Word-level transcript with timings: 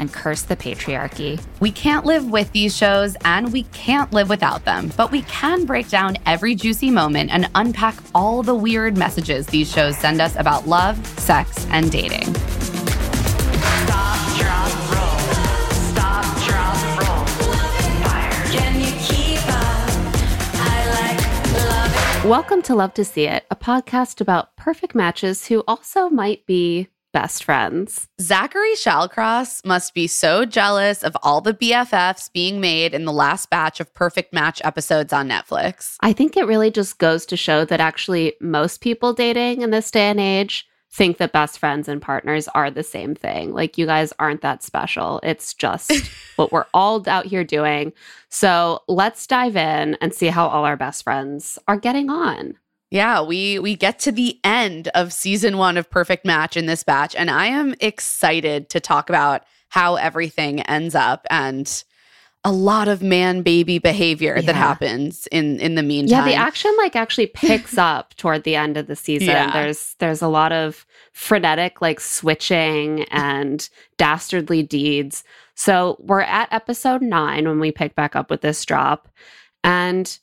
and 0.00 0.12
curse 0.12 0.42
the 0.42 0.56
patriarchy. 0.56 1.40
We 1.60 1.70
can't 1.70 2.06
live 2.06 2.30
with 2.30 2.50
these 2.52 2.74
shows 2.74 3.16
and 3.24 3.52
we 3.52 3.64
can't 3.64 4.10
live 4.12 4.30
without 4.30 4.64
them, 4.64 4.90
but 4.96 5.12
we 5.12 5.22
can 5.22 5.66
break 5.66 5.90
down 5.90 6.16
every 6.24 6.54
juicy 6.54 6.90
moment 6.90 7.30
and 7.30 7.50
unpack 7.54 7.96
all 8.14 8.42
the 8.42 8.54
weird 8.54 8.96
messages 8.96 9.46
these 9.46 9.70
shows 9.70 9.98
send 9.98 10.22
us 10.22 10.34
about 10.36 10.66
love, 10.66 11.06
sex, 11.18 11.66
and 11.70 11.92
dating. 11.92 12.34
Welcome 22.24 22.62
to 22.62 22.74
Love 22.74 22.94
to 22.94 23.04
See 23.04 23.24
It, 23.24 23.44
a 23.50 23.56
podcast 23.56 24.20
about 24.20 24.56
perfect 24.56 24.94
matches 24.94 25.46
who 25.46 25.64
also 25.66 26.08
might 26.08 26.46
be 26.46 26.88
best 27.12 27.44
friends. 27.44 28.08
Zachary 28.20 28.74
Shallcross 28.74 29.64
must 29.64 29.94
be 29.94 30.06
so 30.06 30.44
jealous 30.44 31.02
of 31.02 31.16
all 31.22 31.40
the 31.40 31.54
BFFs 31.54 32.32
being 32.32 32.60
made 32.60 32.94
in 32.94 33.04
the 33.04 33.12
last 33.12 33.50
batch 33.50 33.80
of 33.80 33.92
Perfect 33.94 34.32
Match 34.32 34.60
episodes 34.64 35.12
on 35.12 35.28
Netflix. 35.28 35.96
I 36.00 36.12
think 36.12 36.36
it 36.36 36.46
really 36.46 36.70
just 36.70 36.98
goes 36.98 37.26
to 37.26 37.36
show 37.36 37.64
that 37.64 37.80
actually 37.80 38.34
most 38.40 38.80
people 38.80 39.12
dating 39.12 39.62
in 39.62 39.70
this 39.70 39.90
day 39.90 40.10
and 40.10 40.20
age 40.20 40.66
think 40.92 41.18
that 41.18 41.32
best 41.32 41.58
friends 41.58 41.88
and 41.88 42.02
partners 42.02 42.48
are 42.48 42.70
the 42.70 42.82
same 42.82 43.14
thing. 43.14 43.52
Like 43.52 43.78
you 43.78 43.86
guys 43.86 44.12
aren't 44.18 44.42
that 44.42 44.62
special. 44.62 45.20
It's 45.22 45.54
just 45.54 45.92
what 46.36 46.50
we're 46.50 46.66
all 46.74 47.08
out 47.08 47.26
here 47.26 47.44
doing. 47.44 47.92
So 48.28 48.82
let's 48.88 49.26
dive 49.26 49.56
in 49.56 49.96
and 50.00 50.12
see 50.12 50.26
how 50.26 50.48
all 50.48 50.64
our 50.64 50.76
best 50.76 51.04
friends 51.04 51.58
are 51.68 51.76
getting 51.76 52.10
on. 52.10 52.56
Yeah, 52.90 53.22
we 53.22 53.58
we 53.58 53.76
get 53.76 53.98
to 54.00 54.12
the 54.12 54.38
end 54.42 54.88
of 54.88 55.12
season 55.12 55.58
1 55.58 55.76
of 55.76 55.88
Perfect 55.88 56.24
Match 56.24 56.56
in 56.56 56.66
this 56.66 56.82
batch 56.82 57.14
and 57.14 57.30
I 57.30 57.46
am 57.46 57.74
excited 57.80 58.68
to 58.70 58.80
talk 58.80 59.08
about 59.08 59.44
how 59.68 59.94
everything 59.94 60.60
ends 60.62 60.94
up 60.96 61.26
and 61.30 61.84
a 62.42 62.50
lot 62.50 62.88
of 62.88 63.02
man 63.02 63.42
baby 63.42 63.78
behavior 63.78 64.40
that 64.40 64.54
happens 64.54 65.28
in 65.30 65.60
in 65.60 65.74
the 65.74 65.82
meantime. 65.82 66.26
Yeah, 66.26 66.32
the 66.32 66.34
action 66.34 66.74
like 66.78 66.96
actually 66.96 67.26
picks 67.26 67.76
up 67.78 68.14
toward 68.14 68.44
the 68.44 68.56
end 68.56 68.76
of 68.76 68.86
the 68.86 68.96
season. 68.96 69.28
Yeah. 69.28 69.52
There's 69.52 69.94
there's 69.98 70.22
a 70.22 70.28
lot 70.28 70.50
of 70.52 70.86
frenetic 71.12 71.82
like 71.82 72.00
switching 72.00 73.04
and 73.04 73.68
dastardly 73.98 74.62
deeds. 74.62 75.22
So 75.54 75.98
we're 76.00 76.22
at 76.22 76.50
episode 76.50 77.02
9 77.02 77.46
when 77.46 77.60
we 77.60 77.70
pick 77.70 77.94
back 77.94 78.16
up 78.16 78.30
with 78.30 78.40
this 78.40 78.64
drop 78.64 79.08
and 79.62 80.18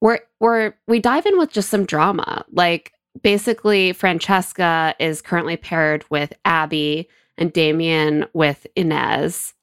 we're 0.00 0.20
we're 0.40 0.74
we 0.86 1.00
dive 1.00 1.26
in 1.26 1.38
with 1.38 1.50
just 1.50 1.70
some 1.70 1.84
drama. 1.84 2.44
Like 2.52 2.92
basically 3.22 3.92
Francesca 3.92 4.94
is 4.98 5.22
currently 5.22 5.56
paired 5.56 6.04
with 6.10 6.32
Abbey 6.44 7.08
and 7.36 7.52
Damian 7.52 8.26
with 8.32 8.66
Inez. 8.76 9.54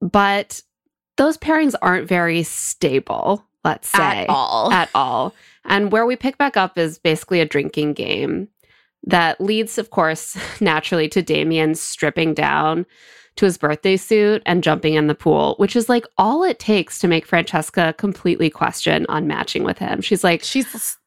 But 0.00 0.60
those 1.16 1.38
pairings 1.38 1.74
aren't 1.80 2.08
very 2.08 2.42
stable, 2.42 3.44
let's 3.64 3.88
say 3.88 4.22
at 4.22 4.28
all. 4.28 4.72
at 4.72 4.90
all. 4.94 5.34
And 5.64 5.92
where 5.92 6.06
we 6.06 6.16
pick 6.16 6.36
back 6.36 6.56
up 6.56 6.76
is 6.76 6.98
basically 6.98 7.40
a 7.40 7.46
drinking 7.46 7.94
game 7.94 8.48
that 9.04 9.40
leads, 9.40 9.78
of 9.78 9.90
course, 9.90 10.36
naturally 10.60 11.08
to 11.10 11.22
Damian 11.22 11.74
stripping 11.74 12.34
down 12.34 12.86
to 13.36 13.44
his 13.44 13.58
birthday 13.58 13.96
suit 13.96 14.42
and 14.46 14.62
jumping 14.62 14.94
in 14.94 15.06
the 15.06 15.14
pool, 15.14 15.54
which 15.58 15.76
is 15.76 15.88
like 15.88 16.06
all 16.18 16.42
it 16.44 16.58
takes 16.58 16.98
to 17.00 17.08
make 17.08 17.26
Francesca 17.26 17.94
completely 17.98 18.50
question 18.50 19.06
on 19.08 19.26
matching 19.26 19.64
with 19.64 19.78
him. 19.78 20.00
She's 20.00 20.22
like 20.24 20.42
She's 20.42 20.98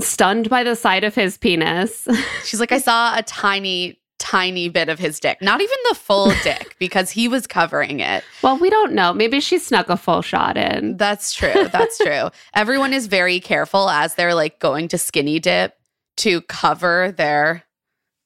stunned 0.00 0.48
by 0.48 0.62
the 0.62 0.76
sight 0.76 1.04
of 1.04 1.14
his 1.14 1.36
penis. 1.38 2.06
she's 2.44 2.60
like 2.60 2.72
I 2.72 2.78
saw 2.78 3.16
a 3.16 3.22
tiny 3.22 4.00
tiny 4.18 4.68
bit 4.68 4.88
of 4.88 4.98
his 4.98 5.18
dick. 5.18 5.40
Not 5.40 5.60
even 5.60 5.76
the 5.88 5.94
full 5.94 6.30
dick 6.44 6.76
because 6.78 7.10
he 7.10 7.26
was 7.26 7.46
covering 7.46 8.00
it. 8.00 8.22
well, 8.42 8.58
we 8.58 8.70
don't 8.70 8.92
know. 8.92 9.12
Maybe 9.12 9.40
she 9.40 9.58
snuck 9.58 9.88
a 9.88 9.96
full 9.96 10.22
shot 10.22 10.56
in. 10.56 10.98
That's 10.98 11.32
true. 11.32 11.68
That's 11.68 11.98
true. 12.04 12.28
Everyone 12.54 12.92
is 12.92 13.06
very 13.06 13.40
careful 13.40 13.88
as 13.88 14.14
they're 14.14 14.34
like 14.34 14.60
going 14.60 14.88
to 14.88 14.98
skinny 14.98 15.40
dip 15.40 15.74
to 16.18 16.42
cover 16.42 17.12
their 17.16 17.64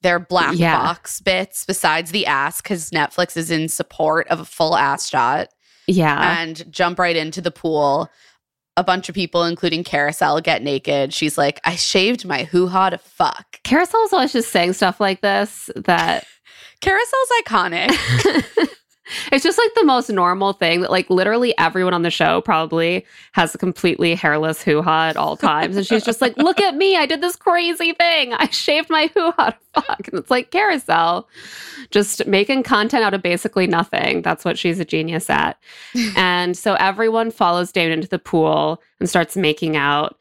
their 0.04 0.20
black 0.20 0.54
Yeah. 0.56 0.76
box 0.78 1.20
bits 1.20 1.64
besides 1.66 2.12
the 2.12 2.26
ass 2.26 2.60
because 2.60 2.90
Netflix 2.90 3.36
is 3.36 3.50
in 3.50 3.68
support 3.68 4.28
of 4.28 4.38
a 4.38 4.44
full 4.44 4.76
ass 4.76 5.08
shot 5.08 5.48
Yeah. 5.88 6.38
and 6.40 6.70
jump 6.72 7.00
right 7.00 7.16
into 7.16 7.40
the 7.40 7.50
pool. 7.50 8.08
A 8.76 8.84
bunch 8.84 9.08
of 9.08 9.14
people, 9.14 9.44
including 9.44 9.82
Kariselle, 9.84 10.42
get 10.42 10.62
naked. 10.62 11.12
She's 11.14 11.38
like, 11.38 11.60
I 11.64 11.74
shaved 11.76 12.24
my 12.24 12.44
hoo 12.44 12.66
ha 12.68 12.90
to 12.90 12.98
fuck. 12.98 13.60
Kariselle's 13.64 14.12
always 14.12 14.32
just 14.32 14.50
saying 14.52 14.72
stuff 14.74 15.00
like 15.00 15.20
this 15.20 15.70
that 15.76 16.24
Kariselle's 16.80 17.42
iconic. 17.46 18.68
it's 19.32 19.44
just 19.44 19.58
like 19.58 19.74
the 19.74 19.84
most 19.84 20.08
normal 20.10 20.52
thing 20.52 20.80
that 20.80 20.90
like 20.90 21.08
literally 21.10 21.56
everyone 21.58 21.94
on 21.94 22.02
the 22.02 22.10
show 22.10 22.40
probably 22.40 23.04
has 23.32 23.54
a 23.54 23.58
completely 23.58 24.14
hairless 24.14 24.62
hoo-ha 24.62 25.08
at 25.08 25.16
all 25.16 25.36
times 25.36 25.76
and 25.76 25.86
she's 25.86 26.04
just 26.04 26.20
like 26.20 26.36
look 26.36 26.60
at 26.60 26.74
me 26.74 26.96
i 26.96 27.06
did 27.06 27.20
this 27.20 27.36
crazy 27.36 27.92
thing 27.92 28.32
i 28.34 28.48
shaved 28.48 28.88
my 28.90 29.10
hoo-ha 29.14 29.50
to 29.50 29.82
fuck. 29.82 30.08
And 30.08 30.18
it's 30.18 30.30
like 30.30 30.50
Kariselle 30.50 31.24
just 31.90 32.26
making 32.26 32.62
content 32.62 33.04
out 33.04 33.14
of 33.14 33.22
basically 33.22 33.66
nothing 33.66 34.22
that's 34.22 34.44
what 34.44 34.58
she's 34.58 34.80
a 34.80 34.84
genius 34.84 35.28
at. 35.30 35.58
And 36.16 36.56
so 36.56 36.74
everyone 36.74 37.30
follows 37.30 37.72
Damian 37.72 37.94
into 37.94 38.08
the 38.08 38.18
pool 38.18 38.82
and 39.00 39.08
starts 39.08 39.36
making 39.36 39.76
out. 39.76 40.16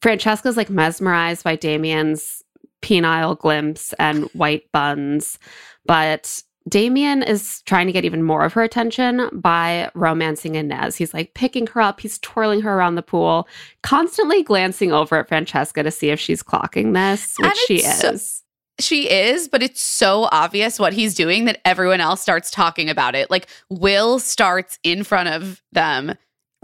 Francesca's 0.00 0.56
like 0.56 0.70
mesmerized 0.70 1.44
by 1.44 1.56
damian's 1.56 2.42
penile 2.82 3.38
glimpse 3.38 3.92
and 3.98 4.24
white 4.32 4.70
buns 4.72 5.38
but 5.86 6.42
Damian 6.68 7.22
is 7.22 7.62
trying 7.62 7.86
to 7.86 7.92
get 7.92 8.04
even 8.04 8.22
more 8.22 8.44
of 8.44 8.52
her 8.52 8.62
attention 8.62 9.28
by 9.32 9.90
romancing 9.94 10.54
Inez. 10.54 10.96
He's 10.96 11.14
like 11.14 11.34
picking 11.34 11.66
her 11.68 11.80
up, 11.80 12.00
he's 12.00 12.18
twirling 12.18 12.60
her 12.62 12.76
around 12.76 12.96
the 12.96 13.02
pool, 13.02 13.48
constantly 13.82 14.42
glancing 14.42 14.92
over 14.92 15.16
at 15.16 15.28
Francesca 15.28 15.82
to 15.82 15.90
see 15.90 16.10
if 16.10 16.20
she's 16.20 16.42
clocking 16.42 16.94
this, 16.94 17.34
which 17.38 17.56
she 17.66 17.76
it's 17.76 18.00
so- 18.00 18.10
is. 18.10 18.42
She 18.80 19.10
is, 19.10 19.48
but 19.48 19.60
it's 19.60 19.80
so 19.80 20.28
obvious 20.30 20.78
what 20.78 20.92
he's 20.92 21.16
doing 21.16 21.46
that 21.46 21.60
everyone 21.64 22.00
else 22.00 22.20
starts 22.20 22.48
talking 22.48 22.88
about 22.88 23.16
it. 23.16 23.28
Like 23.28 23.48
Will 23.70 24.20
starts 24.20 24.78
in 24.84 25.02
front 25.02 25.28
of 25.30 25.60
them 25.72 26.14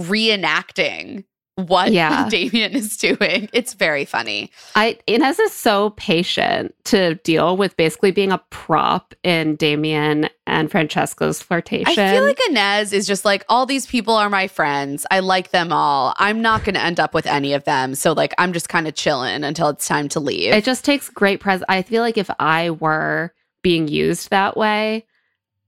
reenacting 0.00 1.24
what 1.56 1.92
Yeah. 1.94 2.28
Damian 2.28 2.72
is 2.72 2.96
doing. 2.96 3.48
It's 3.52 3.74
very 3.74 4.04
funny. 4.04 4.50
I 4.74 4.98
Inez 5.06 5.38
is 5.38 5.52
so 5.52 5.90
patient 5.90 6.74
to 6.84 7.14
deal 7.16 7.56
with 7.56 7.76
basically 7.76 8.10
being 8.10 8.32
a 8.32 8.38
prop 8.50 9.14
in 9.22 9.56
Damian 9.56 10.28
and 10.46 10.70
Francesca's 10.70 11.40
flirtation. 11.40 11.98
I 11.98 12.12
feel 12.12 12.24
like 12.24 12.38
Inez 12.48 12.92
is 12.92 13.06
just 13.06 13.24
like, 13.24 13.44
all 13.48 13.66
these 13.66 13.86
people 13.86 14.14
are 14.14 14.28
my 14.28 14.48
friends. 14.48 15.06
I 15.10 15.20
like 15.20 15.50
them 15.50 15.72
all. 15.72 16.14
I'm 16.18 16.42
not 16.42 16.64
going 16.64 16.74
to 16.74 16.82
end 16.82 17.00
up 17.00 17.14
with 17.14 17.26
any 17.26 17.52
of 17.52 17.64
them. 17.64 17.94
So, 17.94 18.12
like, 18.12 18.34
I'm 18.38 18.52
just 18.52 18.68
kind 18.68 18.86
of 18.88 18.94
chilling 18.94 19.44
until 19.44 19.68
it's 19.68 19.86
time 19.86 20.08
to 20.10 20.20
leave. 20.20 20.52
it 20.52 20.64
just 20.64 20.84
takes 20.84 21.08
great 21.08 21.40
pres. 21.40 21.62
I 21.68 21.82
feel 21.82 22.02
like 22.02 22.18
if 22.18 22.30
I 22.38 22.70
were 22.70 23.32
being 23.62 23.88
used 23.88 24.30
that 24.30 24.56
way 24.56 25.06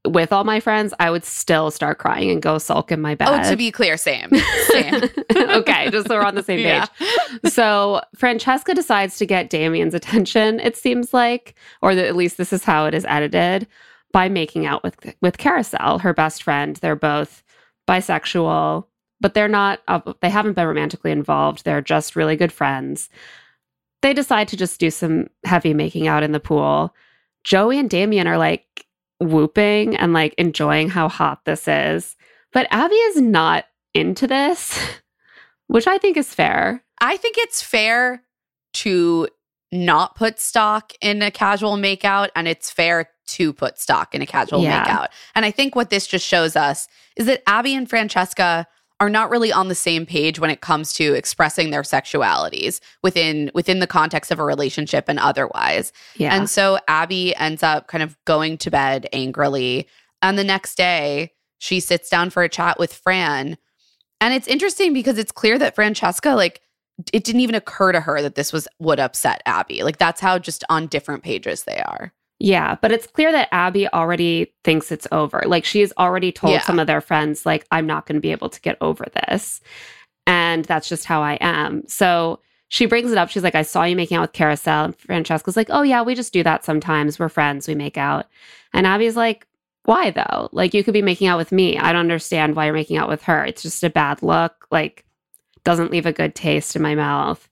with 0.07 0.33
all 0.33 0.45
my 0.45 0.61
friends, 0.61 0.93
I 0.99 1.11
would 1.11 1.25
still 1.25 1.71
start 1.71 1.99
crying 1.99 2.31
and 2.31 2.41
go 2.41 2.59
sulk 2.59 2.93
in 2.93 3.01
my 3.01 3.15
bed. 3.15 3.29
oh, 3.29 3.51
to 3.51 3.57
be 3.57 3.71
clear, 3.71 3.97
same. 3.97 4.31
Same. 4.69 4.95
okay, 5.37 5.91
just 5.91 6.09
so 6.09 6.17
we're 6.17 6.25
on 6.25 6.35
the 6.35 6.43
same 6.43 6.59
page. 6.59 6.89
Yeah. 7.01 7.51
so 7.51 8.01
Francesca 8.15 8.75
decides 8.75 9.19
to 9.19 9.27
get 9.27 9.51
Damian's 9.51 9.95
attention, 9.95 10.61
it 10.61 10.77
seems 10.77 11.15
like, 11.15 11.55
or 11.83 11.95
that 11.95 12.07
at 12.07 12.17
least 12.17 12.37
this 12.37 12.53
is 12.53 12.65
how 12.65 12.87
it 12.87 12.95
is 12.95 13.05
edited, 13.07 13.67
by 14.13 14.29
making 14.29 14.67
out 14.67 14.83
with 14.83 14.97
with 15.21 15.37
Kariselle, 15.37 16.01
her 16.01 16.15
best 16.15 16.43
friend. 16.43 16.77
They're 16.77 16.97
both 16.97 17.43
bisexual, 17.89 18.87
but 19.21 19.35
they're 19.35 19.49
not 19.49 19.81
they 20.21 20.31
haven't 20.31 20.55
been 20.55 20.67
romantically 20.67 21.11
involved. 21.11 21.65
They're 21.65 21.83
just 21.83 22.17
really 22.17 22.37
good 22.37 22.53
friends. 22.53 23.11
They 24.03 24.15
decide 24.15 24.49
to 24.49 24.57
just 24.57 24.81
do 24.81 24.91
some 24.91 25.29
heavy 25.45 25.75
making 25.75 26.07
out 26.07 26.23
in 26.23 26.33
the 26.33 26.41
pool. 26.41 26.95
Joey 27.45 27.79
and 27.79 27.91
Damian 27.91 28.27
are 28.27 28.39
like 28.39 28.86
whooping 29.21 29.97
and 29.97 30.13
like 30.13 30.35
enjoying 30.39 30.89
how 30.89 31.09
hot 31.09 31.45
this 31.45 31.67
is. 31.69 32.17
But 32.53 32.67
Abbey 32.71 32.95
is 32.95 33.21
not 33.21 33.65
into 33.95 34.27
this, 34.27 34.79
which 35.67 35.87
I 35.87 35.99
think 35.99 36.17
is 36.17 36.33
fair. 36.35 36.83
I 37.01 37.17
think 37.17 37.37
it's 37.39 37.63
fair 37.63 38.23
to 38.75 39.29
not 39.73 40.15
put 40.15 40.39
stock 40.39 40.93
in 41.01 41.23
a 41.23 41.31
casual 41.31 41.77
makeout, 41.77 42.29
and 42.37 42.47
it's 42.47 42.71
fair 42.71 43.09
to 43.27 43.53
put 43.53 43.79
stock 43.81 44.15
in 44.15 44.23
a 44.23 44.27
casual 44.27 44.63
Yeah. 44.63 44.85
makeout. 44.85 45.09
And 45.35 45.45
I 45.45 45.51
think 45.51 45.75
what 45.75 45.91
this 45.91 46.07
just 46.07 46.25
shows 46.27 46.55
us 46.57 46.87
is 47.17 47.27
that 47.27 47.43
Abbey 47.47 47.75
and 47.75 47.89
Francesca 47.91 48.67
are 48.99 49.11
not 49.11 49.31
really 49.31 49.53
on 49.53 49.69
the 49.69 49.75
same 49.75 50.07
page 50.07 50.39
when 50.39 50.51
it 50.51 50.61
comes 50.61 50.95
to 50.95 51.15
expressing 51.15 51.71
their 51.71 51.83
sexualities 51.83 52.81
within 53.03 53.51
within 53.55 53.79
the 53.79 53.87
context 53.87 54.31
of 54.31 54.39
a 54.39 54.45
relationship 54.45 55.05
and 55.09 55.19
otherwise. 55.19 55.93
Yeah. 56.17 56.35
And 56.35 56.49
so 56.49 56.79
Abbey 56.89 57.37
ends 57.37 57.63
up 57.63 57.89
kind 57.89 58.03
of 58.03 58.17
going 58.25 58.59
to 58.59 58.71
bed 58.71 59.09
angrily. 59.13 59.87
And 60.23 60.39
the 60.39 60.45
next 60.45 60.77
day, 60.77 61.33
she 61.59 61.81
sits 61.81 62.09
down 62.09 62.31
for 62.31 62.43
a 62.43 62.49
chat 62.49 62.79
with 62.79 62.93
Fran. 62.93 63.59
And 64.21 64.33
it's 64.33 64.49
interesting 64.49 64.95
because 64.95 65.19
it's 65.19 65.33
clear 65.33 65.59
that 65.59 65.75
Francesca, 65.75 66.31
like, 66.31 66.63
it 67.13 67.25
didn't 67.25 67.43
even 67.43 67.55
occur 67.55 67.93
to 67.93 68.01
her 68.01 68.23
that 68.23 68.35
this 68.35 68.53
was 68.53 68.67
would 68.79 68.99
upset 68.99 69.43
Abbey. 69.45 69.83
Like, 69.83 69.99
that's 69.99 70.21
how 70.21 70.39
just 70.39 70.65
on 70.71 70.87
different 70.87 71.23
pages 71.23 71.65
they 71.65 71.79
are. 71.79 72.15
Yeah, 72.39 72.77
but 72.83 72.93
it's 72.93 73.07
clear 73.07 73.33
that 73.33 73.49
Abbey 73.51 73.89
already 73.89 74.53
thinks 74.63 74.93
it's 74.93 75.07
over. 75.11 75.43
Like 75.47 75.65
she's 75.65 75.93
already 75.97 76.33
told 76.33 76.53
Yeah. 76.53 76.61
some 76.63 76.79
of 76.79 76.87
their 76.87 77.01
friends, 77.01 77.47
like, 77.47 77.67
I'm 77.71 77.87
not 77.87 78.05
going 78.07 78.17
to 78.17 78.21
be 78.21 78.33
able 78.33 78.51
to 78.51 78.61
get 78.61 78.77
over 78.81 79.07
this. 79.27 79.61
And 80.27 80.65
that's 80.65 80.89
just 80.89 81.05
how 81.07 81.23
I 81.23 81.39
am. 81.41 81.87
So 81.89 82.41
she 82.69 82.85
brings 82.87 83.13
it 83.13 83.17
up. 83.19 83.31
She's 83.31 83.43
like, 83.45 83.55
I 83.55 83.63
saw 83.63 83.85
you 83.85 83.97
making 83.97 84.17
out 84.19 84.23
with 84.23 84.33
Kariselle. 84.33 84.87
And 84.87 84.97
Francesca's 84.99 85.57
like, 85.57 85.69
Oh, 85.71 85.83
yeah, 85.83 86.03
we 86.03 86.15
just 86.15 86.33
do 86.33 86.43
that 86.43 86.65
sometimes. 86.65 87.19
We're 87.19 87.29
friends. 87.29 87.69
We 87.69 87.75
make 87.75 87.97
out. 87.97 88.27
And 88.75 88.87
Abbey's 88.87 89.17
like, 89.17 89.47
Why 89.85 90.11
though? 90.11 90.51
Like, 90.53 90.75
you 90.75 90.85
could 90.85 90.93
be 90.95 91.01
making 91.03 91.29
out 91.29 91.39
with 91.39 91.53
me. 91.53 91.79
I 91.79 91.93
don't 91.93 92.01
understand 92.01 92.55
why 92.55 92.67
you're 92.67 92.75
making 92.75 92.99
out 92.99 93.09
with 93.09 93.23
her. 93.23 93.45
It's 93.47 93.63
just 93.63 93.83
a 93.85 93.89
bad 93.91 94.23
look. 94.23 94.67
Like, 94.71 95.05
doesn't 95.65 95.91
leave 95.91 96.07
a 96.07 96.13
good 96.13 96.35
taste 96.35 96.77
in 96.77 96.83
my 96.83 96.95
mouth. 96.95 97.49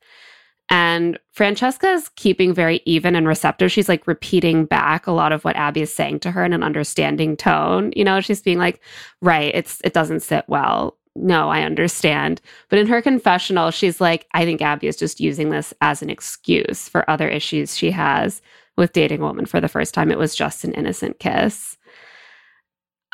And 0.70 1.18
Francesca 1.30 1.88
is 1.88 2.08
keeping 2.16 2.54
very 2.54 2.80
even 2.86 3.14
and 3.14 3.28
receptive. 3.28 3.70
She's 3.70 3.88
like 3.88 4.06
repeating 4.06 4.64
back 4.64 5.06
a 5.06 5.12
lot 5.12 5.32
of 5.32 5.44
what 5.44 5.56
Abbey 5.56 5.82
is 5.82 5.92
saying 5.92 6.20
to 6.20 6.30
her 6.30 6.44
in 6.44 6.52
an 6.52 6.62
understanding 6.62 7.36
tone. 7.36 7.92
You 7.94 8.04
know, 8.04 8.20
she's 8.20 8.40
being 8.40 8.58
like, 8.58 8.80
right, 9.20 9.54
it's 9.54 9.80
it 9.84 9.92
doesn't 9.92 10.20
sit 10.20 10.44
well. 10.48 10.96
No, 11.16 11.48
I 11.48 11.62
understand. 11.62 12.40
But 12.70 12.78
in 12.78 12.86
her 12.88 13.00
confessional, 13.00 13.70
she's 13.70 14.00
like, 14.00 14.26
I 14.32 14.44
think 14.44 14.62
Abbey 14.62 14.88
is 14.88 14.96
just 14.96 15.20
using 15.20 15.50
this 15.50 15.72
as 15.80 16.02
an 16.02 16.10
excuse 16.10 16.88
for 16.88 17.08
other 17.08 17.28
issues 17.28 17.76
she 17.76 17.90
has 17.92 18.42
with 18.76 18.92
dating 18.92 19.20
a 19.20 19.24
woman 19.24 19.46
for 19.46 19.60
the 19.60 19.68
first 19.68 19.94
time. 19.94 20.10
It 20.10 20.18
was 20.18 20.34
just 20.34 20.64
an 20.64 20.72
innocent 20.72 21.20
kiss. 21.20 21.76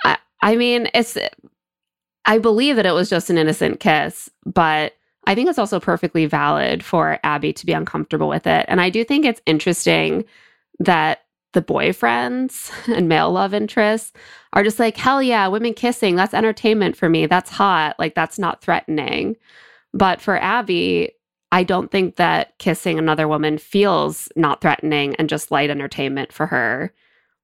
I 0.04 0.16
I 0.40 0.56
mean, 0.56 0.88
it's 0.94 1.18
I 2.24 2.38
believe 2.38 2.76
that 2.76 2.86
it 2.86 2.92
was 2.92 3.10
just 3.10 3.28
an 3.28 3.38
innocent 3.38 3.80
kiss, 3.80 4.30
but 4.46 4.94
I 5.26 5.34
think 5.34 5.48
it's 5.48 5.58
also 5.58 5.80
perfectly 5.80 6.26
valid 6.26 6.82
for 6.82 7.18
Abbey 7.22 7.52
to 7.52 7.66
be 7.66 7.72
uncomfortable 7.72 8.28
with 8.28 8.46
it. 8.46 8.64
And 8.68 8.80
I 8.80 8.90
do 8.90 9.04
think 9.04 9.24
it's 9.24 9.42
interesting 9.46 10.24
that 10.78 11.22
the 11.52 11.62
boyfriends 11.62 12.70
and 12.96 13.08
male 13.08 13.30
love 13.30 13.52
interests 13.54 14.12
are 14.52 14.64
just 14.64 14.78
like, 14.78 14.96
hell 14.96 15.22
yeah, 15.22 15.46
women 15.48 15.74
kissing, 15.74 16.16
that's 16.16 16.34
entertainment 16.34 16.96
for 16.96 17.08
me. 17.08 17.26
That's 17.26 17.50
hot. 17.50 17.96
Like, 17.98 18.14
that's 18.14 18.38
not 18.38 18.62
threatening. 18.62 19.36
But 19.92 20.20
for 20.20 20.36
Abbey, 20.40 21.12
I 21.52 21.64
don't 21.64 21.90
think 21.90 22.16
that 22.16 22.56
kissing 22.58 22.98
another 22.98 23.26
woman 23.26 23.58
feels 23.58 24.28
not 24.36 24.60
threatening 24.60 25.16
and 25.16 25.28
just 25.28 25.50
light 25.50 25.70
entertainment 25.70 26.32
for 26.32 26.46
her 26.46 26.92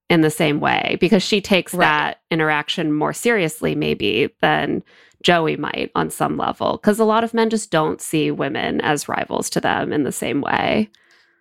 in 0.08 0.20
the 0.20 0.30
same 0.30 0.60
way 0.60 0.96
because 1.00 1.24
she 1.24 1.40
takes 1.40 1.74
Right. 1.74 1.86
that 1.86 2.20
interaction 2.30 2.92
more 2.92 3.12
seriously, 3.12 3.74
maybe, 3.74 4.28
than 4.40 4.84
Joey 5.26 5.56
might 5.56 5.90
on 5.96 6.08
some 6.08 6.36
level. 6.36 6.78
Because 6.80 7.00
a 7.00 7.04
lot 7.04 7.24
of 7.24 7.34
men 7.34 7.50
just 7.50 7.72
don't 7.72 8.00
see 8.00 8.30
women 8.30 8.80
as 8.82 9.08
rivals 9.08 9.50
to 9.50 9.60
them 9.60 9.92
in 9.92 10.04
the 10.04 10.12
same 10.12 10.40
way. 10.40 10.88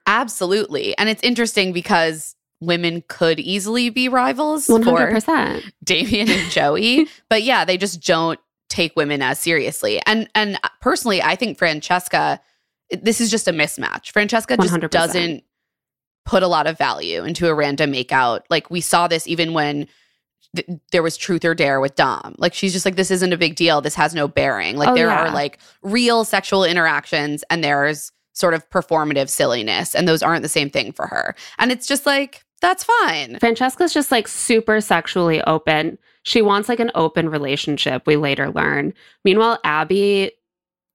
Absolutely. 0.08 0.98
And 0.98 1.08
it's 1.08 1.22
interesting 1.22 1.72
because 1.72 2.36
women 2.60 3.04
could 3.10 3.40
easily 3.40 3.92
be 3.92 4.10
rivals 4.10 4.68
One 4.68 4.82
hundred 4.82 5.10
for 5.10 5.12
percent. 5.14 5.72
Damian 5.84 6.32
and 6.32 6.50
Joey. 6.50 7.08
but 7.30 7.44
yeah, 7.44 7.64
they 7.64 7.78
just 7.78 8.04
don't 8.04 8.40
take 8.70 8.96
women 8.96 9.22
as 9.22 9.38
seriously. 9.38 10.02
And 10.08 10.28
and 10.34 10.60
personally, 10.82 11.22
I 11.22 11.36
think 11.36 11.60
Francesca, 11.60 12.42
this 12.90 13.22
is 13.22 13.30
just 13.30 13.48
a 13.48 13.52
mismatch. 13.52 14.10
Francesca 14.10 14.58
just 14.58 14.74
100%. 14.74 14.90
doesn't 14.90 15.44
put 16.26 16.42
a 16.42 16.48
lot 16.48 16.66
of 16.66 16.76
value 16.76 17.24
into 17.24 17.48
a 17.48 17.54
random 17.54 17.94
makeout. 17.94 18.42
Like 18.50 18.72
we 18.72 18.82
saw 18.82 19.08
this 19.08 19.28
even 19.28 19.54
when 19.54 19.88
th- 20.56 20.80
there 20.92 21.04
was 21.04 21.18
truth 21.18 21.44
or 21.46 21.54
dare 21.56 21.80
with 21.80 21.96
Dom. 21.96 22.36
Like 22.38 22.54
she's 22.54 22.74
just 22.74 22.86
like, 22.86 22.96
this 22.96 23.12
isn't 23.12 23.34
a 23.34 23.38
big 23.38 23.56
deal. 23.56 23.82
This 23.82 23.96
has 23.96 24.14
no 24.16 24.28
bearing. 24.28 24.78
Like 24.78 24.90
Oh, 24.90 24.96
there 24.96 25.08
yeah. 25.08 25.28
are 25.28 25.32
like 25.34 25.60
real 25.82 26.24
sexual 26.26 26.64
interactions 26.64 27.44
and 27.50 27.64
there's 27.64 28.12
sort 28.34 28.54
of 28.54 28.70
performative 28.70 29.30
silliness. 29.30 29.96
And 29.96 30.08
those 30.08 30.22
aren't 30.24 30.42
the 30.44 30.50
same 30.50 30.70
thing 30.70 30.92
for 30.92 31.08
her. 31.08 31.36
And 31.58 31.72
it's 31.72 31.88
just 31.88 32.06
like, 32.06 32.44
that's 32.62 32.84
fine. 32.84 33.38
Francesca's 33.40 33.94
just 33.94 34.12
like 34.12 34.28
super 34.28 34.82
sexually 34.82 35.42
open. 35.44 35.98
She 36.24 36.42
wants 36.42 36.68
like 36.70 36.80
an 36.80 36.92
open 36.96 37.30
relationship, 37.30 38.04
we 38.08 38.16
later 38.18 38.50
learn. 38.50 38.94
Meanwhile, 39.24 39.60
Abbey 39.64 40.32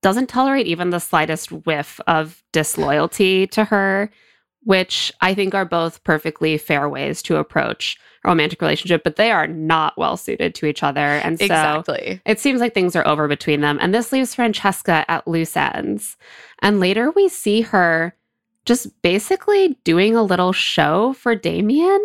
doesn't 0.02 0.28
tolerate 0.28 0.66
even 0.66 0.90
the 0.90 0.98
slightest 0.98 1.52
whiff 1.52 2.00
of 2.06 2.42
disloyalty 2.52 3.46
to 3.48 3.64
her, 3.64 4.10
which 4.62 5.12
I 5.20 5.34
think 5.34 5.54
are 5.54 5.64
both 5.66 6.02
perfectly 6.04 6.58
fair 6.58 6.88
ways 6.88 7.22
to 7.22 7.36
approach 7.36 7.98
romantic 8.24 8.60
relationship, 8.60 9.02
but 9.02 9.16
they 9.16 9.30
are 9.30 9.46
not 9.46 9.96
well 9.96 10.16
suited 10.16 10.54
to 10.54 10.66
each 10.66 10.82
other. 10.82 11.00
And 11.00 11.38
so 11.38 11.44
exactly. 11.44 12.20
it 12.26 12.38
seems 12.38 12.60
like 12.60 12.74
things 12.74 12.94
are 12.94 13.06
over 13.06 13.28
between 13.28 13.60
them. 13.60 13.78
And 13.80 13.94
this 13.94 14.12
leaves 14.12 14.34
Francesca 14.34 15.04
at 15.08 15.26
loose 15.26 15.56
ends. 15.56 16.16
And 16.60 16.80
later 16.80 17.10
we 17.10 17.28
see 17.28 17.62
her 17.62 18.14
just 18.66 19.02
basically 19.02 19.78
doing 19.84 20.14
a 20.14 20.22
little 20.22 20.52
show 20.52 21.14
for 21.14 21.34
Damian 21.34 22.00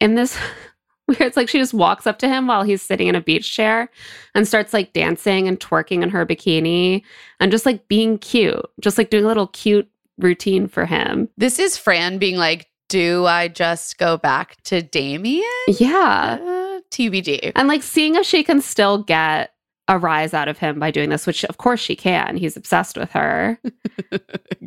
in 0.00 0.16
this 0.16 0.36
where 1.06 1.22
it's 1.22 1.36
like 1.36 1.48
she 1.48 1.58
just 1.58 1.72
walks 1.72 2.06
up 2.06 2.18
to 2.18 2.28
him 2.28 2.46
while 2.46 2.62
he's 2.62 2.82
sitting 2.82 3.06
in 3.06 3.14
a 3.14 3.20
beach 3.20 3.54
chair 3.54 3.88
and 4.34 4.46
starts 4.46 4.74
like 4.74 4.92
dancing 4.92 5.48
and 5.48 5.58
twerking 5.58 6.02
in 6.02 6.10
her 6.10 6.26
bikini 6.26 7.02
and 7.40 7.50
just 7.50 7.64
like 7.64 7.88
being 7.88 8.18
cute, 8.18 8.62
just 8.80 8.98
like 8.98 9.08
doing 9.08 9.24
a 9.24 9.28
little 9.28 9.46
cute 9.46 9.88
routine 10.18 10.68
for 10.68 10.84
him. 10.84 11.28
This 11.38 11.58
is 11.58 11.78
Fran 11.78 12.18
being 12.18 12.36
like, 12.36 12.68
do 12.88 13.26
I 13.26 13.48
just 13.48 13.98
go 13.98 14.16
back 14.16 14.62
to 14.64 14.82
Damian? 14.82 15.44
Yeah. 15.68 16.38
Uh, 16.40 16.80
TBD. 16.90 17.52
And 17.54 17.68
like 17.68 17.82
seeing 17.82 18.14
if 18.14 18.26
she 18.26 18.42
can 18.42 18.60
still 18.60 19.02
get 19.02 19.52
a 19.88 19.98
rise 19.98 20.34
out 20.34 20.48
of 20.48 20.58
him 20.58 20.78
by 20.78 20.90
doing 20.90 21.08
this, 21.08 21.26
which 21.26 21.44
of 21.46 21.56
course 21.56 21.80
she 21.80 21.96
can. 21.96 22.36
He's 22.36 22.56
obsessed 22.56 22.96
with 22.96 23.10
her. 23.12 23.58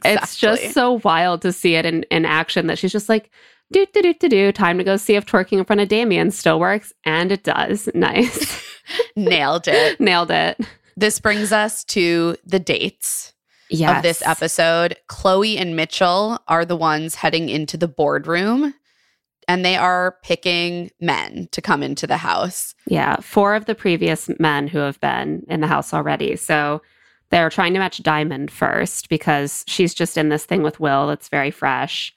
It's 0.03 0.35
just 0.35 0.71
so 0.71 0.93
wild 1.03 1.43
to 1.43 1.53
see 1.53 1.75
it 1.75 1.85
in, 1.85 2.01
in 2.09 2.25
action 2.25 2.65
that 2.65 2.79
she's 2.79 2.91
just 2.91 3.07
like, 3.07 3.29
do, 3.71 3.85
do, 3.93 4.01
do, 4.01 4.13
do, 4.15 4.29
do. 4.29 4.51
Time 4.51 4.79
to 4.79 4.83
go 4.83 4.97
see 4.97 5.13
if 5.13 5.27
twerking 5.27 5.59
in 5.59 5.65
front 5.65 5.79
of 5.79 5.89
Damian 5.89 6.31
still 6.31 6.59
works. 6.59 6.91
And 7.05 7.31
it 7.31 7.43
does. 7.43 7.87
Nice. 7.95 8.63
nailed 9.15 9.67
it. 9.67 9.99
Nailed 9.99 10.31
it. 10.31 10.59
This 10.97 11.19
brings 11.19 11.51
us 11.51 11.83
to 11.85 12.35
the 12.43 12.59
dates 12.59 13.33
Yes. 13.71 13.97
of 13.97 14.03
this 14.03 14.21
episode. 14.25 14.97
Chloe 15.07 15.57
and 15.57 15.75
Mitchell 15.75 16.39
are 16.47 16.65
the 16.65 16.75
ones 16.75 17.15
heading 17.15 17.49
into 17.49 17.77
the 17.77 17.87
boardroom 17.87 18.73
and 19.47 19.65
they 19.65 19.75
are 19.75 20.17
picking 20.23 20.91
men 20.99 21.47
to 21.51 21.61
come 21.61 21.81
into 21.81 22.05
the 22.05 22.17
house. 22.17 22.75
Yeah. 22.87 23.17
Four 23.17 23.55
of 23.55 23.65
the 23.65 23.75
previous 23.75 24.29
men 24.39 24.67
who 24.67 24.77
have 24.79 24.99
been 24.99 25.43
in 25.49 25.61
the 25.61 25.67
house 25.67 25.93
already. 25.93 26.35
So 26.35 26.81
They're 27.31 27.49
trying 27.49 27.73
to 27.73 27.79
match 27.79 28.03
Diamond 28.03 28.51
first 28.51 29.07
because 29.09 29.63
she's 29.67 29.93
just 29.93 30.17
in 30.17 30.29
this 30.29 30.45
thing 30.45 30.63
with 30.63 30.79
Will 30.79 31.07
that's 31.07 31.29
very 31.29 31.49
fresh. 31.51 32.13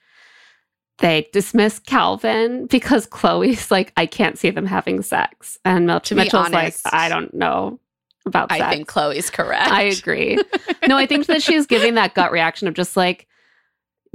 They 0.99 1.29
dismiss 1.33 1.79
Calvin 1.79 2.67
because 2.67 3.07
Chloe's 3.11 3.71
like, 3.71 3.93
I 3.97 4.07
can't 4.07 4.39
see 4.39 4.51
them 4.51 4.67
having 4.67 5.03
sex. 5.03 5.59
And 5.65 5.87
Mitch- 5.87 6.13
Mitchell's 6.13 6.47
honest, 6.47 6.85
like, 6.85 6.95
I 6.95 7.09
don't 7.09 7.33
know 7.33 7.79
about 8.27 8.51
I 8.53 8.71
think 8.71 8.89
Chloe's 8.89 9.31
correct. 9.31 9.71
I 9.71 9.83
agree. 9.83 10.39
no, 10.89 10.97
I 10.97 11.07
think 11.07 11.27
that 11.27 11.43
she's 11.43 11.67
giving 11.67 11.95
that 11.95 12.15
gut 12.15 12.33
reaction 12.33 12.69
of 12.69 12.75
just 12.75 12.97
like, 12.97 13.27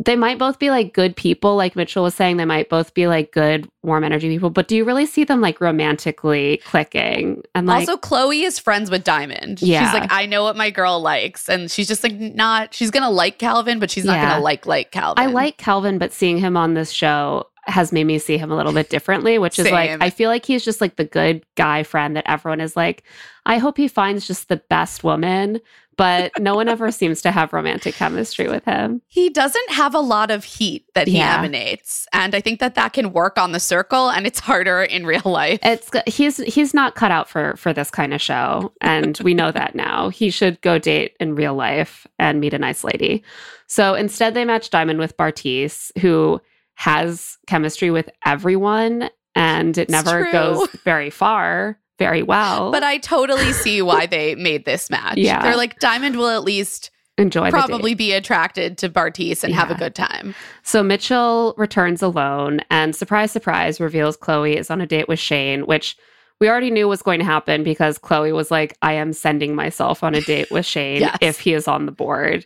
they 0.05 0.15
might 0.15 0.37
both 0.39 0.59
be 0.59 0.69
like 0.69 0.93
good 0.93 1.13
people, 1.13 1.57
like 1.57 1.75
Mitchell 1.75 2.03
was 2.03 2.15
saying. 2.15 2.37
They 2.37 2.45
might 2.45 2.69
both 2.69 2.93
be 2.93 3.07
like 3.07 3.33
good, 3.33 3.69
warm 3.83 4.05
energy 4.05 4.29
people. 4.29 4.49
But 4.49 4.69
do 4.69 4.77
you 4.77 4.85
really 4.85 5.05
see 5.05 5.25
them 5.25 5.41
like 5.41 5.59
romantically 5.59 6.61
clicking? 6.63 7.43
And 7.53 7.67
like, 7.67 7.81
also, 7.81 7.97
Chloe 7.97 8.43
is 8.43 8.57
friends 8.57 8.89
with 8.89 9.03
Diamond. 9.03 9.61
Yeah. 9.61 9.83
She's 9.83 9.99
like, 9.99 10.09
I 10.09 10.25
know 10.25 10.43
what 10.43 10.55
my 10.55 10.69
girl 10.69 11.01
likes. 11.01 11.49
And 11.49 11.69
she's 11.69 11.89
just 11.89 12.01
like, 12.01 12.13
not, 12.13 12.73
she's 12.73 12.91
going 12.91 13.03
to 13.03 13.09
like 13.09 13.39
Calvin, 13.39 13.77
but 13.79 13.91
she's 13.91 14.05
not 14.05 14.13
Yeah. 14.13 14.29
going 14.29 14.37
to 14.37 14.43
like, 14.43 14.65
like 14.65 14.91
Calvin. 14.91 15.21
I 15.21 15.27
like 15.27 15.57
Calvin, 15.57 15.97
but 15.97 16.13
seeing 16.13 16.37
him 16.37 16.55
on 16.55 16.75
this 16.75 16.91
show 16.91 17.47
has 17.69 17.91
made 17.91 18.05
me 18.05 18.19
see 18.19 18.37
him 18.37 18.51
a 18.51 18.55
little 18.55 18.73
bit 18.73 18.89
differently, 18.89 19.37
which 19.37 19.59
is 19.59 19.69
like, 19.71 20.01
I 20.01 20.09
feel 20.09 20.29
like 20.29 20.45
he's 20.45 20.63
just 20.65 20.81
like 20.81 20.95
the 20.97 21.05
good 21.05 21.45
guy 21.55 21.83
friend 21.83 22.15
that 22.15 22.29
everyone 22.29 22.61
is 22.61 22.75
like, 22.75 23.03
I 23.45 23.57
hope 23.57 23.77
he 23.77 23.87
finds 23.87 24.27
just 24.27 24.49
the 24.49 24.57
best 24.57 25.03
woman. 25.03 25.59
But 25.97 26.31
no 26.39 26.55
one 26.55 26.69
ever 26.69 26.91
seems 26.91 27.21
to 27.23 27.31
have 27.31 27.51
romantic 27.51 27.93
chemistry 27.95 28.47
with 28.47 28.63
him. 28.63 29.01
he 29.07 29.29
doesn't 29.29 29.69
have 29.71 29.93
a 29.93 29.99
lot 29.99 30.31
of 30.31 30.45
heat 30.45 30.85
that 30.95 31.07
he 31.07 31.17
Yeah. 31.17 31.37
emanates. 31.39 32.07
And 32.13 32.33
I 32.33 32.39
think 32.39 32.61
that 32.61 32.75
that 32.75 32.93
can 32.93 33.11
work 33.11 33.37
on 33.37 33.51
the 33.51 33.59
circle 33.59 34.09
and 34.09 34.25
it's 34.25 34.39
harder 34.39 34.81
in 34.81 35.05
real 35.05 35.21
life. 35.25 35.59
It's 35.61 35.89
he's 36.07 36.37
he's 36.37 36.73
not 36.73 36.95
cut 36.95 37.11
out 37.11 37.27
for 37.27 37.55
for 37.57 37.73
this 37.73 37.91
kind 37.91 38.13
of 38.13 38.21
show, 38.21 38.71
and 38.79 39.19
we 39.25 39.33
know 39.33 39.51
that 39.51 39.75
now. 39.75 40.07
He 40.07 40.29
should 40.29 40.61
go 40.61 40.79
date 40.79 41.17
in 41.19 41.35
real 41.35 41.53
life 41.53 42.07
and 42.17 42.39
meet 42.39 42.53
a 42.53 42.59
nice 42.59 42.85
lady. 42.85 43.23
So 43.67 43.93
instead, 43.93 44.33
they 44.33 44.45
match 44.45 44.69
Diamond 44.69 44.99
with 44.99 45.17
Bartise, 45.17 45.91
who 45.99 46.39
has 46.79 47.37
chemistry 47.45 47.91
with 47.91 48.09
everyone, 48.25 49.09
and 49.35 49.77
it 49.77 49.89
never 49.89 50.31
goes 50.31 50.69
very 50.85 51.09
far, 51.09 51.77
very 51.97 52.23
well. 52.23 52.71
But 52.71 52.83
I 52.83 52.99
totally 52.99 53.51
see 53.63 53.81
why 53.81 54.05
they 54.05 54.35
made 54.35 54.63
this 54.63 54.89
match. 54.89 55.17
Yeah. 55.17 55.41
They're 55.41 55.57
like, 55.57 55.77
Diamond 55.79 56.15
will 56.15 56.29
at 56.29 56.45
least 56.45 56.89
enjoy 57.17 57.49
probably 57.49 57.95
be 57.95 58.13
attracted 58.13 58.77
to 58.77 58.87
Bartise 58.87 59.43
and 59.43 59.53
have 59.53 59.69
a 59.69 59.75
good 59.75 59.93
time. 59.93 60.33
So 60.63 60.81
Mitchell 60.81 61.53
returns 61.57 62.01
alone 62.01 62.61
and 62.69 62.95
surprise, 62.95 63.33
surprise, 63.33 63.81
reveals 63.81 64.15
Chloe 64.15 64.55
is 64.55 64.71
on 64.71 64.79
a 64.79 64.87
date 64.87 65.09
with 65.09 65.19
Shayne, 65.19 65.65
which 65.65 65.97
we 66.39 66.47
already 66.47 66.71
knew 66.71 66.87
was 66.87 67.01
going 67.01 67.19
to 67.19 67.25
happen 67.25 67.61
because 67.65 67.97
Chloe 67.97 68.31
was 68.31 68.51
like, 68.51 68.77
I 68.81 68.93
am 68.93 69.11
sending 69.11 69.53
myself 69.53 70.01
on 70.01 70.15
a 70.15 70.21
date 70.21 70.49
with 70.49 70.65
Shayne 70.73 71.01
Yes. 71.01 71.17
if 71.19 71.39
he 71.41 71.51
is 71.53 71.67
on 71.67 71.85
the 71.87 71.91
board. 71.91 72.45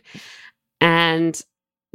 And 0.80 1.40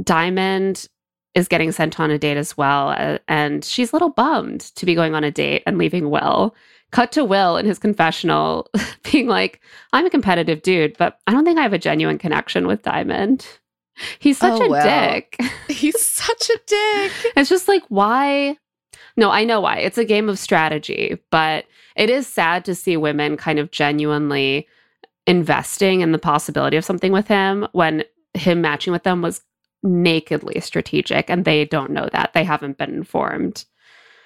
Diamond 0.01 0.87
is 1.35 1.47
getting 1.47 1.71
sent 1.71 1.99
on 1.99 2.09
a 2.11 2.17
date 2.17 2.37
as 2.37 2.57
well. 2.57 2.89
uh, 2.89 3.19
and 3.27 3.63
she's 3.63 3.91
a 3.91 3.95
little 3.95 4.09
bummed 4.09 4.61
to 4.75 4.85
be 4.85 4.95
going 4.95 5.13
on 5.15 5.23
a 5.23 5.31
date 5.31 5.63
and 5.67 5.77
leaving 5.77 6.09
Will. 6.09 6.55
Cut 6.91 7.11
to 7.11 7.23
Will 7.23 7.55
in 7.57 7.65
his 7.67 7.77
confessional 7.77 8.67
being 9.11 9.27
like, 9.27 9.61
I'm 9.93 10.05
a 10.07 10.09
competitive 10.09 10.63
dude, 10.63 10.97
but 10.97 11.19
I 11.27 11.31
don't 11.31 11.45
think 11.45 11.59
I 11.59 11.61
have 11.63 11.73
a 11.73 11.77
genuine 11.77 12.17
connection 12.17 12.65
with 12.65 12.81
Diamond. 12.81 13.45
He's 14.17 14.37
such 14.39 14.59
Oh, 14.59 14.65
a 14.65 14.69
Will. 14.69 14.81
dick. 14.81 15.37
He's 15.69 16.03
such 16.03 16.49
a 16.49 16.59
dick. 16.65 17.11
It's 17.35 17.49
just 17.49 17.67
like, 17.67 17.83
why? 17.89 18.57
No, 19.17 19.29
I 19.29 19.43
know 19.43 19.61
why. 19.61 19.77
It's 19.77 19.97
a 19.99 20.05
game 20.05 20.29
of 20.29 20.39
strategy, 20.39 21.19
but 21.31 21.65
it 21.95 22.09
is 22.09 22.25
sad 22.25 22.65
to 22.65 22.73
see 22.73 22.97
women 22.97 23.37
kind 23.37 23.59
of 23.59 23.69
genuinely 23.71 24.67
investing 25.27 26.01
in 26.01 26.11
the 26.11 26.17
possibility 26.17 26.77
of 26.77 26.85
something 26.85 27.11
with 27.11 27.27
him 27.27 27.67
when 27.73 28.03
him 28.33 28.61
matching 28.61 28.93
with 28.93 29.03
them 29.03 29.21
was 29.21 29.41
nakedly 29.83 30.59
strategic 30.59 31.29
and 31.29 31.45
they 31.45 31.65
don't 31.65 31.91
know 31.91 32.09
that. 32.11 32.33
They 32.33 32.43
haven't 32.43 32.77
been 32.77 32.93
informed. 32.93 33.65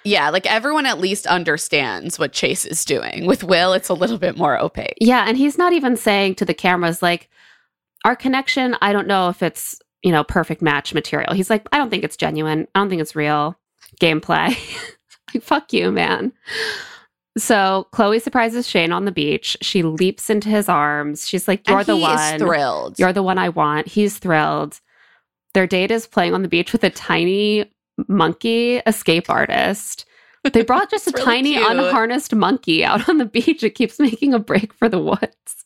Yeah, 0.04 0.28
like 0.30 0.46
everyone 0.46 0.84
at 0.84 1.00
least 1.00 1.26
understands 1.26 2.18
what 2.18 2.32
Chase 2.32 2.66
is 2.66 2.84
doing. 2.84 3.24
With 3.26 3.42
Will, 3.42 3.72
it's 3.72 3.88
a 3.88 3.94
little 3.94 4.18
bit 4.18 4.36
more 4.36 4.58
opaque. 4.58 4.98
Yeah. 5.00 5.24
And 5.26 5.36
he's 5.38 5.56
not 5.56 5.72
even 5.72 5.96
saying 5.96 6.34
to 6.36 6.44
the 6.44 6.54
cameras, 6.54 7.02
like, 7.02 7.30
our 8.04 8.14
connection, 8.14 8.76
I 8.82 8.92
don't 8.92 9.08
know 9.08 9.30
if 9.30 9.42
it's, 9.42 9.80
you 10.02 10.12
know, 10.12 10.22
perfect 10.22 10.60
match 10.60 10.92
material. 10.92 11.32
He's 11.32 11.48
like, 11.48 11.66
I 11.72 11.78
don't 11.78 11.88
think 11.88 12.04
it's 12.04 12.18
genuine. 12.18 12.68
I 12.74 12.80
don't 12.80 12.90
think 12.90 13.00
it's 13.00 13.16
real 13.16 13.58
gameplay. 13.98 14.54
like, 15.34 15.42
fuck 15.42 15.72
you, 15.72 15.90
man. 15.90 16.32
So 17.36 17.88
Chloe 17.92 18.18
surprises 18.20 18.68
Shayne 18.68 18.92
on 18.92 19.06
the 19.06 19.12
beach. 19.12 19.56
She 19.60 19.82
leaps 19.82 20.30
into 20.30 20.48
his 20.48 20.68
arms. 20.68 21.26
She's 21.26 21.48
like, 21.48 21.66
You're 21.66 21.78
and 21.78 21.86
the 21.86 21.96
he 21.96 22.02
one. 22.02 22.38
thrilled. 22.38 22.98
You're 22.98 23.12
the 23.12 23.22
one 23.22 23.38
I 23.38 23.48
want. 23.48 23.88
He's 23.88 24.18
thrilled. 24.18 24.80
Their 25.54 25.66
date 25.66 25.90
is 25.90 26.06
playing 26.06 26.34
on 26.34 26.42
the 26.42 26.48
beach 26.48 26.72
with 26.72 26.84
a 26.84 26.90
tiny 26.90 27.70
monkey 28.08 28.76
escape 28.86 29.30
artist. 29.30 30.04
They 30.52 30.62
brought 30.62 30.90
just 30.90 31.06
a 31.08 31.12
really 31.12 31.24
tiny 31.24 31.52
cute. 31.54 31.70
unharnessed 31.70 32.34
monkey 32.34 32.84
out 32.84 33.08
on 33.08 33.18
the 33.18 33.24
beach. 33.24 33.62
It 33.62 33.70
keeps 33.70 33.98
making 33.98 34.34
a 34.34 34.38
break 34.38 34.72
for 34.74 34.88
the 34.88 34.98
woods. 34.98 35.64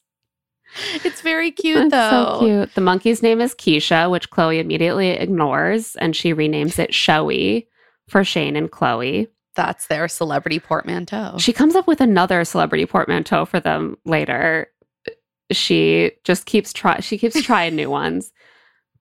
it's 1.05 1.23
very 1.23 1.51
cute 1.51 1.79
It's 1.87 1.91
though. 1.91 2.37
so 2.39 2.39
cute. 2.41 2.75
The 2.75 2.81
monkey's 2.83 3.23
name 3.23 3.41
is 3.41 3.55
Keisha, 3.55 4.11
which 4.11 4.31
Chloe 4.31 4.59
immediately 4.61 5.09
ignores, 5.11 5.97
and 5.97 6.15
she 6.15 6.35
renames 6.35 6.79
it 6.79 6.95
Showy 6.95 7.67
for 8.09 8.23
Shayne 8.25 8.57
and 8.57 8.71
Chloe. 8.71 9.29
That's 9.57 9.87
their 9.89 10.07
celebrity 10.07 10.61
portmanteau. 10.61 11.37
She 11.39 11.53
comes 11.53 11.75
up 11.75 11.87
with 11.89 12.01
another 12.01 12.45
celebrity 12.45 12.87
portmanteau 12.87 13.45
for 13.47 13.59
them 13.59 13.97
later. 14.05 14.69
She 15.51 16.13
just 16.25 16.45
keeps 16.47 16.73
try 16.73 17.01
she 17.01 17.17
keeps 17.19 17.43
trying 17.43 17.75
new 17.75 17.91
ones. 17.91 18.33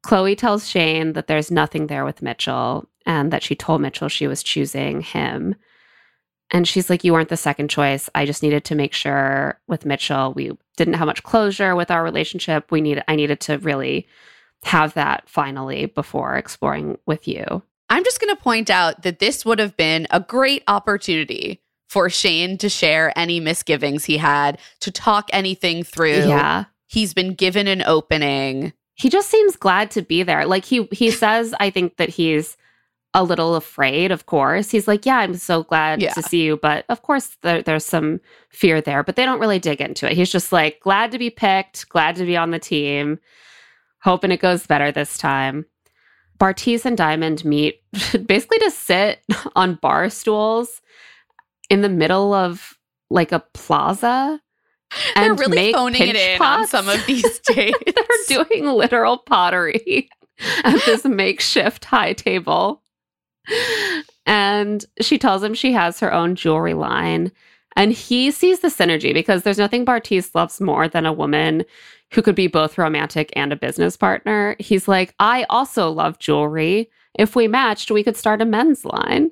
Chloe 0.07 0.37
tells 0.37 0.69
Shayne 0.69 1.11
that 1.13 1.27
there's 1.27 1.51
nothing 1.51 1.87
there 1.87 2.05
with 2.05 2.21
Mitchell 2.21 2.87
and 3.05 3.29
that 3.33 3.43
she 3.43 3.55
told 3.55 3.81
Mitchell 3.81 4.07
she 4.07 4.25
was 4.25 4.41
choosing 4.41 5.01
him. 5.01 5.53
And 6.49 6.65
she's 6.65 6.89
like, 6.89 7.03
You 7.03 7.11
weren't 7.11 7.27
the 7.27 7.35
second 7.35 7.69
choice. 7.69 8.09
I 8.15 8.25
just 8.25 8.41
needed 8.41 8.63
to 8.65 8.75
make 8.75 8.93
sure 8.93 9.59
with 9.67 9.85
Mitchell 9.85 10.31
we 10.31 10.57
didn't 10.77 10.93
have 10.93 11.07
much 11.07 11.23
closure 11.23 11.75
with 11.75 11.91
our 11.91 12.05
relationship. 12.05 12.71
We 12.71 12.79
need 12.79 13.03
I 13.09 13.17
needed 13.17 13.41
to 13.41 13.57
really 13.57 14.07
have 14.63 14.93
that 14.93 15.27
finally 15.27 15.87
before 15.87 16.37
exploring 16.37 16.97
with 17.05 17.27
you. 17.27 17.61
I'm 17.89 18.05
just 18.05 18.21
going 18.21 18.33
to 18.33 18.41
point 18.41 18.69
out 18.69 19.01
that 19.01 19.19
this 19.19 19.45
would 19.45 19.59
have 19.59 19.75
been 19.75 20.07
a 20.09 20.21
great 20.21 20.63
opportunity 20.69 21.61
for 21.89 22.09
Shayne 22.09 22.57
to 22.59 22.69
share 22.69 23.11
any 23.19 23.41
misgivings 23.41 24.05
he 24.05 24.19
had, 24.19 24.57
to 24.79 24.89
talk 24.89 25.29
anything 25.33 25.83
through. 25.83 26.29
Yeah. 26.29 26.63
He's 26.85 27.13
been 27.13 27.33
given 27.33 27.67
an 27.67 27.81
opening. 27.81 28.71
He 28.97 29.09
just 29.09 29.29
seems 29.29 29.55
glad 29.55 29.91
to 29.91 30.01
be 30.01 30.23
there. 30.23 30.45
Like 30.45 30.65
he 30.65 30.87
he 30.91 31.11
says, 31.23 31.53
I 31.59 31.69
think 31.69 31.97
that 31.97 32.09
he's 32.09 32.57
a 33.13 33.23
little 33.23 33.55
afraid. 33.55 34.11
Of 34.11 34.25
course, 34.25 34.69
he's 34.69 34.87
like, 34.87 35.05
"Yeah, 35.05 35.17
I'm 35.19 35.35
so 35.35 35.63
glad 35.63 36.01
Yeah. 36.01 36.13
to 36.13 36.21
see 36.21 36.43
you," 36.43 36.57
but 36.57 36.83
of 36.89 37.01
course, 37.03 37.37
there, 37.41 37.61
there's 37.63 37.85
some 37.85 38.19
fear 38.49 38.81
there. 38.81 39.01
But 39.03 39.15
they 39.15 39.25
don't 39.25 39.39
really 39.39 39.59
dig 39.59 39.81
into 39.81 40.05
it. 40.11 40.13
He's 40.17 40.31
just 40.31 40.51
like 40.51 40.79
glad 40.81 41.11
to 41.11 41.17
be 41.19 41.29
picked, 41.29 41.87
glad 41.89 42.15
to 42.17 42.25
be 42.25 42.35
on 42.37 42.51
the 42.51 42.59
team, 42.59 43.17
hoping 44.03 44.31
it 44.31 44.41
goes 44.41 44.67
better 44.67 44.91
this 44.91 45.17
time. 45.17 45.65
Bartise 46.39 46.85
and 46.85 46.95
Diamond 46.97 47.43
meet 47.45 47.81
basically 48.27 48.59
to 48.59 48.71
sit 48.71 49.21
on 49.55 49.75
bar 49.75 50.09
stools 50.09 50.81
in 51.69 51.81
the 51.81 51.89
middle 51.89 52.33
of 52.33 52.77
like 53.09 53.31
a 53.31 53.39
plaza. 53.53 54.39
They're 55.15 55.31
and 55.31 55.39
really 55.39 55.55
make 55.55 55.75
phoning 55.75 56.07
it 56.07 56.15
in 56.15 56.41
on 56.41 56.59
pots. 56.59 56.71
some 56.71 56.89
of 56.89 57.05
these 57.07 57.39
days. 57.39 57.73
They're 57.85 58.45
doing 58.45 58.65
literal 58.65 59.17
pottery 59.17 60.09
at 60.63 60.83
this 60.85 61.05
makeshift 61.05 61.85
high 61.85 62.13
table. 62.13 62.81
And 64.25 64.85
she 65.01 65.17
tells 65.17 65.43
him 65.43 65.53
she 65.53 65.71
has 65.73 65.99
her 65.99 66.13
own 66.13 66.35
jewelry 66.35 66.73
line. 66.73 67.31
And 67.75 67.93
he 67.93 68.31
sees 68.31 68.59
the 68.61 68.69
synergy 68.69 69.13
because 69.13 69.43
there's 69.43 69.59
nothing 69.59 69.85
Bartise 69.85 70.33
loves 70.33 70.59
more 70.59 70.87
than 70.87 71.05
a 71.05 71.13
woman 71.13 71.63
who 72.11 72.21
could 72.21 72.35
be 72.35 72.47
both 72.47 72.77
romantic 72.77 73.31
and 73.35 73.53
a 73.53 73.57
business 73.57 73.95
partner. 73.95 74.55
He's 74.59 74.87
like, 74.87 75.13
I 75.19 75.45
also 75.49 75.91
love 75.91 76.19
jewelry. 76.19 76.89
If 77.13 77.35
we 77.35 77.47
matched, 77.47 77.91
we 77.91 78.03
could 78.03 78.17
start 78.17 78.41
a 78.41 78.45
men's 78.45 78.83
line. 78.83 79.31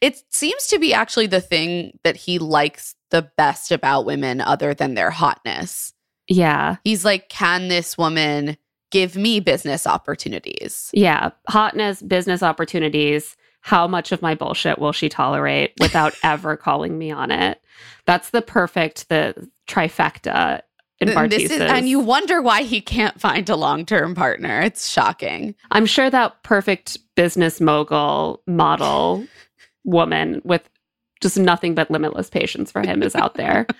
It 0.00 0.22
seems 0.30 0.66
to 0.68 0.78
be 0.78 0.92
actually 0.94 1.26
the 1.26 1.40
thing 1.40 1.98
that 2.04 2.16
he 2.16 2.38
likes 2.38 2.94
the 3.10 3.22
best 3.36 3.72
about 3.72 4.04
women, 4.06 4.40
other 4.40 4.74
than 4.74 4.94
their 4.94 5.10
hotness. 5.10 5.92
Yeah. 6.28 6.76
He's 6.84 7.04
like, 7.04 7.28
can 7.28 7.68
this 7.68 7.98
woman 7.98 8.56
give 8.90 9.16
me 9.16 9.40
business 9.40 9.86
opportunities? 9.86 10.90
Yeah. 10.92 11.30
Hotness, 11.48 12.02
business 12.02 12.42
opportunities. 12.42 13.36
How 13.60 13.86
much 13.86 14.12
of 14.12 14.22
my 14.22 14.34
bullshit 14.34 14.78
will 14.78 14.92
she 14.92 15.08
tolerate 15.08 15.72
without 15.80 16.14
ever 16.24 16.56
calling 16.56 16.98
me 16.98 17.10
on 17.10 17.30
it? 17.30 17.60
That's 18.06 18.30
the 18.30 18.42
perfect, 18.42 19.08
the 19.08 19.48
trifecta 19.68 20.62
in 21.00 21.08
this 21.28 21.50
is- 21.50 21.60
and 21.60 21.88
you 21.88 21.98
wonder 21.98 22.40
why 22.40 22.62
he 22.62 22.80
can't 22.80 23.20
find 23.20 23.48
a 23.50 23.56
long 23.56 23.84
term 23.84 24.14
partner. 24.14 24.60
It's 24.60 24.88
shocking. 24.88 25.54
I'm 25.70 25.86
sure 25.86 26.08
that 26.10 26.42
perfect 26.44 26.98
business 27.16 27.60
mogul 27.60 28.42
model 28.46 29.26
woman 29.84 30.40
with 30.44 30.68
just 31.20 31.38
nothing 31.38 31.74
but 31.74 31.90
limitless 31.90 32.28
patience 32.30 32.72
for 32.72 32.82
him 32.82 33.02
is 33.02 33.14
out 33.14 33.34
there. 33.34 33.66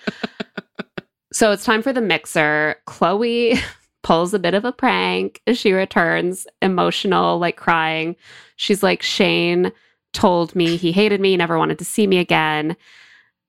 So 1.33 1.51
it's 1.51 1.65
time 1.65 1.81
for 1.81 1.91
the 1.91 1.99
mixer. 1.99 2.75
Chloe 2.85 3.55
pulls 4.03 4.35
a 4.35 4.39
bit 4.39 4.53
of 4.53 4.65
a 4.65 4.71
prank. 4.71 5.41
She 5.53 5.73
returns 5.73 6.45
emotional, 6.61 7.39
like 7.39 7.57
crying. 7.57 8.15
She's 8.55 8.83
like, 8.83 9.01
Shayne 9.01 9.71
told 10.13 10.55
me 10.55 10.77
he 10.77 10.91
hated 10.91 11.19
me, 11.19 11.35
never 11.35 11.57
wanted 11.57 11.79
to 11.79 11.85
see 11.85 12.05
me 12.05 12.19
again. 12.19 12.77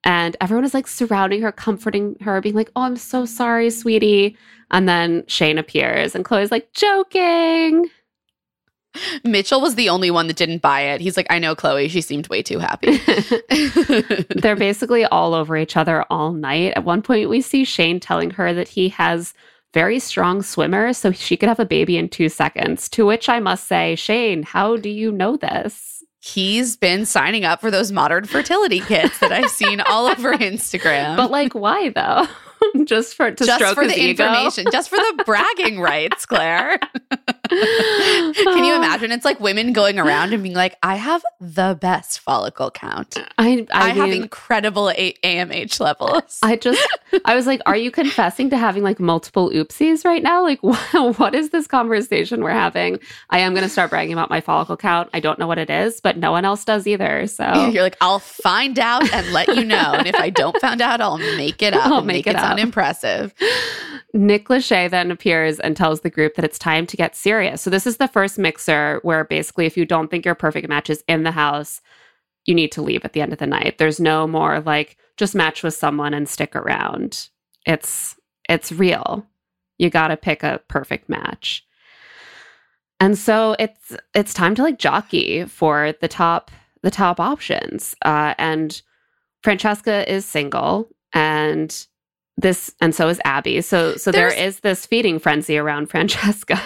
And 0.03 0.35
everyone 0.41 0.65
is 0.65 0.73
like 0.73 0.87
surrounding 0.87 1.43
her, 1.43 1.51
comforting 1.51 2.17
her, 2.21 2.41
being 2.41 2.55
like, 2.55 2.71
Oh, 2.75 2.81
I'm 2.81 2.95
so 2.95 3.23
sorry, 3.23 3.69
sweetie. 3.69 4.35
And 4.71 4.89
then 4.89 5.23
Shayne 5.27 5.59
appears, 5.59 6.15
and 6.15 6.25
Chloe's 6.25 6.51
like, 6.51 6.73
joking. 6.73 7.87
Mitchell 9.23 9.61
was 9.61 9.75
the 9.75 9.89
only 9.89 10.11
one 10.11 10.27
that 10.27 10.37
didn't 10.37 10.61
buy 10.61 10.81
it. 10.81 11.01
He's 11.01 11.17
like, 11.17 11.27
I 11.29 11.39
know 11.39 11.55
Chloe. 11.55 11.87
She 11.87 12.01
seemed 12.01 12.27
way 12.27 12.41
too 12.41 12.59
happy. 12.59 12.97
They're 14.39 14.55
basically 14.57 15.05
all 15.05 15.33
over 15.33 15.57
each 15.57 15.77
other 15.77 16.03
all 16.09 16.31
night. 16.33 16.73
At 16.75 16.83
one 16.83 17.01
point, 17.01 17.29
we 17.29 17.41
see 17.41 17.63
Shayne 17.65 17.99
telling 17.99 18.31
her 18.31 18.53
that 18.53 18.67
he 18.67 18.89
has 18.89 19.33
very 19.73 19.99
strong 19.99 20.41
swimmers, 20.41 20.97
so 20.97 21.11
she 21.11 21.35
could 21.35 21.49
have 21.49 21.59
a 21.59 21.65
baby 21.65 21.97
in 21.97 22.07
two 22.07 22.29
seconds. 22.29 22.87
To 22.89 23.05
which 23.05 23.27
I 23.27 23.39
must 23.39 23.67
say, 23.67 23.95
Shayne, 23.95 24.43
how 24.43 24.77
do 24.77 24.89
you 24.89 25.11
know 25.11 25.35
this? 25.35 26.03
He's 26.21 26.75
been 26.75 27.05
signing 27.05 27.45
up 27.45 27.61
for 27.61 27.69
those 27.69 27.91
modern 27.91 28.25
fertility 28.25 28.79
kits 28.79 29.19
that 29.19 29.31
I've 29.31 29.51
seen 29.51 29.79
all 29.81 30.07
over 30.07 30.33
Instagram. 30.33 31.17
But 31.17 31.29
like, 31.29 31.53
why 31.53 31.89
though? 31.89 32.25
just 32.85 33.15
for 33.15 33.31
to 33.31 33.45
just 33.45 33.57
stroke 33.59 33.75
for 33.75 33.83
his 33.83 33.93
the 33.93 34.01
ego? 34.01 34.23
information, 34.25 34.65
just 34.71 34.89
for 34.89 34.95
the 34.95 35.23
bragging 35.25 35.79
rights, 35.79 36.25
Claire. 36.25 36.79
Can 37.49 38.63
you 38.63 38.75
imagine? 38.75 39.11
It's 39.11 39.25
like 39.25 39.39
women 39.39 39.73
going 39.73 39.99
around 39.99 40.33
and 40.33 40.43
being 40.43 40.55
like, 40.55 40.77
I 40.83 40.95
have 40.95 41.23
the 41.39 41.77
best 41.79 42.19
follicle 42.19 42.71
count. 42.71 43.17
I 43.37 43.65
I, 43.71 43.89
I, 43.91 43.93
have 43.93 44.09
incredible 44.09 44.89
A- 44.91 45.13
AMH 45.23 45.79
levels. 45.79 46.39
I 46.41 46.55
just 46.55 46.85
I 47.25 47.35
was 47.35 47.47
like, 47.47 47.61
are 47.65 47.77
you 47.77 47.91
confessing 47.91 48.49
to 48.49 48.57
having 48.57 48.83
like 48.83 48.99
multiple 48.99 49.49
oopsies 49.51 50.05
right 50.05 50.23
now? 50.23 50.43
Like, 50.43 50.61
what, 50.63 51.19
what 51.19 51.35
is 51.35 51.49
this 51.49 51.67
conversation 51.67 52.43
we're 52.43 52.51
having? 52.51 52.99
I 53.29 53.39
am 53.39 53.53
going 53.53 53.63
to 53.63 53.69
start 53.69 53.89
bragging 53.89 54.13
about 54.13 54.29
my 54.29 54.41
follicle 54.41 54.77
count. 54.77 55.09
I 55.13 55.19
don't 55.19 55.39
know 55.39 55.47
what 55.47 55.57
it 55.57 55.69
is, 55.69 56.01
but 56.01 56.17
no 56.17 56.31
one 56.31 56.45
else 56.45 56.65
does 56.65 56.87
either. 56.87 57.27
So 57.27 57.45
You're 57.71 57.83
like, 57.83 57.97
I'll 58.01 58.19
find 58.19 58.79
out 58.79 59.11
and 59.13 59.31
let 59.33 59.47
you 59.55 59.63
know. 59.63 59.93
And 59.93 60.07
if 60.07 60.15
I 60.15 60.29
don't 60.29 60.59
find 60.59 60.81
out, 60.81 61.01
I'll 61.01 61.17
make 61.17 61.61
it 61.61 61.73
up. 61.73 61.87
I'll 61.87 62.01
make 62.01 62.25
make, 62.25 62.27
it 62.27 62.35
it, 62.35 62.39
sound 62.39 62.59
impressive. 62.59 63.33
Nick 64.13 64.47
Lachey 64.47 64.89
then 64.89 65.11
appears 65.11 65.59
and 65.59 65.75
tells 65.75 66.01
the 66.01 66.09
group 66.09 66.35
that 66.35 66.45
it's 66.45 66.57
time 66.57 66.85
to 66.87 66.97
get 66.97 67.15
serious. 67.15 67.34
So 67.57 67.69
this 67.69 67.87
is 67.87 67.97
the 67.97 68.07
first 68.07 68.37
mixer 68.37 68.99
where 69.03 69.23
basically, 69.23 69.65
if 69.65 69.77
you 69.77 69.85
don't 69.85 70.09
think 70.09 70.25
your 70.25 70.35
perfect 70.35 70.67
match 70.67 70.89
is 70.89 71.03
in 71.07 71.23
the 71.23 71.31
house, 71.31 71.81
you 72.45 72.53
need 72.53 72.71
to 72.73 72.81
leave 72.81 73.03
at 73.03 73.13
the 73.13 73.21
end 73.21 73.33
of 73.33 73.39
the 73.39 73.47
night. 73.47 73.77
There's 73.77 73.99
no 73.99 74.27
more 74.27 74.59
like 74.61 74.97
just 75.17 75.35
match 75.35 75.63
with 75.63 75.73
someone 75.73 76.13
and 76.13 76.29
stick 76.29 76.55
around. 76.55 77.29
It's 77.65 78.15
it's 78.47 78.71
real. 78.71 79.25
You 79.77 79.89
got 79.89 80.09
to 80.09 80.17
pick 80.17 80.43
a 80.43 80.61
perfect 80.67 81.09
match. 81.09 81.65
And 82.99 83.17
so 83.17 83.55
it's 83.59 83.95
it's 84.13 84.33
time 84.33 84.55
to 84.55 84.63
like 84.63 84.79
jockey 84.79 85.45
for 85.45 85.93
the 86.01 86.07
top 86.07 86.51
the 86.81 86.91
top 86.91 87.19
options. 87.19 87.95
Uh, 88.03 88.35
and 88.37 88.81
Francesca 89.41 90.11
is 90.11 90.25
single 90.25 90.89
and 91.13 91.87
this 92.37 92.73
and 92.81 92.93
so 92.93 93.07
is 93.07 93.19
Abbey. 93.23 93.61
So 93.61 93.95
so 93.95 94.11
there 94.11 94.29
There's- 94.29 94.59
this 94.59 94.85
feeding 94.85 95.19
frenzy 95.19 95.57
around 95.57 95.85
Francesca. 95.89 96.59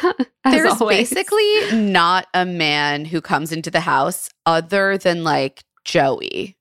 There's 0.44 0.82
always. 0.82 1.10
basically 1.10 1.82
not 1.82 2.28
a 2.34 2.46
man 2.46 3.06
who 3.06 3.22
comes 3.22 3.52
into 3.52 3.70
the 3.70 3.82
house 3.82 4.30
other 4.46 4.98
than 4.98 5.24
like 5.24 5.64
Joey, 5.86 6.58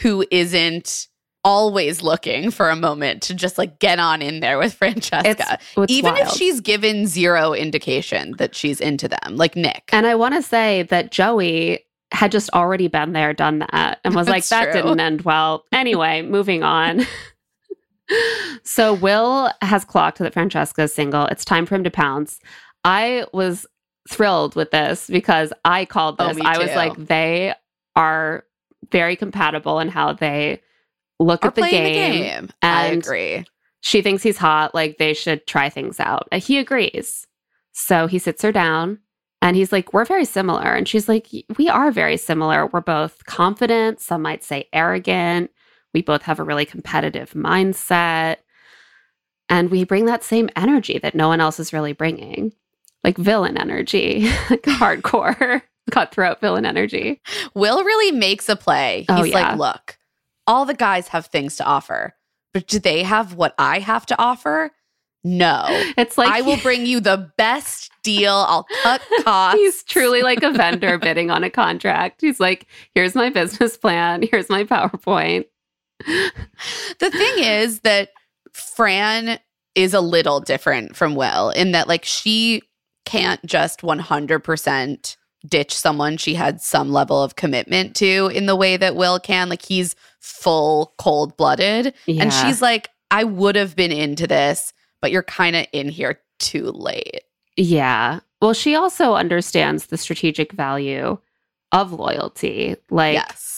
who 0.00 0.24
isn't 0.30 1.08
always 1.46 2.00
looking 2.02 2.50
for 2.50 2.70
a 2.70 2.76
moment 2.76 3.22
to 3.22 3.34
just 3.34 3.58
like 3.58 3.78
get 3.78 3.98
on 3.98 4.22
in 4.22 4.40
there 4.40 4.58
with 4.58 4.72
Francesca. 4.78 5.28
it's, 5.28 5.42
it's 5.76 5.92
Even 5.92 6.16
if 6.16 6.30
she's 6.30 6.60
given 6.60 7.06
zero 7.06 7.52
indication 7.52 8.34
that 8.38 8.54
she's 8.54 8.80
into 8.80 9.08
them, 9.08 9.36
like 9.36 9.54
Nick. 9.54 9.90
And 9.92 10.06
I 10.06 10.14
want 10.14 10.34
to 10.34 10.42
say 10.42 10.84
that 10.84 11.12
Joey 11.12 11.84
had 12.12 12.32
just 12.32 12.48
already 12.50 12.88
been 12.88 13.12
there, 13.12 13.32
done 13.34 13.58
that, 13.70 14.00
and 14.04 14.14
was 14.14 14.26
like, 14.28 14.36
That's 14.44 14.48
that 14.50 14.72
true. 14.72 14.82
didn't 14.82 15.00
end 15.00 15.22
well. 15.22 15.64
Anyway, 15.72 16.22
moving 16.22 16.62
on. 16.62 17.02
So 18.62 18.94
Will 18.94 19.50
has 19.62 19.84
clocked 19.84 20.18
that 20.18 20.32
Francesca 20.34 20.82
is 20.82 20.94
single. 20.94 21.26
It's 21.26 21.44
time 21.44 21.66
for 21.66 21.74
him 21.74 21.84
to 21.84 21.90
pounce. 21.90 22.38
I 22.84 23.26
was 23.32 23.66
thrilled 24.08 24.54
with 24.54 24.70
this 24.70 25.08
because 25.08 25.52
I 25.64 25.84
called 25.86 26.16
Oh, 26.18 26.28
this. 26.28 26.36
me 26.36 26.42
I 26.44 26.58
was 26.58 26.74
like, 26.74 26.94
they 27.06 27.54
are 27.96 28.44
very 28.92 29.16
compatible 29.16 29.80
in 29.80 29.88
how 29.88 30.12
they 30.12 30.60
look 31.18 31.44
Are 31.44 31.48
at 31.48 31.54
the 31.54 31.62
game. 31.62 31.84
the 31.84 31.90
game. 31.92 32.50
I 32.62 32.86
agree. 32.88 33.44
She 33.80 34.02
thinks 34.02 34.22
he's 34.22 34.36
hot, 34.38 34.74
like 34.74 34.98
they 34.98 35.14
should 35.14 35.46
try 35.46 35.68
things 35.70 36.00
out. 36.00 36.28
He 36.34 36.58
agrees. 36.58 37.26
So 37.72 38.06
he 38.06 38.18
sits 38.18 38.42
her 38.42 38.52
down 38.52 38.98
and 39.42 39.56
he's 39.56 39.72
like, 39.72 39.92
We're 39.92 40.04
very 40.04 40.24
similar. 40.24 40.72
And 40.74 40.86
she's 40.88 41.08
like, 41.08 41.28
We 41.56 41.68
are 41.68 41.90
very 41.90 42.16
similar. 42.16 42.66
We're 42.66 42.80
both 42.80 43.24
confident, 43.26 44.00
some 44.00 44.22
might 44.22 44.44
say 44.44 44.68
arrogant. 44.72 45.50
We 45.94 46.02
both 46.02 46.22
have 46.22 46.38
a 46.38 46.44
really 46.44 46.66
competitive 46.66 47.32
mindset. 47.32 48.38
And 49.48 49.70
we 49.70 49.84
bring 49.84 50.06
that 50.06 50.24
same 50.24 50.50
energy 50.56 50.98
that 50.98 51.14
no 51.14 51.28
one 51.28 51.40
else 51.40 51.60
is 51.60 51.72
really 51.72 51.92
bringing, 51.92 52.52
like 53.02 53.16
villain 53.16 53.56
energy, 53.56 54.22
like 54.50 54.62
hardcore, 54.62 55.62
cutthroat 55.90 56.40
villain 56.40 56.66
energy. 56.66 57.20
Will 57.54 57.84
really 57.84 58.12
makes 58.12 58.48
a 58.48 58.56
play. 58.56 59.06
Oh, 59.08 59.22
He's 59.22 59.32
yeah. 59.32 59.50
like, 59.50 59.58
look, 59.58 59.98
all 60.46 60.64
the 60.64 60.74
guys 60.74 61.08
have 61.08 61.26
things 61.26 61.56
to 61.56 61.64
offer, 61.64 62.14
but 62.52 62.66
do 62.66 62.78
they 62.78 63.02
have 63.02 63.34
what 63.34 63.54
I 63.58 63.78
have 63.78 64.06
to 64.06 64.18
offer? 64.20 64.72
No. 65.22 65.64
It's 65.96 66.18
like 66.18 66.28
I 66.28 66.42
will 66.42 66.58
bring 66.58 66.86
you 66.86 67.00
the 67.00 67.30
best 67.38 67.90
deal. 68.02 68.32
I'll 68.32 68.66
cut 68.82 69.00
costs. 69.22 69.58
He's 69.58 69.82
truly 69.84 70.22
like 70.22 70.42
a 70.42 70.50
vendor 70.50 70.98
bidding 70.98 71.30
on 71.30 71.44
a 71.44 71.50
contract. 71.50 72.20
He's 72.20 72.40
like, 72.40 72.66
here's 72.94 73.14
my 73.14 73.30
business 73.30 73.76
plan, 73.76 74.22
here's 74.22 74.50
my 74.50 74.64
PowerPoint. 74.64 75.46
The 76.98 77.10
thing 77.10 77.44
is 77.44 77.80
that 77.80 78.10
Fran 78.52 79.38
is 79.74 79.94
a 79.94 80.00
little 80.00 80.40
different 80.40 80.96
from 80.96 81.14
Will 81.14 81.50
in 81.50 81.72
that, 81.72 81.88
like, 81.88 82.04
she 82.04 82.62
can't 83.04 83.44
just 83.44 83.82
100% 83.82 85.16
ditch 85.46 85.74
someone 85.74 86.16
she 86.16 86.34
had 86.34 86.60
some 86.60 86.90
level 86.90 87.22
of 87.22 87.36
commitment 87.36 87.94
to 87.96 88.30
in 88.32 88.46
the 88.46 88.56
way 88.56 88.76
that 88.76 88.96
Will 88.96 89.18
can. 89.18 89.48
Like, 89.48 89.62
he's 89.62 89.94
full 90.20 90.94
cold 90.98 91.36
blooded. 91.36 91.92
And 92.08 92.32
she's 92.32 92.62
like, 92.62 92.88
I 93.10 93.24
would 93.24 93.56
have 93.56 93.76
been 93.76 93.92
into 93.92 94.26
this, 94.26 94.72
but 95.02 95.12
you're 95.12 95.22
kind 95.22 95.54
of 95.54 95.66
in 95.72 95.88
here 95.88 96.20
too 96.38 96.70
late. 96.70 97.22
Yeah. 97.56 98.20
Well, 98.40 98.54
she 98.54 98.74
also 98.74 99.14
understands 99.14 99.86
the 99.86 99.96
strategic 99.96 100.52
value 100.52 101.18
of 101.72 101.92
loyalty. 101.92 102.76
Like 102.90 103.14
yes. 103.14 103.53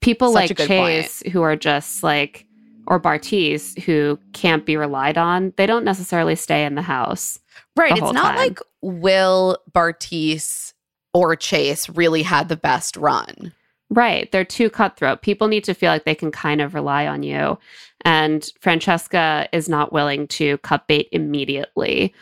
People 0.00 0.32
Such 0.32 0.58
like 0.58 0.68
Chase 0.68 1.22
who 1.32 1.42
are 1.42 1.56
just 1.56 2.02
like 2.02 2.46
or 2.86 2.98
Bartise 3.00 3.78
who 3.82 4.18
can't 4.32 4.66
be 4.66 4.76
relied 4.76 5.18
on, 5.18 5.52
they 5.56 5.66
don't 5.66 5.84
necessarily 5.84 6.34
stay 6.34 6.64
in 6.64 6.74
the 6.74 6.82
house. 6.82 7.38
Right. 7.76 7.94
the 7.94 8.02
It's 8.02 8.12
not 8.12 8.34
time. 8.34 8.36
like 8.36 8.58
Will 8.82 9.58
Bartise 9.72 10.72
or 11.14 11.36
Chase 11.36 11.88
really 11.90 12.22
had 12.22 12.48
the 12.48 12.56
best 12.56 12.96
run. 12.96 13.52
Right. 13.90 14.30
They're 14.30 14.44
too 14.44 14.70
cutthroat. 14.70 15.22
People 15.22 15.48
need 15.48 15.64
to 15.64 15.74
feel 15.74 15.90
like 15.90 16.04
they 16.04 16.14
can 16.14 16.30
kind 16.30 16.60
of 16.60 16.74
rely 16.74 17.06
on 17.06 17.22
you. 17.22 17.58
And 18.04 18.50
Francesca 18.60 19.48
is 19.52 19.68
not 19.68 19.92
willing 19.92 20.28
to 20.28 20.58
cut 20.58 20.86
bait 20.86 21.08
immediately. 21.12 22.14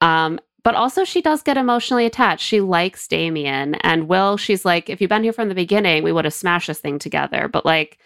Um, 0.00 0.38
but 0.64 0.74
also, 0.74 1.04
she 1.04 1.22
does 1.22 1.42
get 1.42 1.56
emotionally 1.56 2.06
attached. 2.06 2.44
She 2.44 2.60
likes 2.60 3.06
Damian. 3.06 3.76
And 3.76 4.08
Will, 4.08 4.36
she's 4.36 4.64
like, 4.64 4.90
if 4.90 5.00
you'd 5.00 5.10
been 5.10 5.22
here 5.22 5.32
from 5.32 5.48
the 5.48 5.54
beginning, 5.54 6.02
we 6.02 6.10
would 6.10 6.24
have 6.24 6.34
smashed 6.34 6.66
this 6.66 6.80
thing 6.80 6.98
together. 6.98 7.46
But 7.46 7.64
like, 7.64 7.98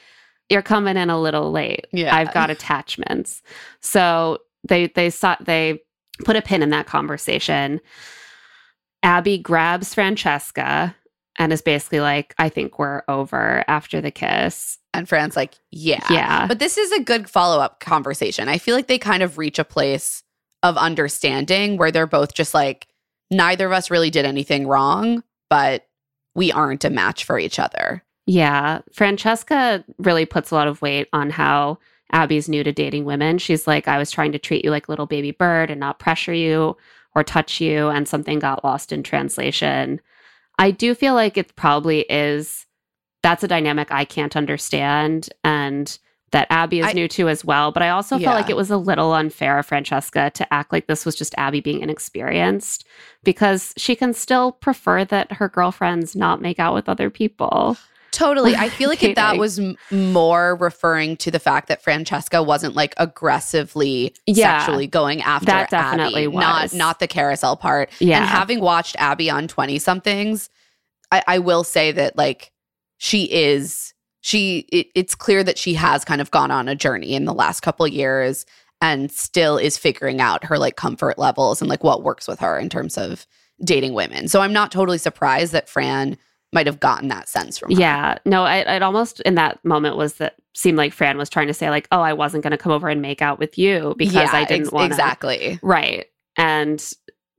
you're 0.51 0.63
coming 0.63 0.97
in 0.97 1.09
a 1.09 1.21
little 1.21 1.51
late. 1.53 1.87
Yeah. 1.93 2.15
I've 2.15 2.35
got 2.35 2.51
attachments. 2.51 3.43
So 3.81 4.39
they 4.67 4.89
they 4.89 5.11
sought 5.11 5.45
they 5.45 5.81
put 6.25 6.37
a 6.37 6.43
pin 6.43 6.63
in 6.63 6.71
that 6.71 6.87
conversation. 6.87 7.81
Abbey 9.03 9.39
grabs 9.39 9.95
Francesca 9.95 10.97
and 11.39 11.53
is 11.53 11.63
basically 11.63 12.01
like, 12.01 12.35
I 12.39 12.49
think 12.49 12.79
we're 12.79 13.03
over 13.07 13.65
after 13.69 14.01
the 14.01 14.11
kiss. 14.11 14.79
And 14.93 15.09
Fran's 15.09 15.37
like, 15.37 15.55
yeah. 15.71 16.05
Yeah. 16.11 16.47
But 16.49 16.59
this 16.59 16.77
is 16.77 16.91
a 16.93 17.01
good 17.01 17.31
follow 17.31 17.61
up 17.61 17.79
conversation. 17.79 18.49
I 18.49 18.59
feel 18.59 18.75
like 18.75 18.89
they 18.89 18.99
kind 18.99 19.23
of 19.23 19.39
reach 19.39 19.61
a 19.61 19.65
place 19.65 20.25
of 20.63 20.77
understanding 20.77 21.77
where 21.77 21.91
they're 21.91 22.07
both 22.07 22.35
just 22.35 22.55
like, 22.55 22.89
neither 23.31 23.67
of 23.67 23.73
us 23.73 23.91
really 23.91 24.11
did 24.11 24.25
anything 24.25 24.67
wrong, 24.67 25.23
but 25.51 25.87
we 26.35 26.51
aren't 26.53 26.85
a 26.85 26.91
match 26.91 27.25
for 27.25 27.39
each 27.39 27.59
other. 27.59 28.03
Yeah. 28.27 28.81
Francesca 28.93 29.85
really 29.99 30.27
puts 30.27 30.51
a 30.51 30.55
lot 30.55 30.69
of 30.69 30.83
weight 30.83 31.09
on 31.13 31.31
how 31.31 31.79
Abbey's 32.13 32.49
new 32.49 32.65
to 32.65 32.73
dating 32.73 33.05
women. 33.05 33.39
She's 33.39 33.67
like, 33.67 33.89
I 33.89 33.99
was 33.99 34.11
trying 34.11 34.33
to 34.33 34.39
treat 34.39 34.65
you 34.65 34.71
like 34.71 34.89
little 34.89 35.07
baby 35.07 35.31
bird 35.31 35.71
and 35.71 35.81
not 35.81 35.99
pressure 35.99 36.35
you 36.35 36.77
or 37.15 37.25
touch 37.25 37.61
you, 37.61 37.89
and 37.89 38.07
something 38.07 38.39
got 38.39 38.65
lost 38.65 38.93
in 38.93 39.03
translation. 39.03 40.01
I 40.59 40.71
do 40.71 40.95
feel 40.95 41.15
like 41.15 41.37
it 41.37 41.57
probably 41.57 42.01
is 42.09 42.67
that's 43.23 43.43
a 43.43 43.49
dynamic 43.49 43.91
I 43.91 44.05
can't 44.05 44.37
understand. 44.37 45.29
And 45.43 45.99
that 46.33 46.47
Abbey 46.51 46.81
is 46.81 46.87
I- 46.87 46.93
new 46.93 47.09
to 47.09 47.29
as 47.29 47.45
well. 47.45 47.73
But 47.73 47.83
I 47.83 47.89
also 47.91 48.17
Yeah. 48.17 48.29
felt 48.31 48.41
like 48.43 48.51
it 48.51 48.57
was 48.57 48.71
a 48.71 48.77
little 48.77 49.13
unfair 49.15 49.59
of 49.59 49.67
Francesca 49.67 50.31
to 50.35 50.53
act 50.53 50.73
like 50.73 50.87
this 50.87 51.07
was 51.07 51.15
just 51.15 51.35
Abbey 51.39 51.61
being 51.61 51.81
inexperienced 51.81 52.85
because 53.25 53.73
she 53.77 53.97
can 53.97 54.13
still 54.13 54.53
prefer 54.53 55.05
that 55.07 55.33
her 55.33 55.49
girlfriends 55.49 56.15
not 56.15 56.41
make 56.43 56.59
out 56.59 56.75
with 56.75 56.89
other 56.89 57.09
people. 57.11 57.77
Totally. 58.11 58.57
I 58.57 58.69
feel 58.79 58.89
like 58.89 59.01
that 59.15 59.37
was 59.39 59.61
more 59.91 60.57
referring 60.57 61.17
to 61.19 61.31
the 61.31 61.39
fact 61.39 61.69
that 61.69 61.83
Francesca 61.83 62.43
wasn't 62.43 62.75
like 62.75 62.95
aggressively 62.97 64.15
Yeah. 64.27 64.59
sexually 64.59 64.87
going 64.87 65.23
after 65.23 65.47
That 65.47 65.71
definitely 65.71 66.25
Abbey, 66.27 66.37
not 66.37 66.73
not 66.75 66.99
the 67.01 67.09
Kariselle 67.09 67.59
part. 67.59 67.91
Yeah. 68.01 68.19
And 68.21 68.27
having 68.29 68.61
watched 68.61 68.97
Abbey 68.99 69.31
on 69.31 69.47
20 69.49 69.79
somethings, 69.79 70.49
I, 71.13 71.23
I 71.27 71.39
will 71.39 71.65
say 71.65 71.93
that 71.93 72.17
like 72.17 72.51
she 72.99 73.25
is 73.25 73.95
she 74.21 74.67
it, 74.73 74.89
it's 74.95 75.15
clear 75.15 75.45
that 75.45 75.59
she 75.59 75.75
has 75.75 76.05
kind 76.05 76.21
of 76.21 76.31
gone 76.31 76.51
on 76.51 76.69
a 76.69 76.75
journey 76.75 77.15
in 77.15 77.25
the 77.25 77.35
last 77.35 77.61
couple 77.61 77.87
of 77.87 77.93
years 77.93 78.47
and 78.81 79.11
still 79.11 79.57
is 79.57 79.77
figuring 79.77 80.21
out 80.21 80.45
her 80.45 80.59
like 80.59 80.77
comfort 80.77 81.19
levels 81.19 81.61
and 81.61 81.69
like 81.69 81.83
what 81.83 82.03
works 82.03 82.29
with 82.29 82.39
her 82.41 82.59
in 82.59 82.69
terms 82.69 82.97
of 82.97 83.27
dating 83.65 83.93
women. 83.93 84.29
So 84.29 84.41
I'm 84.41 84.53
not 84.53 84.71
totally 84.71 84.99
surprised 84.99 85.53
that 85.53 85.69
Fran 85.69 86.17
might 86.53 86.67
have 86.67 86.81
gotten 86.81 87.09
that 87.09 87.29
sense 87.29 87.59
from 87.59 87.73
her. 87.73 87.81
Yeah. 87.81 88.19
No, 88.25 88.45
I, 88.45 88.77
it 88.77 88.83
almost 88.83 89.21
in 89.21 89.35
that 89.35 89.63
moment 89.65 89.97
was 89.97 90.15
that 90.15 90.37
seemed 90.55 90.79
like 90.79 90.93
Fran 90.93 91.19
was 91.19 91.29
trying 91.29 91.49
to 91.49 91.55
say, 91.55 91.69
like, 91.71 91.87
oh, 91.93 92.01
I 92.01 92.13
wasn't 92.13 92.43
going 92.43 92.53
to 92.53 92.57
come 92.57 92.73
over 92.73 92.89
and 92.89 93.03
make 93.03 93.21
out 93.21 93.39
with 93.39 93.59
you 93.59 93.95
because 93.99 94.15
Yeah, 94.15 94.31
I 94.33 94.45
didn't 94.45 94.67
ex- 94.67 94.73
want 94.73 94.87
exactly. 94.87 95.59
Right. 95.63 96.07
And 96.37 96.83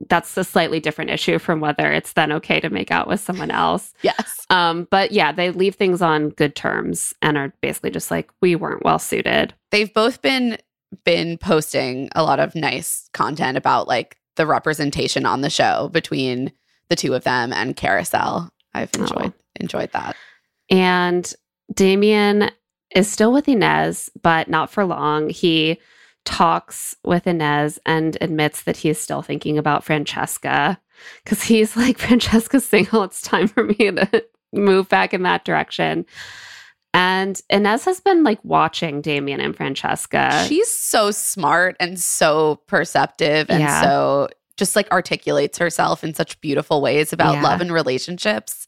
that's 0.08 0.36
a 0.36 0.44
slightly 0.44 0.80
different 0.80 1.10
issue 1.10 1.38
from 1.38 1.60
whether 1.60 1.92
it's 1.92 2.14
then 2.14 2.32
okay 2.32 2.58
to 2.60 2.70
make 2.70 2.90
out 2.90 3.06
with 3.06 3.20
someone 3.20 3.50
else. 3.50 3.92
Yes. 4.02 4.46
Um, 4.48 4.88
but 4.90 5.12
yeah, 5.12 5.30
they 5.30 5.50
leave 5.50 5.74
things 5.74 6.00
on 6.02 6.30
good 6.30 6.56
terms 6.56 7.12
and 7.22 7.36
are 7.36 7.52
basically 7.60 7.90
just 7.90 8.10
like, 8.10 8.30
we 8.40 8.56
weren't 8.56 8.84
well 8.84 8.98
suited. 8.98 9.54
They've 9.70 9.92
both 9.92 10.22
been 10.22 10.56
been 11.04 11.38
posting 11.38 12.08
a 12.16 12.22
lot 12.24 12.40
of 12.40 12.54
nice 12.56 13.08
content 13.12 13.56
about 13.56 13.86
like 13.86 14.16
the 14.36 14.46
representation 14.46 15.24
on 15.26 15.40
the 15.42 15.50
show 15.50 15.88
between 15.92 16.50
the 16.88 16.96
two 16.96 17.14
of 17.14 17.22
them 17.24 17.52
and 17.52 17.76
Kariselle. 17.76 18.50
I've 18.74 18.90
Oh. 18.98 19.02
enjoyed 19.02 19.32
enjoyed 19.60 19.92
that. 19.92 20.16
And 20.70 21.32
Damian 21.74 22.50
is 22.94 23.08
still 23.08 23.32
with 23.32 23.48
Inez, 23.48 24.10
but 24.22 24.48
not 24.48 24.70
for 24.70 24.84
long. 24.84 25.28
He 25.28 25.78
talks 26.24 26.94
with 27.04 27.26
Inez 27.26 27.78
and 27.86 28.16
admits 28.20 28.62
that 28.62 28.78
he's 28.78 28.98
still 28.98 29.22
thinking 29.22 29.58
about 29.58 29.84
Francesca 29.84 30.78
because 31.24 31.42
he's 31.42 31.76
like, 31.76 31.98
Francesca's 31.98 32.66
single. 32.66 33.02
It's 33.04 33.22
time 33.22 33.48
for 33.48 33.64
me 33.64 33.74
to 33.74 34.24
move 34.52 34.88
back 34.88 35.14
in 35.14 35.22
that 35.22 35.44
direction. 35.44 36.04
And 36.92 37.40
Inez 37.48 37.84
has 37.84 38.00
been 38.00 38.24
like 38.24 38.40
watching 38.44 39.00
Damian 39.00 39.40
and 39.40 39.56
Francesca. 39.56 40.44
She's 40.48 40.70
so 40.70 41.12
smart 41.12 41.76
and 41.78 41.98
so 42.00 42.56
perceptive 42.66 43.46
and 43.48 43.60
Yeah. 43.60 43.82
so 43.82 44.28
just 44.56 44.74
like 44.76 44.90
articulates 44.90 45.56
herself 45.58 46.02
in 46.02 46.14
such 46.14 46.40
beautiful 46.40 46.82
ways 46.82 47.12
about 47.12 47.34
Yeah. 47.36 47.42
love 47.42 47.60
and 47.60 47.72
relationships. 47.72 48.66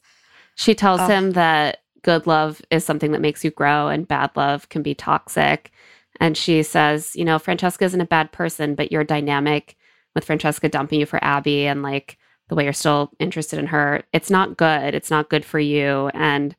She 0.55 0.73
tells 0.73 1.01
Ugh. 1.01 1.09
him 1.09 1.31
that 1.31 1.79
good 2.01 2.25
love 2.25 2.61
is 2.71 2.85
something 2.85 3.11
that 3.11 3.21
makes 3.21 3.43
you 3.43 3.51
grow 3.51 3.89
and 3.89 4.07
bad 4.07 4.31
love 4.35 4.69
can 4.69 4.81
be 4.83 4.95
toxic. 4.95 5.71
And 6.19 6.37
she 6.37 6.63
says, 6.63 7.15
you 7.15 7.25
know, 7.25 7.39
Francesca 7.39 7.85
isn't 7.85 8.01
a 8.01 8.05
bad 8.05 8.31
person, 8.31 8.75
but 8.75 8.91
your 8.91 9.03
dynamic 9.03 9.75
with 10.15 10.25
Francesca 10.25 10.69
dumping 10.69 10.99
you 10.99 11.05
for 11.05 11.23
Abby 11.23 11.65
and 11.65 11.81
like 11.81 12.17
the 12.49 12.55
way 12.55 12.65
you're 12.65 12.73
still 12.73 13.11
interested 13.19 13.57
in 13.59 13.67
her, 13.67 14.03
it's 14.13 14.29
not 14.29 14.57
good. 14.57 14.93
It's 14.93 15.09
not 15.09 15.29
good 15.29 15.43
for 15.43 15.59
you. 15.59 16.09
And 16.13 16.55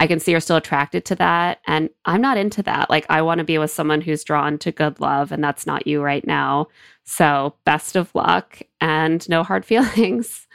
I 0.00 0.06
can 0.06 0.20
see 0.20 0.30
you're 0.30 0.40
still 0.40 0.56
attracted 0.56 1.04
to 1.06 1.14
that. 1.16 1.60
And 1.66 1.90
I'm 2.04 2.20
not 2.20 2.36
into 2.36 2.62
that. 2.64 2.88
Like, 2.88 3.06
I 3.08 3.22
want 3.22 3.38
to 3.38 3.44
be 3.44 3.58
with 3.58 3.70
someone 3.70 4.00
who's 4.00 4.24
drawn 4.24 4.58
to 4.58 4.70
good 4.70 5.00
love, 5.00 5.32
and 5.32 5.42
that's 5.42 5.66
not 5.66 5.86
you 5.86 6.00
right 6.02 6.24
now. 6.26 6.68
So, 7.04 7.54
best 7.64 7.96
of 7.96 8.14
luck 8.14 8.60
and 8.80 9.28
no 9.28 9.42
hard 9.42 9.64
feelings. 9.64 10.46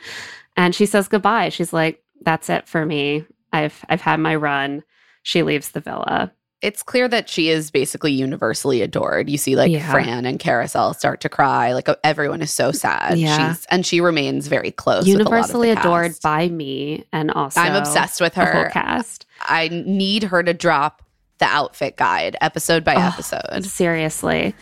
And 0.55 0.73
she 0.73 0.85
says 0.85 1.07
goodbye. 1.07 1.49
She's 1.49 1.73
like, 1.73 2.01
that's 2.21 2.49
it 2.49 2.67
for 2.67 2.85
me. 2.85 3.25
I've 3.51 3.83
I've 3.89 4.01
had 4.01 4.19
my 4.19 4.35
run. 4.35 4.83
She 5.23 5.43
leaves 5.43 5.71
the 5.71 5.79
villa. 5.79 6.31
It's 6.63 6.82
clear 6.82 7.08
that 7.10 7.28
she 7.30 7.49
is 7.49 7.69
basically 7.71 8.13
universally 8.13 8.82
adored. 8.82 9.30
You 9.30 9.38
see 9.38 9.56
like 9.56 9.69
Yeah. 9.71 9.91
Fran 9.91 10.26
and 10.26 10.39
Kariselle 10.39 10.95
start 10.95 11.19
to 11.21 11.30
cry. 11.30 11.73
Like 11.73 11.88
everyone 12.04 12.41
is 12.41 12.52
so 12.52 12.71
sad. 12.71 13.17
Yeah. 13.17 13.54
She's 13.54 13.65
and 13.65 13.86
she 13.86 13.99
remains 14.02 14.47
very 14.47 14.71
close. 14.71 15.06
with 15.06 15.15
a 15.15 15.17
lot 15.17 15.19
of 15.19 15.26
the 15.26 15.32
Universally 15.36 15.69
adored 15.71 16.12
cast. 16.13 16.21
by 16.23 16.47
me 16.47 17.04
and 17.12 17.30
also 17.32 17.60
I'm 17.60 17.76
obsessed 17.76 18.21
with 18.21 18.34
the 18.36 18.45
whole 18.45 18.63
her. 18.63 18.69
cast. 18.69 19.26
I 19.41 19.67
need 19.86 20.23
her 20.23 20.41
to 20.41 20.54
drop 20.54 21.04
the 21.39 21.45
outfit 21.45 21.97
guide 21.97 22.38
episode 22.39 22.86
by 22.86 22.95
Oh, 22.95 22.99
episode. 22.99 23.65
Seriously. 23.65 24.56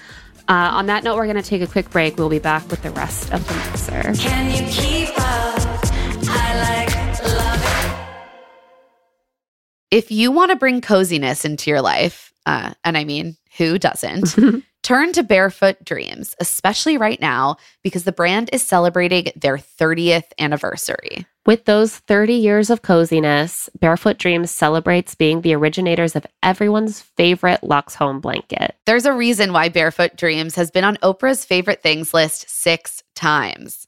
Uh, 0.50 0.54
on 0.74 0.88
that 0.88 1.04
note, 1.04 1.16
we're 1.18 1.26
going 1.32 1.36
to 1.36 1.44
take 1.44 1.62
a 1.62 1.68
quick 1.68 1.92
break. 1.92 2.18
We'll 2.18 2.28
be 2.30 2.40
back 2.40 2.68
with 2.70 2.82
the 2.82 2.90
rest 2.92 3.32
of 3.32 3.48
the 3.48 3.54
mixer. 3.54 5.21
If 9.92 10.10
you 10.10 10.32
want 10.32 10.52
to 10.52 10.56
bring 10.56 10.80
coziness 10.80 11.44
into 11.44 11.70
your 11.70 11.82
life, 11.82 12.32
uh, 12.46 12.74
and 12.86 12.98
I 12.98 13.04
mean, 13.04 13.36
who 13.58 13.78
doesn't? 13.78 14.36
Turn 14.84 15.12
to 15.12 15.22
Barefoot 15.22 15.84
Dreams, 15.84 16.34
especially 16.40 16.98
right 16.98 17.20
now 17.20 17.58
because 17.84 18.06
the 18.06 18.14
brand 18.14 18.50
is 18.54 18.64
celebrating 18.64 19.32
their 19.36 19.58
30th 19.58 20.32
anniversary. 20.40 21.28
With 21.46 21.66
those 21.66 21.98
30 21.98 22.34
years 22.34 22.70
of 22.70 22.82
coziness, 22.82 23.70
Barefoot 23.80 24.18
Dreams 24.18 24.50
celebrates 24.50 25.14
being 25.14 25.42
the 25.42 25.56
originators 25.56 26.16
of 26.16 26.26
everyone's 26.42 27.02
favorite 27.02 27.62
Lux 27.62 27.94
Home 27.96 28.22
blanket. 28.22 28.76
There's 28.86 29.06
a 29.06 29.14
reason 29.14 29.52
why 29.52 29.70
Barefoot 29.70 30.16
Dreams 30.16 30.56
has 30.56 30.72
been 30.72 30.86
on 30.86 30.98
Oprah's 30.98 31.44
favorite 31.44 31.84
things 31.84 32.14
list 32.14 32.50
six 32.50 33.04
times. 33.14 33.88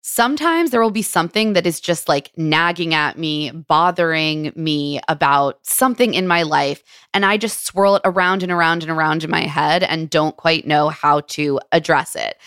Sometimes 0.00 0.70
there 0.70 0.80
will 0.80 0.90
be 0.90 1.02
something 1.02 1.52
that 1.52 1.66
is 1.66 1.80
just 1.80 2.08
like 2.08 2.30
nagging 2.36 2.94
at 2.94 3.18
me, 3.18 3.50
bothering 3.50 4.52
me 4.54 5.00
about 5.08 5.58
something 5.66 6.14
in 6.14 6.26
my 6.26 6.42
life. 6.42 6.82
And 7.12 7.26
I 7.26 7.36
just 7.36 7.66
swirl 7.66 7.96
it 7.96 8.02
around 8.04 8.42
and 8.42 8.52
around 8.52 8.82
and 8.82 8.92
around 8.92 9.24
in 9.24 9.30
my 9.30 9.42
head 9.42 9.82
and 9.82 10.08
don't 10.08 10.36
quite 10.36 10.66
know 10.66 10.88
how 10.88 11.20
to 11.20 11.60
address 11.72 12.16
it. 12.16 12.38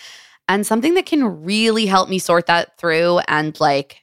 And 0.48 0.66
something 0.66 0.94
that 0.94 1.06
can 1.06 1.44
really 1.44 1.86
help 1.86 2.08
me 2.08 2.18
sort 2.18 2.46
that 2.46 2.76
through 2.78 3.20
and 3.28 3.58
like 3.60 4.02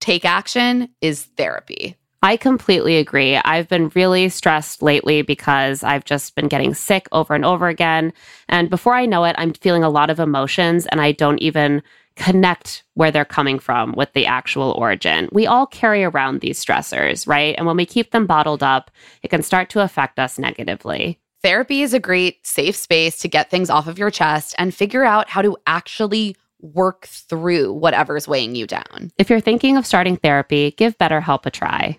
take 0.00 0.24
action 0.24 0.90
is 1.00 1.24
therapy. 1.36 1.96
I 2.22 2.38
completely 2.38 2.96
agree. 2.96 3.36
I've 3.36 3.68
been 3.68 3.90
really 3.90 4.30
stressed 4.30 4.82
lately 4.82 5.20
because 5.20 5.82
I've 5.82 6.06
just 6.06 6.34
been 6.34 6.48
getting 6.48 6.72
sick 6.72 7.06
over 7.12 7.34
and 7.34 7.44
over 7.44 7.68
again. 7.68 8.14
And 8.48 8.70
before 8.70 8.94
I 8.94 9.04
know 9.04 9.24
it, 9.24 9.34
I'm 9.36 9.52
feeling 9.52 9.84
a 9.84 9.90
lot 9.90 10.08
of 10.08 10.18
emotions 10.18 10.86
and 10.86 11.02
I 11.02 11.12
don't 11.12 11.38
even 11.40 11.82
connect 12.16 12.84
where 12.94 13.10
they're 13.10 13.24
coming 13.24 13.58
from 13.58 13.92
with 13.92 14.12
the 14.12 14.26
actual 14.26 14.72
origin. 14.72 15.28
We 15.32 15.46
all 15.46 15.66
carry 15.66 16.04
around 16.04 16.40
these 16.40 16.64
stressors, 16.64 17.26
right? 17.26 17.54
And 17.56 17.66
when 17.66 17.76
we 17.76 17.86
keep 17.86 18.10
them 18.10 18.26
bottled 18.26 18.62
up, 18.62 18.90
it 19.22 19.28
can 19.28 19.42
start 19.42 19.70
to 19.70 19.80
affect 19.80 20.18
us 20.18 20.38
negatively. 20.38 21.20
Therapy 21.42 21.82
is 21.82 21.92
a 21.92 22.00
great 22.00 22.46
safe 22.46 22.76
space 22.76 23.18
to 23.18 23.28
get 23.28 23.50
things 23.50 23.68
off 23.68 23.86
of 23.86 23.98
your 23.98 24.10
chest 24.10 24.54
and 24.58 24.74
figure 24.74 25.04
out 25.04 25.28
how 25.28 25.42
to 25.42 25.56
actually 25.66 26.36
work 26.60 27.06
through 27.06 27.72
whatever's 27.72 28.26
weighing 28.26 28.54
you 28.54 28.66
down. 28.66 29.12
If 29.18 29.28
you're 29.28 29.40
thinking 29.40 29.76
of 29.76 29.84
starting 29.84 30.16
therapy, 30.16 30.70
give 30.70 30.96
BetterHelp 30.96 31.44
a 31.44 31.50
try. 31.50 31.98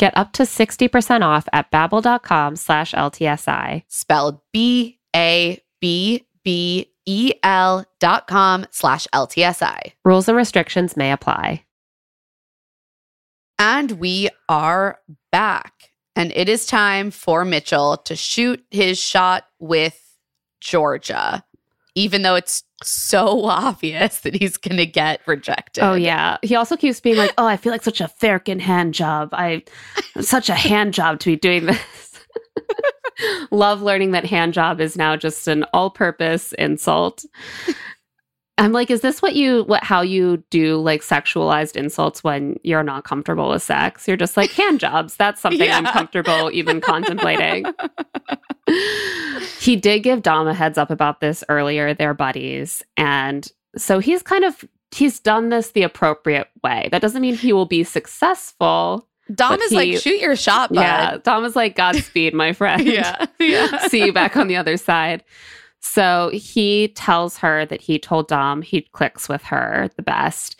Get 0.00 0.16
up 0.16 0.32
to 0.32 0.44
60% 0.44 1.20
off 1.20 1.46
at 1.52 1.70
babbel.com 1.70 2.56
slash 2.56 2.92
LTSI. 2.92 3.82
Spelled 3.86 4.40
B-A-B-B-E-L 4.50 5.04
dot 8.00 8.26
com 8.26 8.66
slash 8.70 9.06
LTSI. 9.14 9.92
Rules 10.02 10.26
and 10.26 10.38
restrictions 10.38 10.96
may 10.96 11.12
apply. 11.12 11.66
And 13.58 13.92
we 13.92 14.30
are 14.48 15.00
back. 15.30 15.90
And 16.16 16.32
it 16.34 16.48
is 16.48 16.64
time 16.64 17.10
for 17.10 17.44
Mitchell 17.44 17.98
to 17.98 18.16
shoot 18.16 18.64
his 18.70 18.98
shot 18.98 19.44
with 19.58 20.00
Georgia, 20.62 21.44
even 21.94 22.22
though 22.22 22.36
it's 22.36 22.64
so 22.82 23.44
obvious 23.44 24.20
that 24.20 24.34
he's 24.34 24.56
going 24.56 24.76
to 24.76 24.86
get 24.86 25.20
rejected. 25.26 25.82
Oh 25.82 25.94
yeah. 25.94 26.38
He 26.42 26.54
also 26.54 26.76
keeps 26.76 27.00
being 27.00 27.16
like, 27.16 27.34
"Oh, 27.38 27.46
I 27.46 27.56
feel 27.56 27.72
like 27.72 27.82
such 27.82 28.00
a 28.00 28.10
Ferkin 28.20 28.60
hand 28.60 28.94
job. 28.94 29.30
I 29.32 29.62
such 30.20 30.48
a 30.48 30.54
hand 30.54 30.94
job 30.94 31.20
to 31.20 31.30
be 31.30 31.36
doing 31.36 31.66
this." 31.66 32.20
Love 33.50 33.82
learning 33.82 34.12
that 34.12 34.24
hand 34.24 34.54
job 34.54 34.80
is 34.80 34.96
now 34.96 35.16
just 35.16 35.46
an 35.46 35.64
all-purpose 35.74 36.52
insult. 36.54 37.24
I'm 38.60 38.72
like, 38.72 38.90
is 38.90 39.00
this 39.00 39.22
what 39.22 39.34
you 39.34 39.64
what 39.64 39.82
how 39.82 40.02
you 40.02 40.44
do 40.50 40.76
like 40.76 41.00
sexualized 41.00 41.76
insults 41.76 42.22
when 42.22 42.58
you're 42.62 42.82
not 42.82 43.04
comfortable 43.04 43.48
with 43.48 43.62
sex? 43.62 44.06
You're 44.06 44.16
just 44.16 44.36
like 44.36 44.50
hand 44.50 44.78
jobs. 44.86 45.16
That's 45.16 45.40
something 45.40 45.70
I'm 45.70 45.84
Yeah. 45.86 45.92
comfortable 45.92 46.50
even 46.52 46.80
contemplating. 46.80 47.64
he 49.58 49.76
did 49.76 50.00
give 50.00 50.22
Dom 50.22 50.46
a 50.46 50.54
heads 50.54 50.78
up 50.78 50.90
about 50.90 51.20
this 51.20 51.42
earlier. 51.48 51.94
They're 51.94 52.14
buddies. 52.14 52.82
And 52.96 53.50
so 53.76 53.98
he's 53.98 54.22
kind 54.22 54.44
of 54.44 54.64
he's 54.94 55.20
done 55.20 55.48
this 55.48 55.70
the 55.70 55.82
appropriate 55.82 56.48
way. 56.62 56.88
That 56.92 57.02
doesn't 57.02 57.22
mean 57.22 57.34
he 57.36 57.52
will 57.52 57.66
be 57.66 57.84
successful. 57.84 59.06
Dom 59.34 59.52
But 59.52 59.60
is 59.62 59.70
he- 59.70 59.76
like, 59.76 60.02
shoot 60.02 60.20
your 60.20 60.34
shot, 60.36 60.70
bud. 60.72 60.80
Yeah. 60.80 61.18
Dom 61.22 61.44
is 61.44 61.54
like, 61.54 61.76
Godspeed, 61.76 62.34
my 62.34 62.52
friend. 62.52 62.82
Yeah. 62.86 63.26
Yeah. 63.38 63.86
See 63.88 64.04
you 64.04 64.12
back 64.12 64.36
on 64.36 64.48
the 64.48 64.56
other 64.56 64.76
side. 64.76 65.22
So 65.80 66.30
he 66.32 66.88
tells 66.88 67.38
her 67.38 67.64
that 67.66 67.80
he 67.80 67.98
told 67.98 68.28
Dom 68.28 68.62
he 68.62 68.82
clicks 68.82 69.28
with 69.28 69.42
her 69.44 69.90
the 69.96 70.02
best. 70.02 70.56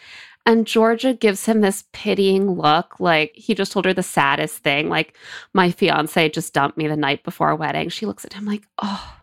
And 0.46 0.66
Georgia 0.66 1.12
gives 1.12 1.44
him 1.44 1.60
this 1.60 1.84
pitying 1.92 2.52
look, 2.52 2.98
like 2.98 3.32
he 3.34 3.54
just 3.54 3.72
told 3.72 3.84
her 3.84 3.92
the 3.92 4.02
saddest 4.02 4.58
thing. 4.58 4.88
Like, 4.88 5.14
my 5.52 5.70
fiance 5.70 6.30
just 6.30 6.54
dumped 6.54 6.78
me 6.78 6.88
the 6.88 6.96
night 6.96 7.22
before 7.22 7.48
our 7.48 7.56
wedding. 7.56 7.90
She 7.90 8.06
looks 8.06 8.24
at 8.24 8.32
him 8.32 8.46
like, 8.46 8.62
oh, 8.82 9.16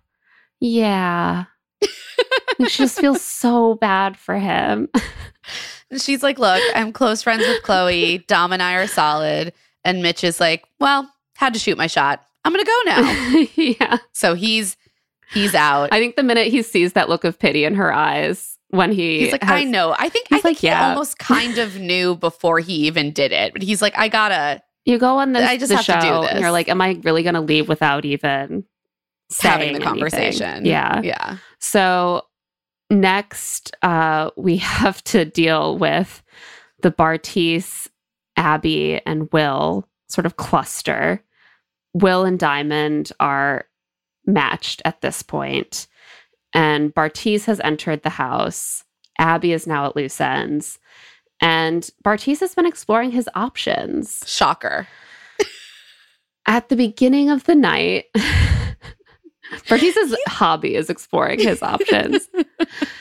yeah. 0.60 1.46
And 2.60 2.70
she 2.70 2.84
just 2.84 3.00
feels 3.00 3.22
so 3.24 3.76
bad 3.76 4.18
for 4.18 4.36
him. 4.36 4.90
And 5.90 6.02
she's 6.02 6.24
like, 6.24 6.38
look, 6.38 6.62
I'm 6.76 6.92
close 6.92 7.24
friends 7.24 7.48
with 7.48 7.64
Chloe. 7.64 8.20
Dom 8.28 8.52
and 8.54 8.62
I 8.62 8.76
are 8.76 8.88
solid. 8.88 9.54
And 9.84 10.02
Mitch 10.02 10.24
is 10.24 10.40
like, 10.40 10.66
well, 10.80 11.10
had 11.36 11.54
to 11.54 11.60
shoot 11.60 11.78
my 11.78 11.88
shot. 11.88 12.26
I'm 12.44 12.54
going 12.54 12.66
to 12.66 12.72
go 12.72 12.82
now. 12.86 13.48
yeah. 13.56 13.98
so 14.12 14.34
he's 14.34 14.78
he's 15.34 15.56
out. 15.56 15.90
I 15.92 16.00
think 16.00 16.16
the 16.16 16.24
minute 16.24 16.48
he 16.48 16.62
sees 16.62 16.94
that 16.94 17.10
look 17.10 17.24
of 17.24 17.38
pity 17.40 17.64
in 17.66 17.76
her 17.76 17.94
eyes 17.94 18.58
when 18.70 18.92
he 18.92 19.20
He's 19.22 19.32
like, 19.32 19.44
has- 19.44 19.62
I 19.62 19.64
know. 19.64 19.96
I 19.98 20.10
think 20.10 20.28
I 20.28 20.36
think 20.40 20.44
like, 20.46 20.58
he 20.58 20.68
yeah. 20.68 20.90
almost 20.90 21.18
kind 21.20 21.58
of 21.58 21.80
knew 21.80 22.16
before 22.16 22.60
he 22.60 22.88
even 22.88 23.12
did 23.12 23.32
it. 23.32 23.54
But 23.54 23.62
he's 23.62 23.82
like, 23.82 23.98
I 23.98 24.08
gotta 24.10 24.62
You 24.86 24.98
go 24.98 25.18
on 25.20 25.34
this, 25.34 25.48
I 25.48 25.58
just 25.58 25.72
have 25.72 25.86
to 25.86 25.94
do 25.94 26.00
show 26.08 26.22
this. 26.24 26.32
and 26.32 26.40
you're 26.42 26.52
like, 26.52 26.68
am 26.70 26.82
I 26.82 27.00
really 27.04 27.24
to 27.36 27.42
leave 27.42 27.68
without 27.70 28.04
even 28.06 28.66
having 29.42 29.74
the 29.74 29.76
anything? 29.76 29.82
conversation. 29.82 30.66
Yeah. 30.66 31.02
Yeah. 31.02 31.38
So 31.60 32.24
next, 32.90 33.76
uh, 33.82 34.32
we 34.38 34.58
have 34.78 35.04
to 35.06 35.26
deal 35.26 35.78
with 35.78 36.24
the 36.82 36.92
Bartise, 36.92 37.88
Abbey, 38.36 39.02
and 39.06 39.30
Will 39.32 39.88
sort 40.10 40.26
of 40.26 40.38
cluster. 40.38 41.24
Will 41.94 42.24
and 42.24 42.38
Diamond 42.40 43.12
are 43.20 43.66
matched 44.28 44.82
at 44.86 45.02
this 45.02 45.22
point, 45.24 45.88
and 46.54 46.94
Bartise 46.94 47.46
has 47.46 47.60
entered 47.62 48.04
the 48.04 48.10
house. 48.10 48.84
Abbey 49.20 49.54
is 49.54 49.66
now 49.66 49.88
at 49.88 49.96
loose 49.96 50.22
ends. 50.22 50.80
And 51.42 51.90
Bartise 52.04 52.40
has 52.40 52.56
been 52.56 52.66
exploring 52.66 53.12
his 53.12 53.30
options. 53.36 54.24
Shocker. 54.26 54.88
At 56.48 56.70
the 56.70 56.76
beginning 56.76 57.30
of 57.30 57.44
the 57.44 57.56
night, 57.56 58.06
Bartise's 59.68 60.18
hobby 60.28 60.76
is 60.76 60.90
exploring 60.90 61.40
his 61.40 61.62
options. 61.62 62.28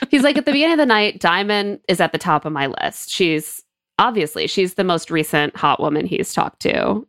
He's 0.09 0.23
like, 0.23 0.37
at 0.37 0.45
the 0.45 0.51
beginning 0.51 0.73
of 0.73 0.79
the 0.79 0.85
night, 0.85 1.19
Diamond 1.19 1.79
is 1.87 1.99
at 1.99 2.11
the 2.11 2.17
top 2.17 2.45
of 2.45 2.51
my 2.51 2.67
list. 2.67 3.09
She's 3.09 3.63
obviously 3.99 4.47
she's 4.47 4.75
the 4.75 4.83
most 4.83 5.09
recent 5.09 5.55
hot 5.55 5.79
woman 5.79 6.05
he's 6.05 6.33
talked 6.33 6.61
to. 6.61 7.07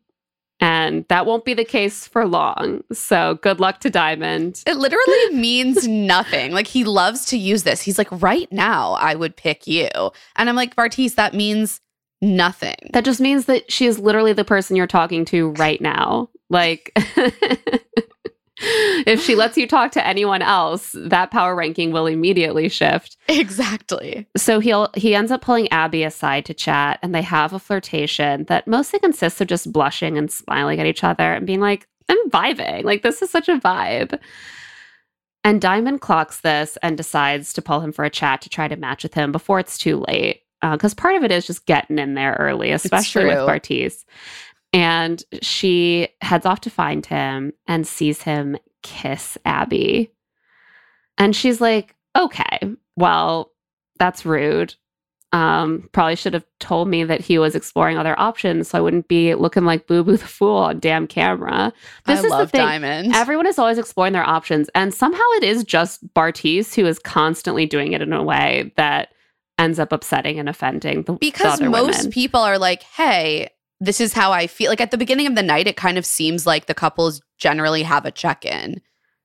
And 0.61 1.05
that 1.09 1.25
won't 1.25 1.45
be 1.45 1.55
the 1.55 1.65
case 1.65 2.07
for 2.09 2.27
long. 2.27 2.83
So 2.93 3.39
good 3.43 3.61
luck 3.61 3.81
to 3.81 3.91
Diamond. 3.91 4.63
It 4.67 4.77
literally 4.77 5.31
means 5.33 5.87
nothing. 5.87 6.53
Like 6.53 6.67
he 6.67 6.85
loves 6.85 7.27
to 7.27 7.39
use 7.39 7.63
this. 7.63 7.81
He's 7.81 7.99
like, 7.99 8.09
right 8.11 8.51
now, 8.51 8.93
I 8.95 9.15
would 9.15 9.37
pick 9.37 9.67
you. 9.67 9.89
And 10.37 10.49
I'm 10.49 10.57
like, 10.57 10.75
Bartise, 10.75 11.15
that 11.15 11.35
means 11.35 11.81
nothing. 12.21 12.91
That 12.93 13.05
just 13.05 13.21
means 13.21 13.45
that 13.47 13.71
she 13.71 13.87
is 13.87 13.99
literally 13.99 14.33
the 14.33 14.45
person 14.45 14.75
you're 14.75 14.87
talking 14.89 15.25
to 15.27 15.51
right 15.51 15.81
now. 15.81 16.29
Like, 16.51 16.93
if 19.07 19.23
she 19.23 19.35
lets 19.35 19.57
you 19.57 19.67
talk 19.67 19.93
to 19.93 20.07
anyone 20.07 20.43
else, 20.43 20.95
that 20.99 21.31
power 21.31 21.55
ranking 21.55 21.93
will 21.93 22.07
immediately 22.07 22.69
shift. 22.69 23.17
Exactly. 23.29 24.27
So 24.37 24.59
he'll 24.61 24.91
he 24.95 25.15
ends 25.15 25.31
up 25.31 25.43
pulling 25.43 25.71
Abbey 25.71 26.03
aside 26.03 26.45
to 26.47 26.55
chat, 26.55 26.99
and 27.03 27.15
they 27.15 27.23
have 27.23 27.53
a 27.53 27.59
flirtation 27.59 28.45
that 28.45 28.67
mostly 28.67 28.99
consists 28.99 29.41
of 29.41 29.49
just 29.49 29.73
blushing 29.73 30.19
and 30.19 30.31
smiling 30.31 30.81
at 30.81 30.87
each 30.87 31.05
other 31.05 31.33
and 31.33 31.47
being 31.47 31.61
like, 31.61 31.87
"I'm 32.09 32.31
vibing. 32.31 32.85
Like 32.85 33.03
this 33.03 33.23
is 33.23 33.31
such 33.31 33.49
a 33.49 33.59
vibe." 33.59 34.19
And 35.45 35.61
Diamond 35.61 36.01
clocks 36.01 36.41
this 36.41 36.77
and 36.83 36.97
decides 36.97 37.53
to 37.53 37.63
pull 37.63 37.81
him 37.81 37.93
for 37.93 38.05
a 38.05 38.11
chat 38.11 38.43
to 38.43 38.49
try 38.49 38.67
to 38.69 38.77
match 38.77 39.05
with 39.05 39.15
him 39.15 39.31
before 39.33 39.61
it's 39.61 39.79
too 39.79 40.05
late. 40.09 40.43
Uh, 40.61 40.73
because 40.73 40.93
part 40.93 41.15
of 41.15 41.23
it 41.23 41.31
is 41.31 41.47
just 41.47 41.67
getting 41.67 41.99
in 41.99 42.15
there 42.15 42.37
early, 42.41 42.73
especially 42.73 43.27
with. 43.27 43.39
Bartise. 43.39 44.05
And 44.73 45.23
she 45.41 46.09
heads 46.21 46.45
off 46.47 46.61
to 46.63 46.71
find 46.71 47.05
him 47.07 47.53
and 47.67 47.87
sees 47.87 48.23
him 48.23 48.57
kiss 48.83 49.39
Abbey. 49.45 50.13
And 51.17 51.35
she's 51.35 51.61
like, 51.61 51.97
okay, 52.17 52.59
well, 52.97 53.53
that's 53.99 54.27
rude. 54.27 54.75
Um, 55.33 55.91
probably 55.93 56.17
should 56.17 56.33
have 56.33 56.47
told 56.59 56.89
me 56.89 57.05
that 57.05 57.21
he 57.21 57.39
was 57.39 57.55
exploring 57.55 57.99
other 57.99 58.19
options 58.19 58.69
so 58.69 58.79
I 58.79 58.81
wouldn't 58.81 59.09
be 59.09 59.35
looking 59.35 59.65
like 59.65 59.87
Boo 59.87 60.03
Boo 60.03 60.17
the 60.17 60.27
Fool 60.27 60.57
on 60.57 60.81
damn 60.81 61.07
camera. 61.07 61.73
This 62.07 62.21
I 62.21 62.25
is 62.25 62.31
love 62.31 62.51
the 62.51 62.59
thing. 62.59 62.67
Diamond. 62.67 63.15
Everyone 63.15 63.47
is 63.47 63.59
always 63.59 63.77
exploring 63.77 64.15
their 64.15 64.27
options. 64.27 64.71
And 64.75 64.95
somehow 64.95 65.23
it 65.37 65.45
is 65.45 65.65
just 65.65 66.07
Bartise 66.15 66.75
who 66.75 66.87
is 66.87 66.99
constantly 66.99 67.67
doing 67.67 67.93
it 67.93 68.01
in 68.01 68.13
a 68.15 68.23
way 68.23 68.73
that 68.77 69.09
ends 69.59 69.79
up 69.79 69.93
upsetting 69.93 70.39
and 70.39 70.49
offending 70.49 71.03
the, 71.03 71.13
the 71.13 71.19
because 71.19 71.61
other 71.61 71.69
most 71.69 71.99
women. 71.99 72.11
people 72.11 72.41
are 72.41 72.59
like, 72.59 72.83
hey, 72.83 73.51
this 73.81 74.01
is 74.01 74.13
how 74.13 74.33
I 74.33 74.47
feel. 74.47 74.71
Like 74.71 74.81
at 74.81 74.91
the 74.91 74.99
beginning 74.99 75.27
of 75.27 75.35
the 75.37 75.43
night, 75.43 75.67
it 75.67 75.77
kind 75.77 75.99
of 75.99 76.07
seems 76.07 76.47
like 76.47 76.67
the 76.67 76.75
couples 76.75 77.21
generally 77.39 77.83
have 77.83 78.05
a 78.05 78.11
check 78.11 78.45
in. 78.45 78.81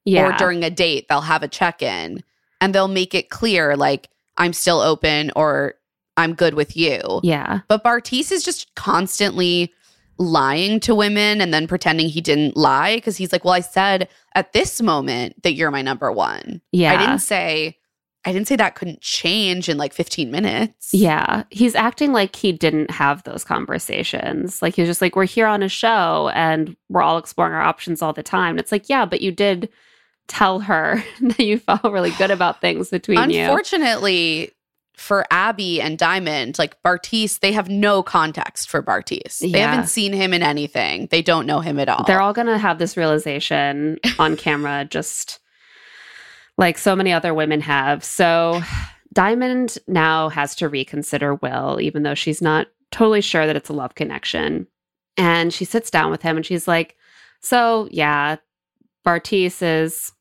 yeah. 0.06 0.28
Or 0.28 0.38
during 0.38 0.63
a 0.63 0.70
date, 0.70 1.08
they'll 1.10 1.22
have 1.22 1.44
a 1.44 1.48
check 1.48 1.82
in 1.82 2.24
and 2.62 2.74
they'll 2.74 2.88
make 2.88 3.13
it 3.16 3.30
clear, 3.30 3.76
like, 3.76 4.10
I'm 4.38 4.54
still 4.54 4.80
open 4.80 5.32
or 5.36 5.76
I'm 6.18 6.34
good 6.34 6.54
with 6.54 6.78
you. 6.78 7.20
yeah. 7.24 7.62
But 7.68 7.84
Bartise 7.84 8.32
is 8.32 8.44
just 8.44 8.74
constantly 8.76 9.74
lying 10.20 10.80
to 10.82 10.94
women 10.94 11.42
and 11.42 11.52
then 11.54 11.68
pretending 11.68 12.08
he 12.08 12.22
didn't 12.22 12.56
lie 12.56 12.96
because 12.96 13.18
he's 13.18 13.32
like, 13.32 13.44
well, 13.44 13.56
I 13.56 13.62
said 13.62 14.08
at 14.36 14.54
this 14.54 14.82
moment 14.82 15.42
that 15.44 15.54
you're 15.54 15.72
my 15.72 15.82
number 15.82 16.12
one. 16.12 16.62
Yeah. 16.72 16.94
I 16.94 16.98
didn't 16.98 17.20
say, 17.20 17.78
I 18.26 18.32
didn't 18.32 18.48
say 18.48 18.56
that 18.56 18.76
couldn't 18.76 19.02
change 19.02 19.68
in 19.70 19.78
like 19.78 19.94
15 19.94 20.32
minutes. 20.32 20.94
Yeah, 20.94 21.44
he's 21.50 21.76
acting 21.76 22.14
like 22.14 22.36
he 22.36 22.52
didn't 22.54 22.90
have 22.92 23.24
those 23.24 23.44
conversations. 23.44 24.62
Like 24.62 24.76
he's 24.76 24.88
just 24.88 25.02
like, 25.02 25.16
we're 25.16 25.26
here 25.26 25.48
on 25.48 25.62
a 25.64 25.70
show 25.70 26.30
and 26.34 26.76
we're 26.90 27.02
all 27.02 27.18
exploring 27.18 27.54
our 27.54 27.62
options 27.62 28.02
all 28.02 28.14
the 28.14 28.24
time. 28.24 28.52
And 28.52 28.60
it's 28.60 28.72
like, 28.72 28.88
yeah, 28.90 29.06
but 29.06 29.22
you 29.22 29.32
did 29.32 29.70
tell 30.28 30.62
her 30.62 31.04
that 31.22 31.40
you 31.40 31.60
felt 31.60 31.84
really 31.84 32.12
good 32.12 32.32
about 32.32 32.62
things 32.62 32.90
between 32.90 33.30
you. 33.30 33.42
Unfortunately, 33.42 34.52
for 34.96 35.26
Abbey 35.32 35.82
and 35.82 35.98
Diamond, 35.98 36.58
like 36.60 36.82
Bartise, 36.84 37.40
they 37.40 37.52
have 37.52 37.68
no 37.68 38.04
context 38.04 38.70
for 38.70 38.82
Bartise. 38.82 39.40
They 39.40 39.48
Yeah. 39.60 39.72
haven't 39.72 39.88
seen 39.88 40.14
him 40.14 40.34
in 40.34 40.44
anything. 40.44 41.08
They 41.12 41.22
don't 41.24 41.48
know 41.48 41.60
him 41.62 41.80
at 41.80 41.90
all. 41.90 42.04
They're 42.06 42.22
all 42.22 42.32
going 42.34 42.48
to 42.48 42.58
have 42.60 42.78
this 42.78 42.96
realization 42.96 44.00
on 44.20 44.38
camera, 44.38 44.86
just 44.90 45.40
like 46.58 46.78
so 46.78 46.96
many 46.96 47.12
other 47.12 47.34
women 47.34 47.62
have. 47.62 48.04
So 48.04 48.62
Diamond 49.13 49.78
now 49.88 50.30
has 50.30 50.56
to 50.56 50.70
reconsider 50.70 51.36
Will, 51.36 51.80
even 51.82 52.04
though 52.04 52.16
she's 52.16 52.42
not 52.42 52.68
totally 52.92 53.22
sure 53.22 53.46
that 53.46 53.56
it's 53.56 53.70
a 53.70 53.74
love 53.74 53.96
connection. 53.96 54.68
And 55.18 55.54
she 55.54 55.66
sits 55.66 55.92
down 55.92 56.12
with 56.12 56.22
him 56.22 56.38
and 56.38 56.46
she's 56.46 56.68
like, 56.68 56.96
So, 57.42 57.88
yeah, 57.92 58.38
Bartise 59.06 59.62
is 59.62 60.12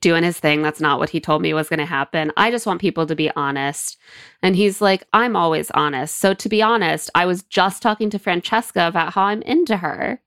doing 0.00 0.22
his 0.22 0.38
thing. 0.38 0.62
That's 0.62 0.80
not 0.80 0.98
what 0.98 1.10
he 1.10 1.20
told 1.20 1.42
me 1.42 1.52
was 1.52 1.68
going 1.68 1.80
to 1.80 1.86
happen. 1.86 2.32
I 2.36 2.50
just 2.50 2.66
want 2.66 2.80
people 2.80 3.06
to 3.06 3.16
be 3.16 3.30
honest. 3.34 3.98
And 4.42 4.54
he's 4.54 4.80
like, 4.80 5.04
I'm 5.12 5.36
always 5.36 5.70
honest. 5.72 6.16
So, 6.16 6.34
to 6.34 6.48
be 6.48 6.62
honest, 6.62 7.10
I 7.14 7.26
was 7.26 7.42
just 7.44 7.82
talking 7.82 8.10
to 8.10 8.18
Francesca 8.18 8.86
about 8.86 9.12
how 9.12 9.24
I'm 9.24 9.42
into 9.42 9.76
her. 9.76 10.20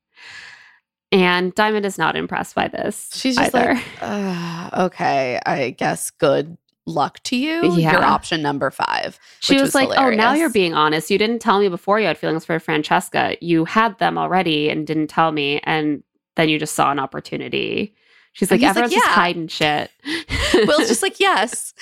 And 1.14 1.54
Diamond 1.54 1.86
is 1.86 2.00
not 2.00 2.16
impressed 2.16 2.56
by 2.56 2.68
this. 2.68 3.12
She's 3.14 3.36
just 3.36 3.54
either. 3.54 3.76
like, 3.76 3.84
"Uh, 4.02 4.86
okay, 4.86 5.40
I 5.46 5.70
guess 5.70 6.10
good 6.10 6.58
luck 6.86 7.22
to 7.24 7.36
you. 7.36 7.76
Yeah. 7.76 7.94
You're 7.94 8.04
option 8.04 8.42
number 8.42 8.72
five. 8.72 9.20
she 9.40 9.54
which 9.54 9.62
was, 9.62 9.76
like, 9.76 9.90
"Oh, 9.98 10.10
now 10.10 10.34
you're 10.34 10.50
being 10.50 10.74
honest. 10.74 11.12
You 11.12 11.18
didn't 11.18 11.40
tell 11.40 11.60
me 11.60 11.70
before 11.70 12.00
you 12.00 12.08
had 12.08 12.18
feelings 12.18 12.46
for 12.46 12.60
Francesca. 12.60 13.38
You 13.42 13.66
had 13.66 13.98
them 14.00 14.18
already 14.18 14.70
and 14.70 14.88
didn't 14.88 15.08
tell 15.08 15.32
me, 15.32 15.62
and 15.64 16.04
then 16.36 16.50
you 16.50 16.58
just 16.60 16.76
saw 16.76 16.92
an 16.92 17.00
opportunity." 17.00 17.96
She's 18.34 18.50
like, 18.50 18.60
he's 18.60 18.70
like, 18.70 18.72
"Everyone's 18.72 18.94
just 18.94 19.08
hiding 19.08 19.48
shit." 19.48 19.92
Will's 20.56 20.88
just 20.88 21.04
like, 21.04 21.20
yes. 21.20 21.76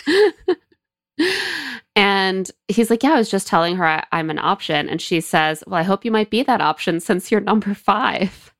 and 1.96 2.52
he's 2.68 2.90
like, 2.90 3.04
"Yeah, 3.04 3.14
I 3.14 3.18
was 3.18 3.32
just 3.32 3.48
telling 3.48 3.78
her 3.78 3.86
I, 3.86 4.06
I'm 4.12 4.30
an 4.30 4.40
option," 4.40 4.90
and 4.90 5.02
she 5.02 5.22
says, 5.22 5.64
"Well, 5.66 5.80
I 5.80 5.84
hope 5.84 6.04
you 6.04 6.12
might 6.12 6.30
be 6.30 6.44
that 6.44 6.60
option 6.60 7.00
since 7.00 7.32
you're 7.32 7.40
number 7.40 7.74
five. 7.74 8.51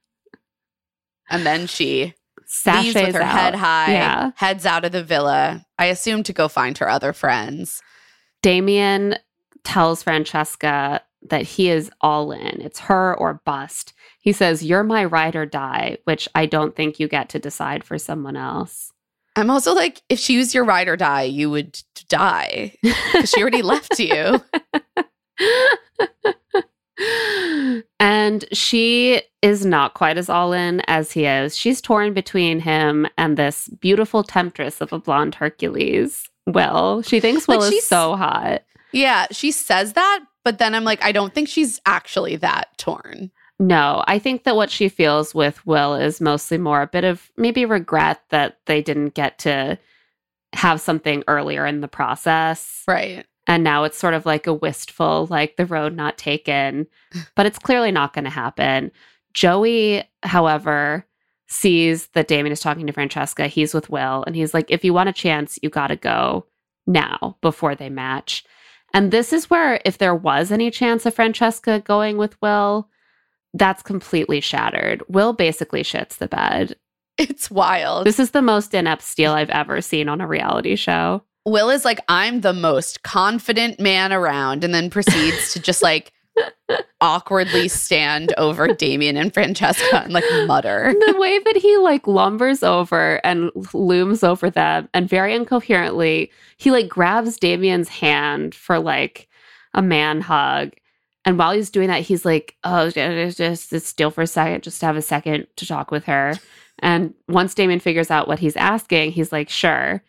And 1.32 1.46
then 1.46 1.66
she 1.68 2.14
leaves 2.66 2.94
with 2.96 3.16
her 3.16 3.22
out. 3.22 3.32
head 3.40 3.56
high, 3.56 3.94
Yeah. 3.94 4.32
heads 4.36 4.66
out 4.66 4.86
of 4.86 4.92
the 4.92 5.04
villa. 5.04 5.66
I 5.80 5.86
assume 5.86 6.24
to 6.24 6.34
go 6.34 6.48
find 6.48 6.78
her 6.78 6.90
other 6.90 7.14
friends. 7.14 7.82
Damian 8.42 9.16
tells 9.64 10.04
Francesca 10.04 11.02
that 11.30 11.44
he 11.44 11.70
is 11.70 11.90
all 12.02 12.32
in. 12.32 12.62
It's 12.62 12.80
her 12.82 13.16
or 13.18 13.42
bust. 13.46 13.94
He 14.20 14.32
says, 14.34 14.64
You're 14.64 14.84
my 14.84 15.06
ride 15.06 15.36
or 15.36 15.46
die, 15.46 15.98
which 16.04 16.28
I 16.36 16.46
don't 16.48 16.76
think 16.76 17.00
you 17.00 17.08
get 17.08 17.30
to 17.30 17.40
decide 17.40 17.84
for 17.84 17.98
someone 17.98 18.36
else. 18.36 18.92
I'm 19.36 19.50
also 19.50 19.74
like, 19.74 20.02
if 20.10 20.20
she 20.20 20.38
was 20.38 20.54
your 20.54 20.66
ride 20.66 20.88
or 20.90 20.98
die, 20.98 21.24
you 21.24 21.50
would 21.50 21.82
die. 22.10 22.76
she 23.26 23.40
already 23.42 23.62
left 23.62 23.98
you. 24.00 24.42
and 28.00 28.46
she 28.52 29.22
is 29.42 29.66
not 29.66 29.94
quite 29.94 30.18
as 30.18 30.30
all 30.30 30.54
in 30.54 30.82
as 30.88 31.12
he 31.12 31.26
is. 31.26 31.56
She's 31.58 31.82
torn 31.82 32.14
between 32.14 32.60
him 32.60 33.08
and 33.18 33.38
this 33.38 33.68
beautiful 33.80 34.24
temptress 34.24 34.82
of 34.82 34.92
a 34.94 35.00
blonde 35.00 35.36
Hercules. 35.36 36.28
Will. 36.48 37.02
She 37.04 37.20
thinks 37.20 37.48
Like, 37.48 37.60
Will 37.60 37.66
is 37.68 37.72
she's- 37.74 37.88
so 37.88 38.16
hot. 38.16 38.64
Yeah, 38.92 39.28
she 39.32 39.52
says 39.52 39.94
that, 39.94 40.20
but 40.44 40.58
then 40.58 40.76
I'm 40.76 40.84
like, 40.84 41.02
I 41.04 41.12
don't 41.12 41.34
think 41.34 41.48
she's 41.48 41.80
actually 41.86 42.36
that 42.38 42.78
torn. 42.78 43.32
No, 43.60 44.04
I 44.08 44.18
think 44.20 44.44
that 44.44 44.56
what 44.56 44.72
she 44.72 44.90
feels 44.90 45.36
with 45.36 45.66
Will 45.68 45.94
is 45.96 46.20
mostly 46.20 46.58
more 46.58 46.82
a 46.82 46.88
bit 46.88 47.04
of 47.04 47.32
maybe 47.38 47.64
regret 47.64 48.22
that 48.30 48.58
they 48.66 48.82
didn't 48.82 49.14
get 49.14 49.38
to 49.40 49.78
have 50.54 50.82
something 50.82 51.24
earlier 51.28 51.66
in 51.66 51.80
the 51.82 51.88
process. 51.88 52.84
Right. 52.88 53.26
And 53.48 53.64
now 53.64 53.84
it's 53.84 53.98
sort 53.98 54.14
of 54.14 54.26
like 54.26 54.48
a 54.48 54.54
wistful, 54.54 55.28
like 55.30 55.58
the 55.58 55.66
road 55.66 55.96
not 55.96 56.18
taken, 56.18 56.88
but 57.36 57.46
it's 57.46 57.60
clearly 57.60 57.92
not 57.92 58.14
going 58.14 58.26
to 58.26 58.30
happen. 58.30 58.92
Joey, 59.34 60.04
however, 60.24 61.06
sees 61.48 62.08
that 62.10 62.28
Damian 62.28 62.54
is 62.54 62.62
talking 62.62 62.88
to 62.88 62.94
Francesca. 62.94 63.48
He's 63.48 63.74
with 63.74 63.90
Will, 63.90 64.24
and 64.26 64.36
he's 64.36 64.54
like, 64.54 64.70
if 64.70 64.86
you 64.86 64.94
want 64.94 65.10
a 65.10 65.14
chance, 65.14 65.58
you 65.62 65.70
got 65.70 65.88
to 65.88 65.96
go 65.96 66.46
now 66.88 67.38
before 67.42 67.76
they 67.76 67.90
match. 67.90 68.46
And 68.94 69.12
this 69.12 69.34
is 69.34 69.50
where, 69.50 69.82
if 69.86 69.98
there 69.98 70.16
was 70.16 70.52
any 70.52 70.70
chance 70.70 71.06
of 71.06 71.14
Francesca 71.14 71.82
going 71.82 72.18
with 72.18 72.42
Will, 72.42 72.90
that's 73.54 73.84
completely 73.84 74.40
shattered. 74.40 75.04
Will 75.10 75.34
basically 75.34 75.84
shits 75.84 76.18
the 76.18 76.28
bed. 76.28 76.76
It's 77.18 77.52
wild. 77.52 78.06
This 78.06 78.20
is 78.20 78.32
the 78.32 78.42
most 78.42 78.74
inept 78.74 79.02
steal 79.02 79.34
I've 79.34 79.50
ever 79.50 79.82
seen 79.82 80.08
on 80.08 80.22
a 80.22 80.28
reality 80.28 80.76
show. 80.76 81.24
Will 81.46 81.70
is 81.70 81.86
like, 81.86 82.00
I'm 82.08 82.42
the 82.42 82.54
most 82.54 83.04
confident 83.04 83.80
man 83.80 84.14
around, 84.14 84.64
and 84.64 84.74
then 84.74 84.90
proceeds 84.90 85.54
to 85.54 85.60
just 85.60 85.82
like 85.82 86.14
awkwardly 87.02 87.68
stand 87.68 88.34
over 88.38 88.74
Damian 88.74 89.18
and 89.18 89.34
Francesca 89.34 90.04
and 90.04 90.14
like 90.14 90.24
mutter. 90.46 90.94
the 91.08 91.16
way 91.18 91.40
that 91.40 91.58
he 91.58 91.78
like 91.78 92.08
lumbers 92.08 92.64
over 92.64 93.20
and 93.26 93.52
looms 93.74 94.24
over 94.24 94.50
them 94.50 94.88
and 94.94 95.10
very 95.10 95.36
incoherently 95.36 96.32
he 96.58 96.72
like 96.72 96.88
grabs 96.88 97.38
Damian's 97.38 97.90
hand 97.90 98.56
for 98.56 98.80
like 98.80 99.28
a 99.74 99.82
man 99.82 100.22
hug. 100.22 100.72
And 101.26 101.38
while 101.38 101.52
he's 101.52 101.70
doing 101.70 101.88
that 101.88 102.02
he's 102.02 102.26
like 102.26 102.56
oh 102.64 102.90
just 102.90 103.38
just 103.38 103.70
sit 103.70 103.84
still 103.84 104.12
for 104.12 104.22
a 104.22 104.28
second 104.28 104.64
just 104.64 104.82
have 104.82 104.96
a 104.96 105.02
second 105.02 105.48
to 105.58 105.66
talk 105.66 105.92
with 105.92 106.06
her. 106.06 106.36
And 106.80 107.14
once 107.28 107.54
Damian 107.54 107.80
figures 107.80 108.12
out 108.12 108.28
what 108.28 108.40
he's 108.40 108.56
asking 108.56 109.12
he's 109.12 109.32
like 109.32 109.50
sure 109.50 110.04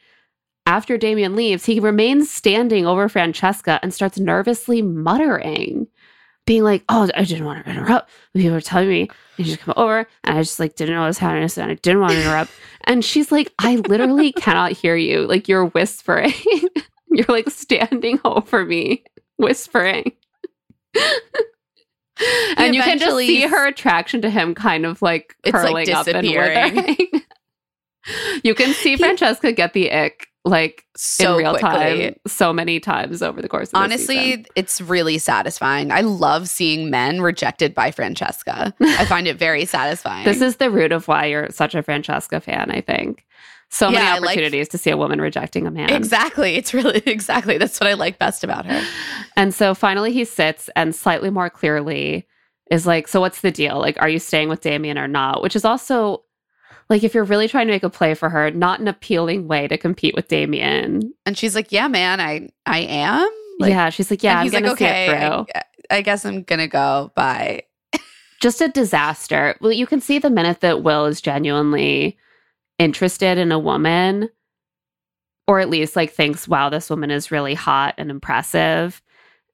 after 0.66 0.96
Damian 0.96 1.34
leaves 1.36 1.66
he 1.66 1.80
remains 1.80 2.30
standing 2.30 2.86
over 2.86 3.08
Francesca 3.08 3.78
and 3.82 3.92
starts 3.92 4.18
nervously 4.18 4.82
muttering 4.82 5.88
being 6.46 6.64
like, 6.64 6.84
"Oh, 6.88 7.08
I 7.14 7.24
didn't 7.24 7.44
want 7.44 7.64
to 7.64 7.70
interrupt. 7.70 8.10
People 8.34 8.52
were 8.52 8.60
telling 8.60 8.88
me 8.88 9.08
you 9.36 9.44
just 9.44 9.60
come 9.60 9.74
over, 9.76 10.06
and 10.24 10.38
I 10.38 10.42
just 10.42 10.58
like 10.58 10.74
didn't 10.74 10.94
know 10.94 11.02
what 11.02 11.08
was 11.08 11.18
happening, 11.18 11.48
so 11.48 11.64
I 11.64 11.74
didn't 11.74 12.00
want 12.00 12.12
to 12.12 12.20
interrupt." 12.20 12.50
And 12.84 13.04
she's 13.04 13.30
like, 13.30 13.52
"I 13.60 13.76
literally 13.76 14.32
cannot 14.32 14.72
hear 14.72 14.96
you. 14.96 15.24
Like 15.24 15.46
you're 15.46 15.66
whispering. 15.66 16.32
you're 17.12 17.26
like 17.28 17.48
standing 17.48 18.18
over 18.24 18.64
me, 18.64 19.04
whispering." 19.36 20.12
and 22.58 22.74
you 22.74 22.82
can 22.82 22.98
just 22.98 23.16
see 23.16 23.46
her 23.46 23.68
attraction 23.68 24.20
to 24.22 24.30
him 24.30 24.54
kind 24.54 24.84
of 24.84 25.00
like 25.00 25.36
It's, 25.44 25.54
like, 25.54 25.86
curling 25.86 25.90
up 25.92 26.06
and 26.08 26.26
withering. 26.26 26.96
you 28.42 28.54
can 28.54 28.74
see 28.74 28.96
Francesca 28.96 29.52
get 29.52 29.72
the 29.72 29.92
ick 29.92 30.26
like 30.44 30.84
So 30.96 31.32
in 31.32 31.38
real 31.38 31.52
quickly. 31.52 31.68
time 31.68 32.14
so 32.26 32.52
many 32.52 32.80
times 32.80 33.22
over 33.22 33.40
the 33.40 33.48
course 33.48 33.68
of. 33.68 33.76
Honestly, 33.76 34.44
it's 34.56 34.80
really 34.80 35.18
satisfying. 35.18 35.92
I 35.92 36.00
love 36.00 36.48
seeing 36.48 36.90
men 36.90 37.20
rejected 37.20 37.74
by 37.74 37.90
Francesca. 37.92 38.74
I 38.80 39.04
find 39.04 39.28
it 39.28 39.38
very 39.38 39.64
satisfying. 39.76 40.24
This 40.24 40.40
is 40.40 40.56
the 40.56 40.70
root 40.70 40.90
of 40.92 41.06
why 41.06 41.26
you're 41.26 41.48
such 41.50 41.74
a 41.74 41.82
Francesca 41.82 42.40
fan, 42.40 42.70
I 42.70 42.80
think. 42.80 43.24
So 43.70 43.90
many 43.90 44.04
Yeah, 44.04 44.14
like- 44.14 44.22
opportunities 44.36 44.68
to 44.70 44.78
see 44.78 44.90
a 44.90 44.96
woman 44.96 45.20
rejecting 45.20 45.66
a 45.66 45.70
man. 45.70 45.90
exactly. 45.90 46.56
It's 46.56 46.74
really 46.74 47.02
exactly 47.06 47.56
that's 47.56 47.78
what 47.80 47.88
I 47.88 47.94
like 47.94 48.18
best 48.18 48.42
about 48.44 48.66
her. 48.66 48.84
And 49.36 49.54
so 49.54 49.74
finally 49.74 50.12
he 50.12 50.24
sits 50.24 50.68
and 50.76 50.94
slightly 50.94 51.30
more 51.30 51.48
clearly 51.50 52.26
is 52.70 52.86
like, 52.86 53.06
so 53.08 53.20
what's 53.20 53.42
the 53.42 53.50
deal? 53.50 53.78
Like, 53.78 53.96
are 54.02 54.08
you 54.08 54.18
staying 54.18 54.48
with 54.48 54.60
Damian 54.60 54.98
or 54.98 55.06
not? 55.08 55.42
Which 55.42 55.54
is 55.56 55.64
also 55.64 56.22
like 56.88 57.04
if 57.04 57.14
you're 57.14 57.24
really 57.24 57.48
trying 57.48 57.66
to 57.66 57.72
make 57.72 57.82
a 57.82 57.90
play 57.90 58.14
for 58.14 58.28
her, 58.28 58.50
not 58.50 58.80
an 58.80 58.88
appealing 58.88 59.48
way 59.48 59.68
to 59.68 59.78
compete 59.78 60.14
with 60.14 60.28
Damian. 60.28 61.12
And 61.26 61.36
she's 61.36 61.54
like, 61.54 61.72
"Yeah, 61.72 61.88
man, 61.88 62.20
I 62.20 62.50
I 62.66 62.80
am." 62.80 63.28
Like, 63.58 63.70
yeah, 63.70 63.90
she's 63.90 64.10
like, 64.10 64.22
yeah, 64.22 64.38
I'm 64.38 64.44
he's 64.44 64.52
gonna 64.52 64.68
like, 64.68 64.78
see 64.78 64.84
"Okay, 64.84 65.06
it 65.06 65.08
through. 65.08 65.46
I, 65.54 65.62
I 65.98 66.02
guess 66.02 66.24
I'm 66.24 66.42
gonna 66.42 66.68
go." 66.68 67.12
Bye. 67.14 67.62
Just 68.40 68.60
a 68.60 68.68
disaster. 68.68 69.56
Well, 69.60 69.72
you 69.72 69.86
can 69.86 70.00
see 70.00 70.18
the 70.18 70.30
minute 70.30 70.60
that 70.60 70.82
Will 70.82 71.06
is 71.06 71.20
genuinely 71.20 72.18
interested 72.78 73.38
in 73.38 73.52
a 73.52 73.58
woman, 73.58 74.28
or 75.46 75.60
at 75.60 75.70
least 75.70 75.96
like 75.96 76.12
thinks, 76.12 76.48
wow, 76.48 76.68
this 76.68 76.90
woman 76.90 77.10
is 77.10 77.30
really 77.30 77.54
hot 77.54 77.94
and 77.98 78.10
impressive 78.10 79.02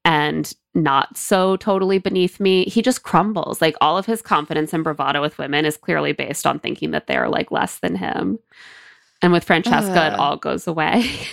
and 0.09 0.55
not 0.75 1.19
so 1.19 1.57
totally 1.57 1.99
beneath 1.99 2.41
me, 2.41 2.65
he 2.65 2.81
just 2.81 3.03
crumbles. 3.03 3.61
Like 3.61 3.77
all 3.83 3.99
of 3.99 4.07
his 4.07 4.23
confidence 4.23 4.73
and 4.73 4.83
bravado 4.83 5.21
with 5.21 5.37
women 5.37 5.67
is 5.67 5.77
clearly 5.77 6.13
based 6.13 6.47
on 6.47 6.59
thinking 6.59 6.93
that 6.93 7.07
they're 7.07 7.29
like 7.29 7.53
less 7.53 7.81
than 7.81 7.95
him. 7.95 8.39
And 9.21 9.35
with 9.35 9.45
Francesca, 9.45 10.07
it 10.07 10.19
all 10.19 10.39
goes 10.39 10.67
away. 10.67 11.11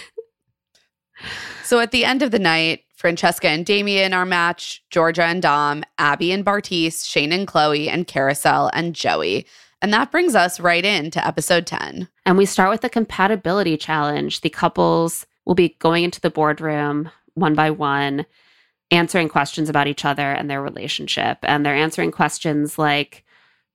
So 1.63 1.79
at 1.79 1.89
the 1.89 2.05
end 2.05 2.21
of 2.21 2.29
the 2.29 2.37
night, 2.37 2.83
Francesca 2.93 3.47
and 3.47 3.65
Damian 3.65 4.13
are 4.13 4.25
matched, 4.25 4.87
Georgia 4.91 5.23
and 5.23 5.41
Dom, 5.41 5.83
Abbey 5.97 6.31
and 6.31 6.45
Bartise, 6.45 7.09
Shayne 7.09 7.31
and 7.31 7.47
Chloe, 7.47 7.89
and 7.89 8.05
Kariselle 8.05 8.69
and 8.73 8.93
Joey. 8.93 9.47
And 9.81 9.91
that 9.91 10.11
brings 10.11 10.35
us 10.35 10.59
right 10.59 10.85
into 10.85 11.25
episode 11.25 11.65
10. 11.65 12.07
And 12.23 12.37
we 12.37 12.45
start 12.45 12.69
with 12.69 12.81
the 12.81 12.89
compatibility 12.89 13.77
challenge. 13.77 14.41
The 14.41 14.49
couples 14.51 15.25
will 15.45 15.55
be 15.55 15.69
going 15.79 16.03
into 16.03 16.21
the 16.21 16.29
boardroom 16.29 17.09
one 17.33 17.55
by 17.55 17.71
one, 17.71 18.25
answering 18.91 19.29
questions 19.29 19.69
about 19.69 19.87
each 19.87 20.05
other 20.05 20.31
and 20.31 20.49
their 20.49 20.61
relationship. 20.61 21.39
And 21.43 21.65
they're 21.65 21.75
answering 21.75 22.11
questions 22.11 22.77
like, 22.77 23.23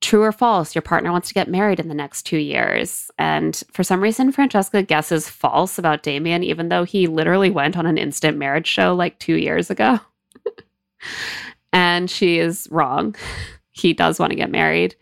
True 0.01 0.23
or 0.23 0.33
false, 0.33 0.75
your 0.75 0.81
partner 0.81 1.13
wants 1.13 1.29
to 1.29 1.35
get 1.35 1.47
married 1.47 1.79
in 1.79 1.89
the 1.89 1.95
next 1.95 2.23
two 2.23 2.39
years. 2.39 3.11
And 3.19 3.63
for 3.71 3.85
some 3.85 4.03
reason, 4.03 4.33
Francesca 4.33 4.83
guesses 4.83 5.29
false 5.29 5.79
about 5.79 6.03
Damian, 6.03 6.43
even 6.43 6.71
though 6.71 6.85
he 6.85 7.07
literally 7.07 7.51
went 7.51 7.77
on 7.77 7.85
an 7.85 7.99
instant 7.99 8.39
marriage 8.39 8.67
show 8.67 8.95
like 8.95 9.19
two 9.19 9.35
years 9.35 9.69
ago. 9.69 10.01
and 11.73 12.11
she 12.11 12.39
is 12.39 12.67
wrong. 12.71 13.15
He 13.73 13.95
does 13.95 14.19
want 14.19 14.31
to 14.31 14.37
get 14.37 14.51
married. 14.51 14.95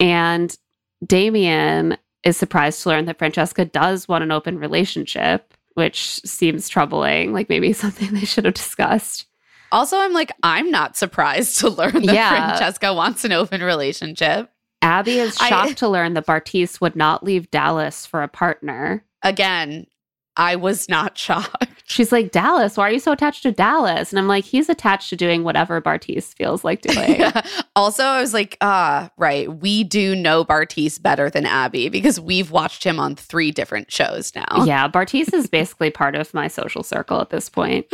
And 0.00 0.56
Damian 1.04 1.98
is 2.22 2.36
surprised 2.36 2.82
to 2.82 2.88
learn 2.88 3.04
that 3.06 3.18
Francesca 3.18 3.66
does 3.66 4.08
want 4.08 4.24
an 4.24 4.32
open 4.32 4.58
relationship, 4.58 5.52
which 5.74 6.20
seems 6.24 6.68
troubling, 6.68 7.32
like 7.32 7.48
maybe 7.48 7.72
something 7.74 8.12
they 8.14 8.24
should 8.24 8.44
have 8.44 8.54
discussed. 8.54 9.26
Also, 9.72 9.96
I'm 9.98 10.12
like, 10.12 10.30
I'm 10.42 10.70
not 10.70 10.96
surprised 10.96 11.58
to 11.60 11.68
learn 11.68 11.92
that 12.06 12.14
Yeah. 12.14 12.48
Francesca 12.48 12.94
wants 12.94 13.24
an 13.24 13.32
open 13.32 13.60
relationship. 13.62 14.50
Abbey 14.82 15.18
is 15.18 15.36
I- 15.40 15.48
shocked 15.48 15.78
to 15.78 15.88
learn 15.88 16.14
that 16.14 16.26
Bartise 16.26 16.80
would 16.80 16.94
not 16.94 17.24
leave 17.24 17.50
Dallas 17.50 18.06
for 18.06 18.22
a 18.22 18.28
partner. 18.28 19.04
Again, 19.22 19.86
I 20.36 20.56
was 20.56 20.88
not 20.88 21.16
shocked. 21.18 21.73
She's 21.86 22.10
like, 22.12 22.30
Dallas, 22.30 22.78
why 22.78 22.88
are 22.88 22.92
you 22.92 22.98
so 22.98 23.12
attached 23.12 23.42
to 23.42 23.52
Dallas? 23.52 24.10
And 24.10 24.18
I'm 24.18 24.26
like, 24.26 24.44
he's 24.44 24.70
attached 24.70 25.10
to 25.10 25.16
doing 25.16 25.44
whatever 25.44 25.82
Bartise 25.82 26.34
feels 26.34 26.64
like 26.64 26.80
doing. 26.82 27.22
Also, 27.76 28.02
I 28.02 28.20
was 28.22 28.32
like, 28.32 28.56
ah, 28.62 29.10
right. 29.18 29.54
We 29.54 29.84
do 29.84 30.16
know 30.16 30.46
Bartise 30.46 31.00
better 31.00 31.28
than 31.28 31.44
Abbey 31.44 31.90
because 31.90 32.18
we've 32.18 32.50
watched 32.50 32.84
him 32.84 32.98
on 32.98 33.16
three 33.16 33.50
different 33.50 33.92
shows 33.92 34.34
now. 34.34 34.64
Yeah, 34.64 34.88
Bartise 34.88 35.34
is 35.34 35.46
basically 35.46 35.90
part 35.90 36.14
of 36.14 36.32
my 36.32 36.48
social 36.48 36.82
circle 36.82 37.20
at 37.20 37.28
this 37.28 37.50
point. 37.50 37.86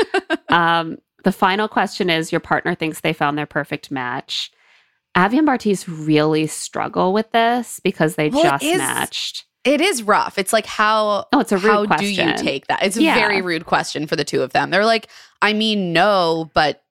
um, 0.50 0.98
the 1.24 1.32
final 1.32 1.68
question 1.68 2.10
is 2.10 2.30
Your 2.30 2.40
partner 2.40 2.74
thinks 2.74 3.00
they 3.00 3.14
found 3.14 3.38
their 3.38 3.46
perfect 3.46 3.90
match. 3.90 4.52
Abbey 5.14 5.38
and 5.38 5.48
Bartise 5.48 5.86
really 5.88 6.46
struggle 6.46 7.14
with 7.14 7.32
this 7.32 7.80
because 7.82 8.14
they 8.16 8.26
it 8.26 8.34
just 8.34 8.62
is- 8.62 8.78
matched. 8.78 9.46
It 9.64 9.80
is 9.80 10.02
rough. 10.02 10.38
It's 10.38 10.52
like 10.52 10.66
how 10.66 11.26
Oh, 11.32 11.40
it's 11.40 11.52
a 11.52 11.58
rude 11.58 11.64
how 11.70 11.86
question. 11.86 12.26
do 12.26 12.30
you 12.32 12.36
take 12.38 12.66
that? 12.68 12.82
It's 12.82 12.96
a 12.96 13.02
Yeah. 13.02 13.14
very 13.14 13.42
rude 13.42 13.66
question 13.66 14.06
for 14.06 14.16
the 14.16 14.24
two 14.24 14.42
of 14.42 14.52
them. 14.52 14.70
They're 14.70 14.86
like, 14.86 15.08
I 15.42 15.52
mean, 15.52 15.92
no, 15.92 16.50
but 16.54 16.82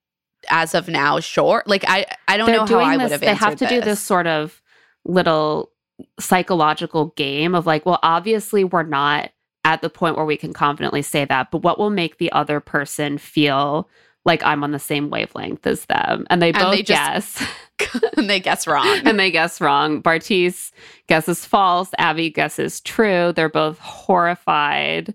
as 0.50 0.76
of 0.76 0.88
now, 0.88 1.20
sure. 1.20 1.64
Like 1.66 1.84
I 1.88 2.06
I 2.28 2.38
don't 2.38 2.48
They're 2.48 2.58
know 2.58 2.66
how 2.66 2.80
I 2.80 2.98
would 2.98 3.12
have 3.12 3.22
they 3.22 3.34
have 3.34 3.56
to 3.58 3.66
answered 3.66 3.82
do 3.82 3.82
this 3.82 4.00
sort 4.00 4.28
of 4.28 4.62
little 5.06 5.72
psychological 6.20 7.08
game 7.16 7.56
of 7.56 7.66
like, 7.66 7.86
well, 7.86 8.00
obviously 8.04 8.64
we're 8.64 8.84
not 8.84 9.32
at 9.64 9.82
the 9.82 9.90
point 9.90 10.16
where 10.16 10.26
we 10.26 10.38
can 10.38 10.54
confidently 10.54 11.02
say 11.02 11.26
that, 11.26 11.52
but 11.52 11.60
what 11.64 11.80
will 11.80 11.90
make 11.90 12.18
the 12.18 12.32
other 12.32 12.60
person 12.60 13.18
feel 13.18 13.90
like 14.28 14.44
I'm 14.44 14.64
on 14.64 14.72
the 14.72 14.80
same 14.80 15.10
wavelength 15.10 15.66
as 15.66 15.86
them? 15.86 16.28
And 16.30 16.40
they 16.42 16.50
And 16.50 16.58
both 16.60 16.76
they 16.76 16.84
just- 16.84 17.40
guess. 17.40 17.48
and 18.18 18.30
they 18.30 18.40
guess 18.40 18.68
wrong. 18.68 18.88
and 19.06 19.20
they 19.20 19.32
guess 19.32 19.60
wrong. 19.62 20.02
Bartise 20.04 20.72
guesses 21.08 21.46
false. 21.46 21.90
Abbey 21.98 22.30
guesses 22.30 22.80
true. 22.82 23.32
They're 23.34 23.50
both 23.50 23.80
horrified 23.80 25.14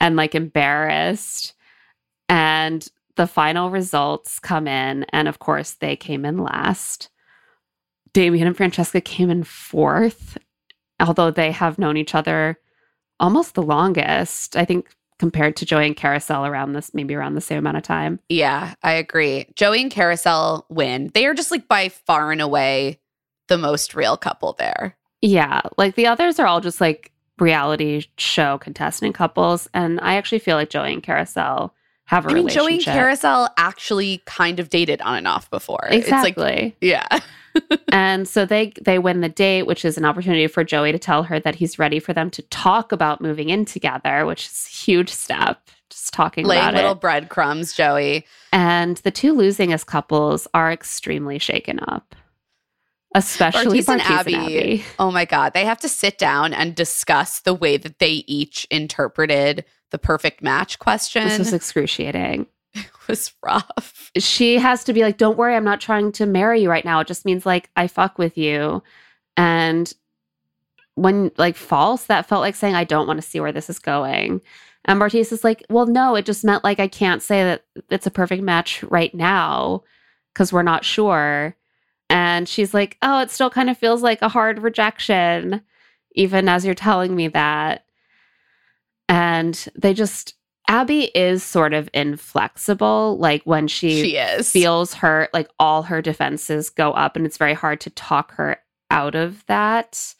and 0.00 0.16
like 0.16 0.34
embarrassed. 0.34 1.52
And 2.28 2.86
the 3.16 3.26
final 3.26 3.70
results 3.70 4.38
come 4.38 4.66
in. 4.68 5.04
And 5.12 5.26
of 5.28 5.38
course, 5.38 5.72
they 5.74 5.96
came 5.96 6.24
in 6.24 6.38
last. 6.38 7.08
Damian 8.12 8.46
and 8.46 8.56
Francesca 8.56 9.00
came 9.00 9.28
in 9.30 9.44
fourth, 9.44 10.38
although 11.00 11.30
they 11.30 11.50
have 11.50 11.78
known 11.78 11.96
each 11.96 12.14
other 12.14 12.58
almost 13.20 13.54
the 13.54 13.62
longest. 13.62 14.56
I 14.56 14.64
think 14.64 14.94
compared 15.18 15.56
to 15.56 15.66
Joey 15.66 15.86
and 15.86 15.96
Kariselle 15.96 16.48
around 16.48 16.72
this, 16.72 16.92
maybe 16.94 17.14
around 17.14 17.34
the 17.34 17.40
same 17.40 17.58
amount 17.58 17.76
of 17.76 17.82
time. 17.82 18.20
yeah, 18.28 18.74
I 18.82 18.92
agree. 18.92 19.46
Joey 19.54 19.82
and 19.82 19.92
Kariselle 19.92 20.64
win. 20.68 21.10
They 21.14 21.26
are 21.26 21.34
just 21.34 21.50
like 21.50 21.68
by 21.68 21.88
far 21.88 22.32
and 22.32 22.40
away 22.40 23.00
the 23.48 23.58
most 23.58 23.94
real 23.94 24.16
couple 24.16 24.54
there. 24.58 24.96
Yeah, 25.22 25.62
like 25.78 25.94
the 25.94 26.06
others 26.06 26.38
are 26.38 26.46
all 26.46 26.60
just 26.60 26.80
like 26.80 27.12
reality 27.38 28.04
show 28.18 28.58
contestant 28.58 29.14
couples, 29.14 29.68
and 29.72 30.00
I 30.00 30.16
actually 30.16 30.40
feel 30.40 30.56
like 30.56 30.70
Joey 30.70 30.92
and 30.92 31.02
Kariselle 31.02 31.70
have 32.06 32.26
a 32.26 32.30
I 32.30 32.34
mean, 32.34 32.48
Joey 32.48 32.74
and. 32.74 32.82
Kariselle 32.82 33.48
actually 33.56 34.22
kind 34.26 34.60
of 34.60 34.68
dated 34.70 35.00
on 35.02 35.16
and 35.18 35.28
off 35.28 35.50
before. 35.50 35.88
It's 35.90 36.06
exactly. 36.06 36.44
like, 36.44 36.76
yeah. 36.80 37.06
and 37.92 38.28
so 38.28 38.44
they 38.44 38.72
they 38.82 38.98
win 38.98 39.20
the 39.20 39.28
date, 39.28 39.64
which 39.64 39.84
is 39.84 39.96
an 39.96 40.04
opportunity 40.04 40.46
for 40.46 40.64
Joey 40.64 40.92
to 40.92 40.98
tell 40.98 41.22
her 41.24 41.40
that 41.40 41.54
he's 41.54 41.78
ready 41.78 41.98
for 41.98 42.12
them 42.12 42.30
to 42.30 42.42
talk 42.42 42.92
about 42.92 43.20
moving 43.20 43.48
in 43.50 43.64
together, 43.64 44.26
which 44.26 44.46
is 44.46 44.66
a 44.68 44.74
huge 44.74 45.10
step. 45.10 45.60
Just 45.90 46.12
talking 46.12 46.44
Laying 46.44 46.62
about 46.62 46.74
little 46.74 46.92
it. 46.92 47.00
breadcrumbs, 47.00 47.72
Joey. 47.72 48.26
And 48.52 48.96
the 48.98 49.10
two 49.10 49.34
losingest 49.34 49.86
couples 49.86 50.48
are 50.52 50.72
extremely 50.72 51.38
shaken 51.38 51.78
up, 51.86 52.16
especially 53.14 53.80
Bartise 53.80 53.88
and 53.88 54.00
Abbey. 54.02 54.34
Abbey. 54.34 54.84
Oh 54.98 55.12
my 55.12 55.24
God. 55.24 55.54
They 55.54 55.64
have 55.64 55.78
to 55.80 55.88
sit 55.88 56.18
down 56.18 56.52
and 56.52 56.74
discuss 56.74 57.40
the 57.40 57.54
way 57.54 57.76
that 57.76 58.00
they 58.00 58.24
each 58.26 58.66
interpreted 58.70 59.64
the 59.92 59.98
perfect 59.98 60.42
match 60.42 60.80
question. 60.80 61.28
This 61.28 61.38
was 61.38 61.52
excruciating. 61.52 62.46
Was 63.08 63.34
rough. 63.44 64.10
she 64.18 64.58
has 64.58 64.84
to 64.84 64.92
be 64.92 65.02
like, 65.02 65.18
don't 65.18 65.38
worry, 65.38 65.54
I'm 65.54 65.64
not 65.64 65.80
trying 65.80 66.12
to 66.12 66.26
marry 66.26 66.62
you 66.62 66.70
right 66.70 66.84
now. 66.84 67.00
It 67.00 67.06
just 67.06 67.24
means 67.24 67.46
like 67.46 67.70
I 67.76 67.86
fuck 67.86 68.18
with 68.18 68.36
you. 68.36 68.82
And 69.36 69.92
when 70.94 71.30
like 71.36 71.56
false, 71.56 72.04
that 72.06 72.26
felt 72.26 72.40
like 72.40 72.54
saying, 72.54 72.74
I 72.74 72.84
don't 72.84 73.06
want 73.06 73.20
to 73.20 73.28
see 73.28 73.38
where 73.38 73.52
this 73.52 73.70
is 73.70 73.78
going. 73.78 74.40
And 74.86 75.00
Bartise 75.00 75.32
is 75.32 75.44
like, 75.44 75.64
well, 75.68 75.86
no, 75.86 76.14
it 76.14 76.24
just 76.24 76.44
meant 76.44 76.64
like 76.64 76.80
I 76.80 76.88
can't 76.88 77.22
say 77.22 77.42
that 77.42 77.64
it's 77.90 78.06
a 78.06 78.10
perfect 78.10 78.42
match 78.42 78.82
right 78.84 79.14
now 79.14 79.82
because 80.32 80.52
we're 80.52 80.62
not 80.62 80.84
sure. 80.84 81.56
And 82.08 82.48
she's 82.48 82.72
like, 82.72 82.96
oh, 83.02 83.20
it 83.20 83.30
still 83.30 83.50
kind 83.50 83.68
of 83.68 83.76
feels 83.76 84.02
like 84.02 84.22
a 84.22 84.28
hard 84.28 84.62
rejection, 84.62 85.62
even 86.14 86.48
as 86.48 86.64
you're 86.64 86.74
telling 86.74 87.16
me 87.16 87.28
that. 87.28 87.84
And 89.08 89.68
they 89.74 89.92
just, 89.92 90.34
Abbey 90.68 91.04
is 91.14 91.42
sort 91.42 91.72
of 91.74 91.88
inflexible. 91.94 93.18
Like 93.18 93.42
when 93.44 93.68
she, 93.68 94.02
She 94.02 94.16
is. 94.16 94.50
feels 94.50 94.94
hurt, 94.94 95.32
like 95.32 95.48
all 95.58 95.82
her 95.84 96.02
defenses 96.02 96.70
go 96.70 96.92
up, 96.92 97.16
and 97.16 97.24
it's 97.24 97.36
very 97.38 97.54
hard 97.54 97.80
to 97.82 97.90
talk 97.90 98.32
her 98.34 98.58
out 98.90 99.14
of 99.14 99.44
that. 99.46 100.14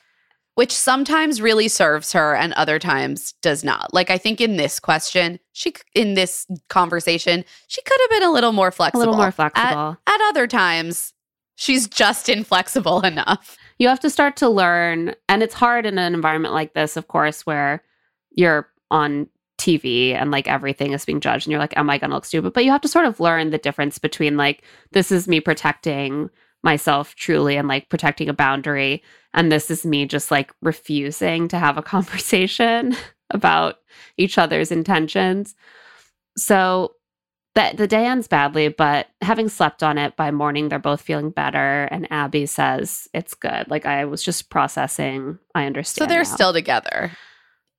which 0.54 0.72
sometimes 0.72 1.42
really 1.42 1.68
serves 1.68 2.12
her 2.14 2.34
and 2.34 2.54
other 2.54 2.78
times 2.78 3.32
does 3.42 3.62
not. 3.62 3.92
Like 3.92 4.08
I 4.10 4.16
think 4.16 4.40
in 4.40 4.56
this 4.56 4.80
question, 4.80 5.38
she 5.52 5.74
in 5.94 6.14
this 6.14 6.46
conversation, 6.70 7.44
she 7.66 7.82
could 7.82 8.00
have 8.00 8.10
been 8.10 8.22
a 8.28 8.32
little 8.32 8.52
more 8.52 8.70
flexible. 8.70 9.00
A 9.00 9.02
little 9.02 9.16
more 9.16 9.26
At, 9.26 9.34
flexible. 9.34 9.98
at 10.06 10.20
other 10.30 10.46
times, 10.46 11.12
she's 11.56 11.86
just 11.86 12.30
inflexible 12.30 13.00
enough. 13.04 13.58
you 13.78 13.86
have 13.88 14.00
to 14.00 14.08
start 14.08 14.36
to 14.36 14.48
learn, 14.48 15.14
and 15.28 15.42
it's 15.42 15.54
hard 15.54 15.84
in 15.84 15.98
an 15.98 16.14
environment 16.14 16.54
like 16.54 16.72
this, 16.72 16.96
of 16.96 17.06
course, 17.08 17.44
where 17.44 17.82
you're 18.30 18.66
on 18.90 19.28
TV 19.58 20.14
and 20.14 20.30
like 20.30 20.48
everything 20.48 20.92
is 20.92 21.04
being 21.04 21.20
judged, 21.20 21.46
and 21.46 21.52
you're 21.52 21.60
like, 21.60 21.74
oh, 21.76 21.80
am 21.80 21.90
I 21.90 21.98
going 21.98 22.10
to 22.10 22.16
look 22.16 22.24
stupid? 22.24 22.52
But 22.52 22.64
you 22.64 22.70
have 22.70 22.80
to 22.82 22.88
sort 22.88 23.06
of 23.06 23.20
learn 23.20 23.50
the 23.50 23.58
difference 23.58 23.98
between 23.98 24.36
like, 24.36 24.62
this 24.92 25.10
is 25.10 25.28
me 25.28 25.40
protecting 25.40 26.30
myself 26.62 27.14
truly 27.14 27.56
and 27.56 27.68
like 27.68 27.88
protecting 27.88 28.28
a 28.28 28.34
boundary, 28.34 29.02
and 29.34 29.50
this 29.50 29.70
is 29.70 29.86
me 29.86 30.06
just 30.06 30.30
like 30.30 30.52
refusing 30.62 31.48
to 31.48 31.58
have 31.58 31.78
a 31.78 31.82
conversation 31.94 32.96
about 33.30 33.76
each 34.16 34.38
other's 34.38 34.70
intentions. 34.70 35.54
So 36.36 36.96
that 37.56 37.78
the 37.78 37.86
day 37.86 38.06
ends 38.06 38.28
badly, 38.28 38.68
but 38.68 39.08
having 39.22 39.48
slept 39.48 39.82
on 39.82 39.96
it 39.96 40.14
by 40.14 40.30
morning, 40.30 40.68
they're 40.68 40.78
both 40.78 41.00
feeling 41.00 41.30
better. 41.30 41.84
And 41.84 42.06
Abbey 42.12 42.44
says 42.44 43.08
it's 43.14 43.32
good. 43.32 43.70
Like 43.70 43.86
I 43.86 44.04
was 44.04 44.22
just 44.22 44.50
processing. 44.50 45.38
I 45.54 45.64
understand. 45.64 46.04
So 46.04 46.06
they're 46.06 46.18
now. 46.18 46.34
still 46.34 46.52
together. 46.52 47.12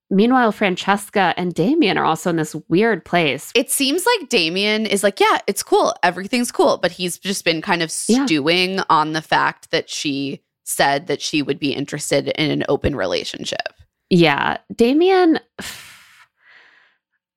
Meanwhile, 0.09 0.53
Francesca 0.53 1.33
and 1.35 1.53
Damian 1.53 1.97
are 1.97 2.05
also 2.05 2.29
in 2.29 2.37
this 2.37 2.55
weird 2.69 3.03
place. 3.03 3.51
It 3.55 3.69
seems 3.69 4.05
like 4.05 4.29
Damian 4.29 4.85
is 4.85 5.03
like, 5.03 5.19
yeah, 5.19 5.39
it's 5.47 5.63
cool. 5.63 5.93
Everything's 6.01 6.51
cool. 6.51 6.77
But 6.77 6.91
he's 6.91 7.17
just 7.17 7.43
been 7.43 7.61
kind 7.61 7.81
of 7.81 7.91
Yeah. 8.07 8.25
stewing 8.25 8.79
on 8.89 9.11
the 9.13 9.21
fact 9.21 9.71
that 9.71 9.89
she 9.89 10.41
said 10.63 11.07
that 11.07 11.21
she 11.21 11.41
would 11.41 11.59
be 11.59 11.73
interested 11.73 12.27
in 12.29 12.51
an 12.51 12.63
open 12.69 12.95
relationship. 12.95 13.73
Yeah, 14.09 14.57
Damian. 14.73 15.39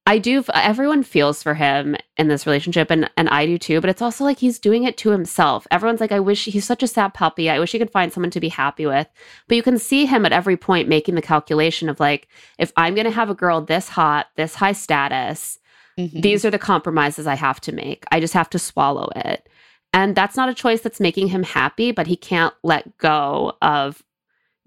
I 0.06 0.18
do. 0.18 0.42
Everyone 0.54 1.02
feels 1.02 1.42
for 1.42 1.54
him 1.54 1.94
in 2.16 2.28
this 2.28 2.46
relationship, 2.46 2.90
and 2.90 3.08
and 3.16 3.28
I 3.28 3.46
do 3.46 3.58
too. 3.58 3.80
But 3.80 3.90
it's 3.90 4.02
also 4.02 4.24
like 4.24 4.38
he's 4.38 4.58
doing 4.58 4.84
it 4.84 4.96
to 4.98 5.10
himself. 5.10 5.66
Everyone's 5.70 6.00
like, 6.00 6.10
I 6.10 6.20
wish 6.20 6.46
he's 6.46 6.64
such 6.64 6.82
a 6.82 6.88
sad 6.88 7.14
puppy. 7.14 7.48
I 7.50 7.58
wish 7.58 7.72
he 7.72 7.78
could 7.78 7.92
find 7.92 8.12
someone 8.12 8.30
to 8.30 8.40
be 8.40 8.48
happy 8.48 8.86
with. 8.86 9.06
But 9.46 9.56
you 9.56 9.62
can 9.62 9.78
see 9.78 10.06
him 10.06 10.24
at 10.26 10.32
every 10.32 10.56
point 10.56 10.88
making 10.88 11.14
the 11.14 11.22
calculation 11.22 11.88
of 11.88 12.00
like, 12.00 12.28
if 12.58 12.72
I'm 12.76 12.94
going 12.94 13.04
to 13.04 13.10
have 13.10 13.30
a 13.30 13.34
girl 13.34 13.60
this 13.60 13.88
hot, 13.88 14.28
this 14.36 14.54
high 14.54 14.72
status, 14.72 15.58
Mhm. 15.98 16.22
these 16.22 16.44
are 16.44 16.50
the 16.50 16.58
compromises 16.58 17.26
I 17.26 17.34
have 17.34 17.60
to 17.62 17.72
make. 17.72 18.04
I 18.10 18.20
just 18.20 18.34
have 18.34 18.48
to 18.50 18.58
swallow 18.58 19.08
it. 19.16 19.48
And 19.92 20.14
that's 20.16 20.36
not 20.36 20.48
a 20.48 20.54
choice 20.54 20.80
that's 20.80 21.00
making 21.00 21.28
him 21.28 21.42
happy, 21.42 21.90
but 21.92 22.06
he 22.06 22.16
can't 22.16 22.54
let 22.62 22.96
go 22.98 23.54
of 23.60 24.02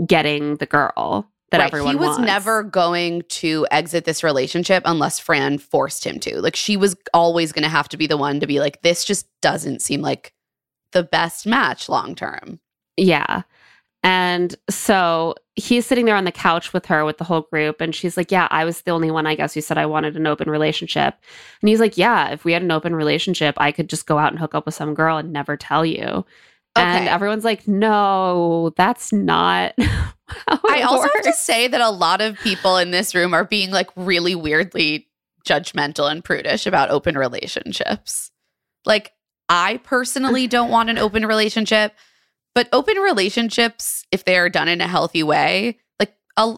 getting 0.06 0.58
the 0.58 0.66
girl 0.66 1.32
that 1.54 1.60
Right. 1.60 1.68
everyone 1.68 1.92
He 1.94 2.00
was 2.00 2.18
wants. 2.18 2.26
never 2.26 2.64
going 2.64 3.22
to 3.30 3.66
exit 3.72 4.04
this 4.06 4.24
relationship 4.24 4.84
unless 4.86 5.20
Fran 5.20 5.58
forced 5.60 6.06
him 6.06 6.20
to. 6.20 6.42
Like 6.42 6.56
she 6.56 6.76
was 6.76 6.96
always 7.14 7.52
going 7.54 7.64
to 7.64 7.70
have 7.70 7.88
to 7.90 7.98
be 7.98 8.08
the 8.08 8.18
one 8.18 8.40
to 8.42 8.48
be 8.48 8.60
like, 8.60 8.82
this 8.82 9.06
just 9.06 9.28
doesn't 9.42 9.82
seem 9.82 10.02
like 10.02 10.34
the 10.92 11.04
best 11.04 11.46
match 11.48 11.88
long 11.90 12.16
term. 12.16 12.60
Yeah. 12.98 13.44
And 14.06 14.54
so 14.70 15.34
he's 15.56 15.86
sitting 15.86 16.04
there 16.06 16.16
on 16.18 16.26
the 16.26 16.32
couch 16.32 16.74
with 16.74 16.86
her 16.88 17.06
with 17.06 17.20
the 17.20 17.24
whole 17.24 17.42
group. 17.52 17.80
And 17.80 17.96
she's 17.96 18.18
like, 18.18 18.32
Yeah, 18.32 18.48
I 18.52 18.66
was 18.66 18.82
the 18.82 18.92
only 18.92 19.10
one, 19.12 19.26
I 19.26 19.36
guess, 19.36 19.54
who 19.54 19.62
said 19.62 19.78
I 19.78 19.86
wanted 19.86 20.18
an 20.18 20.28
open 20.28 20.50
relationship. 20.50 21.16
And 21.62 21.70
he's 21.70 21.80
like, 21.80 21.98
Yeah, 21.98 22.30
if 22.32 22.44
we 22.44 22.52
had 22.52 22.64
an 22.64 22.72
open 22.72 22.96
relationship, 22.96 23.56
I 23.58 23.72
could 23.72 23.90
just 23.90 24.06
go 24.06 24.18
out 24.18 24.32
and 24.32 24.40
hook 24.40 24.56
up 24.56 24.66
with 24.66 24.76
some 24.76 24.94
girl 24.94 25.18
and 25.18 25.32
never 25.32 25.56
tell 25.56 25.86
you. 25.86 26.26
And 26.76 27.08
everyone's 27.08 27.44
like, 27.44 27.68
No, 27.68 28.74
that's 28.76 29.14
not 29.14 29.74
how 29.80 30.56
it 30.56 30.60
I 30.70 30.82
also 30.82 31.10
have 31.14 31.24
to 31.24 31.34
say 31.34 31.68
that 31.68 31.82
a 31.82 31.90
lot 31.90 32.22
of 32.22 32.38
people 32.40 32.78
in 32.78 32.92
this 32.92 33.14
room 33.14 33.34
are 33.34 33.46
being 33.46 33.72
like 33.72 33.90
really 33.96 34.36
weirdly 34.36 35.08
judgmental 35.46 36.10
and 36.10 36.24
prudish 36.24 36.66
about 36.66 36.90
open 36.90 37.18
relationships. 37.18 38.32
Like, 38.86 39.12
I 39.50 39.78
personally 39.84 40.48
don't 40.48 40.72
want 40.72 40.90
an 40.90 40.98
open 40.98 41.26
relationship, 41.26 41.94
but 42.56 42.70
open 42.72 42.98
relationships, 42.98 44.06
if 44.12 44.26
they 44.26 44.38
are 44.38 44.50
done 44.50 44.68
in 44.68 44.82
a 44.82 44.88
healthy 44.88 45.24
way, 45.24 45.80
like 46.00 46.16
a, 46.38 46.56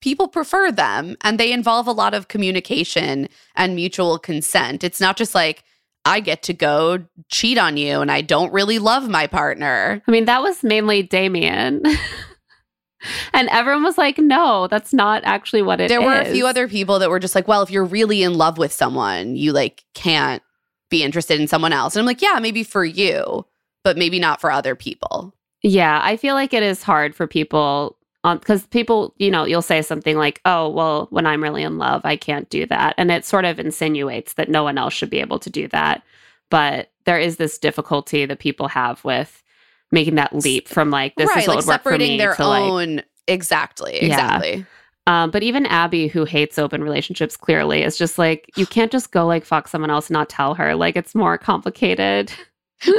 people 0.00 0.28
prefer 0.28 0.70
them 0.70 1.16
and 1.22 1.38
they 1.38 1.52
involve 1.52 1.86
a 1.86 1.92
lot 1.92 2.14
of 2.14 2.28
communication 2.28 3.28
and 3.54 3.74
mutual 3.74 4.18
consent. 4.18 4.84
It's 4.84 5.00
not 5.00 5.16
just 5.16 5.34
like, 5.34 5.64
I 6.04 6.20
get 6.20 6.42
to 6.44 6.52
go 6.52 7.04
cheat 7.28 7.58
on 7.58 7.76
you 7.76 8.00
and 8.00 8.10
I 8.10 8.22
don't 8.22 8.52
really 8.52 8.78
love 8.78 9.08
my 9.08 9.26
partner. 9.26 10.02
I 10.06 10.10
mean, 10.10 10.24
that 10.24 10.42
was 10.42 10.62
mainly 10.62 11.02
Damian. 11.02 11.82
and 13.32 13.48
everyone 13.50 13.84
was 13.84 13.98
like, 13.98 14.18
No, 14.18 14.66
that's 14.66 14.92
not 14.92 15.22
actually 15.24 15.62
what 15.62 15.80
it 15.80 15.84
is. 15.84 15.88
there 15.90 16.02
were 16.02 16.20
a 16.20 16.32
few 16.32 16.46
other 16.46 16.68
people 16.68 16.98
that 16.98 17.10
were 17.10 17.20
just 17.20 17.34
like, 17.34 17.46
well, 17.46 17.62
if 17.62 17.70
you're 17.70 17.84
really 17.84 18.22
in 18.22 18.34
love 18.34 18.58
with 18.58 18.72
someone, 18.72 19.36
you 19.36 19.52
like 19.52 19.84
can't 19.94 20.42
be 20.90 21.02
interested 21.02 21.40
in 21.40 21.48
someone 21.48 21.72
else. 21.72 21.94
And 21.94 22.00
I'm 22.00 22.06
like, 22.06 22.22
yeah, 22.22 22.38
maybe 22.40 22.64
for 22.64 22.84
you, 22.84 23.46
but 23.84 23.96
maybe 23.96 24.18
not 24.18 24.40
for 24.40 24.50
other 24.50 24.74
people. 24.74 25.34
Yeah, 25.62 26.00
I 26.02 26.16
feel 26.16 26.34
like 26.34 26.52
it 26.52 26.62
is 26.62 26.82
hard 26.82 27.14
for 27.14 27.26
people 27.28 27.96
because 28.22 28.66
people, 28.66 29.14
you 29.18 29.30
know, 29.30 29.44
you'll 29.44 29.62
say 29.62 29.82
something 29.82 30.16
like, 30.16 30.40
oh, 30.44 30.68
well, 30.68 31.08
when 31.10 31.26
I'm 31.26 31.42
really 31.42 31.62
in 31.62 31.78
love, 31.78 32.02
I 32.04 32.16
can't 32.16 32.48
do 32.50 32.66
that. 32.66 32.94
And 32.96 33.10
it 33.10 33.24
sort 33.24 33.44
of 33.44 33.58
insinuates 33.58 34.34
that 34.34 34.48
no 34.48 34.62
one 34.62 34.78
else 34.78 34.94
should 34.94 35.10
be 35.10 35.20
able 35.20 35.38
to 35.40 35.50
do 35.50 35.66
that. 35.68 36.02
But 36.50 36.90
there 37.04 37.18
is 37.18 37.36
this 37.36 37.58
difficulty 37.58 38.24
that 38.26 38.38
people 38.38 38.68
have 38.68 39.04
with 39.04 39.42
making 39.90 40.14
that 40.16 40.34
leap 40.34 40.68
from 40.68 40.90
like, 40.90 41.14
this 41.16 41.28
right, 41.30 41.42
is 41.42 41.48
what 41.48 41.56
like 41.56 41.66
work 41.66 41.82
for 41.82 41.90
separating 41.90 42.12
me 42.12 42.18
their 42.18 42.34
to 42.36 42.46
like, 42.46 42.62
own. 42.62 43.02
exactly, 43.26 43.94
Yeah. 44.06 44.06
exactly. 44.36 44.66
um, 45.08 45.30
but 45.32 45.42
even 45.42 45.66
Abbey, 45.66 46.06
who 46.06 46.24
hates 46.24 46.58
open 46.58 46.84
relationships, 46.84 47.36
clearly 47.36 47.82
is 47.82 47.98
just 47.98 48.18
like, 48.18 48.48
you 48.56 48.66
can't 48.66 48.92
just 48.92 49.10
go 49.10 49.26
like 49.26 49.44
fuck 49.44 49.66
someone 49.66 49.90
else 49.90 50.06
and 50.08 50.14
not 50.14 50.28
tell 50.28 50.54
her. 50.54 50.74
Like, 50.76 50.94
it's 50.96 51.14
more 51.14 51.36
complicated. 51.38 52.32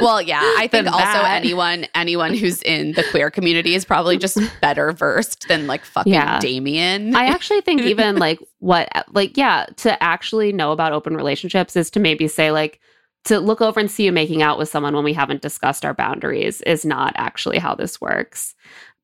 Well, 0.00 0.22
yeah, 0.22 0.40
I 0.58 0.66
think 0.66 0.86
also 0.86 1.02
that. 1.04 1.36
anyone 1.36 1.86
anyone 1.94 2.34
who's 2.34 2.62
in 2.62 2.92
the 2.92 3.04
queer 3.10 3.30
community 3.30 3.74
is 3.74 3.84
probably 3.84 4.16
just 4.16 4.38
better 4.60 4.92
versed 4.92 5.46
than 5.48 5.66
like 5.66 5.84
fucking 5.84 6.12
Yeah. 6.12 6.38
Damian. 6.38 7.14
I 7.14 7.26
actually 7.26 7.60
think 7.60 7.80
even 7.82 8.16
like 8.16 8.38
what 8.58 8.88
like 9.12 9.36
yeah, 9.36 9.66
to 9.78 10.02
actually 10.02 10.52
know 10.52 10.72
about 10.72 10.92
open 10.92 11.16
relationships 11.16 11.76
is 11.76 11.90
to 11.92 12.00
maybe 12.00 12.28
say 12.28 12.50
like 12.50 12.80
to 13.24 13.40
look 13.40 13.60
over 13.60 13.80
and 13.80 13.90
see 13.90 14.04
you 14.04 14.12
making 14.12 14.42
out 14.42 14.58
with 14.58 14.68
someone 14.68 14.94
when 14.94 15.04
we 15.04 15.12
haven't 15.14 15.42
discussed 15.42 15.84
our 15.84 15.94
boundaries 15.94 16.60
is 16.62 16.84
not 16.84 17.12
actually 17.16 17.58
how 17.58 17.74
this 17.74 18.00
works. 18.00 18.54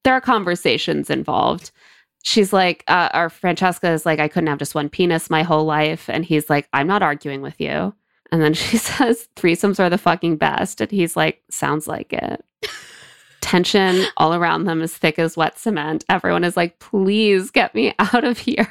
There 0.04 0.14
are 0.14 0.20
conversations 0.20 1.10
involved. 1.10 1.70
She's 2.22 2.52
like, 2.52 2.84
uh, 2.86 3.08
our 3.14 3.30
Francesca 3.30 3.90
is 3.90 4.04
like, 4.04 4.18
I 4.18 4.28
couldn't 4.28 4.48
have 4.48 4.58
just 4.58 4.74
one 4.74 4.90
penis 4.90 5.30
my 5.30 5.42
whole 5.42 5.64
life. 5.64 6.10
And 6.10 6.22
he's 6.22 6.50
like, 6.50 6.68
I'm 6.74 6.86
not 6.86 7.02
arguing 7.02 7.40
with 7.40 7.58
you. 7.58 7.94
And 8.32 8.42
then 8.42 8.54
she 8.54 8.76
says, 8.78 9.28
threesomes 9.36 9.80
are 9.80 9.90
the 9.90 9.98
fucking 9.98 10.36
best. 10.36 10.80
And 10.80 10.90
he's 10.90 11.16
like, 11.16 11.42
sounds 11.50 11.86
like 11.86 12.12
it. 12.12 12.44
Tension 13.40 14.04
all 14.16 14.34
around 14.34 14.64
them 14.64 14.82
as 14.82 14.94
thick 14.94 15.18
as 15.18 15.36
wet 15.36 15.58
cement. 15.58 16.04
Everyone 16.08 16.44
is 16.44 16.56
like, 16.56 16.78
please 16.78 17.50
get 17.50 17.74
me 17.74 17.94
out 17.98 18.24
of 18.24 18.38
here. 18.38 18.68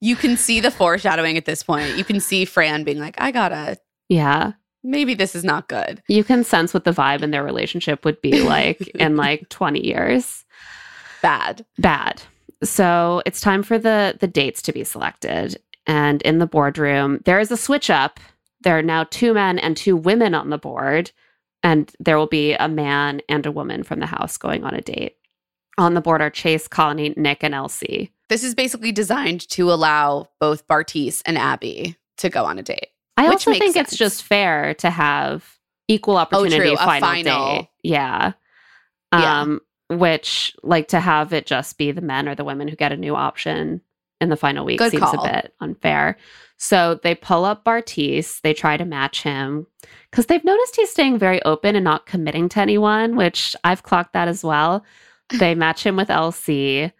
you 0.00 0.16
can 0.16 0.36
see 0.36 0.60
the 0.60 0.70
foreshadowing 0.70 1.36
at 1.36 1.44
this 1.44 1.62
point. 1.62 1.96
You 1.96 2.04
can 2.04 2.20
see 2.20 2.44
Fran 2.44 2.84
being 2.84 2.98
like, 2.98 3.16
I 3.18 3.30
gotta 3.30 3.78
yeah. 4.08 4.52
maybe 4.84 5.14
this 5.14 5.34
is 5.34 5.44
not 5.44 5.68
good. 5.68 6.02
You 6.08 6.22
can 6.24 6.44
sense 6.44 6.72
what 6.74 6.84
the 6.84 6.92
vibe 6.92 7.22
in 7.22 7.30
their 7.30 7.42
relationship 7.42 8.04
would 8.04 8.20
be 8.20 8.42
like 8.42 8.80
in 8.94 9.16
like 9.16 9.48
20 9.48 9.84
years. 9.84 10.44
Bad. 11.22 11.64
Bad. 11.78 12.22
So 12.62 13.22
it's 13.26 13.40
time 13.40 13.62
for 13.62 13.78
the 13.78 14.16
the 14.20 14.26
dates 14.26 14.62
to 14.62 14.72
be 14.72 14.84
selected. 14.84 15.60
And 15.86 16.22
in 16.22 16.38
the 16.38 16.46
boardroom, 16.46 17.20
there 17.24 17.40
is 17.40 17.50
a 17.50 17.56
switch 17.56 17.90
up. 17.90 18.20
There 18.66 18.76
are 18.76 18.82
now 18.82 19.04
two 19.04 19.32
men 19.32 19.60
and 19.60 19.76
two 19.76 19.96
women 19.96 20.34
on 20.34 20.50
the 20.50 20.58
board, 20.58 21.12
and 21.62 21.88
there 22.00 22.18
will 22.18 22.26
be 22.26 22.54
a 22.54 22.66
man 22.68 23.20
and 23.28 23.46
a 23.46 23.52
woman 23.52 23.84
from 23.84 24.00
the 24.00 24.06
house 24.06 24.36
going 24.36 24.64
on 24.64 24.74
a 24.74 24.80
date. 24.80 25.18
On 25.78 25.94
the 25.94 26.00
board 26.00 26.20
are 26.20 26.30
Chase, 26.30 26.66
Colony, 26.66 27.14
Nick, 27.16 27.44
and 27.44 27.54
Elsie. 27.54 28.10
This 28.28 28.42
is 28.42 28.56
basically 28.56 28.90
designed 28.90 29.48
to 29.50 29.70
allow 29.70 30.30
both 30.40 30.66
Bartise 30.66 31.22
and 31.26 31.38
Abbey 31.38 31.96
to 32.16 32.28
go 32.28 32.44
on 32.44 32.58
a 32.58 32.62
date. 32.64 32.88
I 33.16 33.28
Which 33.28 33.34
also 33.34 33.50
makes 33.52 33.62
think 33.62 33.74
sense. 33.74 33.90
it's 33.92 33.98
just 33.98 34.24
fair 34.24 34.74
to 34.74 34.90
have 34.90 35.48
equal 35.86 36.16
opportunity 36.16 36.58
true, 36.58 36.72
a 36.72 36.76
final, 36.76 37.08
final. 37.08 37.56
date. 37.58 37.68
Yeah. 37.84 38.32
Yeah. 39.12 39.40
Um, 39.42 39.60
which 39.90 40.56
like 40.64 40.88
to 40.88 40.98
have 40.98 41.32
it 41.32 41.46
just 41.46 41.78
be 41.78 41.92
the 41.92 42.00
men 42.00 42.28
or 42.28 42.34
the 42.34 42.42
women 42.42 42.66
who 42.66 42.74
get 42.74 42.90
a 42.90 42.96
new 42.96 43.14
option 43.14 43.80
in 44.20 44.28
the 44.28 44.36
final 44.36 44.64
week 44.64 44.80
Good 44.80 44.90
seems 44.90 45.04
call. 45.04 45.24
a 45.24 45.32
bit 45.32 45.54
unfair. 45.60 46.16
So 46.58 46.98
they 47.02 47.14
pull 47.14 47.44
up 47.44 47.64
Bartise, 47.64 48.40
they 48.40 48.54
try 48.54 48.76
to 48.76 48.84
match 48.84 49.22
him 49.22 49.66
because 50.10 50.26
they've 50.26 50.44
noticed 50.44 50.76
he's 50.76 50.90
staying 50.90 51.18
very 51.18 51.42
open 51.42 51.76
and 51.76 51.84
not 51.84 52.06
committing 52.06 52.48
to 52.50 52.60
anyone, 52.60 53.16
which 53.16 53.54
I've 53.62 53.82
clocked 53.82 54.12
that 54.14 54.28
as 54.28 54.42
well. 54.42 54.84
They 55.40 55.56
match 55.56 55.84
him 55.84 55.96
with 55.96 56.06
LC. 56.06 56.92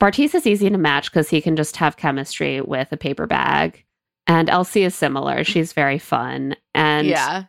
Bartise 0.00 0.34
is 0.34 0.46
easy 0.46 0.70
to 0.70 0.78
match 0.78 1.10
because 1.10 1.28
he 1.28 1.42
can 1.42 1.54
just 1.54 1.76
have 1.76 1.98
chemistry 1.98 2.62
with 2.62 2.90
a 2.92 2.96
paper 2.96 3.26
bag. 3.26 3.84
And 4.26 4.48
Elsie 4.48 4.84
is 4.84 4.94
similar. 4.94 5.44
She's 5.44 5.74
very 5.74 5.98
fun. 5.98 6.56
And 6.74 7.06
yeah. 7.06 7.44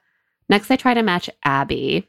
next 0.50 0.68
they 0.68 0.76
try 0.76 0.94
to 0.94 1.04
match 1.04 1.30
Abbey. 1.44 2.06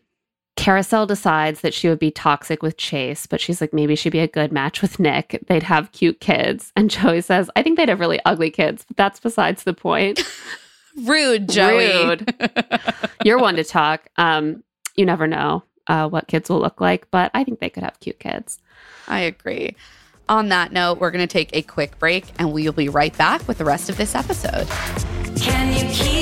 Kariselle 0.59 1.07
decides 1.07 1.61
that 1.61 1.73
she 1.73 1.89
would 1.89 2.01
be 2.01 2.11
toxic 2.11 2.65
with 2.65 2.77
Chase, 2.77 3.27
but 3.27 3.41
she's 3.41 3.61
like, 3.61 3.73
maybe 3.73 3.95
she'd 3.95 4.11
be 4.11 4.19
a 4.19 4.27
good 4.27 4.51
match 4.51 4.83
with 4.83 4.99
Nick. 4.99 5.41
They'd 5.47 5.63
have 5.63 5.93
cute 5.93 6.19
kids. 6.19 6.73
And 6.75 6.91
Joey 6.91 7.21
says, 7.21 7.49
I 7.55 7.63
think 7.63 7.77
they'd 7.77 7.89
have 7.89 8.01
really 8.01 8.19
ugly 8.25 8.51
kids, 8.51 8.85
but 8.87 8.97
that's 8.97 9.21
besides 9.21 9.63
the 9.63 9.73
point. 9.73 10.21
Rude, 11.05 11.49
Joey. 11.49 12.09
Rude. 12.09 12.35
You're 13.25 13.39
one 13.39 13.55
to 13.55 13.63
talk. 13.63 14.09
Um, 14.17 14.65
you 14.97 15.07
never 15.07 15.29
know 15.29 15.63
uh, 15.87 16.09
what 16.09 16.27
kids 16.27 16.51
will 16.51 16.59
look 16.59 16.81
like, 16.81 17.09
but 17.13 17.31
I 17.35 17.45
think 17.45 17.61
they 17.61 17.71
could 17.71 17.85
have 17.85 18.01
cute 18.01 18.19
kids. 18.19 18.59
I 19.07 19.21
agree. 19.21 19.77
On 20.29 20.49
that 20.49 20.73
note, 20.73 20.99
we're 20.99 21.13
going 21.13 21.27
to 21.27 21.33
take 21.33 21.51
a 21.55 21.63
quick 21.63 22.01
break 22.01 22.25
and 22.37 22.53
we 22.53 22.65
will 22.65 22.73
be 22.73 22.89
right 22.89 23.17
back 23.17 23.47
with 23.47 23.59
the 23.59 23.65
rest 23.65 23.89
of 23.89 23.97
this 23.97 24.17
episode. 24.17 24.67
Can 25.39 25.73
you 25.73 25.89
keep 25.95 26.18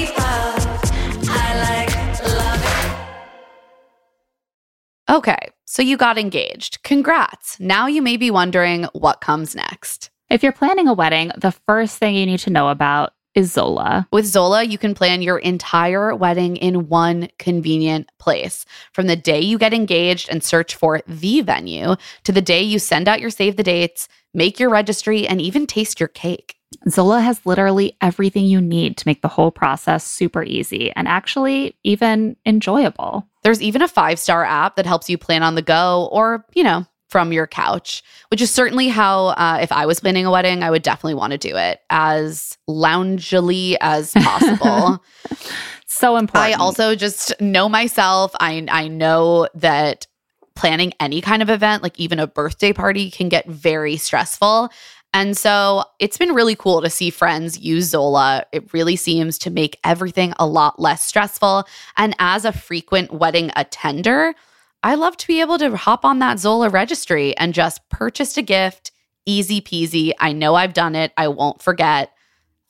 Okay, 5.17 5.49
so 5.65 5.81
you 5.81 5.97
got 5.97 6.19
engaged. 6.19 6.83
Congrats. 6.83 7.59
Now 7.59 7.87
you 7.87 8.03
may 8.03 8.19
be 8.19 8.31
wondering 8.31 8.85
what 8.93 9.23
comes 9.23 9.57
next. 9.57 10.11
If 10.29 10.43
you're 10.43 10.53
planning 10.53 10.89
a 10.89 10.93
wedding, 10.93 11.33
the 11.39 11.53
first 11.53 11.97
thing 11.97 12.17
you 12.17 12.27
need 12.27 12.41
to 12.41 12.51
know 12.51 12.69
about 12.69 13.15
is 13.35 13.51
Zola. 13.51 14.07
With 14.13 14.27
Zola, 14.27 14.65
you 14.65 14.77
can 14.77 14.95
plan 14.95 15.23
your 15.23 15.39
entire 15.39 16.15
wedding 16.15 16.57
in 16.59 16.91
one 16.91 17.29
convenient 17.39 18.11
place. 18.19 18.67
From 18.93 19.07
the 19.07 19.17
day 19.17 19.41
you 19.41 19.57
get 19.57 19.73
engaged 19.73 20.29
and 20.29 20.45
search 20.45 20.75
for 20.75 21.01
the 21.07 21.41
venue 21.41 21.97
to 22.25 22.33
the 22.33 22.43
day 22.43 22.61
you 22.61 22.79
send 22.79 23.09
out 23.09 23.21
your 23.21 23.31
save 23.31 23.57
the 23.57 23.63
dates, 23.63 24.09
make 24.35 24.61
your 24.61 24.69
registry, 24.69 25.27
and 25.27 25.41
even 25.41 25.67
taste 25.67 25.99
your 25.99 26.11
cake. 26.11 26.57
Zola 26.91 27.21
has 27.21 27.47
literally 27.47 27.97
everything 28.03 28.45
you 28.45 28.61
need 28.61 28.99
to 28.99 29.09
make 29.09 29.23
the 29.23 29.29
whole 29.29 29.51
process 29.51 30.05
super 30.05 30.43
easy 30.43 30.93
and 30.95 31.09
actually 31.09 31.75
even 31.85 32.37
enjoyable. 32.45 33.27
There's 33.47 33.63
even 33.63 33.81
a 33.81 33.87
five 33.87 34.19
star 34.19 34.45
app 34.45 34.75
that 34.75 34.87
helps 34.87 35.09
you 35.09 35.17
plan 35.17 35.45
on 35.45 35.55
the 35.55 35.63
go 35.63 36.09
or, 36.11 36.45
you 36.57 36.65
know, 36.65 36.85
from 37.11 37.33
your 37.33 37.47
couch, 37.47 38.03
which 38.33 38.43
is 38.43 38.51
certainly 38.51 38.89
how, 38.89 39.27
uh, 39.27 39.61
if 39.63 39.71
I 39.71 39.87
was 39.87 40.01
planning 40.01 40.27
a 40.27 40.33
wedding, 40.33 40.65
I 40.65 40.71
would 40.73 40.83
definitely 40.83 41.15
want 41.15 41.31
to 41.31 41.39
do 41.39 41.57
it 41.57 41.79
as 41.89 42.59
loungily 42.69 43.77
as 43.81 44.11
possible. 44.15 45.01
so 45.87 46.17
important. 46.17 46.57
I 46.57 46.61
also 46.61 46.97
just 46.97 47.41
know 47.41 47.69
myself. 47.69 48.33
I 48.41 48.67
I 48.69 48.89
know 48.89 49.47
that 49.55 50.09
planning 50.57 50.93
any 50.99 51.21
kind 51.21 51.41
of 51.41 51.49
event, 51.49 51.85
like 51.85 52.01
even 52.01 52.19
a 52.19 52.27
birthday 52.27 52.73
party, 52.73 53.13
can 53.13 53.29
get 53.29 53.47
very 53.47 53.97
stressful. 53.97 54.71
And 55.17 55.35
so 55.35 55.83
it's 55.99 56.19
been 56.19 56.35
really 56.35 56.55
cool 56.55 56.83
to 56.83 56.91
see 56.91 57.09
friends 57.09 57.59
use 57.59 57.87
Zola. 57.87 58.45
It 58.53 58.71
really 58.75 58.97
seems 58.97 59.39
to 59.39 59.51
make 59.51 59.81
everything 59.83 60.35
a 60.39 60.47
lot 60.47 60.79
less 60.79 61.03
stressful. 61.03 61.65
And 61.97 62.15
as 62.19 62.45
a 62.45 62.53
frequent 62.53 63.11
wedding 63.11 63.51
attender, 63.57 64.35
I 64.83 64.95
love 64.95 65.17
to 65.17 65.27
be 65.27 65.41
able 65.41 65.57
to 65.57 65.75
hop 65.75 66.05
on 66.05 66.19
that 66.19 66.39
Zola 66.39 66.69
registry 66.69 67.35
and 67.39 67.55
just 67.55 67.89
purchase 67.89 68.37
a 68.37 68.43
gift. 68.43 68.93
Easy 69.25 69.63
peasy. 69.63 70.13
I 70.21 70.35
know 70.35 70.55
I've 70.55 70.75
done 70.75 70.95
it. 70.95 71.15
I 71.17 71.29
won't 71.29 71.63
forget. 71.63 72.13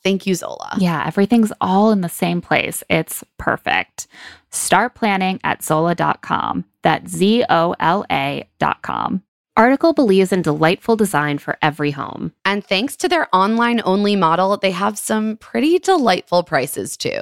Thank 0.01 0.25
you, 0.25 0.33
Zola. 0.33 0.77
Yeah, 0.77 1.03
everything's 1.05 1.51
all 1.59 1.91
in 1.91 1.99
the 1.99 2.07
same 2.07 2.39
place. 2.39 2.81
It's 2.89 3.25
perfect. 3.37 4.07
Start 4.51 4.95
planning 4.95 5.41
at 5.43 5.65
Zola.com. 5.65 6.63
That's 6.81 7.11
Z 7.11 7.43
O 7.49 7.75
L 7.77 8.05
A.com. 8.09 9.23
Article 9.57 9.91
believes 9.91 10.31
in 10.31 10.43
delightful 10.43 10.95
design 10.95 11.39
for 11.39 11.57
every 11.63 11.89
home. 11.89 12.31
And 12.45 12.63
thanks 12.63 12.95
to 12.97 13.09
their 13.09 13.27
online 13.35 13.81
only 13.83 14.15
model, 14.15 14.55
they 14.55 14.69
have 14.69 14.99
some 14.99 15.35
pretty 15.37 15.79
delightful 15.79 16.43
prices 16.43 16.95
too. 16.95 17.21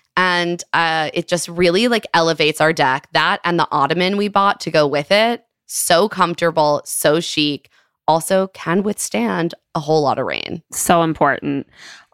and 0.17 0.63
uh, 0.73 1.09
it 1.13 1.27
just 1.27 1.47
really 1.47 1.87
like 1.87 2.05
elevates 2.13 2.61
our 2.61 2.73
deck. 2.73 3.07
That 3.13 3.39
and 3.43 3.59
the 3.59 3.67
ottoman 3.71 4.17
we 4.17 4.27
bought 4.27 4.59
to 4.61 4.71
go 4.71 4.87
with 4.87 5.11
it, 5.11 5.45
so 5.65 6.09
comfortable, 6.09 6.81
so 6.85 7.19
chic. 7.19 7.69
Also, 8.11 8.47
can 8.47 8.83
withstand 8.83 9.55
a 9.73 9.79
whole 9.79 10.01
lot 10.01 10.19
of 10.19 10.25
rain. 10.25 10.61
So 10.73 11.01
important. 11.01 11.65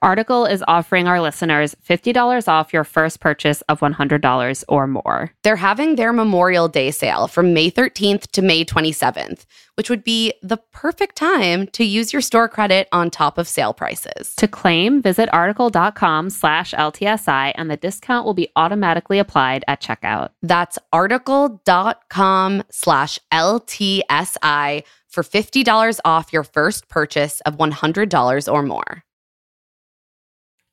Article 0.04 0.46
is 0.46 0.64
offering 0.68 1.08
our 1.08 1.20
listeners 1.20 1.76
$50 1.90 2.48
off 2.48 2.72
your 2.72 2.84
first 2.84 3.20
purchase 3.20 3.64
of 3.64 3.80
$100 3.80 4.64
or 4.68 4.86
more. 4.86 5.32
They're 5.42 5.56
having 5.56 5.96
their 5.96 6.14
Memorial 6.14 6.68
Day 6.68 6.92
sale 6.92 7.28
from 7.28 7.52
May 7.52 7.72
13th 7.72 8.30
to 8.34 8.44
May 8.44 8.64
27th, 8.64 9.46
which 9.74 9.90
would 9.90 10.04
be 10.04 10.34
the 10.44 10.58
perfect 10.72 11.16
time 11.16 11.66
to 11.70 11.84
use 11.84 12.14
your 12.14 12.22
store 12.22 12.48
credit 12.48 12.88
on 12.92 13.10
top 13.10 13.40
of 13.40 13.48
sale 13.48 13.74
prices. 13.74 14.36
To 14.36 14.48
claim, 14.48 15.02
visit 15.02 15.30
article.com 15.34 16.30
slash 16.30 16.76
LTSI 16.76 17.54
and 17.56 17.72
the 17.72 17.78
discount 17.78 18.24
will 18.24 18.36
be 18.36 18.50
automatically 18.56 19.18
applied 19.18 19.66
at 19.68 19.82
checkout. 19.82 20.30
That's 20.44 20.78
article.com 20.94 22.64
slash 22.70 23.18
LTSI 23.34 24.84
for 25.08 25.24
$50 25.24 26.00
off 26.06 26.34
your 26.34 26.44
first 26.44 26.88
purchase 26.90 27.42
of 27.42 27.58
$100 27.58 28.54
or 28.54 28.64
more. 28.64 29.04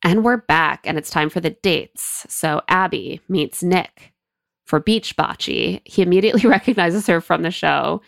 And 0.03 0.23
we're 0.23 0.37
back, 0.37 0.87
and 0.87 0.99
it's 0.99 1.09
time 1.09 1.31
for 1.31 1.41
the 1.41 1.51
dates. 1.63 2.27
So 2.29 2.61
Abbey 2.69 3.21
meets 3.29 3.63
Nick 3.63 4.13
for 4.67 4.79
beach 4.79 5.17
bocce. 5.17 5.81
He 5.85 6.03
immediately 6.03 6.43
recognizes 6.49 7.07
her 7.07 7.21
from 7.21 7.43
the 7.43 7.51
show 7.51 8.03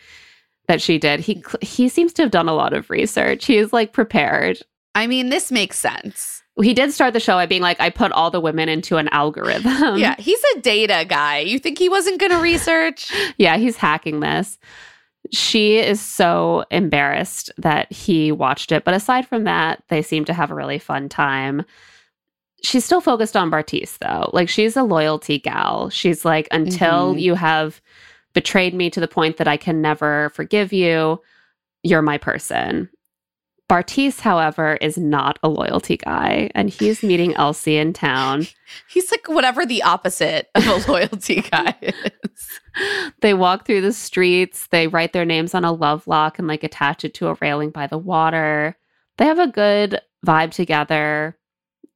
that 0.68 0.82
she 0.82 0.98
did. 0.98 1.20
He 1.20 1.42
he 1.62 1.88
seems 1.88 2.12
to 2.14 2.22
have 2.22 2.30
done 2.30 2.48
a 2.48 2.54
lot 2.54 2.74
of 2.74 2.90
research. 2.90 3.46
He 3.46 3.56
is 3.56 3.72
like 3.72 3.92
prepared. 3.92 4.60
I 4.94 5.06
mean, 5.06 5.30
this 5.30 5.50
makes 5.50 5.78
sense. 5.78 6.42
He 6.60 6.72
did 6.72 6.92
start 6.92 7.12
the 7.12 7.20
show 7.20 7.34
by 7.34 7.44
being 7.44 7.60
like, 7.60 7.78
I 7.80 7.90
put 7.90 8.12
all 8.12 8.30
the 8.30 8.40
women 8.40 8.70
into 8.70 8.96
an 8.96 9.08
algorithm. 9.08 9.98
yeah, 9.98 10.16
he's 10.18 10.42
a 10.56 10.60
data 10.60 11.04
guy. 11.06 11.40
You 11.40 11.58
think 11.58 11.78
he 11.78 11.90
wasn't 11.90 12.18
going 12.18 12.32
to 12.32 12.38
research? 12.38 13.12
yeah, 13.36 13.58
he's 13.58 13.76
hacking 13.76 14.20
this. 14.20 14.58
She 15.32 15.78
is 15.78 16.00
so 16.00 16.64
embarrassed 16.70 17.50
that 17.58 17.90
he 17.92 18.32
watched 18.32 18.72
it. 18.72 18.84
But 18.84 18.94
aside 18.94 19.26
from 19.26 19.44
that, 19.44 19.82
they 19.88 20.02
seem 20.02 20.24
to 20.26 20.32
have 20.32 20.50
a 20.50 20.54
really 20.54 20.78
fun 20.78 21.08
time. 21.08 21.64
She's 22.62 22.84
still 22.84 23.00
focused 23.00 23.36
on 23.36 23.50
Bartise, 23.50 23.98
though. 23.98 24.30
Like, 24.32 24.48
she's 24.48 24.76
a 24.76 24.82
loyalty 24.82 25.38
gal. 25.38 25.90
She's 25.90 26.24
like, 26.24 26.48
until 26.50 27.14
Mhm. 27.14 27.20
you 27.20 27.34
have 27.34 27.80
betrayed 28.32 28.74
me 28.74 28.90
to 28.90 29.00
the 29.00 29.08
point 29.08 29.36
that 29.36 29.48
I 29.48 29.56
can 29.56 29.80
never 29.80 30.30
forgive 30.30 30.72
you, 30.72 31.20
you're 31.82 32.02
my 32.02 32.18
person. 32.18 32.88
Bartise, 33.68 34.20
however, 34.20 34.76
is 34.80 34.96
not 34.96 35.38
a 35.42 35.48
loyalty 35.48 35.96
guy, 35.96 36.50
and 36.54 36.70
he's 36.70 37.02
meeting 37.02 37.34
Elsie 37.34 37.76
in 37.78 37.92
town. 37.92 38.46
He's 38.88 39.10
like 39.10 39.28
whatever 39.28 39.64
the 39.66 39.82
opposite 39.82 40.48
of 40.54 40.66
a 40.66 40.76
loyalty 40.90 41.40
guy 41.40 41.74
is. 41.82 42.48
they 43.22 43.32
walk 43.34 43.64
through 43.66 43.80
the 43.80 43.92
streets, 43.92 44.66
they 44.68 44.86
write 44.88 45.12
their 45.12 45.24
names 45.24 45.54
on 45.54 45.64
a 45.64 45.72
love 45.72 46.06
lock 46.06 46.38
and 46.38 46.46
like 46.46 46.62
attach 46.64 47.04
it 47.04 47.14
to 47.14 47.28
a 47.28 47.36
railing 47.40 47.70
by 47.70 47.86
the 47.86 47.98
water. 47.98 48.76
They 49.18 49.24
have 49.26 49.38
a 49.38 49.46
good 49.48 50.00
vibe 50.26 50.50
together. 50.52 51.36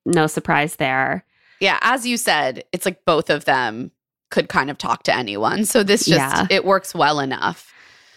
No 0.07 0.27
surprise 0.27 0.77
there. 0.77 1.25
Yeah, 1.61 1.79
as 1.83 2.07
you 2.07 2.16
said, 2.16 2.64
it's 2.73 2.87
like 2.87 3.05
both 3.05 3.31
of 3.31 3.45
them 3.45 3.91
could 4.31 4.49
kind 4.49 4.71
of 4.71 4.79
talk 4.79 5.03
to 5.05 5.14
anyone. 5.14 5.64
So 5.64 5.83
this 5.83 6.05
just 6.07 6.18
Yeah. 6.18 6.47
it 6.51 6.64
works 6.64 6.95
well 6.95 7.21
enough. 7.21 7.73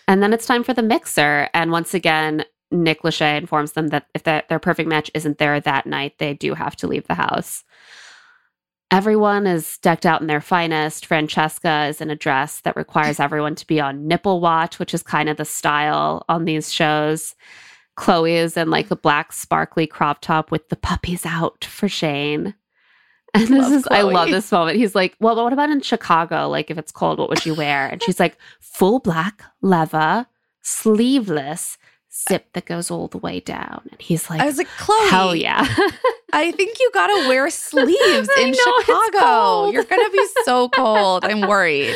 And 0.08 0.22
then 0.24 0.32
it's 0.34 0.46
time 0.46 0.64
for 0.64 0.74
the 0.74 0.84
mixer. 0.84 1.50
And 1.54 1.72
once 1.72 1.94
again, 1.94 2.46
Nick 2.74 3.04
Lachey 3.04 3.38
informs 3.38 3.74
them 3.74 3.88
that 3.90 4.08
if 4.14 4.24
that 4.24 4.50
their 4.50 4.60
perfect 4.60 4.90
match 4.90 5.12
isn't 5.14 5.38
there 5.38 5.60
that 5.60 5.86
night, 5.86 6.18
they 6.18 6.34
do 6.34 6.54
have 6.54 6.76
to 6.78 6.88
leave 6.88 7.08
the 7.08 7.14
house. 7.14 7.64
Everyone 8.92 9.48
is 9.48 9.80
decked 9.80 10.06
out 10.06 10.22
in 10.22 10.28
their 10.28 10.42
finest. 10.42 11.06
Francesca 11.06 11.88
is 11.88 12.00
in 12.00 12.12
a 12.12 12.16
dress 12.16 12.62
that 12.62 12.76
requires 12.76 13.20
everyone 13.20 13.56
to 13.56 13.66
be 13.66 13.80
on 13.80 14.08
nipple 14.08 14.40
watch, 14.40 14.78
which 14.78 14.94
is 14.94 15.02
kind 15.02 15.30
of 15.30 15.38
the 15.38 15.46
style 15.46 16.26
on 16.30 16.46
these 16.46 16.72
shows. 16.72 17.34
Chloe 17.96 18.36
is 18.36 18.58
in 18.58 18.70
like 18.70 18.92
a 18.92 18.96
black 18.96 19.34
sparkly 19.34 19.88
crop 19.88 20.22
top 20.22 20.52
with 20.52 20.70
the 20.70 20.76
puppies 20.76 21.26
out 21.26 21.66
for 21.66 21.88
Shayne. 21.88 22.56
And 23.36 23.48
this 23.48 23.64
Love 23.64 23.72
is, 23.72 23.88
I 23.90 24.02
love 24.04 24.30
this 24.30 24.52
moment. 24.52 24.78
He's 24.78 24.94
like, 24.94 25.16
Well, 25.20 25.36
what 25.36 25.54
about 25.54 25.72
in 25.72 25.82
Chicago? 25.82 26.48
Like, 26.50 26.70
if 26.70 26.78
it's 26.78 26.92
cold, 26.92 27.18
what 27.18 27.30
would 27.30 27.44
you 27.48 27.56
wear? 27.56 27.88
And 27.88 28.04
she's 28.04 28.20
like, 28.20 28.38
Full 28.60 29.00
black, 29.00 29.42
leather, 29.60 30.28
sleeveless, 30.62 31.80
zip 32.14 32.48
that 32.54 32.66
goes 32.66 32.92
all 32.92 33.08
the 33.08 33.18
way 33.18 33.40
down. 33.40 33.82
And 33.92 34.02
he's 34.02 34.30
like, 34.30 34.42
I 34.42 34.46
was 34.46 34.58
like, 34.58 34.68
Chloe, 34.78 35.10
Hell 35.10 35.36
yeah. 35.36 35.66
I 36.34 36.52
think 36.52 36.80
you 36.80 36.90
gotta 36.94 37.28
wear 37.28 37.50
sleeves 37.50 38.30
in 38.40 38.52
know, 38.52 38.80
Chicago. 38.82 39.72
You're 39.72 39.84
gonna 39.84 40.10
be 40.10 40.28
so 40.46 40.70
cold. 40.76 41.26
I'm 41.26 41.42
worried. 41.42 41.94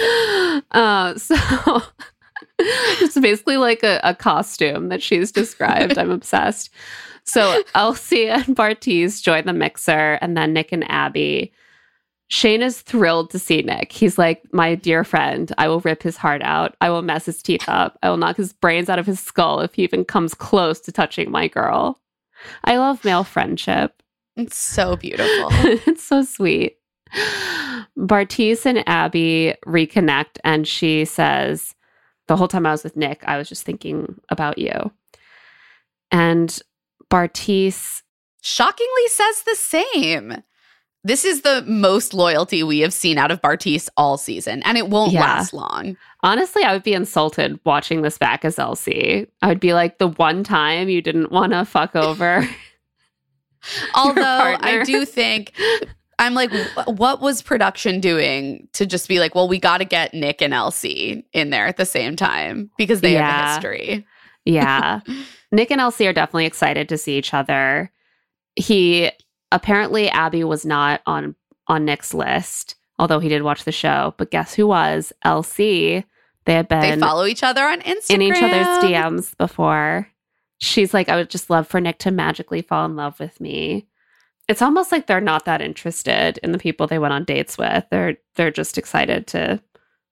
Uh, 0.71 1.15
so 1.17 1.35
it's 2.59 3.19
basically 3.19 3.57
like 3.57 3.83
a, 3.83 3.99
a 4.03 4.15
costume 4.15 4.89
that 4.89 5.01
she's 5.01 5.31
described. 5.31 5.97
I'm 5.97 6.11
obsessed. 6.11 6.69
So 7.23 7.61
Elsie 7.75 8.29
and 8.29 8.55
Bartise 8.55 9.21
join 9.21 9.45
the 9.45 9.53
mixer, 9.53 10.17
and 10.21 10.37
then 10.37 10.53
Nick 10.53 10.71
and 10.71 10.89
Abbey 10.89 11.51
Shayne 12.29 12.61
is 12.61 12.81
thrilled 12.81 13.29
to 13.31 13.39
see 13.39 13.61
Nick. 13.61 13.91
He's 13.91 14.17
like, 14.17 14.41
My 14.51 14.75
dear 14.75 15.03
friend, 15.03 15.51
I 15.57 15.67
will 15.67 15.79
rip 15.81 16.03
his 16.03 16.17
heart 16.17 16.41
out. 16.43 16.75
I 16.81 16.89
will 16.89 17.01
mess 17.01 17.25
his 17.25 17.41
teeth 17.41 17.67
up. 17.67 17.97
I 18.03 18.09
will 18.09 18.17
knock 18.17 18.37
his 18.37 18.53
brains 18.53 18.89
out 18.89 18.99
of 18.99 19.05
his 19.05 19.19
skull 19.19 19.61
if 19.61 19.75
he 19.75 19.83
even 19.83 20.03
comes 20.03 20.33
close 20.33 20.79
to 20.81 20.91
touching 20.91 21.31
my 21.31 21.47
girl. 21.47 22.01
I 22.63 22.77
love 22.77 23.05
male 23.05 23.23
friendship. 23.23 24.03
It's 24.35 24.57
so 24.57 24.95
beautiful. 24.95 25.49
it's 25.51 26.03
so 26.03 26.21
sweet. 26.23 26.77
Bartise 27.97 28.65
and 28.65 28.87
Abbey 28.87 29.55
reconnect, 29.65 30.37
and 30.43 30.67
she 30.67 31.05
says, 31.05 31.73
The 32.27 32.35
whole 32.35 32.47
time 32.49 32.65
I 32.65 32.71
was 32.71 32.83
with 32.83 32.97
Nick, 32.97 33.23
I 33.25 33.37
was 33.37 33.49
just 33.49 33.63
thinking 33.63 34.19
about 34.29 34.57
you. 34.57 34.91
And 36.11 36.59
Bartise, 37.09 38.03
Shockingly 38.41 39.07
says 39.09 39.43
the 39.43 39.55
same. 39.55 40.43
This 41.03 41.23
is 41.23 41.41
the 41.41 41.63
most 41.67 42.13
loyalty 42.13 42.63
we 42.63 42.79
have 42.79 42.91
seen 42.93 43.17
out 43.17 43.31
of 43.31 43.41
Bartise 43.41 43.87
all 43.95 44.17
season, 44.17 44.61
and 44.63 44.77
it 44.77 44.89
won't 44.89 45.13
Yeah. 45.13 45.21
last 45.21 45.53
long. 45.53 45.95
honestly, 46.23 46.63
I 46.63 46.73
would 46.73 46.83
be 46.83 46.93
insulted 46.93 47.59
watching 47.63 48.01
this 48.01 48.17
back 48.17 48.43
as 48.43 48.57
LC. 48.57 49.27
I 49.41 49.47
would 49.47 49.59
be 49.59 49.73
like, 49.73 49.99
The 49.99 50.07
one 50.09 50.43
time 50.43 50.89
you 50.89 51.01
didn't 51.01 51.31
want 51.31 51.53
to 51.53 51.63
fuck 51.63 51.95
over. 51.95 52.47
Although 53.95 54.57
I 54.59 54.83
do 54.85 55.05
think 55.05 55.53
I'm 56.19 56.33
like, 56.33 56.51
what 56.85 57.21
was 57.21 57.41
production 57.41 57.99
doing 57.99 58.67
to 58.73 58.85
just 58.85 59.07
be 59.07 59.19
like, 59.19 59.35
well, 59.35 59.47
we 59.47 59.59
got 59.59 59.77
to 59.79 59.85
get 59.85 60.13
Nick 60.13 60.41
and 60.41 60.53
Elsie 60.53 61.25
in 61.33 61.49
there 61.51 61.67
at 61.67 61.77
the 61.77 61.85
same 61.85 62.15
time 62.15 62.71
because 62.77 63.01
they 63.01 63.13
have 63.13 63.45
a 63.45 63.49
history. 63.53 64.05
Yeah. 64.45 65.01
Nick 65.51 65.71
and 65.71 65.79
Elsie 65.79 66.07
are 66.07 66.13
definitely 66.13 66.45
excited 66.45 66.89
to 66.89 66.97
see 66.97 67.17
each 67.17 67.33
other. 67.33 67.91
He 68.55 69.11
apparently 69.51 70.09
Abbey 70.09 70.43
was 70.43 70.65
not 70.65 71.01
on 71.05 71.35
on 71.67 71.85
Nick's 71.85 72.13
list, 72.13 72.75
although 72.97 73.19
he 73.19 73.29
did 73.29 73.43
watch 73.43 73.63
the 73.63 73.71
show. 73.71 74.13
But 74.17 74.31
guess 74.31 74.53
who 74.53 74.67
was? 74.67 75.11
LC. 75.25 76.03
They 76.45 76.53
had 76.53 76.67
been. 76.67 76.81
They 76.81 76.97
follow 76.97 77.25
each 77.25 77.43
other 77.43 77.63
on 77.63 77.81
Instagram. 77.81 78.13
in 78.15 78.21
each 78.21 78.41
other's 78.41 78.83
DMs 78.83 79.37
before. 79.37 80.07
She's 80.59 80.93
like, 80.93 81.09
I 81.09 81.15
would 81.17 81.29
just 81.29 81.49
love 81.49 81.67
for 81.67 81.79
Nick 81.81 81.99
to 81.99 82.11
magically 82.11 82.61
fall 82.61 82.85
in 82.85 82.95
love 82.95 83.19
with 83.19 83.39
me. 83.41 83.87
It's 84.47 84.61
almost 84.61 84.91
like 84.91 85.07
they're 85.07 85.19
not 85.21 85.45
that 85.45 85.61
interested 85.61 86.39
in 86.41 86.53
the 86.53 86.57
people 86.57 86.87
they 86.87 86.99
went 86.99 87.13
on 87.13 87.25
dates 87.25 87.57
with. 87.57 87.83
They're 87.91 88.17
they're 88.35 88.51
just 88.51 88.77
excited 88.77 89.27
to 89.27 89.61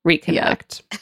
reconnect. 0.08 0.82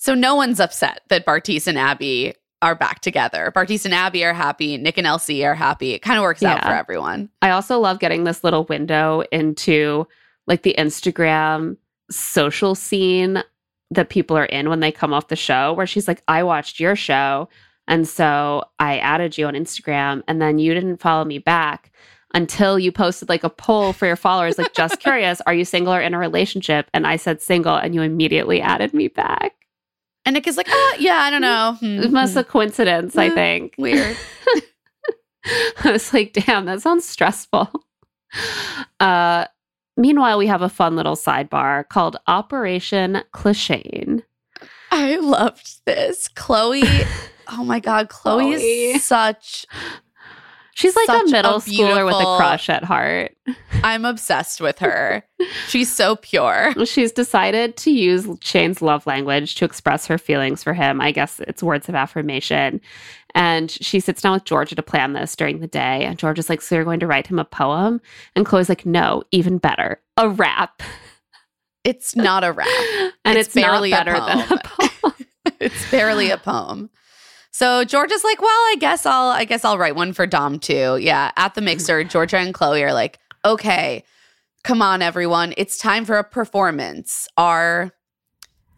So 0.00 0.14
no 0.14 0.36
one's 0.36 0.60
upset 0.60 1.00
that 1.08 1.26
Bartise 1.26 1.66
and 1.66 1.76
Abbey 1.76 2.34
are 2.62 2.74
back 2.74 3.00
together. 3.00 3.52
Bartise 3.54 3.84
and 3.84 3.94
Abbey 3.94 4.24
are 4.24 4.32
happy. 4.32 4.76
Nick 4.76 4.98
and 4.98 5.06
Elsie 5.06 5.44
are 5.44 5.54
happy. 5.54 5.92
It 5.92 6.02
kind 6.02 6.18
of 6.18 6.22
works 6.22 6.42
out 6.42 6.62
for 6.62 6.74
everyone. 6.74 7.28
I 7.40 7.50
also 7.50 7.78
love 7.78 8.00
getting 8.00 8.24
this 8.24 8.42
little 8.42 8.64
window 8.64 9.22
into 9.30 10.06
like 10.46 10.62
the 10.62 10.74
Instagram 10.78 11.76
social 12.10 12.74
scene 12.74 13.42
that 13.90 14.08
people 14.08 14.36
are 14.36 14.46
in 14.46 14.68
when 14.68 14.80
they 14.80 14.92
come 14.92 15.12
off 15.12 15.28
the 15.28 15.36
show, 15.36 15.72
where 15.72 15.86
she's 15.86 16.08
like, 16.08 16.22
I 16.28 16.42
watched 16.42 16.80
your 16.80 16.96
show. 16.96 17.48
And 17.86 18.06
so 18.06 18.64
I 18.78 18.98
added 18.98 19.38
you 19.38 19.46
on 19.46 19.54
Instagram, 19.54 20.22
and 20.28 20.42
then 20.42 20.58
you 20.58 20.74
didn't 20.74 20.98
follow 20.98 21.24
me 21.24 21.38
back 21.38 21.90
until 22.34 22.78
you 22.78 22.92
posted 22.92 23.30
like 23.30 23.44
a 23.44 23.50
poll 23.50 23.94
for 23.94 24.04
your 24.04 24.16
followers, 24.16 24.58
like, 24.58 24.74
just 24.74 25.00
curious, 25.00 25.40
are 25.46 25.54
you 25.54 25.64
single 25.64 25.94
or 25.94 26.00
in 26.00 26.12
a 26.12 26.18
relationship? 26.18 26.90
And 26.92 27.06
I 27.06 27.16
said 27.16 27.40
single, 27.40 27.76
and 27.76 27.94
you 27.94 28.02
immediately 28.02 28.60
added 28.60 28.92
me 28.92 29.08
back. 29.08 29.54
And 30.28 30.34
Nick 30.34 30.46
is 30.46 30.58
like, 30.58 30.66
oh, 30.70 30.96
yeah, 30.98 31.20
I 31.22 31.30
don't 31.30 31.40
know. 31.40 31.78
It 31.82 32.08
Hmm, 32.08 32.12
must 32.12 32.34
hmm, 32.34 32.40
a 32.40 32.44
coincidence, 32.44 33.16
I 33.16 33.28
Uh, 33.28 33.34
think. 33.34 33.74
weird. 33.78 34.14
I 35.84 35.92
was 35.92 36.12
like, 36.12 36.34
damn, 36.34 36.66
that 36.66 36.82
sounds 36.82 37.08
stressful. 37.08 37.70
Uh, 39.00 39.46
meanwhile, 39.96 40.36
we 40.36 40.46
have 40.46 40.60
a 40.60 40.68
fun 40.68 40.96
little 40.96 41.16
sidebar 41.16 41.88
called 41.88 42.18
Operation 42.26 43.22
Clichane. 43.32 44.22
I 44.90 45.16
loved 45.16 45.80
this. 45.86 46.28
Chloe, 46.28 46.82
oh 47.48 47.64
my 47.64 47.80
God, 47.80 48.10
Chloe, 48.10 48.44
Chloe. 48.52 48.54
is 48.92 49.04
such, 49.04 49.64
She's 50.78 50.94
like 50.94 51.06
Such 51.06 51.22
a 51.22 51.28
a 51.28 51.30
middle 51.32 51.54
schooler 51.54 52.06
with 52.06 52.14
a 52.14 52.36
crush 52.36 52.68
at 52.68 52.84
heart. 52.84 53.36
I'm 53.82 54.04
obsessed 54.04 54.60
with 54.60 54.78
her. 54.78 55.24
She's 55.66 55.90
so 55.92 56.14
pure. 56.14 56.72
She's 56.86 57.10
decided 57.10 57.76
to 57.78 57.90
use 57.90 58.28
Shayne's 58.40 58.80
love 58.80 59.04
language 59.04 59.56
to 59.56 59.64
express 59.64 60.06
her 60.06 60.18
feelings 60.18 60.62
for 60.62 60.74
him. 60.74 61.00
I 61.00 61.10
guess 61.10 61.40
it's 61.40 61.64
words 61.64 61.88
of 61.88 61.96
affirmation. 61.96 62.80
And 63.34 63.72
she 63.72 63.98
sits 63.98 64.22
down 64.22 64.34
with 64.34 64.44
Georgia 64.44 64.76
to 64.76 64.82
plan 64.84 65.14
this 65.14 65.34
during 65.34 65.58
the 65.58 65.66
day. 65.66 66.04
And 66.04 66.16
Georgia's 66.16 66.48
like, 66.48 66.62
So 66.62 66.76
you're 66.76 66.84
going 66.84 67.00
to 67.00 67.08
write 67.08 67.26
him 67.26 67.40
a 67.40 67.44
poem? 67.44 68.00
And 68.36 68.46
Chloe's 68.46 68.68
like, 68.68 68.86
No, 68.86 69.24
even 69.32 69.58
better, 69.58 70.00
a 70.16 70.28
rap. 70.28 70.80
It's 71.82 72.14
not 72.14 72.44
a 72.44 72.52
rap. 72.52 72.68
And 73.24 73.36
It's 73.36 73.48
it's, 73.48 73.56
not 73.56 73.62
barely 73.62 73.90
a 73.90 73.96
better 73.96 74.12
than 74.12 74.52
a 74.52 74.60
poem. 74.62 75.12
It's 75.60 75.90
barely 75.90 76.30
a 76.30 76.38
poem. 76.38 76.88
So 77.58 77.82
Georgia's 77.82 78.22
like, 78.22 78.40
well, 78.40 78.48
I 78.50 78.76
guess 78.78 79.04
I'll 79.04 79.30
I 79.30 79.44
guess 79.44 79.64
I'll 79.64 79.78
write 79.78 79.96
one 79.96 80.12
for 80.12 80.28
Dom 80.28 80.60
too. 80.60 80.96
Yeah. 81.00 81.32
At 81.36 81.56
the 81.56 81.60
mixer, 81.60 82.04
Georgia 82.14 82.36
and 82.38 82.54
Chloe 82.54 82.84
are 82.84 82.92
like, 82.92 83.18
okay, 83.44 84.04
come 84.62 84.80
on, 84.80 85.02
everyone. 85.02 85.54
It's 85.56 85.76
time 85.76 86.04
for 86.04 86.18
a 86.18 86.22
performance. 86.22 87.26
Our 87.36 87.90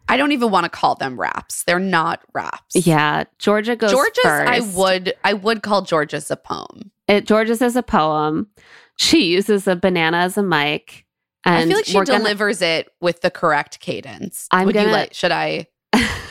I 0.09 0.17
don't 0.17 0.31
even 0.31 0.49
want 0.49 0.63
to 0.63 0.69
call 0.71 0.95
them 0.95 1.19
raps. 1.19 1.63
They're 1.63 1.77
not 1.77 2.21
raps. 2.33 2.75
Yeah, 2.75 3.25
Georgia 3.37 3.75
goes 3.75 3.91
Georgia's 3.91 4.23
first. 4.23 4.49
I 4.51 4.61
would 4.75 5.13
I 5.23 5.33
would 5.33 5.61
call 5.61 5.83
Georgia's 5.83 6.31
a 6.31 6.35
poem. 6.35 6.89
It, 7.07 7.27
Georgia's 7.27 7.61
is 7.61 7.75
a 7.75 7.83
poem. 7.83 8.47
She 8.95 9.25
uses 9.25 9.67
a 9.67 9.75
banana 9.75 10.17
as 10.17 10.39
a 10.39 10.43
mic. 10.43 11.05
And 11.45 11.55
I 11.55 11.67
feel 11.67 11.75
like 11.77 11.85
she 11.85 11.97
we're 11.97 12.05
gonna- 12.05 12.17
delivers 12.17 12.63
it 12.63 12.89
with 12.99 13.21
the 13.21 13.29
correct 13.29 13.79
cadence. 13.79 14.47
I'm 14.49 14.65
would 14.65 14.73
gonna- 14.73 14.91
like 14.91 15.13
should 15.13 15.31
I 15.31 15.67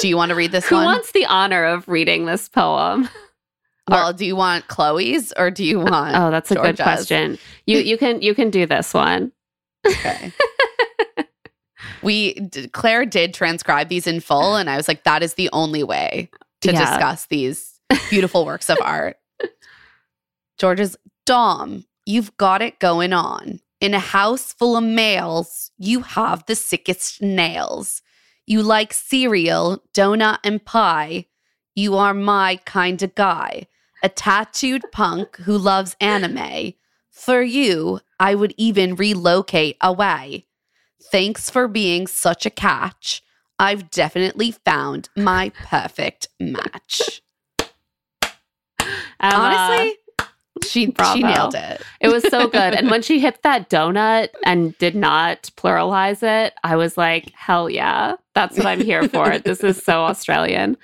do 0.00 0.08
you 0.08 0.16
want 0.16 0.30
to 0.30 0.34
read 0.34 0.52
this 0.52 0.66
Who 0.66 0.76
one? 0.76 0.84
wants 0.84 1.12
the 1.12 1.26
honor 1.26 1.64
of 1.64 1.86
reading 1.88 2.26
this 2.26 2.48
poem? 2.48 3.08
well, 3.88 4.12
do 4.12 4.24
you 4.24 4.36
want 4.36 4.66
Chloe's 4.68 5.32
or 5.36 5.50
do 5.50 5.64
you 5.64 5.80
uh, 5.80 5.90
want 5.90 6.16
Oh, 6.16 6.30
that's 6.30 6.50
a 6.50 6.56
good 6.56 6.76
question. 6.76 7.38
You 7.66 7.78
you 7.78 7.96
can 7.98 8.20
you 8.22 8.34
can 8.34 8.50
do 8.50 8.66
this 8.66 8.92
one. 8.94 9.32
Okay. 9.86 10.32
we 12.02 12.34
d- 12.34 12.68
Claire 12.68 13.06
did 13.06 13.34
transcribe 13.34 13.88
these 13.88 14.06
in 14.06 14.20
full, 14.20 14.56
and 14.56 14.68
I 14.70 14.76
was 14.76 14.88
like, 14.88 15.04
that 15.04 15.22
is 15.22 15.34
the 15.34 15.48
only 15.52 15.82
way 15.82 16.30
to 16.62 16.72
Yeah. 16.72 16.78
discuss 16.90 17.26
these 17.26 17.80
beautiful 18.10 18.44
works 18.44 18.68
of 18.70 18.78
art. 18.80 19.16
George's 20.58 20.96
Dom, 21.24 21.84
you've 22.04 22.36
got 22.36 22.62
it 22.62 22.78
going 22.78 23.12
on. 23.12 23.60
In 23.80 23.92
a 23.94 23.98
house 23.98 24.52
full 24.54 24.76
of 24.76 24.84
males, 24.84 25.70
you 25.76 26.00
have 26.00 26.44
the 26.46 26.54
sickest 26.54 27.20
nails. 27.20 28.00
You 28.46 28.62
like 28.62 28.92
cereal, 28.92 29.82
donut, 29.92 30.38
and 30.44 30.64
pie. 30.64 31.26
You 31.74 31.96
are 31.96 32.14
my 32.14 32.56
kind 32.64 33.02
of 33.02 33.14
guy. 33.14 33.66
A 34.02 34.08
tattooed 34.08 34.82
punk 34.92 35.36
who 35.38 35.58
loves 35.58 35.96
anime. 36.00 36.74
For 37.10 37.42
you, 37.42 38.00
I 38.20 38.34
would 38.34 38.54
even 38.56 38.94
relocate 38.94 39.76
away. 39.80 40.46
Thanks 41.10 41.50
for 41.50 41.66
being 41.66 42.06
such 42.06 42.46
a 42.46 42.50
catch. 42.50 43.22
I've 43.58 43.90
definitely 43.90 44.50
found 44.52 45.08
my 45.16 45.50
perfect 45.50 46.28
match. 46.38 47.22
Emma, 49.18 49.34
Honestly, 49.34 49.96
she 50.64 50.86
Bravo. 50.86 51.16
she 51.16 51.22
nailed 51.22 51.54
it. 51.54 51.80
it 52.00 52.08
was 52.08 52.22
so 52.24 52.48
good. 52.48 52.74
and 52.74 52.90
when 52.90 53.02
she 53.08 53.18
hit 53.18 53.42
that 53.42 53.70
donut 53.70 54.28
and 54.44 54.76
did 54.78 54.94
not 54.94 55.50
pluralize 55.56 56.22
it, 56.22 56.54
I 56.62 56.76
was 56.76 56.96
like, 56.96 57.32
hell 57.34 57.68
yeah, 57.70 58.16
that's 58.36 58.58
what 58.58 58.66
I'm 58.66 58.82
here 58.82 59.08
for. 59.08 59.38
this 59.44 59.64
is 59.64 59.82
so 59.82 60.02
Australian. 60.02 60.76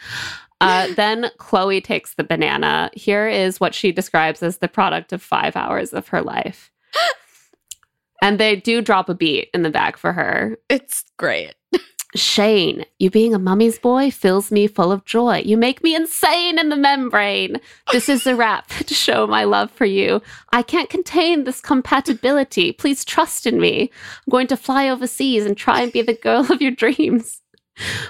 Uh, 0.62 0.88
then 0.94 1.30
Chloe 1.36 1.82
takes 1.82 2.14
the 2.14 2.24
banana. 2.24 2.90
Here 2.94 3.28
is 3.28 3.60
what 3.60 3.74
she 3.74 3.92
describes 3.92 4.42
as 4.42 4.58
the 4.58 4.68
product 4.68 5.12
of 5.12 5.20
five 5.20 5.54
hours 5.54 5.92
of 5.92 6.08
her 6.08 6.22
life. 6.22 6.72
And 8.24 8.38
they 8.38 8.54
do 8.54 8.80
drop 8.80 9.08
a 9.08 9.16
beat 9.16 9.50
in 9.52 9.62
the 9.64 9.70
back 9.70 9.96
for 9.96 10.12
her. 10.12 10.56
It's 10.68 11.02
great. 11.18 11.56
Shayne, 12.14 12.84
you 13.00 13.10
being 13.10 13.34
a 13.34 13.38
mummy's 13.40 13.80
boy 13.80 14.12
fills 14.12 14.52
me 14.52 14.68
full 14.68 14.92
of 14.92 15.04
joy. 15.04 15.42
You 15.44 15.56
make 15.56 15.82
me 15.82 15.96
insane 15.96 16.56
in 16.56 16.68
the 16.68 16.76
membrane. 16.76 17.56
This 17.90 18.08
is 18.08 18.24
a 18.24 18.36
rap 18.36 18.68
to 18.86 18.94
show 18.94 19.26
my 19.26 19.42
love 19.42 19.72
for 19.72 19.86
you. 19.86 20.22
I 20.52 20.62
can't 20.62 20.88
contain 20.88 21.42
this 21.42 21.60
compatibility. 21.60 22.70
Please 22.70 23.04
trust 23.04 23.44
in 23.44 23.60
me. 23.60 23.90
I'm 24.24 24.30
going 24.30 24.46
to 24.46 24.56
fly 24.56 24.88
overseas 24.88 25.44
and 25.44 25.56
try 25.56 25.80
and 25.80 25.92
be 25.92 26.02
the 26.02 26.14
girl 26.14 26.46
of 26.52 26.62
your 26.62 26.70
dreams. 26.70 27.41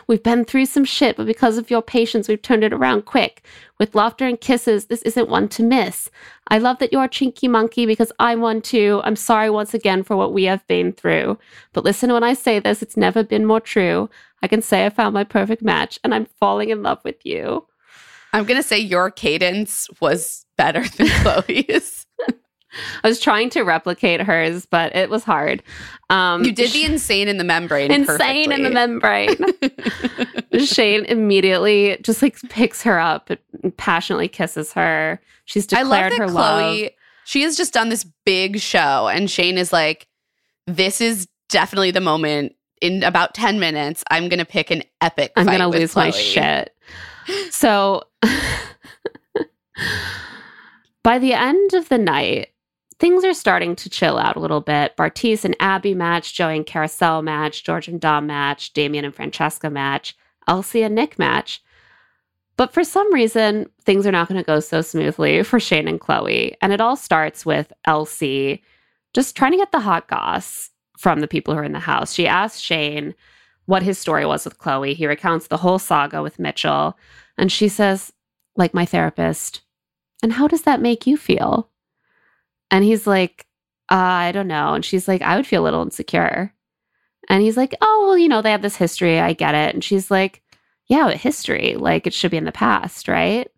We've 0.07 0.23
been 0.23 0.45
through 0.45 0.67
some 0.67 0.85
shit, 0.85 1.17
but 1.17 1.27
because 1.27 1.57
of 1.57 1.71
your 1.71 1.83
patience, 1.83 2.29
we've 2.29 2.43
turned 2.43 2.65
it 2.65 2.73
around 2.73 3.05
quick. 3.05 3.45
With 3.79 3.95
laughter 3.95 4.27
and 4.27 4.41
kisses, 4.41 4.87
this 4.87 5.03
isn't 5.03 5.29
one 5.29 5.49
to 5.51 5.63
miss. 5.63 6.11
I 6.49 6.59
love 6.59 6.79
that 6.79 6.93
you're 6.93 7.05
a 7.05 7.09
chinky 7.09 7.49
monkey 7.49 7.87
because 7.87 8.13
I'm 8.19 8.41
one 8.41 8.61
too. 8.61 9.01
I'm 9.05 9.17
sorry 9.17 9.51
once 9.51 9.75
again 9.75 10.03
for 10.03 10.17
what 10.17 10.33
we 10.33 10.45
have 10.45 10.67
been 10.67 10.93
through. 10.93 11.39
But 11.73 11.85
listen 11.85 12.13
when 12.13 12.25
I 12.25 12.35
say 12.35 12.59
this, 12.59 12.83
it's 12.83 12.97
never 12.97 13.23
been 13.23 13.47
more 13.47 13.61
true. 13.61 14.11
I 14.43 14.49
can 14.49 14.63
say 14.63 14.85
I 14.85 14.91
found 14.91 15.15
my 15.15 15.25
perfect 15.25 15.63
match 15.63 15.99
and 16.03 16.15
I'm 16.15 16.27
falling 16.41 16.71
in 16.71 16.83
love 16.83 16.99
with 17.05 17.25
you. 17.25 17.67
I'm 18.33 18.45
gonna 18.45 18.63
say 18.63 18.79
your 18.79 19.11
cadence 19.11 19.89
was 20.01 20.47
better 20.57 20.87
than 20.89 21.09
Chloe's. 21.23 22.02
I 23.05 23.09
was 23.09 23.21
trying 23.21 23.51
to 23.51 23.63
replicate 23.63 24.21
hers, 24.23 24.65
but 24.67 24.95
it 24.97 25.11
was 25.11 25.25
hard. 25.25 25.63
Um, 26.11 26.45
You 26.45 26.53
did 26.53 26.71
the 26.73 26.85
insane 26.85 27.29
in 27.29 27.37
the 27.37 27.45
membrane. 27.45 27.91
insane 27.91 28.51
in 28.53 28.63
the 28.63 28.71
membrane. 28.71 29.37
Shayne 30.65 31.05
immediately 31.07 31.99
just 32.03 32.23
like 32.23 32.39
picks 32.49 32.83
her 32.83 32.99
up 32.99 33.31
and 33.63 33.77
passionately 33.77 34.29
kisses 34.29 34.73
her. 34.73 35.21
She's 35.45 35.71
I 35.73 35.81
declared 35.83 36.13
love 36.13 36.19
that 36.19 36.19
her 36.19 36.29
Chloe. 36.29 36.83
love. 36.83 36.91
She 37.25 37.43
has 37.43 37.57
just 37.57 37.73
done 37.73 37.89
this 37.89 38.05
big 38.25 38.59
show, 38.61 39.09
and 39.09 39.31
Shayne 39.31 39.57
is 39.59 39.73
like, 39.73 40.07
"This 40.67 41.01
is 41.01 41.29
definitely 41.49 41.91
the 41.93 42.01
moment." 42.01 42.55
In 42.81 43.03
about 43.05 43.33
ten 43.35 43.61
minutes, 43.61 44.03
I'm 44.11 44.29
gonna 44.29 44.45
pick 44.45 44.71
an 44.73 44.83
epic. 45.01 45.33
I'm 45.37 45.47
gonna 45.47 45.69
lose 45.69 45.95
my 45.95 46.11
shit. 46.11 46.75
So 47.51 48.03
by 51.03 51.19
the 51.19 51.33
end 51.33 51.75
of 51.75 51.89
the 51.89 51.99
night, 51.99 52.49
things 53.03 53.25
are 53.25 53.35
starting 53.35 53.75
to 53.75 53.91
chill 53.91 54.17
out 54.17 54.37
a 54.37 54.39
little 54.39 54.61
bit. 54.61 54.97
Bartise 54.97 55.45
and 55.45 55.57
Abbey 55.59 55.93
match, 55.93 56.35
Joey 56.35 56.59
and 56.59 56.65
Kariselle 56.65 57.21
match, 57.21 57.65
George 57.65 57.89
and 57.89 58.01
Dom 58.01 58.29
match, 58.29 58.73
Damian 58.75 59.05
and 59.05 59.13
Francesca 59.13 59.69
match, 59.69 60.17
Elsie 60.47 60.85
and 60.85 60.95
Nick 60.95 61.19
match. 61.19 61.61
But 62.57 62.73
for 62.73 62.85
some 62.85 63.13
reason, 63.13 63.69
things 63.81 64.07
are 64.07 64.13
not 64.13 64.29
going 64.29 64.39
to 64.39 64.47
go 64.47 64.61
so 64.61 64.83
smoothly 64.83 65.43
for 65.43 65.59
Shayne 65.59 65.89
and 65.89 65.99
Chloe. 66.01 66.57
And 66.63 66.73
it 66.73 66.81
all 66.81 66.95
starts 66.95 67.45
with 67.45 67.73
Elsie 67.87 68.63
just 69.15 69.35
trying 69.37 69.51
to 69.51 69.59
get 69.59 69.73
the 69.73 69.81
hot 69.81 70.07
goss 70.07 70.71
from 70.97 71.19
the 71.19 71.27
people 71.27 71.55
who 71.55 71.59
are 71.59 71.65
in 71.65 71.73
the 71.73 71.81
house. 71.81 72.15
She 72.15 72.29
asks 72.29 72.61
Shayne 72.61 73.17
what 73.67 73.83
his 73.83 73.99
story 73.99 74.25
was 74.25 74.45
with 74.45 74.59
Chloe. 74.59 74.95
He 74.95 75.09
recounts 75.09 75.49
the 75.49 75.57
whole 75.57 75.81
saga 75.81 76.23
with 76.23 76.39
Mitchell. 76.39 76.97
And 77.37 77.51
she 77.51 77.67
says, 77.67 78.13
like 78.55 78.75
my 78.75 78.87
therapist, 78.87 79.63
and 80.23 80.35
how 80.35 80.47
does 80.47 80.63
that 80.63 80.81
make 80.81 81.05
you 81.05 81.17
feel? 81.17 81.72
And 82.73 82.85
he's 82.85 83.07
like, 83.07 83.47
uh, 83.91 83.95
I 83.95 84.33
don't 84.33 84.49
know. 84.49 84.75
And 84.75 84.85
she's 84.85 85.07
like, 85.07 85.23
I 85.23 85.37
would 85.37 85.47
feel 85.47 85.63
a 85.63 85.67
little 85.67 85.83
insecure. 85.83 86.53
And 87.29 87.43
he's 87.43 87.57
like, 87.57 87.75
Oh, 87.81 88.05
well, 88.09 88.19
you 88.19 88.29
know, 88.29 88.43
they 88.43 88.51
have 88.51 88.63
this 88.63 88.75
history. 88.77 89.21
I 89.21 89.33
get 89.35 89.55
it. 89.55 89.75
And 89.75 89.85
she's 89.85 90.11
like, 90.11 90.43
Yeah, 90.89 91.05
but 91.05 91.19
history, 91.19 91.77
like 91.77 92.07
it 92.09 92.13
should 92.15 92.33
be 92.33 92.37
in 92.37 92.45
the 92.47 92.51
past, 92.53 93.07
right? 93.07 93.49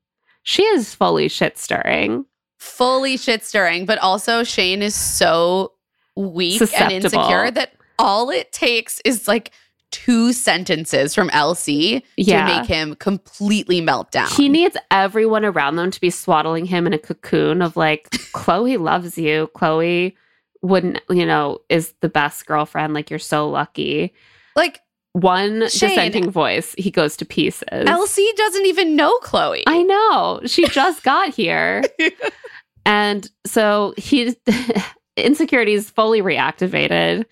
She 0.42 0.62
is 0.64 0.94
fully 0.94 1.28
shit 1.28 1.56
stirring. 1.56 2.26
fully 2.58 3.16
shit 3.16 3.42
stirring, 3.44 3.86
but 3.86 3.98
also 3.98 4.42
Shayne 4.44 4.82
is 4.82 4.94
so 4.94 5.72
weak 6.16 6.60
and 6.78 6.92
insecure 6.92 7.50
that 7.50 7.72
all 7.98 8.30
it 8.30 8.52
takes 8.52 9.00
is 9.04 9.26
like 9.28 9.52
two 9.94 10.32
sentences 10.32 11.14
from 11.14 11.28
LC 11.30 12.02
Yeah. 12.16 12.46
to 12.48 12.58
make 12.58 12.66
him 12.68 12.96
completely 12.96 13.80
melt 13.80 14.10
down. 14.10 14.28
He 14.28 14.48
needs 14.48 14.76
everyone 14.90 15.44
around 15.44 15.76
them 15.76 15.92
to 15.92 16.00
be 16.00 16.10
swaddling 16.10 16.66
him 16.66 16.86
in 16.88 16.92
a 16.92 16.98
cocoon 16.98 17.62
of 17.62 17.76
like, 17.76 18.10
Chloe 18.32 18.76
loves 18.76 19.16
you. 19.16 19.48
Chloe 19.54 20.16
wouldn't, 20.62 21.00
you 21.10 21.24
know, 21.24 21.60
is 21.68 21.94
the 22.00 22.08
best 22.08 22.44
girlfriend. 22.46 22.92
Like, 22.92 23.08
you're 23.08 23.18
so 23.20 23.48
lucky. 23.48 24.12
like 24.56 24.80
One 25.12 25.68
Shayne- 25.68 25.90
dissenting 25.90 26.30
voice, 26.30 26.74
he 26.76 26.90
goes 26.90 27.16
to 27.18 27.24
pieces. 27.24 27.68
LC 27.70 28.26
doesn't 28.36 28.66
even 28.66 28.96
know 28.96 29.16
Chloe. 29.18 29.62
I 29.68 29.82
know. 29.84 30.40
She 30.46 30.66
just 30.66 31.04
got 31.04 31.32
here. 31.32 31.84
and 32.86 33.30
so 33.46 33.94
he 33.96 34.34
insecurity 35.16 35.74
is 35.74 35.88
fully 35.90 36.20
reactivated. 36.20 37.26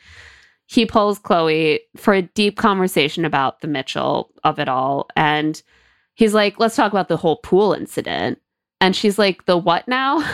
He 0.72 0.86
pulls 0.86 1.18
Chloe 1.18 1.80
for 1.98 2.14
a 2.14 2.22
deep 2.22 2.56
conversation 2.56 3.26
about 3.26 3.60
the 3.60 3.68
Mitchell 3.68 4.30
of 4.42 4.58
it 4.58 4.70
all. 4.70 5.06
And 5.16 5.62
he's 6.14 6.32
like, 6.32 6.58
let's 6.58 6.76
talk 6.76 6.90
about 6.90 7.08
the 7.08 7.18
whole 7.18 7.36
pool 7.36 7.74
incident. 7.74 8.40
And 8.80 8.96
she's 8.96 9.18
like, 9.18 9.44
the 9.44 9.58
what 9.58 9.86
now? 9.86 10.26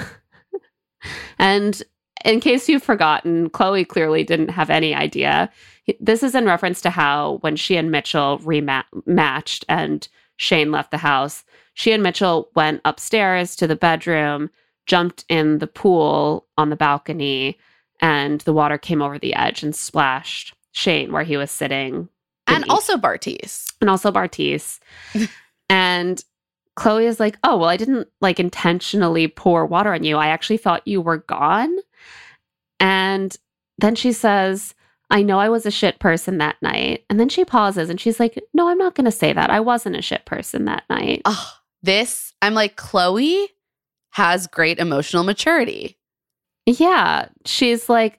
and 1.41 1.82
in 2.24 2.39
case 2.39 2.68
you've 2.68 2.84
forgotten, 2.84 3.51
Chloe 3.51 3.84
clearly 3.84 4.22
didn't 4.22 4.51
have 4.51 4.70
any 4.70 4.95
idea. 4.95 5.51
This 5.99 6.22
is 6.22 6.36
in 6.36 6.47
reference 6.47 6.80
to 6.82 6.91
how 6.91 7.39
when 7.41 7.57
she 7.57 7.76
and 7.76 7.91
Mitchell 7.91 8.39
rematched 8.39 9.64
and 9.68 10.07
Shayne 10.36 10.70
left 10.70 10.93
the 10.93 10.99
house, 10.99 11.43
she 11.74 11.91
and 11.91 12.01
Mitchell 12.01 12.49
went 12.55 12.80
upstairs 12.84 13.57
to 13.57 13.66
the 13.66 13.74
bedroom, 13.74 14.51
jumped 14.86 15.24
in 15.28 15.59
the 15.59 15.66
pool 15.66 16.47
on 16.57 16.70
the 16.70 16.76
balcony, 16.76 17.59
and 18.01 18.40
the 18.42 18.53
water 18.53 18.78
came 18.78 19.03
over 19.03 19.18
the 19.18 19.34
edge 19.34 19.62
and 19.62 19.74
splashed 19.74 20.55
Shane 20.72 21.12
where 21.12 21.24
he 21.24 21.36
was 21.36 21.51
sitting. 21.51 22.09
and 22.46 22.64
also 22.70 22.96
Bartise. 22.96 23.72
and 23.80 23.90
also 23.90 24.11
Bartise. 24.11 24.78
and 25.68 26.24
Chloe 26.76 27.07
is 27.07 27.18
like, 27.18 27.38
"Oh, 27.42 27.57
well, 27.57 27.68
I 27.68 27.76
didn't 27.76 28.09
like 28.20 28.38
intentionally 28.38 29.26
pour 29.28 29.66
water 29.66 29.92
on 29.92 30.05
you. 30.05 30.16
I 30.16 30.28
actually 30.28 30.59
thought 30.59 30.86
you 30.86 31.01
were 31.01 31.18
gone." 31.18 31.76
And 32.80 33.36
then 33.78 33.94
she 33.96 34.12
says, 34.12 34.74
"I 35.11 35.22
know 35.22 35.40
I 35.40 35.49
was 35.49 35.66
a 35.66 35.70
shit 35.72 35.99
person 35.99 36.38
that 36.38 36.57
night." 36.62 37.05
And 37.11 37.18
then 37.18 37.28
she 37.28 37.44
pauses 37.44 37.90
and 37.90 38.01
she's 38.01 38.20
like, 38.20 38.38
"No, 38.55 38.68
I'm 38.68 38.78
not 38.78 38.94
going 38.94 39.07
to 39.07 39.11
say 39.11 39.32
that. 39.32 39.51
I 39.51 39.61
wasn't 39.61 39.96
a 39.96 40.03
shit 40.03 40.24
person 40.24 40.66
that 40.66 40.84
night." 40.88 41.22
Oh, 41.24 41.53
this, 41.82 42.32
I'm 42.42 42.55
like, 42.55 42.76
Chloe 42.76 43.49
has 44.11 44.46
great 44.46 44.78
emotional 44.78 45.24
maturity. 45.24 45.97
Yeah, 46.69 47.29
she's 47.45 47.89
like, 47.89 48.19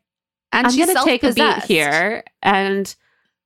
And 0.52 0.66
I'm 0.66 0.76
going 0.76 0.96
to 0.96 1.04
take 1.04 1.24
a 1.24 1.34
beat 1.34 1.64
here 1.66 2.24
and 2.42 2.94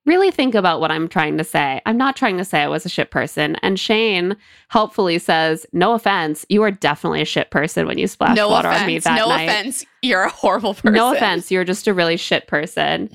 really 0.05 0.31
think 0.31 0.53
about 0.55 0.79
what 0.81 0.91
I'm 0.91 1.07
trying 1.07 1.37
to 1.37 1.43
say. 1.43 1.81
I'm 1.85 1.97
not 1.97 2.15
trying 2.15 2.37
to 2.37 2.45
say 2.45 2.61
I 2.61 2.67
was 2.67 2.85
a 2.85 2.89
shit 2.89 3.09
person. 3.11 3.55
And 3.57 3.79
Shayne 3.79 4.35
helpfully 4.69 5.19
says, 5.19 5.65
No 5.73 5.93
offense, 5.93 6.45
you 6.49 6.63
are 6.63 6.71
definitely 6.71 7.21
a 7.21 7.25
shit 7.25 7.51
person 7.51 7.85
when 7.87 7.97
you 7.97 8.07
splashed 8.07 8.35
No 8.37 8.49
water 8.49 8.69
offense. 8.69 8.81
on 8.81 8.87
me 8.87 8.99
that 8.99 9.15
no 9.17 9.27
night. 9.29 9.43
offense. 9.49 9.85
You're 10.01 10.23
a 10.23 10.29
horrible 10.29 10.73
person. 10.73 10.93
No 10.93 11.13
offense, 11.13 11.51
you're 11.51 11.63
just 11.65 11.87
a 11.87 11.93
really 11.93 12.17
shit 12.17 12.47
person. 12.47 13.09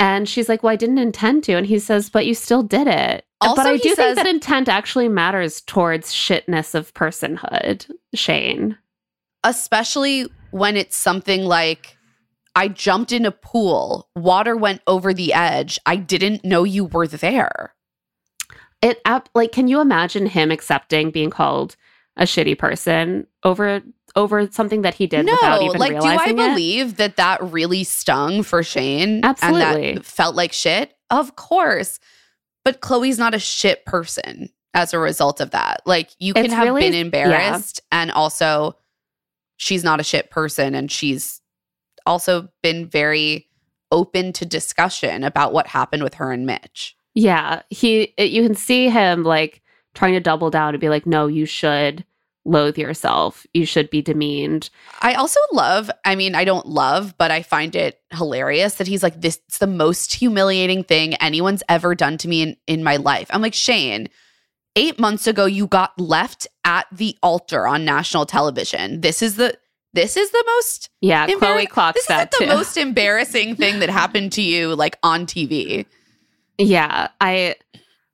And 0.00 0.28
she's 0.28 0.48
like, 0.48 0.62
Well, 0.62 0.72
I 0.72 0.76
didn't 0.76 0.98
intend 0.98 1.44
to. 1.44 1.52
And 1.54 1.66
he 1.66 1.78
says, 1.78 2.08
But 2.10 2.26
you 2.26 2.34
still 2.34 2.62
did 2.62 2.86
it. 2.88 3.24
Also, 3.40 3.56
but 3.56 3.66
I 3.66 3.76
do 3.76 3.88
says- 3.94 3.96
think 3.96 4.16
that 4.16 4.26
intent 4.26 4.68
actually 4.68 5.08
matters 5.08 5.60
towards 5.62 6.12
shitness 6.12 6.74
of 6.74 6.94
personhood, 6.94 7.90
Shayne. 8.14 8.78
especially 9.44 10.28
when 10.52 10.76
it's 10.76 10.96
something 10.96 11.44
like 11.44 11.96
I 12.54 12.68
jumped 12.68 13.12
in 13.12 13.24
a 13.26 13.30
pool, 13.32 14.08
water 14.14 14.56
went 14.56 14.82
over 14.86 15.12
the 15.12 15.32
edge. 15.32 15.78
I 15.86 15.96
didn't 15.96 16.44
know 16.44 16.64
you 16.64 16.84
were 16.84 17.06
there. 17.08 17.74
it 18.82 19.00
like 19.34 19.52
can 19.52 19.68
you 19.68 19.80
imagine 19.80 20.26
him 20.26 20.50
accepting 20.50 21.10
being 21.10 21.30
called 21.30 21.76
a 22.16 22.24
shitty 22.24 22.58
person 22.58 23.26
over 23.44 23.80
over 24.14 24.50
something 24.50 24.82
that 24.82 24.94
he 24.94 25.06
did 25.06 25.24
without 25.24 25.60
no, 25.60 25.66
even 25.68 25.80
like, 25.80 25.92
do 25.92 25.96
I 26.06 26.10
realizing 26.10 26.38
it? 26.38 26.48
believe 26.50 26.96
that 26.98 27.16
that 27.16 27.42
really 27.42 27.82
stung 27.84 28.42
for 28.42 28.62
Shayne? 28.62 29.24
Absolutely. 29.24 29.88
And 29.88 29.98
that 29.98 30.04
felt 30.04 30.36
like 30.36 30.52
shit? 30.52 30.92
Of 31.08 31.34
course. 31.36 31.98
But 32.64 32.80
Chloe's 32.82 33.18
not 33.18 33.34
a 33.34 33.38
shit 33.38 33.86
person 33.86 34.50
as 34.74 34.92
a 34.92 34.98
result 34.98 35.40
of 35.40 35.50
that. 35.52 35.80
Like, 35.86 36.10
you 36.18 36.34
can 36.34 36.44
It's 36.44 36.54
have 36.54 36.66
really- 36.66 36.82
been 36.82 36.94
embarrassed 36.94 37.80
and 37.90 38.10
also 38.10 38.76
she's 39.62 39.84
not 39.84 40.00
a 40.00 40.04
shit 40.04 40.28
person 40.28 40.74
and 40.74 40.90
she's 40.90 41.40
also 42.04 42.48
been 42.64 42.84
very 42.84 43.48
open 43.92 44.32
to 44.32 44.44
discussion 44.44 45.22
about 45.22 45.52
what 45.52 45.68
happened 45.68 46.02
with 46.02 46.14
her 46.14 46.32
and 46.32 46.44
Mitch. 46.46 46.96
Yeah, 47.14 47.62
he 47.70 48.12
it, 48.16 48.32
you 48.32 48.42
can 48.42 48.56
see 48.56 48.88
him 48.88 49.22
like 49.22 49.62
trying 49.94 50.14
to 50.14 50.20
double 50.20 50.50
down 50.50 50.74
and 50.74 50.80
be 50.80 50.88
like, 50.88 51.06
"No, 51.06 51.28
you 51.28 51.46
should 51.46 52.04
loathe 52.44 52.76
yourself. 52.76 53.46
You 53.54 53.64
should 53.64 53.88
be 53.88 54.02
demeaned." 54.02 54.68
I 55.00 55.14
also 55.14 55.38
love, 55.52 55.92
I 56.04 56.16
mean, 56.16 56.34
I 56.34 56.44
don't 56.44 56.66
love, 56.66 57.14
but 57.16 57.30
I 57.30 57.42
find 57.42 57.76
it 57.76 58.00
hilarious 58.10 58.76
that 58.76 58.88
he's 58.88 59.02
like, 59.04 59.20
this 59.20 59.38
is 59.48 59.58
the 59.58 59.68
most 59.68 60.14
humiliating 60.14 60.82
thing 60.82 61.14
anyone's 61.16 61.62
ever 61.68 61.94
done 61.94 62.18
to 62.18 62.28
me 62.28 62.42
in, 62.42 62.56
in 62.66 62.82
my 62.82 62.96
life. 62.96 63.28
I'm 63.30 63.42
like, 63.42 63.54
Shayne, 63.54 64.08
eight 64.76 64.98
months 64.98 65.26
ago, 65.26 65.44
you 65.46 65.66
got 65.66 65.98
left 65.98 66.46
at 66.64 66.86
the 66.92 67.16
altar 67.22 67.66
on 67.66 67.84
national 67.84 68.26
television. 68.26 69.00
This 69.00 69.22
is 69.22 69.36
the 69.36 69.56
this 69.94 70.16
is 70.16 70.30
the 70.30 70.42
most 70.56 70.88
Yeah, 71.02 71.26
Chloe 71.26 71.34
embarrass- 71.34 71.66
clocks 71.68 71.94
this 72.00 72.06
that 72.06 72.32
is 72.32 72.38
the 72.38 72.44
too. 72.46 72.50
most 72.50 72.76
embarrassing 72.78 73.56
thing 73.56 73.80
that 73.80 73.90
happened 73.90 74.32
to 74.32 74.42
you 74.42 74.74
like 74.74 74.96
on 75.02 75.26
TV. 75.26 75.84
yeah, 76.58 77.08
I 77.20 77.56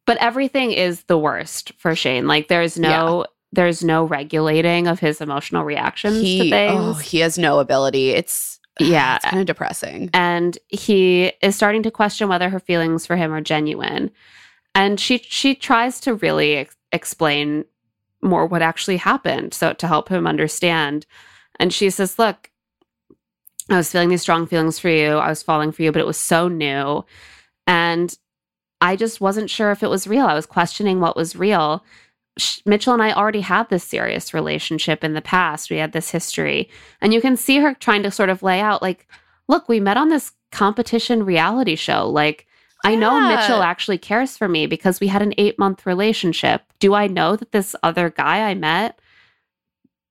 but 0.06 0.16
everything 0.18 0.72
is 0.72 1.02
the 1.04 1.18
worst 1.18 1.72
for 1.78 1.94
Shayne. 1.94 2.26
Like 2.26 2.48
there's 2.48 2.78
no 2.78 3.26
there's 3.52 3.82
no 3.84 4.04
regulating 4.04 4.86
of 4.88 4.98
his 5.00 5.20
emotional 5.20 5.64
reactions 5.64 6.18
to 6.18 6.24
He 6.24 6.50
things. 6.50 6.74
oh, 6.78 6.92
he 6.94 7.18
has 7.20 7.38
no 7.38 7.60
ability. 7.60 8.10
It's 8.10 8.58
Yeah. 8.80 9.16
it's 9.16 9.24
kind 9.24 9.40
of 9.40 9.46
depressing. 9.46 10.10
and 10.12 10.58
he 10.68 11.32
is 11.42 11.54
starting 11.56 11.82
to 11.84 11.90
question 11.90 12.28
whether 12.28 12.48
her 12.50 12.60
feelings 12.60 13.06
for 13.06 13.16
him 13.16 13.32
are 13.32 13.40
genuine 13.40 14.10
and 14.78 15.00
she 15.00 15.18
she 15.18 15.56
tries 15.56 16.00
to 16.00 16.14
really 16.14 16.54
ex- 16.54 16.76
explain 16.92 17.64
more 18.22 18.46
what 18.46 18.62
actually 18.62 18.96
happened 18.96 19.52
so 19.52 19.72
to 19.72 19.88
help 19.88 20.08
him 20.08 20.26
understand 20.26 21.04
and 21.58 21.72
she 21.72 21.90
says 21.90 22.18
look 22.18 22.50
i 23.68 23.76
was 23.76 23.90
feeling 23.90 24.08
these 24.08 24.22
strong 24.22 24.46
feelings 24.46 24.78
for 24.78 24.88
you 24.88 25.16
i 25.16 25.28
was 25.28 25.42
falling 25.42 25.72
for 25.72 25.82
you 25.82 25.92
but 25.92 26.00
it 26.00 26.06
was 26.06 26.16
so 26.16 26.48
new 26.48 27.04
and 27.66 28.18
i 28.80 28.94
just 28.94 29.20
wasn't 29.20 29.50
sure 29.50 29.72
if 29.72 29.82
it 29.82 29.90
was 29.90 30.06
real 30.06 30.26
i 30.26 30.34
was 30.34 30.46
questioning 30.46 31.00
what 31.00 31.16
was 31.16 31.36
real 31.36 31.84
Mitchell 32.64 32.92
and 32.92 33.02
I 33.02 33.12
already 33.12 33.40
had 33.40 33.68
this 33.68 33.82
serious 33.82 34.32
relationship 34.32 35.02
in 35.02 35.14
the 35.14 35.20
past. 35.20 35.70
We 35.70 35.78
had 35.78 35.90
this 35.90 36.12
history. 36.12 36.70
And 37.00 37.12
you 37.12 37.20
can 37.20 37.36
see 37.36 37.58
her 37.58 37.74
trying 37.74 38.04
to 38.04 38.12
sort 38.12 38.30
of 38.30 38.44
lay 38.44 38.60
out, 38.60 38.80
like, 38.80 39.08
look, 39.48 39.68
we 39.68 39.80
met 39.80 39.96
on 39.96 40.08
this 40.08 40.30
competition 40.52 41.24
reality 41.24 41.74
show. 41.74 42.08
Like, 42.08 42.46
I 42.84 42.94
know 42.94 43.16
Yeah. 43.18 43.36
Mitchell 43.36 43.62
actually 43.62 43.98
cares 43.98 44.36
for 44.36 44.48
me 44.48 44.66
because 44.66 45.00
we 45.00 45.08
had 45.08 45.22
an 45.22 45.34
eight 45.38 45.58
month 45.58 45.84
relationship. 45.86 46.62
Do 46.78 46.94
I 46.94 47.06
know 47.08 47.36
that 47.36 47.52
this 47.52 47.74
other 47.82 48.10
guy 48.10 48.48
I 48.48 48.54
met 48.54 48.98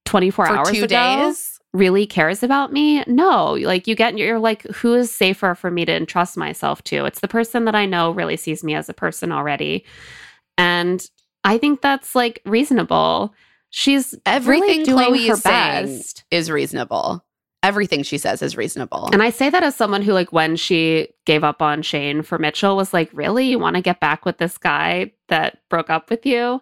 24 0.05 0.45
For 0.45 0.55
hours 0.57 0.71
two 0.71 0.83
ago 0.83 0.87
days. 1.27 1.59
really 1.73 2.05
cares 2.05 2.43
about 2.43 2.71
me? 2.73 3.03
No. 3.07 3.53
Like, 3.53 3.87
you 3.87 3.95
get, 3.95 4.17
you're 4.17 4.39
like, 4.39 4.63
who 4.67 4.93
is 4.93 5.11
safer 5.11 5.55
for 5.55 5.69
me 5.71 5.85
to 5.85 5.93
entrust 5.93 6.37
myself 6.37 6.83
to? 6.85 7.05
It's 7.05 7.19
the 7.19 7.27
person 7.27 7.65
that 7.65 7.75
I 7.75 7.85
know 7.85 8.11
really 8.11 8.37
sees 8.37 8.63
me 8.63 8.73
as 8.75 8.89
a 8.89 8.93
person 8.93 9.31
already. 9.31 9.85
And 10.57 11.05
I 11.43 11.57
think 11.57 11.81
that's 11.81 12.15
like 12.15 12.41
reasonable. 12.45 13.33
She's 13.69 14.15
Everything 14.25 14.69
really 14.69 14.83
doing 14.85 14.97
Chloe 15.05 15.27
her 15.27 15.33
is 15.33 15.41
saying 15.41 15.85
best. 15.97 16.23
is 16.31 16.49
reasonable. 16.49 17.23
Everything 17.67 18.01
she 18.01 18.17
says 18.17 18.41
is 18.41 18.55
reasonable. 18.55 19.09
And 19.11 19.21
I 19.21 19.29
say 19.29 19.49
that 19.49 19.61
as 19.61 19.75
someone 19.75 20.01
who, 20.01 20.13
like, 20.13 20.31
when 20.31 20.55
she 20.55 21.09
gave 21.25 21.43
up 21.43 21.61
on 21.61 21.81
Shayne 21.81 22.21
for 22.21 22.39
Mitchell, 22.39 22.77
was 22.77 22.93
like, 22.93 23.09
really? 23.11 23.49
You 23.49 23.59
want 23.59 23.75
to 23.75 23.81
get 23.81 23.99
back 23.99 24.23
with 24.23 24.37
this 24.37 24.57
guy 24.57 25.11
that 25.27 25.59
broke 25.69 25.89
up 25.89 26.09
with 26.09 26.25
you? 26.25 26.61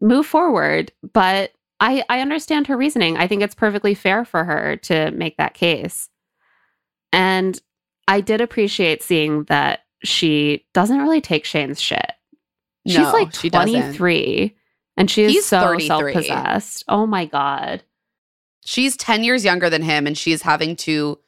Move 0.00 0.24
forward. 0.24 0.92
But 1.12 1.52
I, 1.78 2.04
I 2.08 2.20
understand 2.20 2.66
her 2.68 2.76
reasoning. 2.76 3.18
I 3.18 3.26
think 3.26 3.42
it's 3.42 3.54
perfectly 3.54 3.92
fair 3.94 4.24
for 4.24 4.44
her 4.44 4.76
to 4.84 5.10
make 5.10 5.36
that 5.36 5.52
case. 5.52 6.08
And 7.12 7.60
I 8.08 8.22
did 8.22 8.40
appreciate 8.40 9.02
seeing 9.02 9.44
that 9.44 9.80
she 10.02 10.64
doesn't 10.72 10.98
really 10.98 11.20
take 11.20 11.44
Shayne's 11.44 11.80
shit. 11.80 12.12
She's 12.86 12.96
No, 12.96 13.12
like 13.12 13.34
she 13.34 13.50
23 13.50 14.56
and 14.96 15.10
she 15.10 15.24
is 15.24 15.32
He's 15.32 15.46
so 15.46 15.78
self 15.78 16.12
possessed. 16.12 16.84
Oh 16.88 17.06
my 17.06 17.26
God. 17.26 17.82
She's 18.64 18.96
10 18.96 19.24
years 19.24 19.44
younger 19.44 19.68
than 19.70 19.82
him, 19.82 20.06
and 20.06 20.16
she's 20.16 20.42
having 20.42 20.76
to 20.76 21.18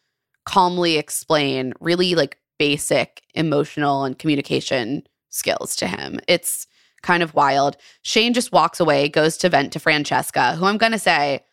calmly 0.44 0.96
explain 0.96 1.72
really 1.80 2.14
like 2.14 2.38
basic 2.58 3.22
emotional 3.34 4.04
and 4.04 4.18
communication 4.18 5.02
skills 5.30 5.76
to 5.76 5.86
him. 5.86 6.18
It's 6.28 6.66
kind 7.02 7.22
of 7.22 7.34
wild. 7.34 7.76
Shayne 8.02 8.32
just 8.32 8.52
walks 8.52 8.80
away, 8.80 9.08
goes 9.08 9.36
to 9.38 9.48
vent 9.48 9.72
to 9.74 9.78
Francesca, 9.80 10.56
who 10.56 10.64
I'm 10.64 10.78
going 10.78 10.92
to 10.92 10.98
say 10.98 11.44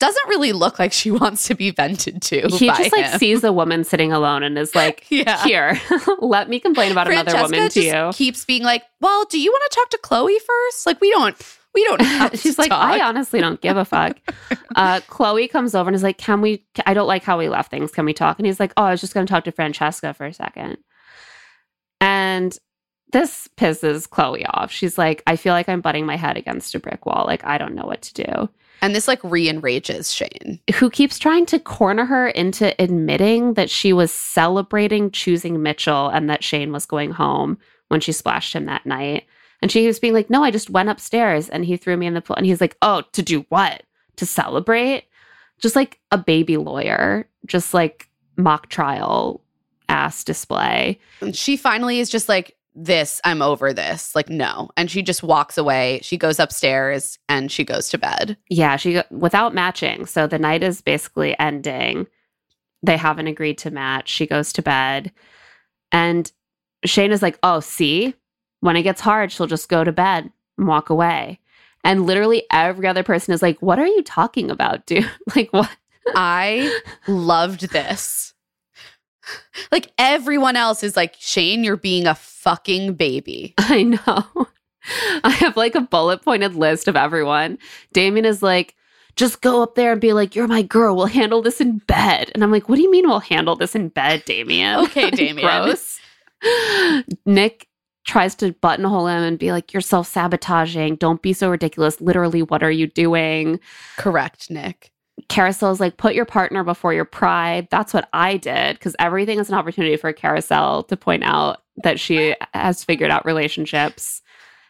doesn't 0.00 0.28
really 0.28 0.52
look 0.52 0.80
like 0.80 0.92
she 0.92 1.10
wants 1.22 1.46
to 1.46 1.54
be 1.54 1.70
vented 1.70 2.20
to. 2.22 2.48
He 2.48 2.66
just 2.66 2.92
like 2.92 3.06
him. 3.06 3.18
sees 3.20 3.44
a 3.44 3.52
woman 3.52 3.84
sitting 3.84 4.12
alone 4.12 4.42
and 4.42 4.58
is 4.58 4.74
like, 4.74 5.06
Yeah. 5.10 5.42
here, 5.44 5.80
let 6.18 6.48
me 6.48 6.58
complain 6.58 6.90
about 6.90 7.06
another 7.08 7.40
woman 7.40 7.68
to 7.68 7.68
just 7.68 7.76
you. 7.76 8.10
keeps 8.12 8.44
being 8.44 8.64
like, 8.64 8.82
"Well, 9.00 9.24
do 9.26 9.38
you 9.38 9.52
want 9.52 9.62
to 9.70 9.76
talk 9.76 9.90
to 9.90 9.98
Chloe 9.98 10.38
first? 10.40 10.86
Like, 10.86 11.00
we 11.00 11.10
don't, 11.12 11.36
we 11.74 11.84
don't." 11.84 12.00
Have 12.02 12.38
She's 12.38 12.58
like, 12.58 12.70
talk. 12.70 12.84
I 12.84 13.00
honestly 13.00 13.40
don't 13.40 13.60
give 13.60 13.76
a 13.76 13.84
fuck. 13.84 14.18
uh, 14.76 15.00
Chloe 15.08 15.48
comes 15.48 15.74
over 15.74 15.88
and 15.88 15.94
is 15.94 16.02
like, 16.02 16.18
Can 16.18 16.40
we? 16.40 16.64
I 16.86 16.94
don't 16.94 17.06
like 17.08 17.24
how 17.24 17.38
we 17.38 17.48
left 17.48 17.70
things. 17.70 17.90
Can 17.92 18.04
we 18.04 18.12
talk? 18.12 18.38
And 18.38 18.46
he's 18.46 18.60
like, 18.60 18.72
Oh, 18.76 18.84
I 18.84 18.90
was 18.90 19.00
just 19.00 19.14
going 19.14 19.26
to 19.26 19.30
talk 19.30 19.44
to 19.44 19.52
Francesca 19.52 20.14
for 20.14 20.26
a 20.26 20.32
second. 20.32 20.78
And 22.00 22.56
this 23.12 23.48
pisses 23.56 24.08
Chloe 24.08 24.46
off. 24.46 24.70
She's 24.72 24.96
like, 24.98 25.22
I 25.26 25.36
feel 25.36 25.52
like 25.52 25.68
I'm 25.68 25.80
butting 25.80 26.06
my 26.06 26.16
head 26.16 26.36
against 26.36 26.74
a 26.74 26.80
brick 26.80 27.04
wall. 27.06 27.24
Like, 27.26 27.44
I 27.44 27.58
don't 27.58 27.74
know 27.74 27.84
what 27.84 28.02
to 28.02 28.14
do. 28.24 28.48
and 28.80 28.94
this 28.94 29.06
like 29.06 29.22
re-enrages 29.22 30.12
Shayne. 30.12 30.58
Who 30.76 30.88
keeps 30.90 31.18
trying 31.18 31.46
to 31.46 31.58
corner 31.58 32.04
her 32.06 32.28
into 32.28 32.74
admitting 32.82 33.54
that 33.54 33.70
she 33.70 33.92
was 33.92 34.10
celebrating 34.10 35.10
choosing 35.10 35.62
Mitchell 35.62 36.08
and 36.08 36.28
that 36.30 36.42
Shayne 36.42 36.72
was 36.72 36.86
going 36.86 37.10
home 37.12 37.58
when 37.88 38.00
she 38.00 38.12
splashed 38.12 38.54
him 38.54 38.64
that 38.66 38.86
night. 38.86 39.26
And 39.62 39.70
she 39.70 39.86
was 39.86 40.00
being 40.00 40.12
like, 40.12 40.28
No, 40.28 40.42
I 40.42 40.50
just 40.50 40.68
went 40.68 40.88
upstairs 40.88 41.48
and 41.48 41.64
he 41.64 41.76
threw 41.76 41.96
me 41.96 42.06
in 42.06 42.14
the 42.14 42.20
pool. 42.20 42.36
And 42.36 42.44
he's 42.44 42.60
like, 42.60 42.76
Oh, 42.82 43.02
to 43.12 43.22
do 43.22 43.46
what? 43.48 43.84
To 44.16 44.26
celebrate? 44.26 45.04
Just 45.60 45.76
like 45.76 46.00
a 46.10 46.18
baby 46.18 46.56
lawyer, 46.56 47.28
just 47.46 47.72
like 47.72 48.10
mock 48.36 48.68
trial 48.68 49.42
ass 49.88 50.24
display. 50.24 50.98
And 51.20 51.36
she 51.36 51.56
finally 51.56 52.00
is 52.00 52.10
just 52.10 52.28
like, 52.28 52.56
"This, 52.74 53.20
I'm 53.24 53.42
over 53.42 53.72
this." 53.72 54.14
Like, 54.16 54.28
no, 54.28 54.70
and 54.76 54.90
she 54.90 55.02
just 55.02 55.22
walks 55.22 55.56
away. 55.56 56.00
She 56.02 56.16
goes 56.16 56.40
upstairs 56.40 57.18
and 57.28 57.52
she 57.52 57.62
goes 57.62 57.88
to 57.90 57.98
bed. 57.98 58.36
Yeah, 58.48 58.76
she 58.76 59.02
without 59.10 59.54
matching. 59.54 60.06
So 60.06 60.26
the 60.26 60.38
night 60.38 60.62
is 60.62 60.80
basically 60.80 61.38
ending. 61.38 62.06
They 62.82 62.96
haven't 62.96 63.28
agreed 63.28 63.58
to 63.58 63.70
match. 63.70 64.08
She 64.08 64.26
goes 64.26 64.52
to 64.54 64.62
bed. 64.62 65.12
And 65.92 66.32
Shayne 66.84 67.12
is 67.12 67.22
like, 67.22 67.38
"Oh, 67.42 67.60
see? 67.60 68.14
When 68.62 68.76
it 68.76 68.82
gets 68.82 69.02
hard, 69.02 69.30
she'll 69.30 69.46
just 69.46 69.68
go 69.68 69.84
to 69.84 69.92
bed 69.92 70.32
and 70.56 70.66
walk 70.66 70.88
away." 70.90 71.38
And 71.84 72.06
literally 72.06 72.44
every 72.50 72.86
other 72.86 73.02
person 73.02 73.34
is 73.34 73.42
like, 73.42 73.60
"What 73.60 73.78
are 73.78 73.86
you 73.86 74.02
talking 74.02 74.50
about, 74.50 74.86
dude? 74.86 75.10
like 75.36 75.52
what?" 75.52 75.70
I 76.14 76.80
loved 77.06 77.70
this. 77.70 78.34
Like 79.70 79.92
everyone 79.98 80.56
else 80.56 80.82
is 80.82 80.96
like, 80.96 81.14
Shayne, 81.18 81.64
you're 81.64 81.76
being 81.76 82.06
a 82.06 82.14
fucking 82.14 82.94
baby. 82.94 83.54
I 83.58 83.82
know. 83.84 84.26
I 85.24 85.30
have 85.30 85.56
like 85.56 85.74
a 85.74 85.80
bullet 85.80 86.22
pointed 86.22 86.56
list 86.56 86.88
of 86.88 86.96
everyone. 86.96 87.58
Damian 87.92 88.24
is 88.24 88.42
like, 88.42 88.74
just 89.14 89.42
go 89.42 89.62
up 89.62 89.74
there 89.74 89.92
and 89.92 90.00
be 90.00 90.12
like, 90.12 90.34
you're 90.34 90.48
my 90.48 90.62
girl. 90.62 90.96
We'll 90.96 91.06
handle 91.06 91.42
this 91.42 91.60
in 91.60 91.78
bed. 91.78 92.32
And 92.34 92.42
I'm 92.42 92.50
like, 92.50 92.68
what 92.68 92.76
do 92.76 92.82
you 92.82 92.90
mean 92.90 93.06
we'll 93.06 93.20
handle 93.20 93.54
this 93.54 93.74
in 93.74 93.88
bed, 93.90 94.24
Damian? 94.24 94.80
Okay, 94.86 95.10
Damian. 95.10 95.46
Gross. 95.46 96.00
Nick 97.26 97.68
tries 98.04 98.34
to 98.36 98.52
buttonhole 98.54 99.06
him 99.06 99.22
and 99.22 99.38
be 99.38 99.52
like, 99.52 99.72
you're 99.72 99.80
self 99.80 100.06
sabotaging. 100.06 100.96
Don't 100.96 101.22
be 101.22 101.32
so 101.32 101.50
ridiculous. 101.50 102.00
Literally, 102.00 102.42
what 102.42 102.62
are 102.62 102.70
you 102.70 102.86
doing? 102.86 103.60
Correct, 103.96 104.50
Nick. 104.50 104.92
Kariselle 105.28 105.72
is 105.72 105.80
like, 105.80 105.98
put 105.98 106.14
your 106.14 106.24
partner 106.24 106.64
before 106.64 106.92
your 106.92 107.04
pride. 107.04 107.68
That's 107.70 107.94
what 107.94 108.08
I 108.12 108.36
did 108.36 108.78
because 108.78 108.96
everything 108.98 109.38
is 109.38 109.48
an 109.48 109.54
opportunity 109.54 109.96
for 109.96 110.12
Kariselle 110.12 110.86
to 110.88 110.96
point 110.96 111.22
out 111.24 111.62
that 111.84 112.00
she 112.00 112.34
has 112.54 112.84
figured 112.84 113.10
out 113.10 113.24
relationships, 113.24 114.22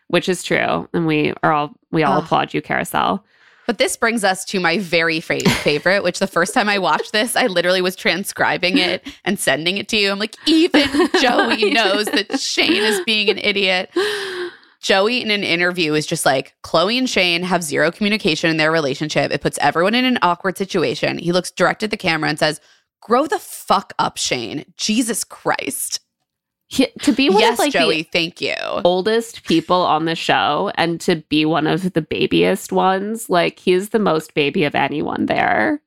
which 0.09 0.29
is 0.29 0.43
true. 0.43 0.89
And 0.93 1.07
we 1.07 1.33
are 1.43 1.53
all, 1.53 1.73
we 1.91 2.03
all 2.03 2.19
applaud 2.19 2.55
you, 2.55 2.61
Kariselle. 2.61 3.23
But 3.73 3.79
this 3.79 3.97
brings 3.97 4.23
us 4.23 4.45
to 4.45 4.61
my 4.61 4.77
very 4.77 5.19
fa- 5.19 5.49
favorite, 5.49 6.05
which 6.05 6.19
the 6.19 6.27
first 6.27 6.53
time 6.53 6.69
I 6.69 6.79
watched 6.79 7.13
this, 7.13 7.35
I 7.35 7.47
literally 7.47 7.81
was 7.81 7.97
transcribing 7.97 8.77
it 8.77 9.03
and 9.25 9.41
sending 9.41 9.79
it 9.79 9.89
to 9.89 9.97
you. 9.97 10.11
I'm 10.11 10.19
like, 10.19 10.37
even 10.47 10.91
Joey 11.23 11.71
knows 11.71 12.05
that 12.05 12.39
Shayne 12.39 12.83
is 12.83 13.01
being 13.07 13.31
an 13.31 13.39
idiot. 13.39 13.89
Joey 14.83 15.23
in 15.23 15.31
an 15.31 15.43
interview 15.43 15.95
is 15.95 16.05
just 16.05 16.27
like, 16.27 16.55
Chloe 16.61 16.99
and 16.99 17.09
Shayne 17.09 17.43
have 17.45 17.63
zero 17.63 17.91
communication 17.91 18.51
in 18.51 18.59
their 18.59 18.71
relationship. 18.71 19.33
It 19.33 19.41
puts 19.41 19.57
everyone 19.63 19.95
in 19.95 20.05
an 20.05 20.19
awkward 20.21 20.59
situation. 20.59 21.17
He 21.17 21.33
looks 21.33 21.51
direct 21.51 21.83
at 21.83 21.91
the 21.91 21.97
camera 21.97 22.29
and 22.29 22.39
says, 22.39 22.61
Grow 23.01 23.27
the 23.27 23.39
fuck 23.39 23.95
up, 23.99 24.19
Shayne. 24.19 24.67
Jesus 24.77 25.25
Christ. 25.25 26.01
He, 26.73 26.87
to 27.03 27.13
be 27.13 27.29
one 27.29 27.41
yes, 27.41 27.53
of 27.55 27.59
like 27.59 27.73
Joey, 27.73 28.03
the 28.03 28.09
thank 28.13 28.41
you. 28.41 28.55
oldest 28.83 29.45
people 29.45 29.83
on 29.83 30.07
the 30.07 30.15
show 30.15 30.73
and 30.77 30.99
to 31.03 31.17
be 31.29 31.45
one 31.45 31.67
of 31.67 31.93
the 31.93 32.01
babiest 32.01 32.73
ones, 32.73 33.29
like 33.29 33.59
he's 33.59 33.91
the 33.91 33.99
most 33.99 34.33
baby 34.33 34.65
of 34.65 34.75
anyone 34.75 35.27
there. 35.27 35.83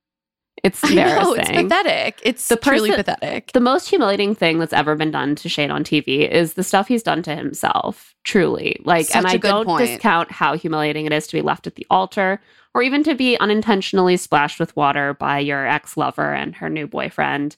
It's 0.63 0.83
I 0.83 0.93
know, 0.93 1.33
it's 1.33 1.49
pathetic. 1.49 2.19
It's 2.23 2.47
The 2.47 2.55
truly 2.57 2.89
person- 2.91 3.03
pathetic. 3.03 3.51
the 3.53 3.59
most 3.61 3.89
humiliating 3.89 4.35
thing 4.35 4.59
that's 4.59 4.73
ever 4.73 4.95
been 4.95 5.09
done 5.09 5.35
to 5.37 5.49
Shayne 5.49 5.71
on 5.71 5.83
TV 5.83 6.29
is 6.29 6.53
the 6.53 6.63
stuff 6.63 6.87
he's 6.87 7.03
done 7.03 7.23
to 7.23 7.35
himself. 7.35 8.13
Truly, 8.23 8.79
like, 8.85 9.07
and 9.15 9.23
Such 9.23 9.31
I 9.33 9.35
a 9.35 9.37
good 9.39 9.47
don't 9.49 9.65
point. 9.65 9.87
discount 9.87 10.31
how 10.31 10.55
humiliating 10.55 11.07
it 11.07 11.13
is 11.13 11.25
to 11.27 11.37
be 11.37 11.41
left 11.41 11.65
at 11.67 11.75
the 11.75 11.85
altar, 11.89 12.39
or 12.75 12.83
even 12.83 13.03
to 13.03 13.15
be 13.15 13.37
unintentionally 13.37 14.17
splashed 14.17 14.59
with 14.59 14.75
water 14.75 15.13
by 15.15 15.39
your 15.39 15.67
ex 15.67 15.97
lover 15.97 16.33
and 16.33 16.55
her 16.55 16.69
new 16.69 16.85
boyfriend. 16.87 17.55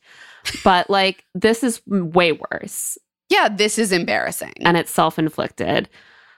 But 0.64 0.90
like, 0.90 1.26
this 1.36 1.64
is 1.64 1.82
way 1.88 2.32
worse, 2.34 2.98
yeah, 3.30 3.50
this 3.50 3.78
is 3.78 3.92
embarrassing. 3.92 4.54
and 4.62 4.78
it's 4.78 4.92
self 4.92 5.20
inflicted. 5.20 5.90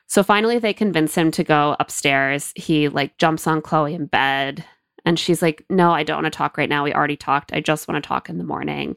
So 0.07 0.23
finally, 0.23 0.57
they 0.57 0.73
convince 0.73 1.15
him 1.15 1.29
to 1.31 1.43
go 1.43 1.75
upstairs. 1.79 2.51
He 2.55 2.89
like 2.89 3.17
jumps 3.17 3.45
on 3.45 3.61
Chloe 3.61 3.93
in 3.93 4.07
bed, 4.07 4.65
and 5.05 5.19
she's 5.19 5.41
like, 5.41 5.63
"No, 5.69 5.91
I 5.91 6.03
don't 6.03 6.23
want 6.23 6.33
to 6.33 6.37
talk 6.37 6.57
right 6.57 6.69
now. 6.69 6.83
We 6.83 6.93
already 6.93 7.17
talked. 7.17 7.53
I 7.53 7.61
just 7.61 7.87
want 7.87 8.03
to 8.03 8.07
talk 8.07 8.29
in 8.29 8.37
the 8.37 8.43
morning." 8.43 8.95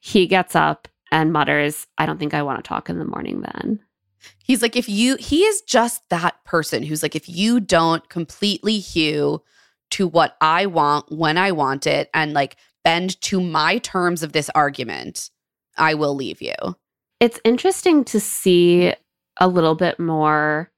He 0.00 0.26
gets 0.26 0.56
up 0.56 0.88
and 1.12 1.32
mutters, 1.32 1.86
"I 1.98 2.06
don't 2.06 2.18
think 2.18 2.32
I 2.34 2.42
want 2.42 2.62
to 2.62 2.68
talk 2.68 2.88
in 2.88 2.98
the 2.98 3.04
morning 3.04 3.42
then." 3.42 3.80
He's 4.42 4.62
like, 4.62 4.76
if 4.76 4.88
you, 4.88 5.16
he 5.16 5.44
is 5.44 5.62
just 5.62 6.08
that 6.08 6.42
person 6.44 6.82
who's 6.82 7.02
like, 7.02 7.16
if 7.16 7.28
you 7.28 7.60
don't 7.60 8.08
completely 8.08 8.78
hew 8.78 9.42
to 9.90 10.06
what 10.06 10.36
I 10.40 10.66
want 10.66 11.10
when 11.10 11.38
I 11.38 11.52
want 11.52 11.86
it 11.86 12.10
and 12.14 12.32
like 12.32 12.56
bend 12.84 13.20
to 13.22 13.40
my 13.40 13.78
terms 13.78 14.22
of 14.22 14.32
this 14.32 14.50
argument, 14.50 15.30
I 15.76 15.94
will 15.94 16.14
leave 16.14 16.40
you. 16.40 16.54
It's 17.20 17.40
interesting 17.44 18.04
to 18.04 18.20
see 18.20 18.92
a 19.38 19.48
little 19.48 19.74
bit 19.74 19.98
more. 19.98 20.70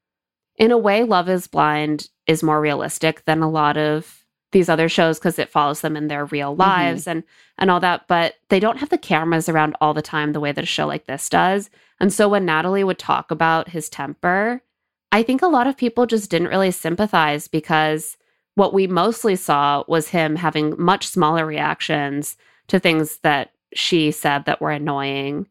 In 0.56 0.70
a 0.70 0.78
way, 0.78 1.04
Love 1.04 1.28
is 1.28 1.46
Blind 1.46 2.08
is 2.26 2.42
more 2.42 2.60
realistic 2.60 3.24
than 3.24 3.42
a 3.42 3.50
lot 3.50 3.76
of 3.76 4.24
these 4.52 4.68
other 4.68 4.88
shows 4.88 5.18
because 5.18 5.38
it 5.38 5.50
follows 5.50 5.82
them 5.82 5.96
in 5.96 6.08
their 6.08 6.24
real 6.26 6.52
mm-hmm. 6.52 6.60
lives 6.60 7.06
and 7.06 7.22
and 7.58 7.70
all 7.70 7.80
that. 7.80 8.08
But 8.08 8.34
they 8.48 8.60
don't 8.60 8.78
have 8.78 8.88
the 8.88 8.98
cameras 8.98 9.48
around 9.48 9.76
all 9.80 9.94
the 9.94 10.02
time 10.02 10.32
the 10.32 10.40
way 10.40 10.52
that 10.52 10.64
a 10.64 10.66
show 10.66 10.86
like 10.86 11.06
this 11.06 11.28
does. 11.28 11.70
And 12.00 12.12
so 12.12 12.28
when 12.28 12.44
Natalie 12.44 12.84
would 12.84 12.98
talk 12.98 13.30
about 13.30 13.68
his 13.68 13.88
temper, 13.88 14.62
I 15.10 15.22
think 15.22 15.42
a 15.42 15.48
lot 15.48 15.66
of 15.66 15.76
people 15.76 16.06
just 16.06 16.30
didn't 16.30 16.48
really 16.48 16.70
sympathize 16.70 17.48
because 17.48 18.16
what 18.54 18.74
we 18.74 18.86
mostly 18.86 19.36
saw 19.36 19.84
was 19.86 20.08
him 20.08 20.36
having 20.36 20.74
much 20.78 21.06
smaller 21.06 21.46
reactions 21.46 22.36
to 22.68 22.78
things 22.78 23.18
that 23.18 23.52
she 23.74 24.10
said 24.10 24.44
that 24.44 24.60
were 24.60 24.70
annoying 24.70 25.46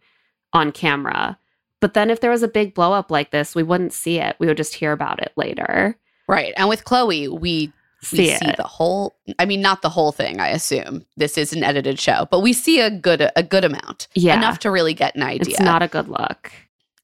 on 0.54 0.72
camera. 0.72 1.38
But 1.80 1.94
then 1.94 2.10
if 2.10 2.22
there 2.22 2.32
was 2.32 2.44
a 2.44 2.48
big 2.48 2.74
blow 2.74 2.94
up 2.94 3.12
like 3.12 3.32
this, 3.32 3.54
we 3.54 3.64
wouldn't 3.64 3.94
see 3.94 4.20
it. 4.20 4.36
We 4.40 4.48
would 4.48 4.58
just 4.58 4.74
hear 4.74 4.92
about 4.92 5.22
it 5.22 5.32
later. 5.36 5.98
Right. 6.28 6.54
And 6.58 6.68
with 6.70 6.84
Chloe, 6.86 7.28
we 7.28 7.72
See 8.02 8.18
we 8.20 8.36
see 8.36 8.54
the 8.56 8.64
whole 8.64 9.16
I 9.40 9.46
mean 9.46 9.60
not 9.60 9.82
the 9.82 9.90
whole 9.90 10.12
thing, 10.12 10.40
I 10.40 10.50
assume. 10.50 11.06
This 11.18 11.36
is 11.38 11.52
an 11.52 11.64
edited 11.64 12.00
show, 12.00 12.28
but 12.30 12.42
we 12.42 12.54
see 12.54 12.80
a 12.80 12.92
good 12.92 13.32
a 13.36 13.44
good 13.44 13.64
amount. 13.64 14.08
Yeah. 14.14 14.38
Enough 14.38 14.60
to 14.60 14.72
really 14.72 14.94
get 14.94 15.16
an 15.16 15.24
idea. 15.24 15.54
It's 15.54 15.60
not 15.60 15.82
a 15.82 15.88
good 15.88 16.08
look. 16.08 16.52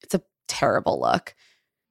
it's 0.03 0.13
a 0.13 0.21
terrible 0.47 0.99
look. 0.99 1.33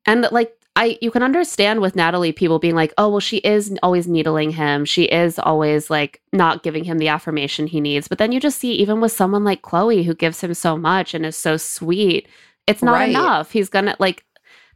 And 0.07 0.29
like 0.31 0.57
I 0.75 0.99
you 1.03 1.11
can 1.11 1.23
understand 1.23 1.81
with 1.81 1.97
Natalie 1.97 2.33
people 2.33 2.59
being 2.59 2.75
like, 2.75 2.95
"Oh, 2.97 3.11
well 3.11 3.21
she 3.21 3.39
is 3.39 3.77
always 3.83 4.09
needling 4.09 4.51
him. 4.51 4.85
She 4.85 5.05
is 5.05 5.39
always 5.39 5.91
like 5.91 6.21
not 6.33 6.63
giving 6.63 6.85
him 6.85 6.99
the 6.99 7.09
affirmation 7.09 7.67
he 7.67 7.81
needs." 7.81 8.09
But 8.09 8.19
then 8.19 8.33
you 8.33 8.41
just 8.41 8.59
see 8.59 8.73
even 8.73 9.01
with 9.01 9.13
someone 9.13 9.45
like 9.45 9.63
Chloe 9.63 10.03
who 10.03 10.15
gives 10.15 10.41
him 10.41 10.55
so 10.55 10.77
much 10.79 11.13
and 11.15 11.27
is 11.27 11.37
so 11.37 11.57
sweet, 11.57 12.27
it's 12.67 12.83
not 12.83 12.95
Right. 12.95 13.11
enough. 13.11 13.53
He's 13.53 13.69
going 13.69 13.85
to 13.87 13.97
like 13.99 14.25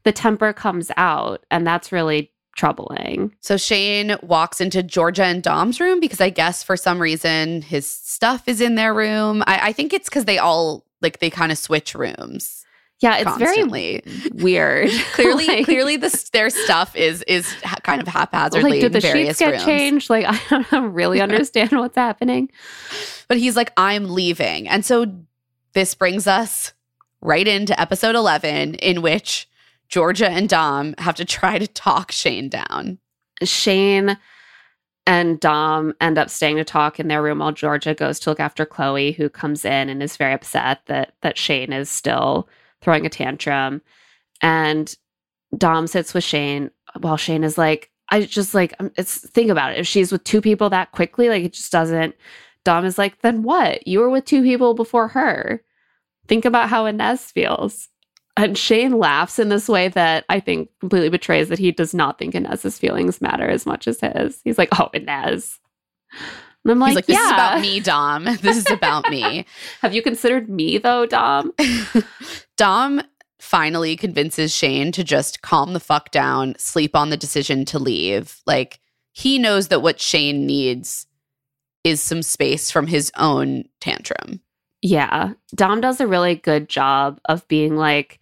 the 0.04 0.12
temper 0.12 0.52
comes 0.52 0.90
out 0.96 1.44
and 1.50 1.66
that's 1.66 1.90
really 1.92 2.30
troubling. 2.56 3.34
So 3.40 3.56
Shayne 3.56 4.16
walks 4.22 4.60
into 4.60 4.82
Georgia 4.82 5.24
and 5.24 5.42
Dom's 5.42 5.80
room 5.80 6.00
because 6.00 6.20
I 6.20 6.30
guess 6.30 6.62
for 6.62 6.76
some 6.76 7.00
reason 7.00 7.62
his 7.62 7.86
stuff 7.86 8.48
is 8.48 8.60
in 8.60 8.74
their 8.76 8.94
room. 8.94 9.42
I, 9.46 9.68
I 9.68 9.72
think 9.72 9.92
it's 9.92 10.08
because 10.08 10.24
they 10.26 10.38
all 10.38 10.84
like 11.02 11.18
they 11.20 11.30
kind 11.30 11.52
of 11.52 11.58
switch 11.58 11.94
rooms 11.94 12.64
Yeah, 13.00 13.16
it's 13.18 13.24
constantly. 13.24 14.00
very 14.06 14.42
weird. 14.42 14.90
clearly, 15.12 15.46
Like- 15.48 15.64
clearly, 15.66 15.96
this 15.98 16.30
their 16.30 16.48
stuff 16.50 16.96
is 16.96 17.22
is 17.24 17.52
ha- 17.62 17.76
kind 17.82 18.00
of 18.00 18.08
haphazardly 18.08 18.70
like 18.70 18.80
did 18.80 18.92
the 18.92 18.98
in 18.98 19.02
various 19.02 19.28
sheets 19.28 19.38
get 19.38 19.50
rooms. 19.52 19.64
changed? 19.64 20.10
Like 20.10 20.24
I 20.52 20.62
don't 20.70 20.92
really 20.94 21.20
understand 21.20 21.72
what's 21.72 21.96
happening. 21.96 22.50
But 23.28 23.36
he's 23.38 23.56
like, 23.56 23.72
I'm 23.76 24.08
leaving, 24.08 24.66
and 24.68 24.84
so 24.84 25.12
this 25.74 25.94
brings 25.94 26.26
us 26.26 26.72
right 27.20 27.46
into 27.46 27.78
episode 27.78 28.14
eleven, 28.14 28.76
in 28.76 29.02
which 29.02 29.46
Georgia 29.88 30.28
and 30.30 30.48
Dom 30.48 30.94
have 30.98 31.16
to 31.16 31.24
try 31.26 31.58
to 31.58 31.66
talk 31.66 32.10
Shayne 32.12 32.48
down. 32.48 32.98
Shayne 33.42 34.16
and 35.06 35.38
Dom 35.38 35.92
end 36.00 36.16
up 36.18 36.30
staying 36.30 36.56
to 36.56 36.64
talk 36.64 36.98
in 36.98 37.08
their 37.08 37.22
room 37.22 37.38
while 37.40 37.52
Georgia 37.52 37.94
goes 37.94 38.18
to 38.20 38.30
look 38.30 38.40
after 38.40 38.64
Chloe, 38.64 39.12
who 39.12 39.28
comes 39.28 39.64
in 39.66 39.88
and 39.90 40.02
is 40.02 40.16
very 40.16 40.32
upset 40.32 40.80
that 40.86 41.12
that 41.20 41.36
Shayne 41.36 41.72
is 41.74 41.90
still 41.90 42.48
throwing 42.82 43.06
a 43.06 43.10
tantrum. 43.10 43.82
And 44.42 44.94
Dom 45.56 45.86
sits 45.86 46.14
with 46.14 46.24
Shayne 46.24 46.70
while 47.00 47.16
Shayne 47.16 47.44
is 47.44 47.58
like, 47.58 47.90
I 48.08 48.22
just 48.22 48.54
like 48.54 48.74
um, 48.78 48.92
it's 48.96 49.28
think 49.30 49.50
about 49.50 49.72
it. 49.72 49.78
If 49.78 49.86
she's 49.86 50.12
with 50.12 50.24
two 50.24 50.40
people 50.40 50.70
that 50.70 50.92
quickly, 50.92 51.28
like 51.28 51.44
it 51.44 51.52
just 51.52 51.72
doesn't. 51.72 52.14
Dom 52.64 52.84
is 52.84 52.98
like, 52.98 53.20
then 53.22 53.42
what? 53.42 53.86
You 53.86 54.00
were 54.00 54.10
with 54.10 54.24
two 54.24 54.42
people 54.42 54.74
before 54.74 55.08
her. 55.08 55.62
Think 56.28 56.44
about 56.44 56.68
how 56.68 56.86
Inez 56.86 57.30
feels. 57.30 57.88
And 58.36 58.58
Shayne 58.58 58.98
laughs 58.98 59.38
in 59.38 59.48
this 59.48 59.68
way 59.68 59.88
that 59.88 60.24
I 60.28 60.40
think 60.40 60.68
completely 60.80 61.08
betrays 61.08 61.48
that 61.48 61.58
he 61.58 61.72
does 61.72 61.94
not 61.94 62.18
think 62.18 62.34
Inez's 62.34 62.78
feelings 62.78 63.20
matter 63.20 63.48
as 63.48 63.64
much 63.64 63.88
as 63.88 64.00
his. 64.00 64.40
He's 64.44 64.58
like, 64.58 64.68
oh, 64.78 64.90
Inez. 64.92 65.58
And 66.66 66.72
I'm 66.72 66.80
like, 66.80 66.88
he's 66.88 66.96
like, 66.96 67.06
this 67.06 67.16
yeah. 67.16 67.26
is 67.26 67.30
about 67.30 67.60
me, 67.60 67.78
Dom. 67.78 68.24
This 68.42 68.56
is 68.56 68.70
about 68.72 69.08
me. 69.08 69.46
Have 69.82 69.94
you 69.94 70.02
considered 70.02 70.48
me 70.48 70.78
though, 70.78 71.06
Dom? 71.06 71.52
Dom 72.56 73.02
finally 73.38 73.96
convinces 73.96 74.52
Shayne 74.52 74.90
to 74.90 75.04
just 75.04 75.42
calm 75.42 75.74
the 75.74 75.80
fuck 75.80 76.10
down, 76.10 76.56
sleep 76.58 76.96
on 76.96 77.10
the 77.10 77.16
decision 77.16 77.64
to 77.66 77.78
leave. 77.78 78.40
Like 78.48 78.80
he 79.12 79.38
knows 79.38 79.68
that 79.68 79.80
what 79.80 80.00
Shayne 80.00 80.44
needs 80.44 81.06
is 81.84 82.02
some 82.02 82.20
space 82.20 82.72
from 82.72 82.88
his 82.88 83.12
own 83.16 83.68
tantrum. 83.80 84.40
Yeah. 84.82 85.34
Dom 85.54 85.80
does 85.80 86.00
a 86.00 86.06
really 86.08 86.34
good 86.34 86.68
job 86.68 87.20
of 87.26 87.46
being 87.46 87.76
like, 87.76 88.18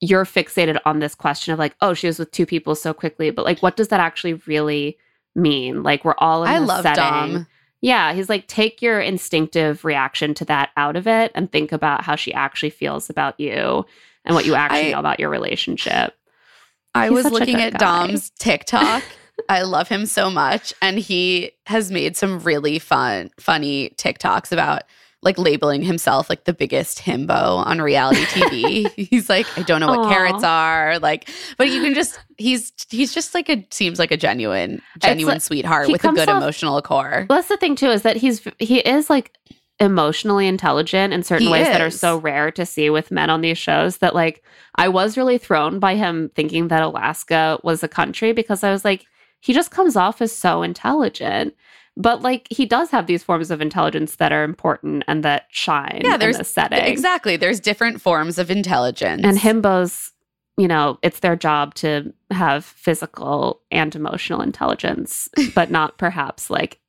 you're 0.00 0.24
fixated 0.24 0.80
on 0.84 0.98
this 0.98 1.14
question 1.14 1.52
of 1.52 1.60
like, 1.60 1.76
oh, 1.80 1.94
she 1.94 2.08
was 2.08 2.18
with 2.18 2.32
two 2.32 2.44
people 2.44 2.74
so 2.74 2.92
quickly, 2.92 3.30
but 3.30 3.44
like, 3.44 3.60
what 3.60 3.76
does 3.76 3.88
that 3.88 4.00
actually 4.00 4.34
really 4.48 4.98
mean? 5.36 5.84
Like, 5.84 6.04
we're 6.04 6.16
all 6.18 6.42
in 6.42 6.50
I 6.50 6.58
this 6.58 6.68
love 6.68 6.82
setting. 6.82 7.04
Dom. 7.04 7.46
Yeah, 7.84 8.14
he's 8.14 8.30
like, 8.30 8.46
take 8.48 8.80
your 8.80 8.98
instinctive 8.98 9.84
reaction 9.84 10.32
to 10.34 10.46
that 10.46 10.70
out 10.74 10.96
of 10.96 11.06
it 11.06 11.32
and 11.34 11.52
think 11.52 11.70
about 11.70 12.02
how 12.02 12.16
she 12.16 12.32
actually 12.32 12.70
feels 12.70 13.10
about 13.10 13.38
you 13.38 13.84
and 14.24 14.34
what 14.34 14.46
you 14.46 14.54
actually 14.56 14.88
I- 14.88 14.92
know 14.92 15.00
about 15.00 15.20
your 15.20 15.28
relationship. 15.28 16.14
I 16.94 17.08
He's 17.08 17.24
was 17.24 17.30
looking 17.30 17.56
at 17.60 17.74
guy. 17.74 17.78
Dom's 17.78 18.30
TikTok. 18.38 19.02
I 19.50 19.62
love 19.62 19.88
him 19.88 20.06
so 20.06 20.30
much. 20.30 20.72
And 20.80 20.98
he 20.98 21.52
has 21.66 21.90
made 21.90 22.16
some 22.16 22.38
really 22.38 22.78
fun, 22.78 23.30
funny 23.38 23.90
TikToks 23.96 24.50
about 24.50 24.84
like 25.24 25.38
labeling 25.38 25.82
himself 25.82 26.28
like 26.28 26.44
the 26.44 26.52
biggest 26.52 26.98
himbo 26.98 27.64
on 27.66 27.80
reality 27.80 28.24
TV. 28.26 28.90
he's 29.10 29.28
like, 29.28 29.46
I 29.58 29.62
don't 29.62 29.80
know 29.80 29.88
what 29.88 30.00
Aw. 30.00 30.08
carrots 30.08 30.44
are. 30.44 30.98
Like, 30.98 31.28
but 31.56 31.68
you 31.70 31.80
can 31.80 31.94
just 31.94 32.18
he's 32.38 32.72
he's 32.90 33.12
just 33.14 33.34
like 33.34 33.48
a 33.48 33.66
seems 33.70 33.98
like 33.98 34.10
a 34.12 34.16
genuine, 34.16 34.82
genuine 35.00 35.36
like- 35.36 35.42
sweetheart 35.42 35.88
with 35.88 36.04
a 36.04 36.12
good 36.12 36.28
off- 36.28 36.42
emotional 36.42 36.80
core. 36.82 37.26
Well, 37.28 37.38
that's 37.38 37.48
the 37.48 37.56
thing 37.56 37.74
too, 37.74 37.88
is 37.90 38.02
that 38.02 38.16
he's 38.16 38.46
he 38.58 38.78
is 38.80 39.10
like 39.10 39.32
emotionally 39.80 40.46
intelligent 40.46 41.12
in 41.12 41.22
certain 41.24 41.46
He 41.46 41.52
ways 41.52 41.66
that 41.66 41.80
are 41.80 41.90
so 41.90 42.18
rare 42.18 42.52
to 42.52 42.64
see 42.64 42.90
with 42.90 43.10
men 43.10 43.28
on 43.28 43.40
these 43.40 43.58
shows 43.58 43.98
that 43.98 44.14
like 44.14 44.44
I 44.76 44.88
was 44.88 45.16
really 45.16 45.38
thrown 45.38 45.80
by 45.80 45.96
him 45.96 46.30
thinking 46.36 46.68
that 46.68 46.82
Alaska 46.82 47.58
was 47.64 47.82
a 47.82 47.88
country 47.88 48.32
because 48.32 48.62
I 48.62 48.70
was 48.70 48.84
like, 48.84 49.04
he 49.40 49.52
just 49.52 49.70
comes 49.72 49.96
off 49.96 50.22
as 50.22 50.34
so 50.34 50.62
intelligent. 50.62 51.54
But 51.96 52.22
like 52.22 52.48
he 52.50 52.66
does 52.66 52.90
have 52.90 53.06
these 53.06 53.22
forms 53.22 53.50
of 53.52 53.60
intelligence 53.60 54.16
that 54.16 54.32
are 54.32 54.42
important 54.42 55.04
and 55.06 55.22
that 55.24 55.46
shine 55.50 56.00
Yeah, 56.04 56.14
in 56.14 56.20
there's- 56.20 56.38
this 56.38 56.50
setting. 56.50 56.80
Exactly. 56.80 57.36
There's 57.36 57.60
different 57.60 58.00
forms 58.00 58.38
of 58.38 58.50
intelligence. 58.50 59.22
And 59.24 59.38
himbos, 59.38 60.10
you 60.56 60.66
know, 60.66 60.98
it's 61.02 61.20
their 61.20 61.36
job 61.36 61.74
to 61.76 62.12
have 62.32 62.64
physical 62.64 63.60
and 63.70 63.94
emotional 63.94 64.40
intelligence, 64.40 65.28
but 65.54 65.70
not 65.70 65.96
perhaps 65.98 66.50
like 66.50 66.80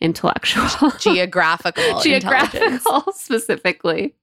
intellectual. 0.00 0.90
geographical, 0.98 2.00
geographical 2.02 3.12
specifically. 3.14 4.14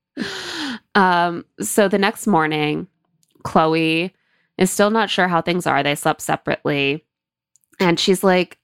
Um, 0.95 1.45
so 1.59 1.88
the 1.88 1.97
next 1.97 2.27
morning, 2.27 2.88
Chloe 3.43 4.13
is 4.57 4.71
still 4.71 4.89
not 4.89 5.09
sure 5.09 5.27
how 5.27 5.41
things 5.41 5.65
are. 5.67 5.84
They 5.84 5.95
slept 5.95 6.21
separately. 6.21 7.03
And 7.79 7.99
she's 7.99 8.23
like, 8.23 8.57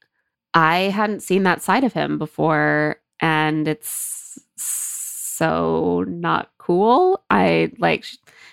I 0.54 0.78
hadn't 0.89 1.22
seen 1.22 1.43
that 1.43 1.62
side 1.62 1.84
of 1.84 1.93
him 1.93 2.18
before, 2.18 2.97
and 3.20 3.68
it's 3.68 4.39
so 4.58 6.04
not 6.08 6.52
cool. 6.58 7.24
I 7.30 7.72
like, 7.78 8.06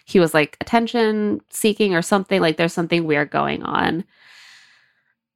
he 0.04 0.20
was 0.20 0.34
like 0.34 0.56
attention 0.60 1.40
seeking 1.50 1.94
or 1.94 2.02
something. 2.02 2.40
Like, 2.40 2.56
there's 2.56 2.72
something 2.72 3.04
weird 3.06 3.30
going 3.30 3.62
on. 3.62 4.04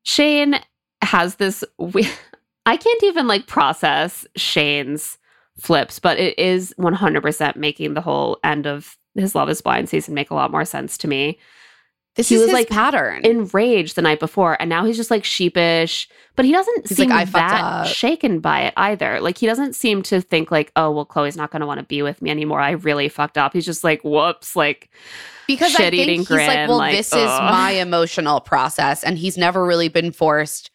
Shayne 0.02 0.60
has 1.02 1.36
this 1.36 1.64
we- 1.78 2.08
I 2.66 2.76
can't 2.76 3.02
even 3.04 3.26
like 3.26 3.46
process 3.46 4.26
Shayne's 4.36 5.18
flips, 5.58 5.98
but 5.98 6.18
it 6.18 6.38
is 6.38 6.74
100% 6.78 7.56
making 7.56 7.94
the 7.94 8.00
whole 8.00 8.38
end 8.44 8.66
of 8.66 8.96
his 9.14 9.34
Love 9.34 9.48
is 9.48 9.60
Blind 9.60 9.88
season 9.88 10.14
make 10.14 10.30
a 10.30 10.34
lot 10.34 10.50
more 10.52 10.64
sense 10.64 10.96
to 10.98 11.08
me. 11.08 11.38
This 12.16 12.28
He 12.28 12.34
is 12.34 12.42
was, 12.42 12.52
like, 12.52 12.68
pattern. 12.68 13.24
Enraged 13.24 13.94
the 13.94 14.02
night 14.02 14.18
before, 14.18 14.56
and 14.60 14.68
now 14.68 14.84
he's 14.84 14.96
just 14.96 15.12
like 15.12 15.24
sheepish, 15.24 16.08
but 16.34 16.44
he 16.44 16.50
doesn't 16.50 16.88
He's 16.88 16.96
seem 16.96 17.08
like, 17.08 17.30
that 17.30 17.86
shaken 17.86 18.40
by 18.40 18.62
it 18.62 18.74
either. 18.76 19.20
Like, 19.20 19.38
he 19.38 19.46
doesn't 19.46 19.74
seem 19.74 20.02
to 20.02 20.20
think, 20.20 20.50
like, 20.50 20.72
oh, 20.74 20.90
well, 20.90 21.04
Chloe's 21.04 21.36
not 21.36 21.52
going 21.52 21.60
to 21.60 21.66
want 21.66 21.78
to 21.78 21.86
be 21.86 22.02
with 22.02 22.20
me 22.20 22.30
anymore. 22.30 22.60
I 22.60 22.72
really 22.72 23.08
fucked 23.08 23.38
up. 23.38 23.52
He's 23.52 23.64
just 23.64 23.84
like, 23.84 24.02
whoops, 24.02 24.56
like, 24.56 24.90
because 25.46 25.74
I 25.76 25.90
think 25.90 26.28
he's 26.28 26.30
like, 26.30 26.68
well, 26.68 26.78
like, 26.78 26.96
this 26.96 27.12
is 27.12 27.28
my 27.28 27.70
emotional 27.70 28.40
process, 28.40 29.04
and 29.04 29.16
he's 29.16 29.38
never 29.38 29.64
really 29.64 29.88
been 29.88 30.10
forced 30.10 30.72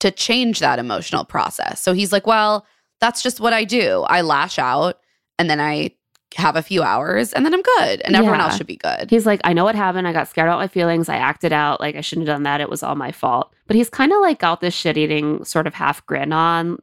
to 0.00 0.10
change 0.10 0.60
that 0.60 0.78
emotional 0.78 1.24
process. 1.24 1.82
So 1.82 1.92
he's 1.92 2.12
like, 2.12 2.26
well, 2.26 2.66
that's 3.00 3.22
just 3.22 3.40
what 3.40 3.52
I 3.52 3.64
do. 3.64 4.04
I 4.08 4.22
lash 4.22 4.58
out, 4.58 5.00
and 5.38 5.50
then 5.50 5.60
I 5.60 5.90
have 6.36 6.56
a 6.56 6.62
few 6.62 6.82
hours, 6.82 7.32
and 7.32 7.44
then 7.44 7.54
I'm 7.54 7.62
good, 7.62 8.02
and 8.02 8.14
everyone 8.14 8.38
Yeah. 8.38 8.46
else 8.46 8.56
should 8.56 8.66
be 8.66 8.76
good. 8.76 9.08
He's 9.10 9.24
like, 9.26 9.40
I 9.44 9.52
know 9.52 9.64
what 9.64 9.74
happened. 9.74 10.06
I 10.06 10.12
got 10.12 10.28
scared 10.28 10.48
about 10.48 10.58
my 10.58 10.68
feelings. 10.68 11.08
I 11.08 11.16
acted 11.16 11.52
out. 11.52 11.80
Like, 11.80 11.96
I 11.96 12.00
shouldn't 12.00 12.28
have 12.28 12.36
done 12.36 12.42
that. 12.44 12.60
It 12.60 12.68
was 12.68 12.82
all 12.82 12.94
my 12.94 13.12
fault. 13.12 13.52
But 13.66 13.76
he's 13.76 13.88
kind 13.90 14.12
of 14.12 14.20
like 14.20 14.38
got 14.38 14.60
this 14.60 14.74
shit 14.74 14.96
eating 14.98 15.44
sort 15.44 15.66
of 15.66 15.74
half 15.74 16.04
grin 16.06 16.32
on 16.32 16.78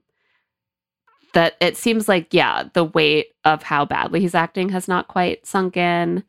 that 1.34 1.56
it 1.60 1.76
seems 1.78 2.08
like, 2.08 2.34
yeah, 2.34 2.64
the 2.74 2.86
weight 2.86 3.28
of 3.44 3.62
how 3.64 3.84
badly 3.86 4.22
he's 4.22 4.36
acting 4.36 4.70
has 4.70 4.88
not 4.88 5.08
quite 5.10 5.46
sunk 5.46 5.76
in. 5.78 6.24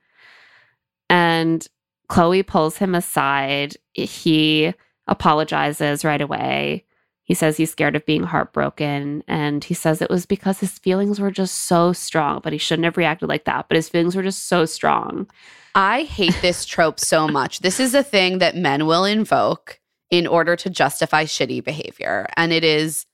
And 1.09 1.66
Chloe 2.09 2.43
pulls 2.43 2.78
him 2.78 2.94
aside. 2.94 3.76
He 3.93 4.74
apologizes 5.06 6.05
right 6.05 6.20
away. 6.20 6.84
He 7.27 7.35
says 7.35 7.57
he's 7.57 7.73
scared 7.73 7.97
of 7.97 8.07
being 8.07 8.23
heartbroken. 8.23 9.24
And 9.27 9.65
he 9.65 9.74
says 9.74 10.01
it 10.01 10.09
was 10.09 10.27
because 10.27 10.61
his 10.61 10.78
feelings 10.78 11.19
were 11.19 11.32
just 11.32 11.65
so 11.65 11.93
strong, 11.93 12.40
but 12.43 12.53
he 12.53 12.59
shouldn't 12.59 12.85
have 12.85 12.97
reacted 12.97 13.28
like 13.28 13.44
that. 13.44 13.66
But 13.69 13.74
his 13.74 13.89
feelings 13.89 14.15
were 14.15 14.23
just 14.23 14.47
so 14.47 14.65
strong. 14.65 15.28
I 15.74 16.05
hate 16.05 16.39
this 16.40 16.65
trope 16.65 17.01
so 17.01 17.27
much. 17.39 17.61
This 17.61 17.81
is 17.81 17.94
a 17.94 18.05
thing 18.05 18.39
that 18.39 18.57
men 18.57 18.86
will 18.86 19.05
invoke 19.05 19.81
in 20.09 20.24
order 20.28 20.55
to 20.55 20.70
justify 20.70 21.24
shitty 21.24 21.65
behavior. 21.65 22.28
And 22.36 22.53
it 22.53 22.62
is 22.62 23.07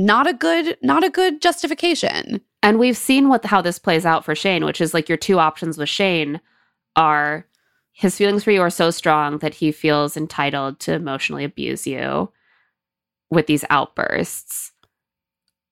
not 0.00 0.26
a 0.26 0.34
good, 0.34 0.76
not 0.82 1.04
a 1.04 1.10
good 1.10 1.40
justification. 1.40 2.40
And 2.60 2.80
we've 2.80 2.96
seen 2.96 3.28
what 3.28 3.44
how 3.44 3.62
this 3.62 3.78
plays 3.78 4.04
out 4.04 4.24
for 4.24 4.34
Shayne, 4.34 4.64
which 4.64 4.80
is 4.80 4.92
like 4.92 5.08
your 5.08 5.16
two 5.16 5.38
options 5.38 5.78
with 5.78 5.88
Shayne 5.88 6.40
are 6.96 7.46
his 7.92 8.16
feelings 8.16 8.42
for 8.42 8.50
you 8.50 8.62
are 8.62 8.70
so 8.70 8.90
strong 8.90 9.38
that 9.38 9.54
he 9.54 9.70
feels 9.70 10.16
entitled 10.16 10.80
to 10.80 10.92
emotionally 10.92 11.44
abuse 11.44 11.86
you 11.86 12.32
with 13.30 13.46
these 13.46 13.64
outbursts. 13.70 14.72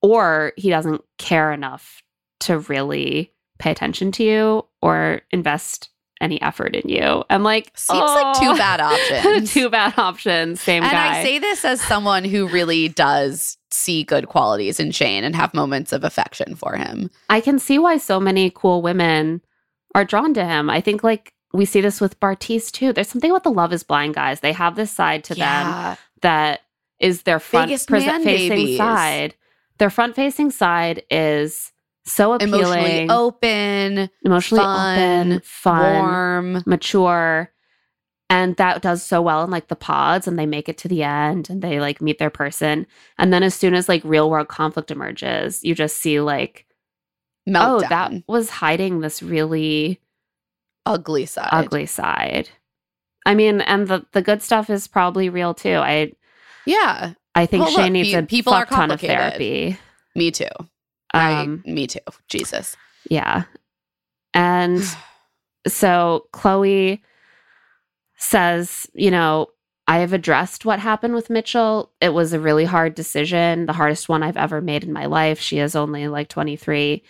Or 0.02 0.52
he 0.56 0.70
doesn't 0.70 1.02
care 1.18 1.52
enough 1.52 2.02
to 2.40 2.58
really 2.60 3.32
pay 3.58 3.70
attention 3.70 4.12
to 4.12 4.24
you 4.24 4.66
or 4.82 5.22
invest 5.30 5.88
any 6.20 6.40
effort 6.40 6.74
in 6.74 6.88
you. 6.88 7.24
I'm 7.28 7.42
like, 7.42 7.70
Seems 7.74 8.00
like 8.00 8.38
two 8.38 8.48
oh. 8.48 8.56
bad 8.56 8.80
options. 9.22 9.52
two 9.52 9.68
bad 9.68 9.98
options. 9.98 10.60
Same 10.60 10.82
and 10.82 10.92
guy. 10.92 11.20
I 11.20 11.22
say 11.22 11.38
this 11.38 11.64
as 11.64 11.80
someone 11.80 12.24
who 12.24 12.48
really 12.48 12.88
does 12.88 13.58
see 13.70 14.04
good 14.04 14.28
qualities 14.28 14.80
in 14.80 14.90
Shayne 14.90 15.24
and 15.24 15.36
have 15.36 15.52
moments 15.52 15.92
of 15.92 16.04
affection 16.04 16.54
for 16.54 16.76
him. 16.76 17.10
I 17.28 17.40
can 17.40 17.58
see 17.58 17.78
why 17.78 17.98
so 17.98 18.18
many 18.18 18.50
cool 18.54 18.80
women 18.80 19.42
are 19.94 20.04
drawn 20.04 20.32
to 20.34 20.44
him. 20.44 20.70
I 20.70 20.80
think 20.80 21.04
like 21.04 21.32
we 21.52 21.64
see 21.64 21.80
this 21.80 22.00
with 22.00 22.18
Bartise 22.20 22.70
too. 22.70 22.92
There's 22.92 23.08
something 23.08 23.30
about 23.30 23.44
the 23.44 23.50
Love 23.50 23.72
is 23.72 23.82
Blind 23.82 24.14
guys. 24.14 24.40
They 24.40 24.52
have 24.52 24.76
this 24.76 24.90
side 24.90 25.24
to 25.24 25.34
them 25.34 25.96
that 26.22 26.60
is 27.00 27.22
their 27.22 27.38
front 27.38 27.70
presen- 27.70 28.24
facing 28.24 28.48
babies. 28.50 28.76
side. 28.76 29.34
Their 29.78 29.90
front 29.90 30.16
facing 30.16 30.50
side 30.50 31.02
is 31.10 31.72
so 32.04 32.32
appealing, 32.32 32.54
Emotionally 32.62 33.08
open, 33.10 34.10
emotionally 34.24 34.62
fun, 34.64 35.26
open, 35.32 35.40
fun, 35.44 35.94
warm. 36.02 36.62
mature. 36.66 37.52
And 38.30 38.56
that 38.56 38.82
does 38.82 39.04
so 39.04 39.22
well 39.22 39.44
in 39.44 39.50
like 39.50 39.68
the 39.68 39.76
pods 39.76 40.26
and 40.26 40.38
they 40.38 40.46
make 40.46 40.68
it 40.68 40.78
to 40.78 40.88
the 40.88 41.02
end 41.04 41.48
and 41.50 41.62
they 41.62 41.78
like 41.78 42.00
meet 42.00 42.18
their 42.18 42.30
person. 42.30 42.86
And 43.18 43.32
then 43.32 43.42
as 43.42 43.54
soon 43.54 43.74
as 43.74 43.88
like 43.88 44.02
real 44.04 44.28
world 44.30 44.48
conflict 44.48 44.90
emerges, 44.90 45.62
you 45.62 45.74
just 45.74 45.98
see 45.98 46.20
like, 46.20 46.66
Meltdown. 47.48 47.84
oh, 47.84 47.88
that 47.88 48.12
was 48.26 48.50
hiding 48.50 49.00
this 49.00 49.22
really 49.22 50.00
ugly 50.84 51.26
side. 51.26 51.48
ugly 51.52 51.86
side. 51.86 52.48
I 53.24 53.34
mean, 53.34 53.60
and 53.60 53.86
the 53.86 54.04
the 54.12 54.22
good 54.22 54.42
stuff 54.42 54.70
is 54.70 54.88
probably 54.88 55.28
real 55.28 55.54
too. 55.54 55.76
I 55.76 56.12
Yeah, 56.66 57.14
I 57.34 57.46
think 57.46 57.64
Well, 57.64 57.74
Shayne 57.74 57.84
look, 57.84 57.92
needs 57.92 58.14
a 58.14 58.22
people 58.22 58.52
are 58.52 58.66
fuck 58.66 58.76
ton 58.76 58.90
of 58.90 59.00
therapy. 59.00 59.78
me 60.14 60.30
too. 60.30 60.44
Um, 61.14 61.62
I, 61.66 61.70
me 61.70 61.86
too. 61.86 62.00
Jesus. 62.28 62.76
yeah, 63.08 63.44
and 64.34 64.82
so 65.66 66.26
Chloe 66.32 67.02
says, 68.16 68.86
you 68.94 69.10
know, 69.10 69.48
I 69.88 69.98
have 69.98 70.12
addressed 70.12 70.64
what 70.64 70.80
happened 70.80 71.14
with 71.14 71.30
Mitchell. 71.30 71.92
It 72.00 72.08
was 72.10 72.32
a 72.32 72.40
really 72.40 72.64
hard 72.64 72.94
decision, 72.94 73.66
the 73.66 73.72
hardest 73.72 74.08
one 74.08 74.22
I've 74.22 74.36
ever 74.36 74.60
made 74.60 74.82
in 74.84 74.92
my 74.92 75.06
life. 75.06 75.38
She 75.38 75.58
is 75.58 75.76
only 75.76 76.08
like 76.08 76.28
23. 76.28 77.02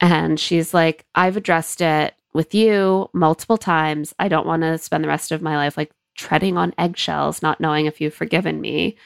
And 0.00 0.38
she's 0.38 0.72
like, 0.72 1.04
I've 1.14 1.36
addressed 1.36 1.80
it 1.80 2.14
with 2.32 2.54
you 2.54 3.10
multiple 3.12 3.58
times. 3.58 4.14
I 4.18 4.28
don't 4.28 4.46
want 4.46 4.62
to 4.62 4.78
spend 4.78 5.02
the 5.02 5.08
rest 5.08 5.32
of 5.32 5.42
my 5.42 5.56
life 5.56 5.76
like 5.76 5.90
treading 6.20 6.58
on 6.58 6.74
eggshells, 6.76 7.40
not 7.40 7.60
knowing 7.60 7.86
if 7.86 8.00
you've 8.00 8.14
forgiven 8.14 8.60
me. 8.60 8.96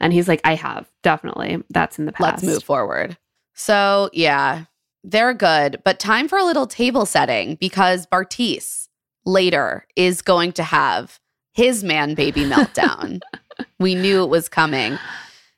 And 0.00 0.12
he's 0.12 0.26
like, 0.26 0.40
I 0.42 0.54
have, 0.54 0.90
definitely. 1.02 1.62
That's 1.68 1.98
in 1.98 2.06
the 2.06 2.12
past. 2.12 2.42
Let's 2.42 2.54
move 2.54 2.64
forward. 2.64 3.18
So, 3.54 4.08
yeah, 4.14 4.64
they're 5.04 5.34
good, 5.34 5.82
but 5.84 6.00
time 6.00 6.28
for 6.28 6.38
a 6.38 6.44
little 6.44 6.66
table 6.66 7.04
setting 7.04 7.56
because 7.56 8.06
Bartise 8.06 8.88
later 9.26 9.86
is 9.94 10.22
going 10.22 10.52
to 10.52 10.62
have 10.62 11.20
his 11.52 11.84
man 11.84 12.14
baby 12.14 12.44
meltdown. 12.44 13.20
we 13.78 13.94
knew 13.94 14.22
it 14.22 14.30
was 14.30 14.48
coming. 14.48 14.98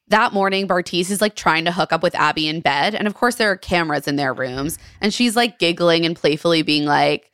That 0.09 0.33
morning, 0.33 0.67
Bartise 0.67 1.11
is 1.11 1.21
like 1.21 1.37
trying 1.37 1.65
to 1.65 1.73
hook 1.73 1.93
up 1.93 2.03
with 2.03 2.15
Abbey 2.17 2.49
in 2.49 2.61
bed. 2.61 2.95
And 2.95 3.07
of 3.07 3.15
course, 3.15 3.37
there 3.37 3.51
are 3.51 3.57
cameras 3.57 4.09
in 4.09 4.17
their 4.17 4.35
rooms. 4.35 4.79
And 5.01 5.15
she's 5.15 5.37
like 5.37 5.59
giggling 5.61 6.05
and 6.05 6.17
playfully 6.17 6.63
being 6.63 6.85
like, 6.85 7.31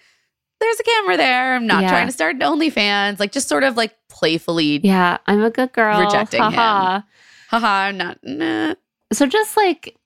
There's 0.61 0.79
a 0.79 0.83
camera 0.83 1.17
there. 1.17 1.55
I'm 1.55 1.67
not 1.67 1.83
Yeah. 1.83 1.89
trying 1.91 2.07
to 2.07 2.13
start 2.13 2.37
an 2.37 2.43
OnlyFans. 2.43 3.19
Like, 3.19 3.33
just 3.33 3.49
sort 3.49 3.65
of 3.65 3.77
like 3.77 3.97
playfully, 4.09 4.81
Yeah, 4.85 5.17
I'm 5.27 5.43
a 5.43 5.51
good 5.51 5.73
girl. 5.73 6.01
Rejecting 6.01 6.43
him. 6.43 6.53
Haha. 6.53 7.01
haha, 7.49 7.67
I'm 7.89 7.97
not, 7.97 8.19
nah. 8.23 8.75
So 9.13 9.27
just 9.27 9.57
like 9.57 9.97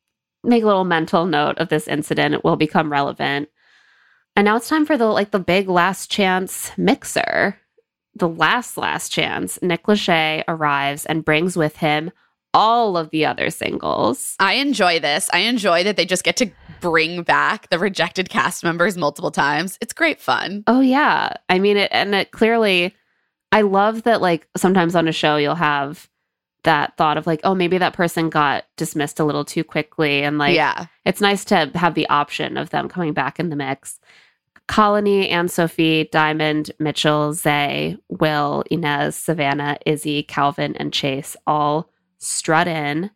make 0.45 0.63
a 0.63 0.67
little 0.67 0.85
mental 0.85 1.27
note 1.27 1.59
of 1.59 1.69
this 1.71 1.89
incident. 1.89 2.35
It 2.35 2.45
will 2.45 2.57
become 2.57 2.93
relevant. 2.93 3.49
And 4.37 4.45
now 4.47 4.57
it's 4.57 4.69
time 4.69 4.87
for 4.87 4.97
the 4.97 5.07
like 5.07 5.31
the 5.31 5.39
big 5.39 5.69
last 5.69 6.11
chance 6.11 6.71
mixer. 6.77 7.59
The 8.15 8.29
last 8.29 8.77
last 8.77 9.11
chance. 9.11 9.59
Nick 9.61 9.85
Lachey 9.85 10.45
arrives 10.47 11.05
and 11.07 11.25
brings 11.25 11.57
with 11.57 11.79
him 11.79 12.13
all 12.55 12.97
of 12.97 13.11
the 13.11 13.27
other 13.27 13.51
singles. 13.51 14.37
I 14.39 14.55
enjoy 14.55 15.01
this. 15.01 15.29
I 15.33 15.41
enjoy 15.41 15.85
that 15.85 15.97
they 15.97 16.07
just 16.07 16.25
get 16.25 16.37
to 16.39 16.51
bring 16.81 17.23
back 17.23 17.69
the 17.69 17.79
rejected 17.79 18.29
cast 18.29 18.63
members 18.63 18.97
multiple 18.97 19.31
times. 19.31 19.77
It's 19.81 19.93
great 19.93 20.21
fun. 20.21 20.65
Oh 20.67 20.81
yeah. 20.81 21.35
I 21.49 21.59
mean 21.59 21.77
it 21.77 21.91
and 21.93 22.15
it 22.15 22.31
clearly 22.31 22.95
I 23.53 23.63
love 23.63 24.05
that 24.05 24.21
like 24.21 24.49
sometimes 24.57 24.95
on 24.95 25.09
a 25.09 25.13
show 25.13 25.37
you'll 25.37 25.55
have 25.55 26.09
that 26.65 26.97
thought 26.97 27.17
of 27.17 27.27
like, 27.27 27.41
oh, 27.45 27.55
maybe 27.55 27.79
that 27.79 27.93
person 27.93 28.31
got 28.31 28.65
dismissed 28.77 29.21
a 29.21 29.25
little 29.25 29.45
too 29.45 29.65
quickly. 29.65 30.23
And 30.23 30.39
like 30.39 30.55
yeah. 30.55 30.87
it's 31.05 31.21
nice 31.21 31.45
to 31.47 31.71
have 31.75 31.95
the 31.95 32.09
option 32.09 32.57
of 32.57 32.71
them 32.71 32.89
coming 32.89 33.13
back 33.13 33.39
in 33.39 33.51
the 33.51 33.57
mix. 33.57 34.01
Colony, 34.67 35.29
Anne 35.29 35.49
Sophie, 35.49 36.09
Diamond, 36.11 36.71
Mitchell, 36.79 37.35
Zay, 37.35 37.99
Will, 38.09 38.65
Inez, 38.71 39.15
Savannah, 39.15 39.77
Izzy, 39.85 40.23
Calvin, 40.23 40.75
and 40.77 40.91
Chase 40.91 41.37
all 41.47 41.91
strut 42.25 42.67
in 42.69 43.11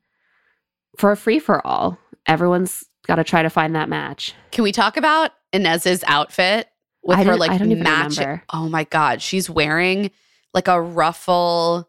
for 0.97 1.11
a 1.13 1.17
free 1.17 1.39
for 1.39 1.65
all. 1.67 1.99
Everyone's 2.27 2.85
got 3.07 3.17
to 3.17 3.25
try 3.25 3.43
to 3.43 3.51
find 3.51 3.75
that 3.75 3.89
match. 3.89 4.35
Can 4.53 4.65
we 4.65 4.73
talk 4.73 4.97
about 4.97 5.31
Inez's 5.53 6.05
outfit 6.07 6.69
with 7.03 7.19
I 7.19 7.25
her 7.25 7.37
like 7.37 7.51
I 7.51 7.59
don't 7.59 7.71
even 7.71 7.83
match? 7.83 8.19
remember. 8.19 8.43
Oh 8.53 8.69
my 8.69 8.85
god, 8.85 9.23
she's 9.23 9.49
wearing 9.49 10.11
like 10.55 10.69
a 10.69 10.81
ruffle 10.81 11.89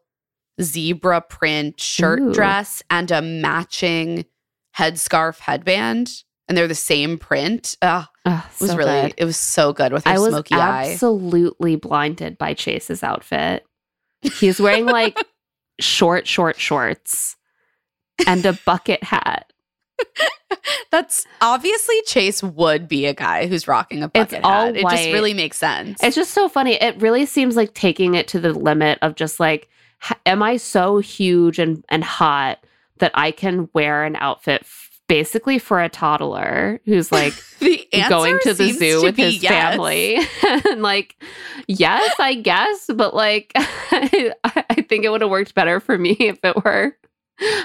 zebra 0.61 1.21
print 1.21 1.79
shirt 1.79 2.19
Ooh. 2.19 2.33
dress 2.33 2.83
and 2.89 3.09
a 3.11 3.21
matching 3.21 4.25
headscarf 4.77 5.39
headband, 5.39 6.23
and 6.47 6.57
they're 6.57 6.67
the 6.67 6.75
same 6.75 7.17
print. 7.17 7.75
Ugh, 7.81 8.05
Ugh, 8.25 8.43
it 8.45 8.61
was 8.61 8.69
so 8.71 8.77
really, 8.77 9.01
good. 9.01 9.13
it 9.17 9.25
was 9.25 9.37
so 9.37 9.73
good 9.73 9.91
with 9.93 10.05
her 10.05 10.15
smoky 10.17 10.55
eye. 10.55 10.59
I 10.59 10.81
was 10.83 10.93
absolutely 10.93 11.75
blinded 11.75 12.37
by 12.37 12.53
Chase's 12.53 13.03
outfit. 13.03 13.65
He's 14.21 14.59
wearing 14.59 14.85
like 14.85 15.17
short, 15.79 16.27
short 16.27 16.59
shorts 16.59 17.35
and 18.27 18.45
a 18.45 18.53
bucket 18.65 19.03
hat. 19.03 19.51
That's 20.91 21.25
obviously 21.41 22.01
Chase 22.03 22.41
would 22.41 22.87
be 22.87 23.05
a 23.05 23.13
guy 23.13 23.47
who's 23.47 23.67
rocking 23.67 24.01
a 24.01 24.05
It's 24.05 24.31
bucket 24.31 24.43
all 24.43 24.65
hat. 24.65 24.77
It 24.77 24.83
just 24.89 25.05
really 25.05 25.33
makes 25.33 25.57
sense. 25.57 26.01
It's 26.03 26.15
just 26.15 26.31
so 26.31 26.49
funny. 26.49 26.73
It 26.73 27.01
really 27.01 27.25
seems 27.25 27.55
like 27.55 27.73
taking 27.73 28.15
it 28.15 28.27
to 28.29 28.39
the 28.39 28.53
limit 28.53 28.99
of 29.01 29.15
just 29.15 29.39
like, 29.39 29.69
am 30.25 30.41
I 30.41 30.57
so 30.57 30.99
huge 30.99 31.59
and, 31.59 31.83
and 31.89 32.03
hot 32.03 32.59
that 32.99 33.11
I 33.13 33.31
can 33.31 33.69
wear 33.73 34.03
an 34.03 34.15
outfit 34.15 34.61
f- 34.61 34.88
basically 35.09 35.59
for 35.59 35.81
a 35.81 35.89
toddler 35.89 36.79
who's 36.85 37.11
like 37.11 37.33
going 38.07 38.39
to 38.43 38.53
the 38.53 38.71
zoo 38.71 38.99
to 38.99 39.03
with 39.03 39.17
his 39.17 39.43
yes. 39.43 39.51
family? 39.51 40.19
and 40.71 40.81
like, 40.81 41.21
yes, 41.67 42.15
I 42.17 42.35
guess, 42.35 42.89
but 42.95 43.13
like, 43.13 43.51
I, 43.55 44.33
I 44.69 44.85
think 44.87 45.03
it 45.03 45.09
would 45.09 45.19
have 45.19 45.29
worked 45.29 45.53
better 45.53 45.81
for 45.81 45.97
me 45.97 46.11
if 46.11 46.39
it 46.43 46.63
were 46.63 46.95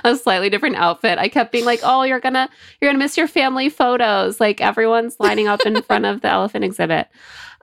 a 0.03 0.17
slightly 0.17 0.51
different 0.51 0.77
outfit. 0.77 1.19
I 1.19 1.29
kept 1.29 1.53
being 1.53 1.65
like, 1.65 1.81
"Oh, 1.83 2.03
you're 2.03 2.21
gonna 2.21 2.49
you're 2.81 2.89
gonna 2.89 2.99
miss 2.99 3.17
your 3.17 3.29
family 3.29 3.69
photos." 3.69 4.41
Like 4.41 4.61
everyone's 4.61 5.17
lining 5.19 5.49
up 5.49 5.65
in 5.67 5.83
front 5.83 6.07
of 6.07 6.21
the 6.21 6.29
elephant 6.29 6.65
exhibit. 6.65 7.09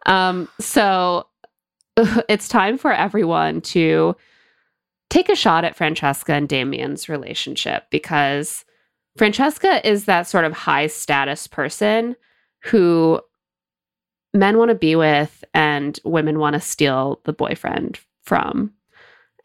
Um, 0.05 0.49
so 0.59 1.27
it's 2.29 2.47
time 2.47 2.77
for 2.77 2.91
everyone 2.91 3.61
to 3.61 4.15
take 5.09 5.29
a 5.29 5.35
shot 5.35 5.63
at 5.63 5.75
Francesca 5.75 6.33
and 6.33 6.49
Damian's 6.49 7.07
relationship 7.09 7.85
because 7.91 8.65
Francesca 9.17 9.87
is 9.87 10.05
that 10.05 10.27
sort 10.27 10.45
of 10.45 10.53
high 10.53 10.87
status 10.87 11.47
person 11.47 12.15
who 12.63 13.19
men 14.33 14.57
want 14.57 14.69
to 14.69 14.75
be 14.75 14.95
with 14.95 15.43
and 15.53 15.99
women 16.05 16.39
want 16.39 16.53
to 16.53 16.59
steal 16.61 17.19
the 17.25 17.33
boyfriend 17.33 17.99
from. 18.23 18.71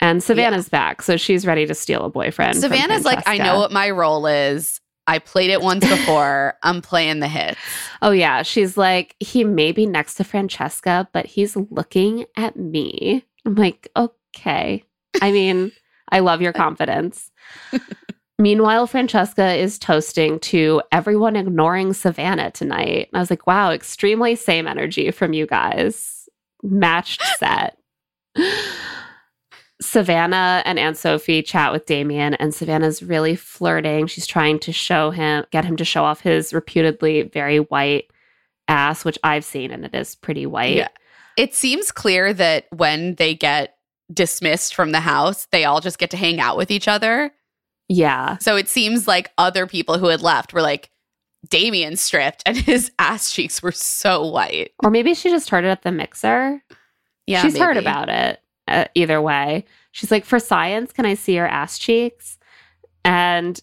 And 0.00 0.22
Savannah's 0.22 0.68
back, 0.68 1.00
so 1.00 1.16
she's 1.16 1.46
ready 1.46 1.66
to 1.66 1.74
steal 1.74 2.04
a 2.04 2.10
boyfriend. 2.10 2.56
Savannah's 2.58 3.04
like, 3.04 3.26
I 3.26 3.38
know 3.38 3.58
what 3.58 3.72
my 3.72 3.90
role 3.90 4.26
is. 4.26 4.80
I 5.06 5.18
played 5.18 5.50
it 5.50 5.62
once 5.62 5.88
before. 5.88 6.54
I'm 6.62 6.82
playing 6.82 7.20
the 7.20 7.28
hits. 7.28 7.58
Oh 8.02 8.10
yeah, 8.10 8.42
she's 8.42 8.76
like 8.76 9.16
he 9.20 9.42
may 9.42 9.72
be 9.72 9.86
next 9.86 10.14
to 10.16 10.24
Francesca, 10.24 11.08
but 11.12 11.26
he's 11.26 11.56
looking 11.56 12.26
at 12.36 12.56
me. 12.56 13.24
I'm 13.46 13.54
like, 13.54 13.88
okay. 13.96 14.84
I 15.22 15.32
mean, 15.32 15.72
I 16.10 16.18
love 16.18 16.42
your 16.42 16.52
confidence. 16.52 17.30
Meanwhile, 18.38 18.86
Francesca 18.86 19.54
is 19.54 19.78
toasting 19.78 20.38
to 20.40 20.82
everyone 20.92 21.36
ignoring 21.36 21.94
Savannah 21.94 22.50
tonight. 22.50 23.08
And 23.10 23.16
I 23.16 23.20
was 23.20 23.30
like, 23.30 23.46
wow, 23.46 23.70
extremely 23.70 24.36
same 24.36 24.66
energy 24.66 25.10
from 25.10 25.32
you 25.32 25.46
guys. 25.46 26.28
matched 26.62 27.22
set. 27.38 27.78
Savannah 29.80 30.62
and 30.64 30.78
Aunt 30.78 30.96
Sophie 30.96 31.42
chat 31.42 31.72
with 31.72 31.86
Damian, 31.86 32.34
and 32.34 32.54
Savannah's 32.54 33.02
really 33.02 33.36
flirting. 33.36 34.06
She's 34.06 34.26
trying 34.26 34.58
to 34.60 34.72
show 34.72 35.10
him, 35.10 35.44
get 35.50 35.64
him 35.64 35.76
to 35.76 35.84
show 35.84 36.04
off 36.04 36.20
his 36.20 36.52
reputedly 36.52 37.22
very 37.22 37.58
white 37.58 38.10
ass, 38.68 39.04
which 39.04 39.18
I've 39.22 39.44
seen, 39.44 39.70
and 39.70 39.84
it 39.84 39.94
is 39.94 40.14
pretty 40.14 40.46
white. 40.46 40.76
Yeah. 40.76 40.88
It 41.36 41.54
seems 41.54 41.92
clear 41.92 42.32
that 42.32 42.66
when 42.70 43.16
they 43.16 43.34
get 43.34 43.76
dismissed 44.12 44.74
from 44.74 44.92
the 44.92 45.00
house, 45.00 45.46
they 45.52 45.64
all 45.64 45.80
just 45.80 45.98
get 45.98 46.10
to 46.10 46.16
hang 46.16 46.40
out 46.40 46.56
with 46.56 46.70
each 46.70 46.88
other. 46.88 47.32
Yeah. 47.88 48.38
So 48.38 48.56
it 48.56 48.68
seems 48.68 49.06
like 49.06 49.32
other 49.38 49.66
people 49.66 49.98
who 49.98 50.06
had 50.06 50.22
left 50.22 50.52
were 50.52 50.62
like, 50.62 50.90
Damian 51.48 51.96
stripped 51.96 52.42
and 52.46 52.56
his 52.56 52.90
ass 52.98 53.32
cheeks 53.32 53.62
were 53.62 53.72
so 53.72 54.26
white. 54.26 54.72
Or 54.82 54.90
maybe 54.90 55.14
she 55.14 55.30
just 55.30 55.50
heard 55.50 55.64
it 55.64 55.68
at 55.68 55.82
the 55.82 55.92
mixer. 55.92 56.62
Yeah. 57.26 57.42
She's 57.42 57.58
heard 57.58 57.76
about 57.76 58.08
it 58.08 58.40
uh, 58.68 58.86
either 58.94 59.20
way. 59.20 59.64
She's 59.92 60.10
like, 60.10 60.24
for 60.24 60.38
science, 60.38 60.92
can 60.92 61.06
I 61.06 61.14
see 61.14 61.34
your 61.34 61.46
ass 61.46 61.78
cheeks? 61.78 62.38
And 63.04 63.60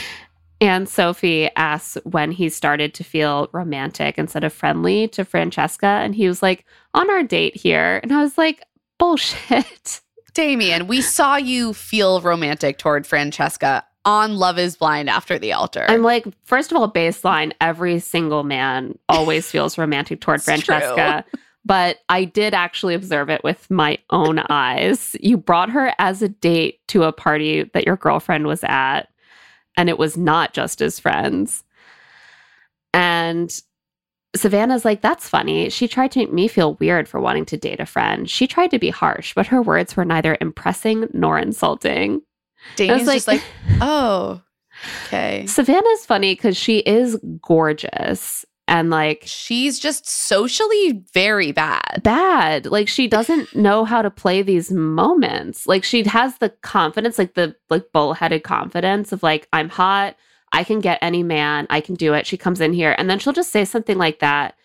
and 0.60 0.88
Sophie 0.88 1.50
asks 1.56 1.96
when 2.04 2.32
he 2.32 2.48
started 2.48 2.94
to 2.94 3.04
feel 3.04 3.48
romantic 3.52 4.18
instead 4.18 4.44
of 4.44 4.52
friendly 4.52 5.08
to 5.08 5.24
Francesca, 5.24 5.86
and 5.86 6.14
he 6.14 6.28
was 6.28 6.42
like, 6.42 6.64
on 6.94 7.10
our 7.10 7.22
date 7.22 7.56
here, 7.56 8.00
and 8.02 8.12
I 8.12 8.22
was 8.22 8.36
like, 8.36 8.62
bullshit. 8.98 10.00
Damian, 10.40 10.86
we 10.86 11.02
saw 11.02 11.36
you 11.36 11.74
feel 11.74 12.22
romantic 12.22 12.78
toward 12.78 13.06
Francesca 13.06 13.84
on 14.06 14.36
Love 14.36 14.58
is 14.58 14.74
Blind 14.74 15.10
after 15.10 15.38
the 15.38 15.52
altar. 15.52 15.84
I'm 15.86 16.00
like, 16.00 16.24
first 16.44 16.72
of 16.72 16.78
all, 16.78 16.90
baseline, 16.90 17.52
every 17.60 17.98
single 17.98 18.42
man 18.42 18.98
always 19.10 19.46
feels 19.50 19.76
romantic 19.76 20.22
toward 20.22 20.42
Francesca. 20.42 21.26
But 21.66 21.98
I 22.08 22.24
did 22.24 22.54
actually 22.54 22.94
observe 22.94 23.28
it 23.28 23.44
with 23.44 23.70
my 23.70 23.98
own 24.08 24.38
eyes. 24.48 25.14
You 25.20 25.36
brought 25.36 25.68
her 25.68 25.92
as 25.98 26.22
a 26.22 26.30
date 26.30 26.80
to 26.88 27.02
a 27.02 27.12
party 27.12 27.64
that 27.74 27.84
your 27.84 27.96
girlfriend 27.96 28.46
was 28.46 28.64
at, 28.64 29.10
and 29.76 29.90
it 29.90 29.98
was 29.98 30.16
not 30.16 30.54
just 30.54 30.80
as 30.80 30.98
friends. 30.98 31.64
And 32.94 33.54
Savannah's 34.36 34.84
like, 34.84 35.00
that's 35.00 35.28
funny. 35.28 35.70
She 35.70 35.88
tried 35.88 36.12
to 36.12 36.20
make 36.20 36.32
me 36.32 36.48
feel 36.48 36.74
weird 36.74 37.08
for 37.08 37.20
wanting 37.20 37.44
to 37.46 37.56
date 37.56 37.80
a 37.80 37.86
friend. 37.86 38.30
She 38.30 38.46
tried 38.46 38.70
to 38.70 38.78
be 38.78 38.90
harsh, 38.90 39.34
but 39.34 39.48
her 39.48 39.60
words 39.60 39.96
were 39.96 40.04
neither 40.04 40.36
impressing 40.40 41.08
nor 41.12 41.38
insulting. 41.38 42.22
I 42.78 42.92
was 42.92 43.06
just 43.06 43.26
like, 43.26 43.42
oh, 43.80 44.40
okay. 45.06 45.46
Savannah's 45.46 46.06
funny 46.06 46.34
because 46.34 46.56
she 46.56 46.78
is 46.78 47.18
gorgeous 47.42 48.44
and 48.68 48.88
like 48.88 49.24
She's 49.26 49.78
just 49.80 50.08
socially 50.08 51.02
very 51.12 51.50
bad. 51.50 52.00
bad. 52.04 52.66
Like 52.66 52.88
she 52.88 53.08
doesn't 53.08 53.54
know 53.54 53.84
how 53.84 54.00
to 54.00 54.10
play 54.10 54.42
these 54.42 54.70
moments. 54.70 55.66
Like 55.66 55.82
she 55.82 56.04
has 56.04 56.38
the 56.38 56.50
confidence, 56.62 57.18
like 57.18 57.34
the 57.34 57.56
like 57.68 57.90
bullheaded 57.92 58.44
confidence 58.44 59.10
of 59.12 59.24
like, 59.24 59.48
I'm 59.52 59.68
hot, 59.68 60.14
I 60.52 60.64
can 60.64 60.80
get 60.80 60.98
any 61.00 61.22
man, 61.22 61.66
I 61.70 61.80
can 61.80 61.94
do 61.94 62.14
it. 62.14 62.26
She 62.26 62.36
comes 62.36 62.60
in 62.60 62.72
here 62.72 62.94
and 62.98 63.08
then 63.08 63.18
she'll 63.18 63.32
just 63.32 63.52
say 63.52 63.64
something 63.64 63.98
like 63.98 64.18
that. 64.20 64.56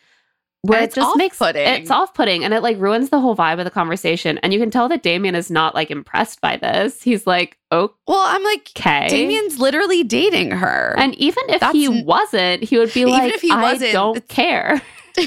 Where 0.61 0.81
it 0.81 0.85
it's 0.85 0.95
just 0.95 1.15
makes 1.15 1.39
off-putting. 1.39 1.67
it's 1.67 1.91
off 1.91 2.15
putting 2.15 2.43
and 2.43 2.51
it 2.51 2.63
like 2.63 2.79
ruins 2.79 3.09
the 3.09 3.19
whole 3.19 3.35
vibe 3.35 3.59
of 3.59 3.65
the 3.65 3.71
conversation. 3.71 4.39
And 4.39 4.51
you 4.51 4.59
can 4.59 4.71
tell 4.71 4.89
that 4.89 5.03
Damian 5.03 5.35
is 5.35 5.51
not 5.51 5.75
like 5.75 5.91
impressed 5.91 6.41
by 6.41 6.57
this. 6.57 7.03
He's 7.03 7.27
like, 7.27 7.59
oh 7.69 7.93
Well, 8.07 8.23
I'm 8.25 8.43
like, 8.43 8.71
okay. 8.75 9.07
Damian's 9.07 9.59
literally 9.59 10.03
dating 10.03 10.51
her. 10.51 10.95
And 10.97 11.13
even 11.15 11.43
if 11.49 11.59
That's 11.59 11.73
he 11.73 12.03
wasn't, 12.03 12.63
he 12.63 12.79
would 12.79 12.93
be 12.93 13.05
like, 13.05 13.35
if 13.35 13.41
he 13.41 13.51
I 13.51 13.77
don't 13.91 14.27
care. 14.27 14.81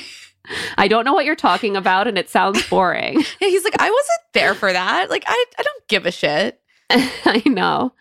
I 0.79 0.89
don't 0.89 1.05
know 1.05 1.13
what 1.13 1.25
you're 1.25 1.37
talking 1.37 1.77
about, 1.77 2.07
and 2.09 2.17
it 2.17 2.31
sounds 2.31 2.67
boring. 2.69 3.15
yeah, 3.41 3.49
he's 3.49 3.65
like, 3.65 3.81
I 3.81 3.91
wasn't 3.91 4.33
there 4.33 4.55
for 4.55 4.73
that. 4.73 5.11
Like, 5.11 5.25
I, 5.27 5.45
I 5.59 5.63
don't 5.63 5.89
give 5.89 6.07
a 6.07 6.11
shit. 6.11 6.58
I 6.91 7.43
know. 7.47 7.93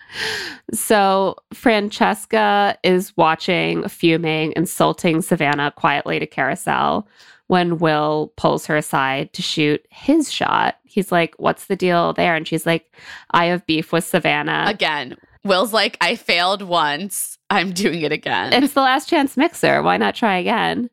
So 0.73 1.35
Francesca 1.53 2.77
is 2.83 3.15
watching, 3.17 3.87
fuming, 3.87 4.53
insulting 4.55 5.21
Savannah 5.21 5.71
quietly 5.75 6.19
to 6.19 6.27
Kariselle 6.27 7.05
when 7.47 7.77
Will 7.77 8.33
pulls 8.35 8.65
her 8.65 8.75
aside 8.75 9.31
to 9.33 9.41
shoot 9.41 9.85
his 9.89 10.31
shot. 10.31 10.77
He's 10.83 11.11
like, 11.11 11.35
What's 11.37 11.65
the 11.65 11.75
deal 11.75 12.13
there? 12.13 12.35
And 12.35 12.47
she's 12.47 12.65
like, 12.65 12.91
I 13.31 13.45
have 13.45 13.65
beef 13.65 13.91
with 13.91 14.03
Savannah. 14.03 14.65
Again, 14.67 15.17
Will's 15.43 15.73
like, 15.73 15.97
I 16.01 16.15
failed 16.15 16.61
once. 16.61 17.37
I'm 17.49 17.71
doing 17.71 18.01
it 18.01 18.11
again. 18.11 18.51
it's 18.51 18.73
the 18.73 18.81
last 18.81 19.07
chance 19.07 19.37
mixer. 19.37 19.81
Why 19.81 19.95
not 19.97 20.15
try 20.15 20.37
again? 20.37 20.89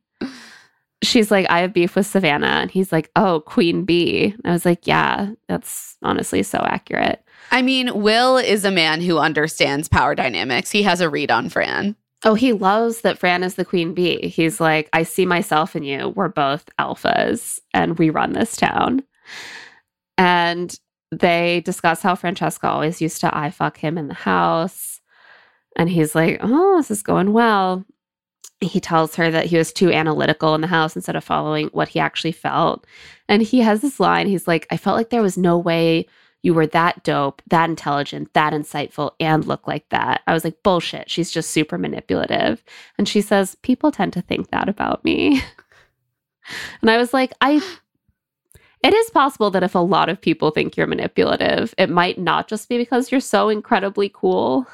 She's 1.03 1.31
like, 1.31 1.47
I 1.51 1.61
have 1.61 1.75
beef 1.75 1.97
with 1.97 2.07
Savannah. 2.07 2.47
And 2.47 2.71
he's 2.71 2.93
like, 2.93 3.11
Oh, 3.17 3.41
Queen 3.41 3.85
Bee. 3.85 4.35
I 4.45 4.53
was 4.53 4.65
like, 4.65 4.87
Yeah, 4.87 5.31
that's 5.49 5.97
honestly 6.03 6.43
so 6.43 6.59
accurate. 6.59 7.24
I 7.51 7.63
mean, 7.63 8.03
Will 8.03 8.37
is 8.37 8.65
a 8.65 8.71
man 8.71 9.01
who 9.01 9.19
understands 9.19 9.89
power 9.89 10.15
dynamics. 10.15 10.71
He 10.71 10.83
has 10.83 11.01
a 11.01 11.09
read 11.09 11.31
on 11.31 11.49
Fran. 11.49 11.97
Oh, 12.25 12.35
he 12.35 12.53
loves 12.53 13.03
that 13.03 13.19
Fran 13.19 13.43
is 13.43 13.55
the 13.55 13.67
queen 13.67 13.93
bee. 13.93 14.29
He's 14.29 14.59
like, 14.59 14.89
I 14.93 15.03
see 15.03 15.27
myself 15.27 15.77
in 15.77 15.83
you. 15.83 16.09
We're 16.09 16.29
both 16.29 16.69
alphas 16.79 17.61
and 17.75 17.99
we 17.99 18.09
run 18.09 18.33
this 18.33 18.57
town. 18.57 19.03
And 20.17 20.75
they 21.11 21.61
discuss 21.61 22.01
how 22.01 22.15
Francesca 22.15 22.67
always 22.67 23.03
used 23.03 23.21
to 23.21 23.37
eye 23.37 23.51
fuck 23.51 23.77
him 23.77 23.99
in 23.99 24.09
the 24.09 24.15
house. 24.15 25.01
And 25.77 25.91
he's 25.91 26.15
like, 26.15 26.39
Oh, 26.43 26.79
this 26.79 26.91
is 26.91 27.03
going 27.03 27.33
well. 27.33 27.85
He 28.61 28.81
tells 28.81 29.15
her 29.17 29.31
that 29.31 29.47
he 29.47 29.59
was 29.59 29.73
too 29.73 29.93
analytical 29.93 30.55
in 30.55 30.63
the 30.63 30.67
house 30.67 30.97
instead 30.97 31.17
of 31.17 31.25
following 31.25 31.69
what 31.69 31.89
he 31.89 32.01
actually 32.01 32.33
felt. 32.33 32.87
And 33.29 33.43
he 33.43 33.61
has 33.61 33.83
this 33.83 34.01
line 34.01 34.29
he's 34.29 34.49
like, 34.49 34.67
I 34.71 34.79
felt 34.79 34.97
like 34.97 35.11
there 35.11 35.23
was 35.23 35.37
no 35.37 35.59
way 35.59 36.07
you 36.45 36.53
were 36.53 36.67
that 36.67 37.03
dope, 37.05 37.41
that 37.49 37.71
intelligent, 37.71 38.33
that 38.35 38.53
insightful, 38.53 39.13
and 39.19 39.47
look 39.47 39.67
like 39.67 39.89
that. 39.89 40.21
I 40.27 40.35
was 40.35 40.45
like, 40.45 40.63
bullshit. 40.63 41.11
She's 41.11 41.31
just 41.31 41.51
super 41.51 41.79
manipulative. 41.79 42.63
And 42.99 43.09
she 43.09 43.23
says, 43.23 43.57
people 43.63 43.91
tend 43.91 44.13
to 44.13 44.21
think 44.21 44.51
that 44.51 44.69
about 44.69 45.03
me. 45.05 45.43
and 46.83 46.91
I 46.91 46.99
was 46.99 47.13
like, 47.13 47.33
I. 47.41 47.61
It 48.83 48.93
is 48.93 49.09
possible 49.09 49.51
that 49.53 49.63
if 49.63 49.75
a 49.75 49.79
lot 49.79 50.11
of 50.11 50.21
people 50.21 50.51
think 50.51 50.77
you're 50.77 50.87
manipulative, 50.87 51.75
it 51.79 51.89
might 51.89 52.19
not 52.19 52.49
just 52.49 52.69
be 52.69 52.77
because 52.77 53.11
you're 53.11 53.19
so 53.19 53.49
incredibly 53.49 54.11
cool. 54.13 54.67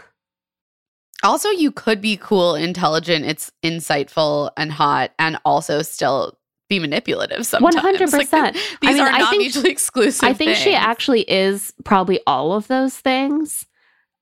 Also, 1.22 1.48
you 1.50 1.70
could 1.70 2.00
be 2.00 2.16
cool, 2.16 2.56
intelligent, 2.56 3.24
it's 3.24 3.52
insightful 3.62 4.50
and 4.56 4.72
hot, 4.72 5.12
and 5.20 5.38
also 5.44 5.80
still 5.82 6.39
be 6.70 6.78
manipulative 6.78 7.44
sometimes. 7.44 7.76
100%. 8.00 8.12
Like, 8.14 8.32
I 8.32 8.52
these 8.80 8.94
mean, 8.94 9.00
are 9.00 9.08
I 9.08 9.18
not 9.18 9.30
think- 9.30 9.42
mutually 9.42 9.70
exclusive. 9.70 10.26
I 10.26 10.32
think 10.32 10.56
she 10.56 10.74
actually 10.74 11.30
is 11.30 11.74
probably 11.84 12.20
all 12.26 12.54
of 12.54 12.66
those 12.68 12.96
things. 12.96 13.66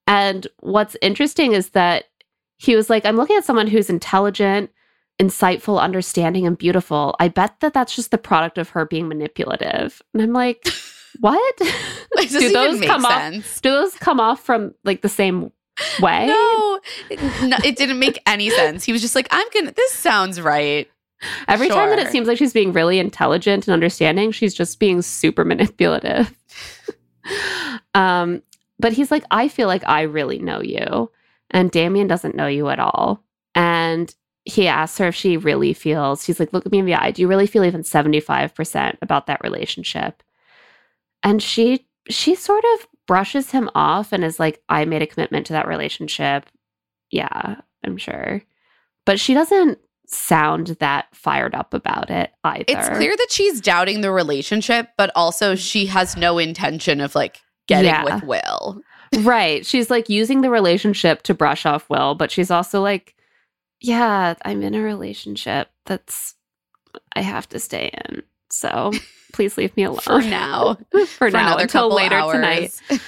And 0.08 0.48
what's 0.60 0.96
interesting 1.02 1.52
is 1.52 1.70
that 1.70 2.04
he 2.56 2.74
was 2.74 2.90
like, 2.90 3.04
I'm 3.06 3.16
looking 3.16 3.36
at 3.36 3.44
someone 3.44 3.66
who's 3.68 3.90
intelligent, 3.90 4.70
insightful, 5.20 5.78
understanding, 5.80 6.46
and 6.46 6.56
beautiful. 6.58 7.14
I 7.20 7.28
bet 7.28 7.60
that 7.60 7.74
that's 7.74 7.94
just 7.94 8.10
the 8.10 8.18
product 8.18 8.56
of 8.58 8.70
her 8.70 8.84
being 8.86 9.06
manipulative. 9.06 10.00
And 10.14 10.22
I'm 10.22 10.32
like, 10.32 10.66
what? 11.20 11.56
Doesn't 12.16 12.40
Do 12.40 12.52
those 12.52 12.80
make 12.80 12.88
come 12.88 13.04
off- 13.04 13.60
Do 13.62 13.70
those 13.70 13.94
come 13.94 14.18
off 14.20 14.40
from 14.42 14.74
like 14.84 15.02
the 15.02 15.08
same 15.08 15.52
way? 16.00 16.26
No, 16.26 16.80
no, 17.46 17.56
it 17.64 17.76
didn't 17.76 17.98
make 17.98 18.20
any 18.26 18.48
sense. 18.50 18.84
He 18.84 18.92
was 18.92 19.02
just 19.02 19.14
like, 19.14 19.28
I'm 19.30 19.46
gonna, 19.52 19.72
this 19.72 19.92
sounds 19.92 20.40
right. 20.40 20.88
Every 21.48 21.68
time 21.68 21.90
that 21.90 21.98
it 21.98 22.08
seems 22.08 22.28
like 22.28 22.38
she's 22.38 22.52
being 22.52 22.72
really 22.72 22.98
intelligent 22.98 23.66
and 23.66 23.74
understanding, 23.74 24.30
she's 24.30 24.54
just 24.54 24.78
being 24.78 25.02
super 25.02 25.44
manipulative. 25.44 26.32
um, 27.94 28.42
but 28.78 28.92
he's 28.92 29.10
like, 29.10 29.24
I 29.30 29.48
feel 29.48 29.66
like 29.66 29.82
I 29.86 30.02
really 30.02 30.38
know 30.38 30.60
you. 30.62 31.10
And 31.50 31.70
Damian 31.70 32.06
doesn't 32.06 32.36
know 32.36 32.46
you 32.46 32.68
at 32.68 32.78
all. 32.78 33.24
And 33.54 34.14
he 34.44 34.68
asks 34.68 34.98
her 34.98 35.08
if 35.08 35.14
she 35.14 35.36
really 35.36 35.72
feels, 35.72 36.24
she's 36.24 36.38
like, 36.38 36.52
look 36.52 36.64
at 36.64 36.72
me 36.72 36.78
in 36.78 36.86
the 36.86 36.94
eye. 36.94 37.10
Do 37.10 37.22
you 37.22 37.28
really 37.28 37.46
feel 37.46 37.64
even 37.64 37.82
75% 37.82 38.96
about 39.02 39.26
that 39.26 39.42
relationship? 39.42 40.22
And 41.22 41.42
she 41.42 41.84
she 42.10 42.34
sort 42.34 42.64
of 42.74 42.86
brushes 43.06 43.50
him 43.50 43.68
off 43.74 44.12
and 44.12 44.24
is 44.24 44.40
like, 44.40 44.62
I 44.68 44.84
made 44.86 45.02
a 45.02 45.06
commitment 45.06 45.46
to 45.46 45.52
that 45.52 45.68
relationship. 45.68 46.46
Yeah, 47.10 47.56
I'm 47.84 47.98
sure. 47.98 48.42
But 49.04 49.20
she 49.20 49.34
doesn't 49.34 49.78
sound 50.10 50.68
that 50.80 51.06
fired 51.14 51.54
up 51.54 51.74
about 51.74 52.10
it 52.10 52.30
either. 52.44 52.64
It's 52.66 52.88
clear 52.88 53.14
that 53.16 53.28
she's 53.30 53.60
doubting 53.60 54.00
the 54.00 54.10
relationship, 54.10 54.88
but 54.96 55.10
also 55.14 55.54
she 55.54 55.86
has 55.86 56.16
no 56.16 56.38
intention 56.38 57.00
of 57.00 57.14
like 57.14 57.40
getting 57.66 57.86
Yeah. 57.90 58.04
with 58.04 58.22
Will. 58.24 58.80
right. 59.20 59.64
She's 59.66 59.90
like 59.90 60.08
using 60.08 60.40
the 60.40 60.50
relationship 60.50 61.22
to 61.24 61.34
brush 61.34 61.66
off 61.66 61.88
Will, 61.90 62.14
but 62.14 62.30
she's 62.30 62.50
also 62.50 62.80
like, 62.80 63.14
yeah, 63.80 64.34
I'm 64.44 64.62
in 64.62 64.74
a 64.74 64.80
relationship 64.82 65.68
that's 65.86 66.34
I 67.14 67.20
have 67.20 67.48
to 67.50 67.58
stay 67.60 67.90
in. 68.08 68.22
So 68.50 68.92
please 69.34 69.58
leave 69.58 69.76
me 69.76 69.82
alone 69.84 70.00
For 70.00 70.22
now. 70.22 70.78
for, 70.90 71.06
For 71.06 71.30
now 71.30 71.48
another 71.48 71.62
until 71.64 71.82
couple 71.90 71.96
later 71.96 72.16
hours. 72.16 72.32
tonight. 72.34 72.80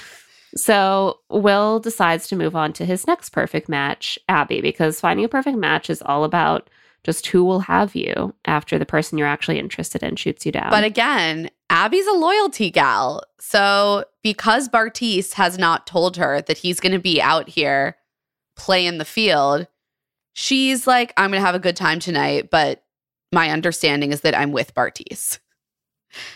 So 0.55 1.19
Will 1.29 1.79
decides 1.79 2.27
to 2.27 2.35
move 2.35 2.57
on 2.57 2.73
to 2.73 2.85
his 2.85 3.07
next 3.07 3.29
perfect 3.29 3.69
match, 3.69 4.19
Abbey, 4.27 4.59
because 4.59 4.99
finding 4.99 5.23
a 5.23 5.29
perfect 5.29 5.57
match 5.57 5.89
is 5.89 6.01
all 6.01 6.25
about 6.25 6.69
Just 7.03 7.27
who 7.27 7.43
will 7.43 7.61
have 7.61 7.95
you 7.95 8.35
after 8.45 8.77
the 8.77 8.85
person 8.85 9.17
you're 9.17 9.27
actually 9.27 9.57
interested 9.57 10.03
in 10.03 10.15
shoots 10.15 10.45
you 10.45 10.51
down? 10.51 10.69
But 10.69 10.83
again, 10.83 11.49
Abbey's 11.69 12.05
a 12.05 12.13
loyalty 12.13 12.69
gal. 12.69 13.23
So 13.39 14.05
because 14.23 14.69
Bartise 14.69 15.33
has 15.33 15.57
not 15.57 15.87
told 15.87 16.17
her 16.17 16.41
that 16.41 16.59
he's 16.59 16.79
going 16.79 16.91
to 16.91 16.99
be 16.99 17.21
out 17.21 17.49
here 17.49 17.97
playing 18.55 18.99
the 18.99 19.05
field, 19.05 19.67
she's 20.33 20.85
like, 20.85 21.13
I'm 21.17 21.31
going 21.31 21.41
to 21.41 21.45
have 21.45 21.55
a 21.55 21.59
good 21.59 21.75
time 21.75 21.99
tonight, 21.99 22.49
but 22.51 22.83
my 23.31 23.49
understanding 23.49 24.11
is 24.11 24.21
that 24.21 24.37
I'm 24.37 24.51
with 24.51 24.75
Bartise. 24.75 25.39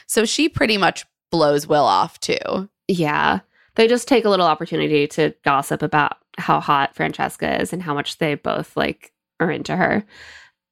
So 0.08 0.26
she 0.26 0.48
pretty 0.50 0.78
much 0.78 1.06
blows 1.32 1.68
Will 1.68 1.84
off 1.84 2.20
too. 2.20 2.70
yeah, 2.88 3.40
they 3.76 3.88
just 3.88 4.08
take 4.08 4.24
a 4.26 4.30
little 4.30 4.46
opportunity 4.46 5.06
to 5.08 5.34
gossip 5.44 5.82
about 5.82 6.18
how 6.38 6.60
hot 6.60 6.96
Francesca 6.96 7.62
is 7.62 7.74
and 7.74 7.84
how 7.84 7.94
much 7.94 8.18
they 8.18 8.36
both 8.36 8.76
like 8.76 9.12
are 9.40 9.52
into 9.52 9.76
her. 9.76 10.06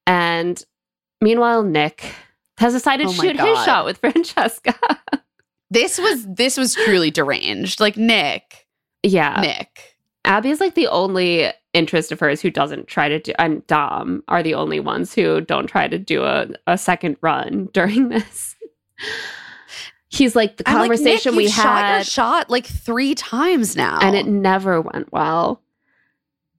And 0.07 0.63
meanwhile, 1.21 1.63
Nick 1.63 2.13
has 2.57 2.73
decided 2.73 3.07
Oh 3.07 3.11
to 3.11 3.15
shoot 3.15 3.39
his 3.39 3.63
shot 3.63 3.85
with 3.85 3.97
Francesca. 3.99 4.75
This 5.69 5.97
was 5.97 6.25
this 6.27 6.57
was 6.57 6.75
truly 6.75 7.09
deranged. 7.09 7.79
Like 7.79 7.97
Nick, 7.97 8.67
yeah. 9.01 9.39
Nick. 9.41 9.95
Abbey 10.25 10.51
is 10.51 10.59
like 10.59 10.75
the 10.75 10.87
only 10.87 11.51
interest 11.73 12.11
of 12.11 12.19
hers 12.19 12.41
who 12.41 12.49
doesn't 12.49 12.87
try 12.87 13.09
to 13.09 13.19
do, 13.19 13.33
and 13.39 13.65
Dom 13.67 14.23
are 14.27 14.43
the 14.43 14.53
only 14.53 14.79
ones 14.79 15.13
who 15.13 15.41
don't 15.41 15.67
try 15.67 15.87
to 15.87 15.97
do 15.97 16.23
a, 16.23 16.47
a 16.67 16.77
second 16.77 17.17
run 17.21 17.69
during 17.73 18.09
this. 18.09 18.55
He's 20.09 20.35
like 20.35 20.57
the 20.57 20.69
I'm 20.69 20.75
like, 20.75 20.81
conversation 20.89 21.35
we 21.35 21.45
you've 21.45 21.53
shot 21.53 21.63
your 21.63 21.97
had, 21.97 22.05
shot 22.05 22.49
like 22.51 22.67
three 22.67 23.15
times 23.15 23.75
now, 23.75 23.97
and 23.99 24.15
it 24.15 24.27
never 24.27 24.79
went 24.79 25.11
well. 25.11 25.62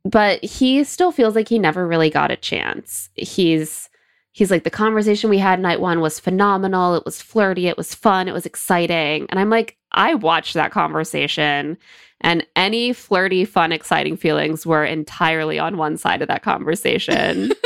But 0.05 0.45
he 0.45 0.85
still 0.85 1.13
feels 1.13 1.35
like 1.35 1.49
he 1.49 1.59
never 1.59 1.87
really 1.87 2.11
got 2.11 2.31
a 2.31 2.37
chance. 2.37 3.09
He's 3.15 3.89
he's 4.33 4.51
like 4.51 4.65
the 4.65 4.71
conversation 4.71 5.31
we 5.31 5.39
had 5.39 5.61
night 5.61 5.81
one 5.81 6.01
was 6.01 6.21
phenomenal. 6.21 6.95
It 6.95 7.05
was 7.05 7.23
flirty, 7.23 7.69
it 7.69 7.77
was 7.77 7.95
fun, 7.95 8.29
it 8.29 8.33
was 8.33 8.47
exciting. 8.47 9.27
And 9.31 9.41
I'm 9.41 9.49
like, 9.49 9.79
I 9.93 10.15
watched 10.15 10.55
that 10.55 10.73
conversation 10.73 11.79
and 12.21 12.47
any 12.57 12.93
flirty, 12.93 13.45
fun, 13.45 13.71
exciting 13.71 14.17
feelings 14.17 14.67
were 14.67 14.85
entirely 14.85 15.59
on 15.59 15.77
one 15.77 15.97
side 15.97 16.23
of 16.23 16.29
that 16.29 16.43
conversation. 16.43 17.53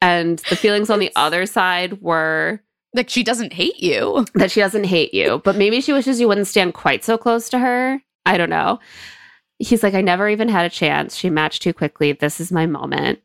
and 0.00 0.38
the 0.50 0.56
feelings 0.56 0.90
on 0.90 1.00
the 1.00 1.12
other 1.16 1.46
side 1.46 2.00
were 2.00 2.60
like 2.94 3.08
she 3.08 3.22
doesn't 3.22 3.52
hate 3.52 3.80
you. 3.82 4.26
that 4.34 4.50
she 4.50 4.60
doesn't 4.60 4.84
hate 4.84 5.14
you, 5.14 5.40
but 5.44 5.56
maybe 5.56 5.80
she 5.80 5.92
wishes 5.92 6.20
you 6.20 6.28
wouldn't 6.28 6.46
stand 6.46 6.74
quite 6.74 7.02
so 7.04 7.18
close 7.18 7.48
to 7.48 7.58
her. 7.58 8.00
I 8.26 8.36
don't 8.36 8.50
know. 8.50 8.78
He's 9.60 9.82
like, 9.82 9.94
I 9.94 10.00
never 10.00 10.28
even 10.28 10.48
had 10.48 10.66
a 10.66 10.70
chance. 10.70 11.14
She 11.14 11.30
matched 11.30 11.62
too 11.62 11.72
quickly. 11.72 12.12
This 12.12 12.40
is 12.40 12.50
my 12.50 12.66
moment. 12.66 13.20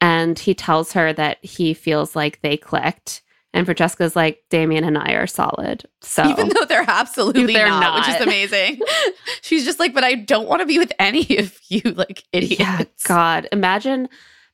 And 0.00 0.38
he 0.38 0.54
tells 0.54 0.92
her 0.92 1.12
that 1.12 1.44
he 1.44 1.74
feels 1.74 2.16
like 2.16 2.40
they 2.40 2.56
clicked. 2.56 3.22
And 3.54 3.66
Francesca's 3.66 4.16
like, 4.16 4.42
Damian 4.48 4.84
and 4.84 4.96
I 4.96 5.12
are 5.12 5.26
solid. 5.26 5.84
So 6.00 6.26
Even 6.26 6.48
though 6.48 6.64
they're 6.64 6.84
absolutely 6.88 7.52
They're 7.52 7.68
not, 7.68 7.98
which 7.98 8.14
is 8.14 8.20
amazing. 8.26 8.80
She's 9.42 9.64
just 9.64 9.78
like, 9.78 9.92
but 9.92 10.04
I 10.04 10.14
don't 10.14 10.48
want 10.48 10.60
to 10.60 10.66
be 10.66 10.78
with 10.78 10.92
any 10.98 11.36
of 11.38 11.58
you, 11.68 11.82
like 11.82 12.24
idiots. 12.32 12.60
Yeah, 12.60 12.84
God, 13.06 13.48
imagine 13.52 14.08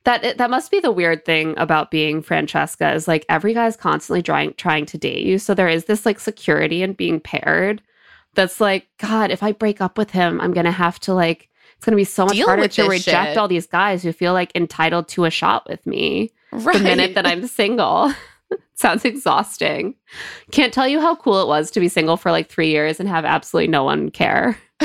that. 0.05 0.39
That 0.39 0.51
must 0.51 0.71
be 0.71 0.81
the 0.81 0.91
weird 0.91 1.25
thing 1.25 1.55
about 1.59 1.91
being 1.91 2.23
Francesca 2.23 2.93
is 2.93 3.07
like 3.07 3.25
every 3.29 3.55
guy's 3.55 3.77
constantly 3.77 4.23
trying 4.23 4.55
trying 4.55 4.87
to 4.87 4.99
date 4.99 5.25
you. 5.25 5.39
So 5.39 5.55
there 5.55 5.69
is 5.69 5.85
this 5.85 6.05
like 6.05 6.19
security 6.19 6.83
in 6.83 6.95
being 6.95 7.21
paired. 7.21 7.81
That's 8.39 8.61
like, 8.61 8.87
God, 8.99 9.33
if 9.33 9.43
I 9.43 9.51
break 9.51 9.81
up 9.81 9.99
with 9.99 10.13
him, 10.13 10.41
I'm 10.41 10.53
gonna 10.53 10.71
have 10.71 11.01
to 11.01 11.13
like. 11.13 11.49
It's 11.75 11.85
gonna 11.85 11.97
be 11.97 12.05
so 12.05 12.25
much 12.25 12.37
Deal 12.37 12.47
harder 12.47 12.69
to 12.69 12.89
reject 12.89 13.31
shit. 13.31 13.37
all 13.37 13.49
these 13.49 13.67
guys 13.67 14.05
who 14.05 14.13
feel 14.13 14.33
like 14.33 14.53
entitled 14.55 15.09
to 15.09 15.25
a 15.25 15.31
shot 15.31 15.69
with 15.69 15.85
me 15.89 16.31
right. 16.53 16.77
the 16.77 16.85
minute 16.85 17.17
that 17.17 17.27
I'm 17.27 17.49
single. 17.49 18.13
Sounds 18.75 19.05
exhausting. 19.05 19.97
Can't 20.53 20.73
tell 20.73 20.87
you 20.87 21.01
how 21.01 21.17
cool 21.17 21.43
it 21.43 21.49
was 21.49 21.73
to 21.73 21.81
be 21.81 21.89
single 21.89 22.17
for 22.17 22.31
like 22.31 22.49
three 22.49 22.71
years 22.71 23.01
and 23.01 23.09
have 23.09 23.25
absolutely 23.25 23.67
no 23.67 23.83
one 23.83 24.09
care. 24.09 24.57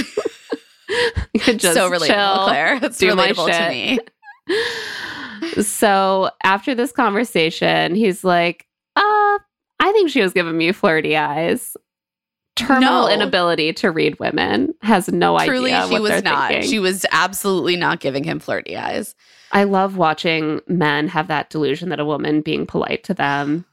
Just 1.36 1.76
so 1.76 1.92
relatable, 1.92 2.08
chill, 2.08 2.44
Claire. 2.46 2.80
That's 2.80 2.98
do 2.98 3.12
relatable 3.12 3.52
to 3.52 3.70
me. 3.70 5.62
so 5.64 6.32
after 6.44 6.74
this 6.74 6.92
conversation, 6.92 7.94
he's 7.94 8.24
like, 8.24 8.66
uh, 8.96 9.38
I 9.80 9.92
think 9.92 10.10
she 10.10 10.24
was 10.24 10.34
giving 10.34 10.58
me 10.58 10.72
flirty 10.72 11.16
eyes. 11.16 11.78
Terminal 12.56 13.08
No. 13.08 13.10
inability 13.14 13.74
to 13.74 13.90
read 13.92 14.20
women 14.20 14.74
has 14.84 15.08
no 15.08 15.40
Truly, 15.40 15.74
idea 15.74 15.88
she 15.88 15.94
what 15.94 16.02
was 16.04 16.24
not. 16.24 16.50
thinking. 16.50 16.70
She 16.70 16.80
was 16.80 17.06
absolutely 17.12 17.76
not 17.76 18.00
giving 18.00 18.24
him 18.24 18.40
flirty 18.40 18.78
eyes. 18.78 19.16
I 19.52 19.64
love 19.64 19.98
watching 19.98 20.62
men 20.68 21.08
have 21.08 21.28
that 21.30 21.50
delusion 21.50 21.90
that 21.90 22.00
a 22.00 22.06
woman 22.06 22.42
being 22.42 22.66
polite 22.68 23.04
to 23.06 23.14
them 23.14 23.66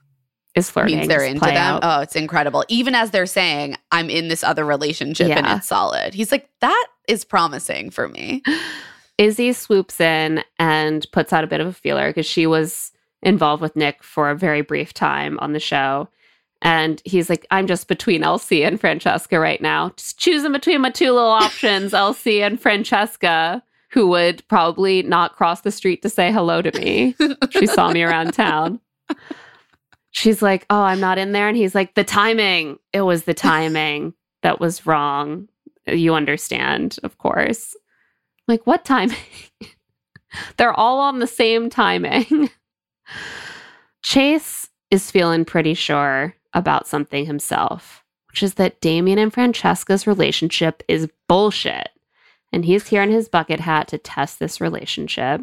is 0.54 0.70
flirting. 0.70 0.96
means 0.96 1.08
they're 1.08 1.22
into 1.24 1.40
them. 1.44 1.56
out. 1.56 1.80
Oh, 1.82 2.00
it's 2.00 2.16
incredible. 2.16 2.64
Even 2.68 2.94
as 2.94 3.10
they're 3.10 3.26
saying, 3.26 3.76
I'm 3.92 4.08
in 4.10 4.28
this 4.28 4.42
other 4.42 4.64
relationship 4.64 5.30
and 5.30 5.46
it's 5.46 5.66
solid. 5.68 6.14
He's 6.14 6.32
like, 6.32 6.48
that 6.60 6.86
is 7.06 7.24
promising 7.24 7.90
for 7.90 8.08
me. 8.08 8.42
Izzy 9.18 9.52
swoops 9.52 10.00
in 10.00 10.42
and 10.58 11.06
puts 11.12 11.32
out 11.34 11.44
a 11.44 11.46
bit 11.46 11.60
of 11.60 11.66
a 11.66 11.72
feeler 11.74 12.08
because 12.08 12.24
she 12.26 12.46
was 12.46 12.90
involved 13.22 13.60
with 13.60 13.76
Nick 13.76 14.02
for 14.02 14.30
a 14.30 14.34
very 14.34 14.62
brief 14.62 14.94
time 14.94 15.38
on 15.40 15.52
the 15.52 15.60
show. 15.60 16.08
And 16.62 17.00
he's 17.04 17.30
like, 17.30 17.46
I'm 17.50 17.66
just 17.66 17.88
between 17.88 18.22
Elsie 18.22 18.64
and 18.64 18.78
Francesca 18.78 19.40
right 19.40 19.60
now. 19.60 19.90
Just 19.96 20.18
choosing 20.18 20.52
between 20.52 20.82
my 20.82 20.90
two 20.90 21.12
little 21.12 21.30
options, 21.30 21.94
Elsie 21.94 22.42
and 22.42 22.60
Francesca, 22.60 23.62
who 23.90 24.08
would 24.08 24.46
probably 24.48 25.02
not 25.02 25.36
cross 25.36 25.62
the 25.62 25.70
street 25.70 26.02
to 26.02 26.10
say 26.10 26.30
hello 26.30 26.60
to 26.60 26.78
me. 26.78 27.16
she 27.50 27.66
saw 27.66 27.90
me 27.90 28.02
around 28.02 28.34
town. 28.34 28.80
She's 30.10 30.42
like, 30.42 30.66
Oh, 30.68 30.82
I'm 30.82 31.00
not 31.00 31.18
in 31.18 31.32
there. 31.32 31.48
And 31.48 31.56
he's 31.56 31.74
like, 31.74 31.94
The 31.94 32.04
timing. 32.04 32.78
It 32.92 33.02
was 33.02 33.24
the 33.24 33.34
timing 33.34 34.12
that 34.42 34.60
was 34.60 34.86
wrong. 34.86 35.48
You 35.86 36.14
understand, 36.14 36.98
of 37.02 37.16
course. 37.18 37.74
Like, 38.46 38.66
what 38.66 38.84
timing? 38.84 39.16
They're 40.56 40.72
all 40.72 41.00
on 41.00 41.20
the 41.20 41.26
same 41.26 41.70
timing. 41.70 42.50
Chase 44.02 44.68
is 44.90 45.10
feeling 45.10 45.44
pretty 45.44 45.74
sure 45.74 46.34
about 46.54 46.86
something 46.86 47.26
himself, 47.26 48.04
which 48.30 48.42
is 48.42 48.54
that 48.54 48.80
Damian 48.80 49.18
and 49.18 49.32
Francesca's 49.32 50.06
relationship 50.06 50.82
is 50.88 51.08
bullshit. 51.28 51.90
And 52.52 52.64
he's 52.64 52.88
here 52.88 53.02
in 53.02 53.10
his 53.10 53.28
bucket 53.28 53.60
hat 53.60 53.88
to 53.88 53.98
test 53.98 54.38
this 54.40 54.60
relationship. 54.60 55.42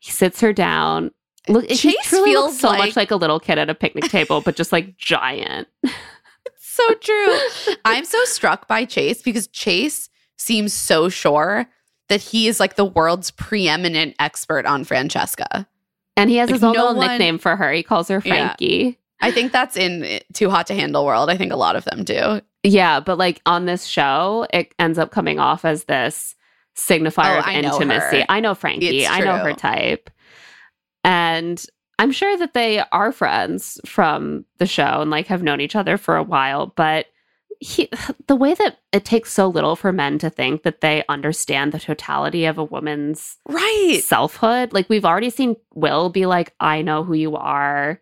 He 0.00 0.10
sits 0.10 0.40
her 0.40 0.52
down. 0.52 1.12
Look, 1.48 1.68
Chase 1.68 2.08
feels 2.10 2.58
so 2.58 2.68
like- 2.68 2.78
much 2.78 2.96
like 2.96 3.10
a 3.10 3.16
little 3.16 3.38
kid 3.40 3.58
at 3.58 3.70
a 3.70 3.74
picnic 3.74 4.04
table, 4.10 4.40
but 4.40 4.56
just 4.56 4.72
like 4.72 4.96
giant. 4.96 5.68
so 6.58 6.94
true. 6.94 7.38
I'm 7.84 8.04
so 8.04 8.22
struck 8.24 8.66
by 8.68 8.84
Chase 8.84 9.22
because 9.22 9.46
Chase 9.48 10.08
seems 10.36 10.72
so 10.72 11.08
sure 11.08 11.66
that 12.08 12.20
he 12.20 12.48
is 12.48 12.58
like 12.58 12.74
the 12.76 12.84
world's 12.84 13.30
preeminent 13.30 14.16
expert 14.18 14.66
on 14.66 14.82
Francesca. 14.84 15.66
And 16.16 16.28
he 16.28 16.36
has 16.36 16.48
Like, 16.50 16.54
his 16.56 16.64
own 16.64 16.72
no 16.72 16.80
little 16.86 16.96
one- 16.96 17.08
nickname 17.08 17.38
for 17.38 17.56
her. 17.56 17.72
He 17.72 17.82
calls 17.82 18.08
her. 18.08 18.20
Frankie. 18.20 18.98
I 19.20 19.30
think 19.30 19.52
that's 19.52 19.76
in 19.76 20.04
eh, 20.04 20.18
Too 20.32 20.50
Hot 20.50 20.66
to 20.68 20.74
Handle 20.74 21.04
world. 21.04 21.28
I 21.30 21.36
think 21.36 21.52
a 21.52 21.56
lot 21.56 21.76
of 21.76 21.84
them 21.84 22.04
do. 22.04 22.40
Yeah, 22.62 23.00
but 23.00 23.18
like 23.18 23.40
on 23.46 23.66
this 23.66 23.84
show, 23.86 24.46
it 24.52 24.74
ends 24.78 24.98
up 24.98 25.10
coming 25.10 25.38
off 25.38 25.64
as 25.64 25.84
this 25.84 26.34
signifier 26.76 27.36
Oh, 27.36 27.38
of 27.40 27.44
I 27.46 27.54
intimacy. 27.54 28.20
her. 28.20 28.26
I 28.28 28.40
know 28.40 28.54
Frankie. 28.54 29.06
I 29.06 29.20
know 29.20 29.36
her 29.38 29.52
type. 29.54 30.10
And 31.04 31.62
I'm 31.98 32.12
sure 32.12 32.36
that 32.38 32.54
they 32.54 32.82
are 32.92 33.12
friends 33.12 33.80
from 33.86 34.44
the 34.58 34.66
show 34.66 35.00
and 35.02 35.10
like 35.10 35.26
have 35.26 35.42
known 35.42 35.60
each 35.60 35.76
other 35.76 35.96
for 35.98 36.16
a 36.16 36.22
while, 36.22 36.68
but 36.76 37.06
he, 37.60 37.88
the 38.26 38.36
way 38.36 38.54
that 38.54 38.78
it 38.92 39.04
takes 39.04 39.32
so 39.32 39.48
little 39.48 39.76
for 39.76 39.92
men 39.92 40.18
to 40.18 40.30
think 40.30 40.62
that 40.62 40.80
they 40.80 41.02
understand 41.08 41.72
the 41.72 41.78
totality 41.80 42.44
of 42.46 42.58
a 42.58 42.64
woman's 42.64 43.36
Right. 43.46 44.00
selfhood. 44.04 44.72
Like 44.72 44.88
we've 44.88 45.04
already 45.04 45.30
seen 45.30 45.56
Will 45.74 46.08
be 46.10 46.26
like, 46.26 46.54
I 46.60 46.82
know 46.82 47.04
who 47.04 47.14
you 47.14 47.36
are. 47.36 48.00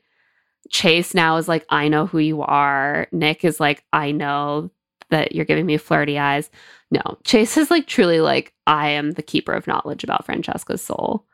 Chase 0.71 1.15
now 1.15 1.37
is 1.37 1.49
like, 1.49 1.65
I 1.71 1.89
know 1.89 2.07
who 2.07 2.19
you 2.19 2.43
are. 2.43 3.09
Nick 3.13 3.45
is 3.45 3.61
like, 3.61 3.85
I 3.93 4.11
know 4.13 4.71
that 5.11 5.35
you're 5.35 5.45
giving 5.45 5.67
me 5.67 5.77
flirty 5.77 6.19
eyes. 6.19 6.51
No, 6.91 7.01
Chase 7.25 7.57
is 7.57 7.71
like 7.71 7.87
truly 7.87 8.21
like, 8.21 8.55
I 8.67 8.91
am 8.91 9.13
the 9.13 9.23
keeper 9.23 9.53
of 9.53 9.67
knowledge 9.67 10.05
about 10.05 10.27
Francesca's 10.27 10.83
soul. 10.83 11.27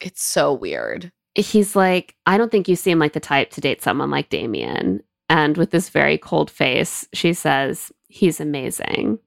It's 0.00 0.22
so 0.22 0.52
weird. 0.52 1.12
He's 1.34 1.74
like, 1.74 2.14
I 2.26 2.36
don't 2.36 2.50
think 2.50 2.68
you 2.68 2.76
seem 2.76 2.98
like 2.98 3.14
the 3.14 3.20
type 3.20 3.50
to 3.52 3.60
date 3.60 3.82
someone 3.82 4.10
like 4.10 4.28
Damian. 4.28 5.02
And 5.28 5.56
with 5.56 5.70
this 5.70 5.88
very 5.88 6.18
cold 6.18 6.50
face, 6.50 7.06
she 7.14 7.32
says, 7.32 7.90
He's 8.08 8.40
amazing. 8.40 9.18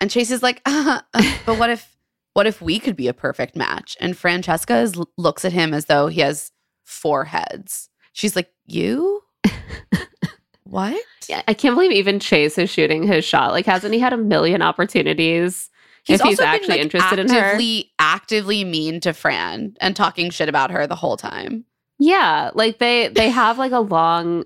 And 0.00 0.10
Chase 0.10 0.30
is 0.30 0.42
like, 0.42 0.62
uh, 0.66 1.00
uh, 1.12 1.38
but 1.44 1.58
what 1.58 1.70
if 1.70 1.96
what 2.34 2.46
if 2.46 2.62
we 2.62 2.78
could 2.78 2.94
be 2.94 3.08
a 3.08 3.14
perfect 3.14 3.56
match? 3.56 3.96
And 4.00 4.16
Francesca 4.16 4.76
is, 4.76 4.94
looks 5.16 5.44
at 5.44 5.52
him 5.52 5.74
as 5.74 5.86
though 5.86 6.06
he 6.06 6.20
has 6.20 6.52
four 6.84 7.24
heads. 7.24 7.88
She's 8.18 8.34
like, 8.34 8.50
you? 8.66 9.22
what? 10.64 11.00
Yeah, 11.28 11.42
I 11.46 11.54
can't 11.54 11.76
believe 11.76 11.92
even 11.92 12.18
Chase 12.18 12.58
is 12.58 12.68
shooting 12.68 13.04
his 13.04 13.24
shot. 13.24 13.52
Like, 13.52 13.64
hasn't 13.64 13.94
he 13.94 14.00
had 14.00 14.12
a 14.12 14.16
million 14.16 14.60
opportunities? 14.60 15.70
if 16.08 16.20
he's 16.20 16.20
also 16.20 16.42
been, 16.42 16.48
actually 16.48 16.74
like, 16.74 16.80
interested 16.80 17.20
in 17.20 17.28
her. 17.28 17.38
actively, 17.38 17.92
actively 18.00 18.64
mean 18.64 18.98
to 19.02 19.12
Fran 19.12 19.76
and 19.80 19.94
talking 19.94 20.30
shit 20.30 20.48
about 20.48 20.72
her 20.72 20.84
the 20.84 20.96
whole 20.96 21.16
time. 21.16 21.64
Yeah, 22.00 22.50
like 22.54 22.78
they 22.78 23.06
they 23.06 23.30
have 23.30 23.56
like 23.56 23.70
a 23.70 23.78
long 23.78 24.44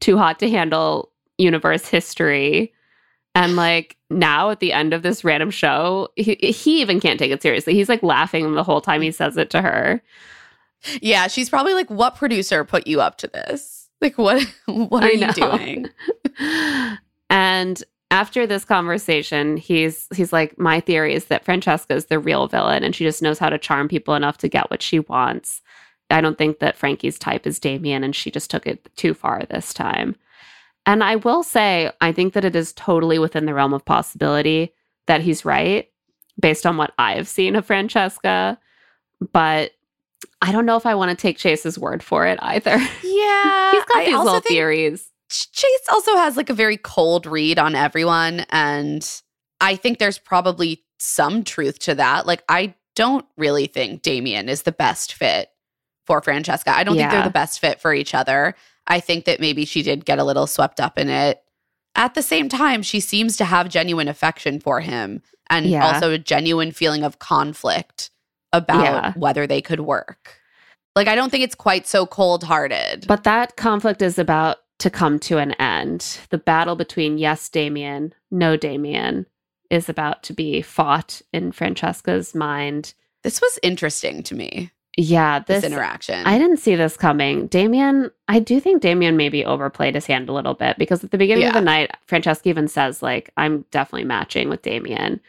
too 0.00 0.16
hot 0.16 0.38
to 0.38 0.48
handle 0.48 1.12
universe 1.36 1.86
history. 1.86 2.72
And 3.34 3.54
like 3.54 3.98
now 4.08 4.48
at 4.48 4.60
the 4.60 4.72
end 4.72 4.94
of 4.94 5.02
this 5.02 5.24
random 5.24 5.50
show, 5.50 6.08
he, 6.16 6.36
he 6.36 6.80
even 6.80 7.00
can't 7.00 7.18
take 7.18 7.32
it 7.32 7.42
seriously. 7.42 7.74
He's 7.74 7.90
like 7.90 8.02
laughing 8.02 8.54
the 8.54 8.64
whole 8.64 8.80
time 8.80 9.02
he 9.02 9.10
says 9.10 9.36
it 9.36 9.50
to 9.50 9.60
her. 9.60 10.00
Yeah, 11.00 11.26
she's 11.26 11.50
probably 11.50 11.74
like, 11.74 11.90
"What 11.90 12.16
producer 12.16 12.64
put 12.64 12.86
you 12.86 13.00
up 13.00 13.16
to 13.18 13.28
this? 13.28 13.88
Like, 14.00 14.16
what? 14.16 14.42
What 14.66 15.04
are 15.04 15.08
I 15.08 15.10
you 15.10 15.26
know. 15.26 15.32
doing?" 15.32 15.88
and 17.30 17.82
after 18.10 18.46
this 18.46 18.64
conversation, 18.64 19.56
he's 19.56 20.08
he's 20.14 20.32
like, 20.32 20.58
My 20.58 20.80
theory 20.80 21.14
is 21.14 21.26
that 21.26 21.44
Francesca 21.44 21.94
is 21.94 22.06
the 22.06 22.18
real 22.18 22.48
villain 22.48 22.82
and 22.82 22.94
she 22.94 23.04
just 23.04 23.22
knows 23.22 23.38
how 23.38 23.48
to 23.48 23.58
charm 23.58 23.88
people 23.88 24.14
enough 24.14 24.38
to 24.38 24.48
get 24.48 24.70
what 24.70 24.82
she 24.82 24.98
wants. 25.00 25.62
I 26.10 26.20
don't 26.20 26.36
think 26.36 26.58
that 26.58 26.76
Frankie's 26.76 27.18
type 27.18 27.46
is 27.46 27.60
Damian 27.60 28.02
and 28.02 28.14
she 28.16 28.30
just 28.30 28.50
took 28.50 28.66
it 28.66 28.90
too 28.96 29.14
far 29.14 29.42
this 29.48 29.72
time. 29.72 30.16
And 30.86 31.04
I 31.04 31.16
will 31.16 31.44
say, 31.44 31.92
I 32.00 32.10
think 32.10 32.32
that 32.32 32.44
it 32.44 32.56
is 32.56 32.72
totally 32.72 33.18
within 33.18 33.46
the 33.46 33.54
realm 33.54 33.72
of 33.72 33.84
possibility 33.84 34.74
that 35.06 35.20
he's 35.20 35.44
right 35.44 35.88
based 36.40 36.66
on 36.66 36.76
what 36.76 36.92
I've 36.98 37.28
seen 37.28 37.54
of 37.54 37.66
Francesca. 37.66 38.58
But 39.32 39.72
I 40.42 40.52
don't 40.52 40.66
know 40.66 40.76
if 40.76 40.86
I 40.86 40.94
want 40.94 41.10
to 41.10 41.20
take 41.20 41.36
Chase's 41.38 41.78
word 41.78 42.02
for 42.02 42.26
it 42.26 42.38
either. 42.42 42.78
Yeah, 43.02 43.70
He's 43.72 43.84
got 43.84 43.96
I 43.98 44.04
these 44.06 44.16
little 44.18 44.40
theories. 44.40 45.10
Chase 45.30 45.80
also 45.92 46.16
has 46.16 46.36
like 46.36 46.50
a 46.50 46.54
very 46.54 46.76
cold 46.76 47.26
read 47.26 47.58
on 47.58 47.74
everyone, 47.74 48.46
and 48.50 49.08
I 49.60 49.76
think 49.76 49.98
there's 49.98 50.18
probably 50.18 50.82
some 50.98 51.44
truth 51.44 51.78
to 51.80 51.94
that. 51.96 52.26
Like, 52.26 52.42
I 52.48 52.74
don't 52.96 53.24
really 53.36 53.66
think 53.66 54.02
Damian 54.02 54.48
is 54.48 54.62
the 54.62 54.72
best 54.72 55.14
fit 55.14 55.48
for 56.06 56.20
Francesca. 56.22 56.74
I 56.74 56.82
don't 56.82 56.96
think 56.96 57.10
they're 57.10 57.22
the 57.22 57.30
best 57.30 57.60
fit 57.60 57.80
for 57.80 57.94
each 57.94 58.14
other. 58.14 58.54
I 58.86 58.98
think 59.00 59.26
that 59.26 59.38
maybe 59.40 59.64
she 59.64 59.82
did 59.82 60.04
get 60.04 60.18
a 60.18 60.24
little 60.24 60.46
swept 60.48 60.80
up 60.80 60.98
in 60.98 61.08
it. 61.08 61.40
At 61.94 62.14
the 62.14 62.22
same 62.22 62.48
time, 62.48 62.82
she 62.82 62.98
seems 63.00 63.36
to 63.36 63.44
have 63.44 63.68
genuine 63.68 64.08
affection 64.08 64.58
for 64.60 64.80
him 64.80 65.22
and 65.48 65.66
Yeah. 65.66 65.86
also 65.86 66.10
a 66.12 66.18
genuine 66.18 66.72
feeling 66.72 67.04
of 67.04 67.18
conflict 67.18 68.10
about 68.52 68.84
Yeah. 68.84 69.12
whether 69.16 69.46
they 69.46 69.60
could 69.60 69.80
work. 69.80 70.40
Like, 70.96 71.08
I 71.08 71.14
don't 71.14 71.30
think 71.30 71.44
it's 71.44 71.54
quite 71.54 71.86
so 71.86 72.04
cold 72.06 72.44
hearted. 72.44 73.06
But 73.06 73.24
that 73.24 73.56
conflict 73.56 74.02
is 74.02 74.18
about 74.18 74.58
to 74.80 74.90
come 74.90 75.18
to 75.20 75.38
an 75.38 75.52
end. 75.52 76.18
The 76.30 76.38
battle 76.38 76.74
between 76.74 77.18
yes, 77.18 77.48
Damian, 77.48 78.12
no, 78.30 78.56
Damian 78.56 79.26
is 79.70 79.88
about 79.88 80.22
to 80.24 80.32
be 80.32 80.62
fought 80.62 81.22
in 81.32 81.52
Francesca's 81.52 82.34
mind. 82.34 82.94
this 83.22 83.40
was 83.40 83.58
interesting 83.62 84.22
to 84.24 84.34
me, 84.34 84.70
Yeah, 84.96 85.38
this, 85.40 85.62
this, 85.62 85.70
interaction. 85.72 86.26
I 86.26 86.38
didn't 86.38 86.56
see 86.56 86.74
this 86.74 86.96
coming. 86.96 87.46
Damian, 87.46 88.10
I 88.26 88.40
do 88.40 88.58
think 88.58 88.82
Damian 88.82 89.16
maybe 89.16 89.44
overplayed 89.44 89.94
his 89.94 90.06
hand 90.06 90.28
a 90.28 90.32
little 90.32 90.54
bit 90.54 90.76
because 90.78 91.04
at 91.04 91.10
the 91.12 91.18
beginning 91.18 91.46
of 91.46 91.52
the 91.54 91.60
night, 91.60 91.90
Francesca 92.06 92.48
even 92.48 92.66
says, 92.66 93.00
like, 93.02 93.30
I'm 93.36 93.64
definitely 93.70 94.06
matching 94.06 94.48
with 94.48 94.62
Damian. 94.62 95.20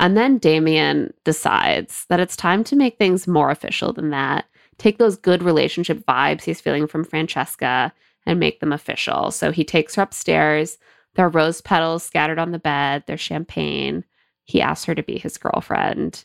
And 0.00 0.16
then 0.16 0.38
Damian 0.38 1.12
decides 1.24 2.06
that 2.08 2.18
it's 2.20 2.34
time 2.34 2.64
to 2.64 2.74
make 2.74 2.96
things 2.98 3.28
more 3.28 3.50
official 3.50 3.92
than 3.92 4.10
that. 4.10 4.46
Take 4.78 4.96
those 4.98 5.16
good 5.16 5.42
relationship 5.42 5.98
vibes 6.06 6.42
he's 6.42 6.60
feeling 6.60 6.86
from 6.86 7.04
Francesca 7.04 7.92
and 8.26 8.40
make 8.40 8.60
them 8.60 8.72
official. 8.72 9.30
So 9.30 9.52
he 9.52 9.62
takes 9.62 9.94
her 9.94 10.02
upstairs. 10.02 10.78
There 11.14 11.26
are 11.26 11.30
rose 11.30 11.60
petals 11.60 12.02
scattered 12.02 12.38
on 12.38 12.50
the 12.50 12.58
bed, 12.58 13.04
there's 13.06 13.20
champagne. 13.20 14.04
He 14.44 14.60
asks 14.62 14.86
her 14.86 14.94
to 14.94 15.02
be 15.02 15.18
his 15.18 15.36
girlfriend. 15.36 16.24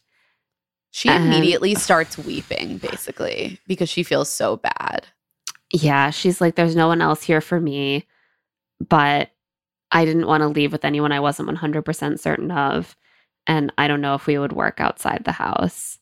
She 0.92 1.10
And- 1.10 1.26
immediately 1.26 1.76
starts 1.76 2.18
weeping, 2.18 2.78
basically, 2.78 3.60
because 3.68 3.90
she 3.90 4.04
feels 4.04 4.30
so 4.30 4.56
bad. 4.58 5.06
yeah, 5.74 6.10
she's 6.12 6.40
like, 6.40 6.56
there's 6.56 6.76
no 6.78 6.88
one 6.88 7.02
else 7.02 7.22
here 7.24 7.42
for 7.42 7.60
me, 7.60 8.06
but 8.88 9.32
I 9.92 10.06
didn't 10.06 10.28
want 10.28 10.42
to 10.42 10.48
leave 10.48 10.72
with 10.72 10.86
anyone 10.86 11.12
I 11.12 11.20
wasn't 11.20 11.50
100% 11.50 12.20
certain 12.20 12.52
of. 12.52 12.96
And 13.48 13.72
I 13.78 13.88
don't 13.88 14.02
know 14.02 14.16
if 14.16 14.28
we 14.28 14.38
would 14.38 14.54
work 14.54 14.80
outside 14.80 15.24
the 15.24 15.32
house. 15.32 16.00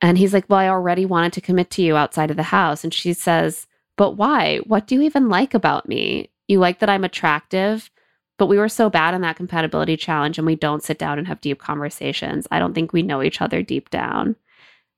And 0.00 0.18
he's 0.18 0.32
like, 0.32 0.44
well, 0.48 0.58
I 0.58 0.68
already 0.68 1.06
wanted 1.06 1.32
to 1.34 1.40
commit 1.40 1.70
to 1.70 1.82
you 1.82 1.96
outside 1.96 2.30
of 2.30 2.36
the 2.36 2.42
house. 2.44 2.84
And 2.84 2.92
she 2.92 3.12
says, 3.12 3.66
but 3.96 4.12
why? 4.12 4.58
What 4.66 4.86
do 4.86 4.94
you 4.94 5.02
even 5.02 5.28
like 5.28 5.54
about 5.54 5.88
me? 5.88 6.30
You 6.48 6.58
like 6.58 6.80
that 6.80 6.90
I'm 6.90 7.04
attractive, 7.04 7.90
but 8.38 8.46
we 8.46 8.58
were 8.58 8.68
so 8.68 8.90
bad 8.90 9.14
in 9.14 9.22
that 9.22 9.36
compatibility 9.36 9.96
challenge 9.96 10.38
and 10.38 10.46
we 10.46 10.54
don't 10.54 10.82
sit 10.82 10.98
down 10.98 11.18
and 11.18 11.26
have 11.26 11.40
deep 11.40 11.58
conversations. 11.58 12.46
I 12.50 12.58
don't 12.58 12.74
think 12.74 12.92
we 12.92 13.02
know 13.02 13.22
each 13.22 13.40
other 13.40 13.62
deep 13.62 13.90
down. 13.90 14.36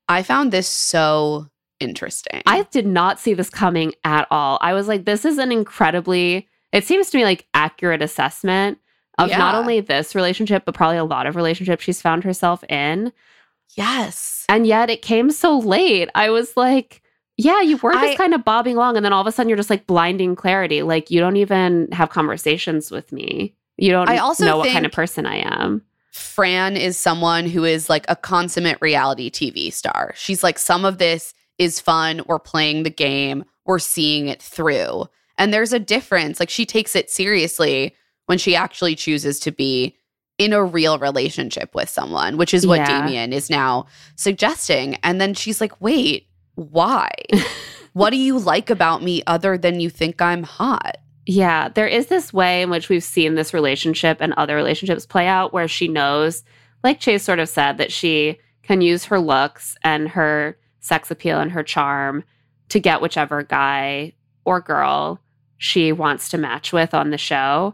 I 0.07 0.21
found 0.21 0.51
this 0.51 0.67
so 0.67 1.47
interesting. 1.79 2.41
I 2.45 2.63
did 2.63 2.85
not 2.85 3.19
see 3.19 3.33
this 3.33 3.49
coming 3.49 3.93
at 4.03 4.27
all. 4.29 4.59
I 4.61 4.73
was 4.73 4.87
like, 4.87 5.05
this 5.05 5.23
is 5.23 5.37
an 5.37 5.51
incredibly, 5.51 6.49
it 6.73 6.83
seems 6.83 7.09
to 7.09 7.17
me 7.17 7.23
like 7.23 7.47
accurate 7.53 8.01
assessment 8.01 8.79
of 9.19 9.29
not 9.29 9.55
only 9.55 9.79
this 9.81 10.15
relationship, 10.15 10.63
but 10.65 10.73
probably 10.75 10.97
a 10.97 11.03
lot 11.03 11.27
of 11.27 11.35
relationships 11.35 11.83
she's 11.83 12.01
found 12.01 12.23
herself 12.23 12.63
in. 12.69 13.11
yes. 13.75 14.45
And 14.49 14.65
yet 14.65 14.89
it 14.89 15.01
came 15.01 15.31
so 15.31 15.59
late. 15.59 16.09
I 16.15 16.29
was 16.29 16.57
like, 16.57 17.01
yeah, 17.37 17.61
you 17.61 17.77
were 17.77 17.93
just 17.93 18.03
I- 18.05 18.15
kind 18.15 18.33
of 18.33 18.43
bobbing 18.43 18.75
along. 18.75 18.97
And 18.97 19.05
then 19.05 19.13
all 19.13 19.21
of 19.21 19.27
a 19.27 19.31
sudden 19.31 19.47
you're 19.49 19.57
just 19.57 19.69
like 19.69 19.87
blinding 19.87 20.35
clarity. 20.35 20.81
Like 20.81 21.11
you 21.11 21.19
don't 21.19 21.37
even 21.37 21.87
have 21.91 22.09
conversations 22.09 22.91
with 22.91 23.11
me. 23.11 23.55
You 23.77 23.91
don't 23.91 24.09
I 24.09 24.17
also 24.17 24.45
know 24.45 24.57
what 24.57 24.71
kind 24.71 24.85
of 24.85 24.91
person 24.91 25.25
I 25.25 25.37
am. 25.37 25.83
Fran 26.11 26.75
is 26.75 26.97
someone 26.97 27.45
who 27.45 27.63
is 27.63 27.89
like 27.89 28.05
a 28.09 28.15
consummate 28.15 28.79
reality 28.81 29.29
TV 29.29 29.71
star. 29.71 30.13
She's 30.15 30.43
like, 30.43 30.59
some 30.59 30.83
of 30.83 30.97
this 30.97 31.33
is 31.57 31.79
fun. 31.79 32.21
We're 32.25 32.39
playing 32.39 32.83
the 32.83 32.89
game, 32.89 33.45
we're 33.65 33.79
seeing 33.79 34.27
it 34.27 34.41
through. 34.41 35.05
And 35.37 35.53
there's 35.53 35.71
a 35.71 35.79
difference. 35.79 36.39
Like, 36.41 36.49
she 36.49 36.65
takes 36.65 36.95
it 36.97 37.09
seriously 37.09 37.95
when 38.29 38.37
she 38.37 38.55
actually 38.55 38.93
chooses 38.93 39.39
to 39.39 39.51
be 39.51 39.97
in 40.37 40.53
a 40.53 40.63
real 40.63 40.99
relationship 40.99 41.73
with 41.73 41.89
someone, 41.89 42.37
which 42.37 42.53
is 42.53 42.67
what 42.67 42.77
Yeah. 42.77 43.01
Damian 43.01 43.33
is 43.33 43.49
now 43.49 43.87
suggesting. 44.17 44.97
And 45.01 45.19
then 45.19 45.33
she's 45.33 45.59
like, 45.59 45.81
wait, 45.81 46.27
why? 46.53 47.09
what 47.93 48.11
do 48.11 48.17
you 48.17 48.37
like 48.37 48.69
about 48.69 49.01
me 49.01 49.23
other 49.25 49.57
than 49.57 49.79
you 49.79 49.89
think 49.89 50.21
I'm 50.21 50.43
hot? 50.43 50.97
Yeah, 51.25 51.69
there 51.69 51.87
is 51.87 52.05
this 52.05 52.31
way 52.31 52.61
in 52.61 52.69
which 52.69 52.87
we've 52.87 53.03
seen 53.03 53.33
this 53.33 53.51
relationship 53.51 54.17
and 54.21 54.33
other 54.33 54.55
relationships 54.55 55.07
play 55.07 55.25
out 55.25 55.51
where 55.51 55.67
she 55.67 55.87
knows, 55.87 56.43
like 56.83 56.99
Chase 56.99 57.23
sort 57.23 57.39
of 57.39 57.49
said, 57.49 57.79
that 57.79 57.91
she 57.91 58.37
can 58.61 58.81
use 58.81 59.05
her 59.05 59.19
looks 59.19 59.75
and 59.83 60.07
her 60.07 60.55
sex 60.81 61.09
appeal 61.09 61.39
and 61.39 61.51
her 61.51 61.63
charm 61.63 62.23
to 62.69 62.79
get 62.79 63.01
whichever 63.01 63.41
guy 63.41 64.13
or 64.45 64.61
girl 64.61 65.19
she 65.57 65.91
wants 65.91 66.29
to 66.29 66.37
match 66.37 66.71
with 66.71 66.93
on 66.93 67.09
the 67.09 67.17
show. 67.17 67.73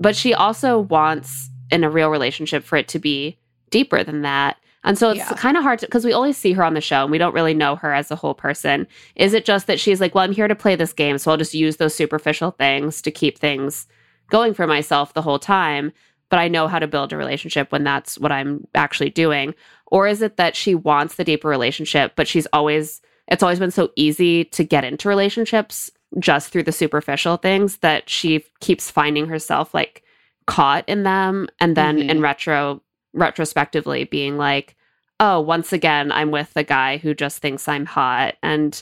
But 0.00 0.16
she 0.16 0.34
also 0.34 0.78
wants 0.78 1.50
in 1.70 1.84
a 1.84 1.90
real 1.90 2.08
relationship 2.10 2.64
for 2.64 2.76
it 2.76 2.88
to 2.88 2.98
be 2.98 3.38
deeper 3.70 4.02
than 4.02 4.22
that. 4.22 4.56
And 4.84 4.96
so 4.96 5.10
it's 5.10 5.18
Yeah. 5.18 5.32
kind 5.34 5.56
of 5.56 5.62
hard 5.62 5.80
to 5.80 5.86
because 5.86 6.04
we 6.04 6.14
only 6.14 6.32
see 6.32 6.52
her 6.52 6.62
on 6.64 6.74
the 6.74 6.80
show 6.80 7.02
and 7.02 7.10
we 7.10 7.18
don't 7.18 7.34
really 7.34 7.52
know 7.52 7.76
her 7.76 7.92
as 7.92 8.10
a 8.10 8.16
whole 8.16 8.32
person. 8.34 8.86
Is 9.16 9.34
it 9.34 9.44
just 9.44 9.66
that 9.66 9.80
she's 9.80 10.00
like, 10.00 10.14
well, 10.14 10.24
I'm 10.24 10.32
here 10.32 10.48
to 10.48 10.54
play 10.54 10.76
this 10.76 10.92
game, 10.92 11.18
so 11.18 11.30
I'll 11.30 11.36
just 11.36 11.52
use 11.52 11.76
those 11.76 11.94
superficial 11.94 12.52
things 12.52 13.02
to 13.02 13.10
keep 13.10 13.38
things 13.38 13.86
going 14.30 14.54
for 14.54 14.66
myself 14.66 15.12
the 15.14 15.22
whole 15.22 15.38
time? 15.38 15.92
But 16.30 16.38
I 16.38 16.48
know 16.48 16.68
how 16.68 16.78
to 16.78 16.86
build 16.86 17.12
a 17.12 17.16
relationship 17.16 17.72
when 17.72 17.84
that's 17.84 18.18
what 18.18 18.30
I'm 18.32 18.66
actually 18.74 19.10
doing. 19.10 19.54
Or 19.86 20.06
is 20.06 20.22
it 20.22 20.36
that 20.36 20.54
she 20.54 20.74
wants 20.74 21.16
the 21.16 21.24
deeper 21.24 21.48
relationship, 21.48 22.12
but 22.16 22.28
she's 22.28 22.46
always, 22.52 23.00
it's 23.26 23.42
always 23.42 23.58
been 23.58 23.70
so 23.70 23.90
easy 23.96 24.44
to 24.44 24.62
get 24.62 24.84
into 24.84 25.08
relationships 25.08 25.90
just 26.18 26.50
through 26.50 26.62
the 26.62 26.72
superficial 26.72 27.36
things 27.36 27.78
that 27.78 28.08
she 28.08 28.44
keeps 28.60 28.90
finding 28.90 29.26
herself 29.28 29.74
like 29.74 30.02
caught 30.46 30.88
in 30.88 31.02
them. 31.02 31.48
And 31.60 31.76
then 31.76 31.98
Mhm. 31.98 32.08
in 32.10 32.20
retro, 32.20 32.82
retrospectively 33.12 34.04
being 34.04 34.36
like, 34.38 34.74
oh, 35.20 35.40
once 35.40 35.72
again, 35.72 36.10
I'm 36.12 36.30
with 36.30 36.52
the 36.54 36.62
guy 36.64 36.96
who 36.98 37.14
just 37.14 37.38
thinks 37.42 37.68
I'm 37.68 37.84
hot 37.86 38.36
and 38.42 38.80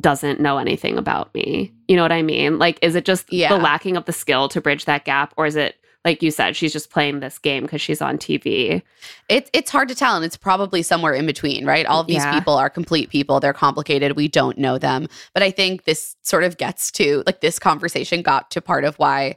doesn't 0.00 0.40
know 0.40 0.58
anything 0.58 0.96
about 0.98 1.34
me. 1.34 1.72
You 1.88 1.96
know 1.96 2.02
what 2.02 2.12
I 2.12 2.22
mean? 2.22 2.58
Like, 2.58 2.78
is 2.82 2.94
it 2.94 3.04
just 3.04 3.30
Yeah. 3.32 3.48
the 3.48 3.58
lacking 3.58 3.96
of 3.96 4.04
the 4.04 4.12
skill 4.12 4.48
to 4.50 4.60
bridge 4.60 4.84
that 4.84 5.04
gap? 5.04 5.34
Or 5.36 5.46
is 5.46 5.56
it, 5.56 5.76
like 6.04 6.22
you 6.22 6.30
said, 6.30 6.56
she's 6.56 6.72
just 6.72 6.90
playing 6.90 7.20
this 7.20 7.38
game 7.38 7.62
because 7.62 7.80
she's 7.80 8.02
on 8.02 8.18
TV? 8.18 8.82
It, 9.28 9.48
it's 9.52 9.70
hard 9.70 9.88
to 9.88 9.94
tell, 9.94 10.16
and 10.16 10.24
it's 10.24 10.36
probably 10.36 10.82
somewhere 10.82 11.14
in 11.14 11.26
between, 11.26 11.64
right? 11.64 11.86
All 11.86 12.00
of 12.00 12.06
these 12.08 12.16
Yeah. 12.24 12.32
people 12.34 12.54
are 12.54 12.68
complete 12.68 13.08
people. 13.08 13.38
They're 13.38 13.52
complicated. 13.52 14.16
We 14.16 14.26
don't 14.28 14.58
know 14.58 14.78
them. 14.78 15.06
But 15.34 15.42
I 15.44 15.50
think 15.52 15.84
this 15.84 16.16
sort 16.22 16.42
of 16.44 16.56
gets 16.58 16.90
to 16.92 17.22
like 17.26 17.40
this 17.40 17.58
conversation 17.58 18.22
got 18.22 18.50
to 18.52 18.60
part 18.60 18.84
of 18.84 18.96
why, 18.96 19.36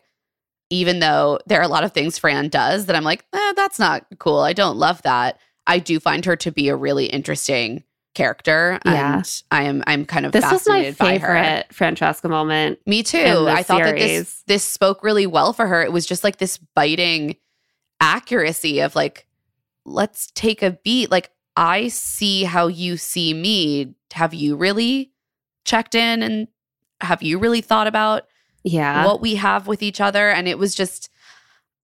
even 0.72 1.00
though 1.00 1.40
there 1.46 1.60
are 1.60 1.64
a 1.64 1.68
lot 1.68 1.84
of 1.84 1.92
things 1.92 2.18
Fran 2.18 2.50
does 2.50 2.88
that 2.88 2.96
I'm 2.96 3.04
like, 3.04 3.24
eh, 3.34 3.54
that's 3.56 3.78
not 3.78 4.06
cool. 4.18 4.40
I 4.40 4.54
don't 4.54 4.78
love 4.78 5.02
that. 5.04 5.40
I 5.68 5.78
do 5.80 6.00
find 6.00 6.26
her 6.26 6.36
to 6.38 6.52
be 6.52 6.70
a 6.70 6.76
really 6.76 7.06
interesting 7.06 7.84
character. 8.16 8.80
Yeah. 8.86 9.18
And 9.18 9.44
I 9.52 9.64
am 9.64 9.84
I'm 9.86 10.06
kind 10.06 10.26
of 10.26 10.32
This 10.32 10.44
was 10.44 10.68
my 10.68 10.92
fascinated 10.92 10.98
by 10.98 11.18
her. 11.20 11.28
favorite 11.36 11.74
Francesca 11.74 12.28
moment. 12.28 12.80
Me 12.88 13.04
too. 13.04 13.46
I 13.48 13.62
thought 13.62 13.84
that 13.84 13.96
this 13.98 14.44
this 14.48 14.64
spoke 14.64 15.04
really 15.04 15.28
well 15.28 15.54
for 15.54 15.68
her. 15.68 15.84
It 15.84 15.92
was 15.92 16.06
just 16.08 16.24
like 16.24 16.38
this 16.38 16.58
biting 16.58 17.36
accuracy 18.02 18.80
of 18.82 18.96
like 18.96 19.28
let's 19.86 20.32
take 20.34 20.64
a 20.64 20.72
beat. 20.84 21.12
Like, 21.12 21.30
I 21.56 21.90
see 21.90 22.44
how 22.44 22.68
you 22.68 22.98
see 22.98 23.34
me. 23.34 23.94
Have 24.14 24.34
you 24.34 24.56
really 24.56 25.12
checked 25.64 25.94
in 25.94 26.24
and 26.24 26.48
have 27.02 27.22
you 27.22 27.38
really 27.38 27.62
thought 27.62 27.86
about 27.86 28.24
Yeah. 28.64 29.06
what 29.06 29.22
we 29.22 29.36
have 29.36 29.68
with 29.68 29.84
each 29.84 30.02
other? 30.02 30.30
And 30.32 30.48
it 30.48 30.58
was 30.58 30.74
just, 30.74 31.10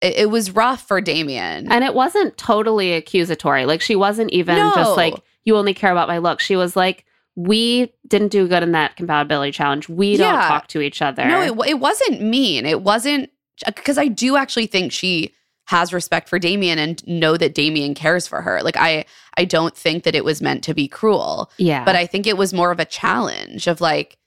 it, 0.02 0.16
it 0.16 0.30
was 0.30 0.52
rough 0.52 0.88
for 0.88 1.02
Damian. 1.02 1.70
And 1.70 1.84
it 1.84 1.94
wasn't 1.94 2.38
totally 2.38 2.94
accusatory. 2.94 3.66
Like 3.66 3.82
she 3.82 3.98
wasn't 3.98 4.32
even 4.32 4.56
No. 4.56 4.72
just 4.74 4.96
like, 4.96 5.16
you 5.46 5.56
only 5.56 5.74
care 5.74 5.92
about 5.92 6.08
my 6.08 6.18
look. 6.18 6.40
She 6.40 6.56
was 6.56 6.76
like, 6.76 7.06
we 7.36 7.94
didn't 8.08 8.30
do 8.30 8.48
good 8.48 8.64
in 8.64 8.74
that 8.74 8.96
compatibility 8.96 9.52
challenge. 9.52 9.88
We 9.88 10.18
don't 10.18 10.42
talk 10.42 10.68
to 10.68 10.82
each 10.82 11.02
other. 11.02 11.26
No, 11.26 11.42
it, 11.42 11.70
it 11.70 11.80
wasn't 11.80 12.22
mean. 12.22 12.66
It 12.66 12.82
wasn't 12.82 13.30
uh, 13.66 13.72
because 13.76 13.98
I 13.98 14.08
do 14.08 14.36
actually 14.36 14.68
think 14.68 14.92
she 14.92 15.34
has 15.68 15.94
respect 15.94 16.28
for 16.28 16.40
Damian 16.40 16.80
and 16.80 17.06
know 17.08 17.38
that 17.38 17.54
Damian 17.54 17.94
cares 17.94 18.28
for 18.28 18.42
her. 18.42 18.62
Like 18.62 18.76
I 18.76 19.06
I 19.38 19.46
don't 19.46 19.78
think 19.78 20.04
that 20.04 20.16
it 20.16 20.26
was 20.26 20.42
meant 20.42 20.64
to 20.66 20.74
be 20.74 20.88
cruel, 20.88 21.52
yeah. 21.58 21.86
but 21.86 21.96
I 21.96 22.06
think 22.06 22.28
it 22.28 22.38
was 22.38 22.54
more 22.54 22.72
of 22.72 22.80
a 22.80 22.86
challenge 22.86 23.68
of 23.68 23.80
like, 23.80 24.18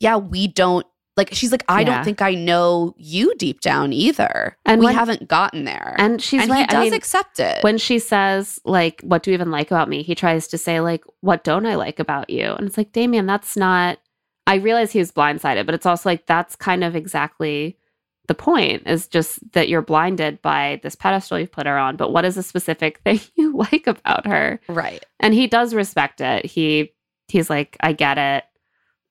yeah, 0.00 0.16
we 0.16 0.46
don't 0.46 0.86
like 1.16 1.32
she's 1.32 1.52
like, 1.52 1.64
I 1.68 1.80
Yeah. 1.80 1.86
don't 1.96 2.04
think 2.04 2.20
I 2.22 2.34
know 2.34 2.94
you 2.98 3.34
deep 3.36 3.60
down 3.60 3.92
either. 3.92 4.56
And 4.64 4.80
we 4.80 4.86
when- 4.86 4.94
haven't 4.94 5.28
gotten 5.28 5.64
there. 5.64 5.94
and 5.98 6.20
she's 6.20 6.42
and 6.42 6.50
right. 6.50 6.60
he 6.60 6.66
does 6.66 6.76
I 6.80 6.84
mean, 6.84 6.94
accept 6.94 7.38
it. 7.40 7.62
when 7.62 7.78
she 7.78 7.98
says 7.98 8.58
like 8.64 9.00
what 9.02 9.22
do 9.22 9.30
you 9.30 9.34
even 9.34 9.50
like 9.50 9.70
about 9.70 9.88
me 9.88 10.02
he 10.02 10.14
tries 10.14 10.48
to 10.48 10.58
say 10.58 10.80
like 10.80 11.04
what 11.20 11.44
don't 11.44 11.66
i 11.66 11.74
like 11.76 11.98
about 12.00 12.30
you 12.30 12.52
and 12.52 12.66
it's 12.66 12.76
like 12.76 12.92
damian 12.92 13.26
that's 13.26 13.56
not 13.56 13.98
i 14.46 14.56
realize 14.56 14.90
he 14.92 14.98
was 14.98 15.12
blindsided 15.12 15.66
but 15.66 15.74
it's 15.74 15.86
also 15.86 16.08
like 16.08 16.26
that's 16.26 16.56
kind 16.56 16.82
of 16.84 16.96
exactly 16.96 17.78
the 18.26 18.34
point 18.34 18.82
is 18.86 19.06
just 19.06 19.38
that 19.52 19.68
you're 19.68 19.82
blinded 19.82 20.40
by 20.42 20.80
this 20.82 20.94
pedestal 20.96 21.38
you've 21.38 21.52
put 21.52 21.66
her 21.66 21.78
on 21.78 21.96
but 21.96 22.12
what 22.12 22.24
is 22.24 22.36
a 22.36 22.42
specific 22.42 22.98
thing 23.04 23.20
you 23.36 23.56
like 23.56 23.86
about 23.86 24.26
her 24.26 24.58
right. 24.68 25.04
and 25.20 25.32
he 25.34 25.46
does 25.46 25.74
respect 25.74 26.20
it 26.20 26.44
he 26.44 26.92
he's 27.28 27.48
like 27.50 27.76
i 27.80 27.92
get 27.92 28.18
it 28.18 28.44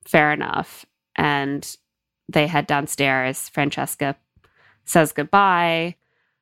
fair 0.05 0.31
enough 0.34 0.85
and 1.15 1.77
they 2.30 2.48
head 2.48 2.68
downstairs. 2.68 3.50
Francesca 3.50 4.16
says 4.86 5.12
goodbye. 5.12 5.95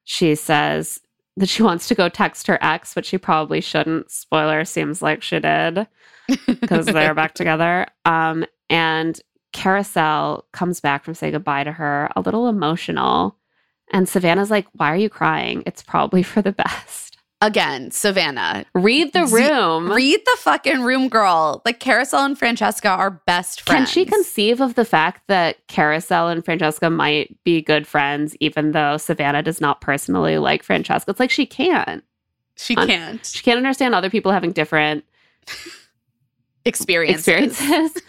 She 0.03 0.35
says 0.35 0.99
that 1.37 1.49
she 1.49 1.63
wants 1.63 1.87
to 1.87 1.95
go 1.95 2.09
text 2.09 2.47
her 2.47 2.59
ex 2.61 2.93
but 2.93 3.05
she 3.05 3.17
probably 3.17 3.61
shouldn't. 3.61 4.11
Spoiler 4.11 4.65
seems 4.65 5.01
like 5.01 5.21
she 5.21 5.39
did 5.39 5.87
because 6.47 6.85
they're 6.85 7.15
back 7.15 7.33
together. 7.33 7.87
Um 8.05 8.45
and 8.69 9.19
Kariselle 9.53 10.43
comes 10.53 10.79
back 10.79 11.03
from 11.03 11.13
saying 11.13 11.33
goodbye 11.33 11.65
to 11.65 11.73
her 11.73 12.09
a 12.15 12.21
little 12.21 12.47
emotional. 12.47 13.37
And 13.91 14.07
savannah's 14.07 14.51
like 14.51 14.67
why 14.73 14.91
are 14.91 14.97
you 14.97 15.09
crying? 15.09 15.63
It's 15.65 15.83
probably 15.83 16.23
for 16.23 16.41
the 16.41 16.51
best 16.63 17.10
Again, 17.41 17.89
Savannah. 17.89 18.65
read 18.75 19.13
the 19.13 19.25
Z- 19.25 19.35
room 19.35 19.91
Read 19.91 20.19
the 20.23 20.37
fucking 20.39 20.81
room, 20.83 21.09
girl. 21.09 21.61
Like 21.65 21.79
Kariselle 21.79 22.25
and 22.25 22.37
Francesca 22.37 22.89
are 22.89 23.09
best 23.25 23.61
friends. 23.61 23.79
Can 23.79 23.85
she 23.87 24.05
conceive 24.05 24.61
of 24.61 24.75
the 24.75 24.85
fact 24.85 25.23
that 25.27 25.67
Kariselle 25.67 26.31
and 26.31 26.45
Francesca 26.45 26.89
might 26.91 27.35
be 27.43 27.61
good 27.61 27.87
friends, 27.87 28.35
even 28.39 28.73
though 28.73 28.97
Savannah 28.97 29.41
does 29.41 29.59
not 29.59 29.81
personally 29.81 30.37
like 30.37 30.61
Francesca? 30.61 31.09
It's 31.09 31.19
like 31.19 31.31
she 31.31 31.47
can't. 31.47 32.03
She 32.57 32.75
can't. 32.75 33.25
She 33.25 33.41
can't 33.41 33.57
understand 33.57 33.95
other 33.95 34.09
people 34.11 34.31
having 34.31 34.51
different 34.51 35.03
Experiences. 36.65 37.27
experiences. 37.27 38.03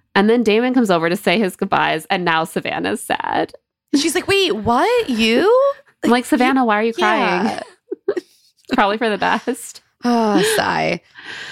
and 0.14 0.30
then 0.30 0.42
Damian 0.42 0.72
comes 0.72 0.90
over 0.90 1.10
to 1.10 1.16
say 1.16 1.38
his 1.38 1.54
goodbyes, 1.54 2.06
and 2.08 2.24
now 2.24 2.44
Savannah's 2.44 3.02
sad. 3.02 3.52
She's 3.94 4.14
like, 4.14 4.26
wait, 4.26 4.52
what? 4.56 5.10
You? 5.10 5.52
I'm 6.02 6.10
like, 6.10 6.24
Savannah, 6.24 6.64
why 6.64 6.76
are 6.76 6.82
you 6.82 6.94
crying? 6.94 7.60
Probably 8.72 8.98
for 8.98 9.08
the 9.08 9.18
best. 9.18 9.82
Oh, 10.04 10.42
sigh. 10.56 11.00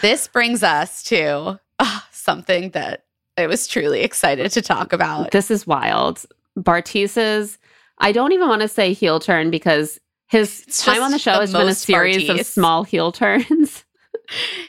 This 0.03 0.29
brings 0.29 0.63
us 0.63 1.03
to 1.05 1.61
ah, 1.79 2.09
something 2.13 2.71
that 2.71 3.05
I 3.37 3.47
was 3.47 3.67
truly 3.67 4.01
excited 4.01 4.51
to 4.53 4.63
talk 4.63 4.93
about. 4.93 5.31
This 5.31 5.51
is 5.51 5.67
wild. 5.67 6.25
Bartise's, 6.57 7.59
I 7.99 8.13
don't 8.13 8.33
even 8.33 8.49
want 8.49 8.63
to 8.63 8.69
say 8.69 8.93
heel 8.93 9.21
turn 9.21 9.51
because 9.51 10.01
his 10.29 10.65
It's 10.67 10.85
time 10.85 11.03
on 11.03 11.11
the 11.11 11.19
show 11.19 11.35
the 11.35 11.41
has 11.41 11.53
been 11.53 11.69
a 11.69 11.75
series 11.75 12.29
of 12.29 12.45
small 12.45 12.85
heel 12.85 13.13
turns. 13.13 13.85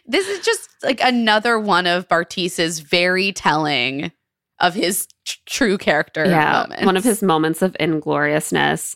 This 0.05 0.25
is 0.29 0.39
just 0.39 0.69
like 0.83 1.01
another 1.03 1.59
one 1.59 1.85
of 1.85 2.07
Bartise's 2.07 2.79
very 2.79 3.33
telling 3.33 4.09
of 4.61 4.73
his 4.73 5.05
tr- 5.25 5.37
true 5.45 5.77
character 5.77 6.23
yeah, 6.25 6.61
moments. 6.61 6.85
one 6.85 6.95
of 6.95 7.03
his 7.03 7.21
moments 7.21 7.61
of 7.61 7.75
ingloriousness. 7.77 8.95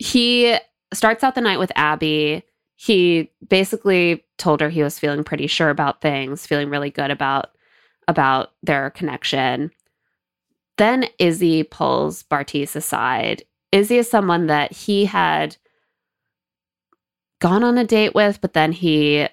He 0.00 0.56
starts 0.92 1.22
out 1.22 1.36
the 1.36 1.40
night 1.40 1.60
with 1.60 1.70
Abbey. 1.76 2.42
He 2.80 3.32
basically 3.48 4.24
told 4.36 4.60
her 4.60 4.68
he 4.68 4.84
was 4.84 5.00
feeling 5.00 5.24
pretty 5.24 5.48
sure 5.48 5.68
about 5.68 6.00
things, 6.00 6.46
feeling 6.46 6.70
really 6.70 6.90
good 6.90 7.10
about 7.10 7.50
about 8.06 8.52
their 8.62 8.90
connection. 8.90 9.72
Then 10.76 11.06
Izzy 11.18 11.64
pulls 11.64 12.22
Bartise 12.22 12.76
aside. 12.76 13.42
Izzy 13.72 13.98
is 13.98 14.08
someone 14.08 14.46
that 14.46 14.72
he 14.72 15.06
had 15.06 15.56
gone 17.40 17.64
on 17.64 17.78
a 17.78 17.84
date 17.84 18.14
with, 18.14 18.40
but 18.40 18.52
then 18.54 18.70
he 18.70 19.26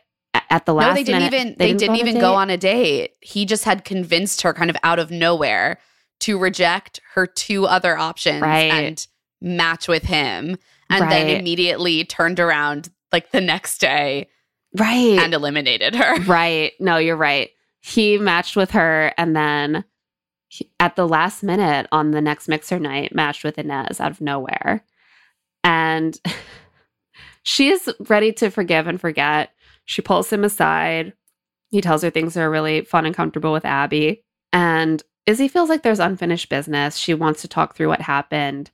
at 0.49 0.65
the 0.65 0.73
last 0.73 0.87
no, 0.89 0.93
they 0.95 1.03
didn't 1.03 1.21
minute- 1.21 1.33
even 1.35 1.55
they, 1.59 1.73
didn't, 1.73 1.89
on 1.91 1.95
a 1.95 1.99
even 1.99 2.13
go 2.15 2.31
date? 2.31 2.35
on 2.35 2.49
a 2.49 2.57
date. 2.57 3.11
He 3.21 3.45
just 3.45 3.63
had 3.63 3.85
convinced 3.85 4.41
her 4.41 4.53
kind 4.53 4.69
of 4.71 4.77
out 4.83 4.97
of 4.99 5.11
nowhere 5.11 5.79
to 6.21 6.37
reject 6.39 6.99
her 7.13 7.27
two 7.27 7.67
other 7.67 7.95
options 7.97 8.41
Right. 8.41 8.71
and 8.73 9.07
match 9.39 9.87
with 9.87 10.03
him 10.03 10.57
and 10.89 11.11
then 11.11 11.29
immediately 11.39 12.03
turned 12.05 12.39
around 12.39 12.89
like 13.15 13.31
the 13.31 13.39
next 13.39 13.79
day 13.79 14.27
right 14.77 15.17
and 15.19 15.33
eliminated 15.33 15.95
her. 15.95 16.21
Right. 16.27 16.73
No, 16.81 16.97
you're 16.97 17.15
right. 17.15 17.49
He 17.79 18.17
matched 18.17 18.57
with 18.57 18.71
her 18.71 19.13
and 19.17 19.33
then 19.33 19.85
he- 20.49 20.69
at 20.81 20.97
the 20.97 21.07
last 21.07 21.41
minute 21.41 21.87
on 21.93 22.11
the 22.11 22.19
next 22.19 22.49
mixer 22.49 22.77
night 22.77 23.15
matched 23.15 23.45
with 23.45 23.57
Inez 23.57 24.01
out 24.01 24.11
of 24.11 24.19
nowhere. 24.19 24.83
And 25.63 26.19
she 27.43 27.69
is 27.69 27.89
ready 28.09 28.33
to 28.33 28.49
forgive 28.49 28.85
and 28.85 28.99
forget. 28.99 29.51
She 29.85 30.01
pulls 30.01 30.29
him 30.29 30.43
aside. 30.43 31.13
He 31.69 31.79
tells 31.79 32.01
her 32.03 32.09
things 32.09 32.35
are 32.35 32.51
really 32.51 32.81
fun 32.81 33.05
and 33.05 33.15
comfortable 33.15 33.53
with 33.53 33.63
Abbey. 33.63 34.25
And 34.51 35.01
Izzy 35.25 35.47
feels 35.47 35.69
like 35.69 35.83
there's 35.83 35.99
unfinished 36.01 36.49
business. 36.49 36.97
She 36.97 37.13
wants 37.13 37.41
to 37.43 37.47
talk 37.47 37.75
through 37.75 37.87
what 37.87 38.01
happened. 38.01 38.71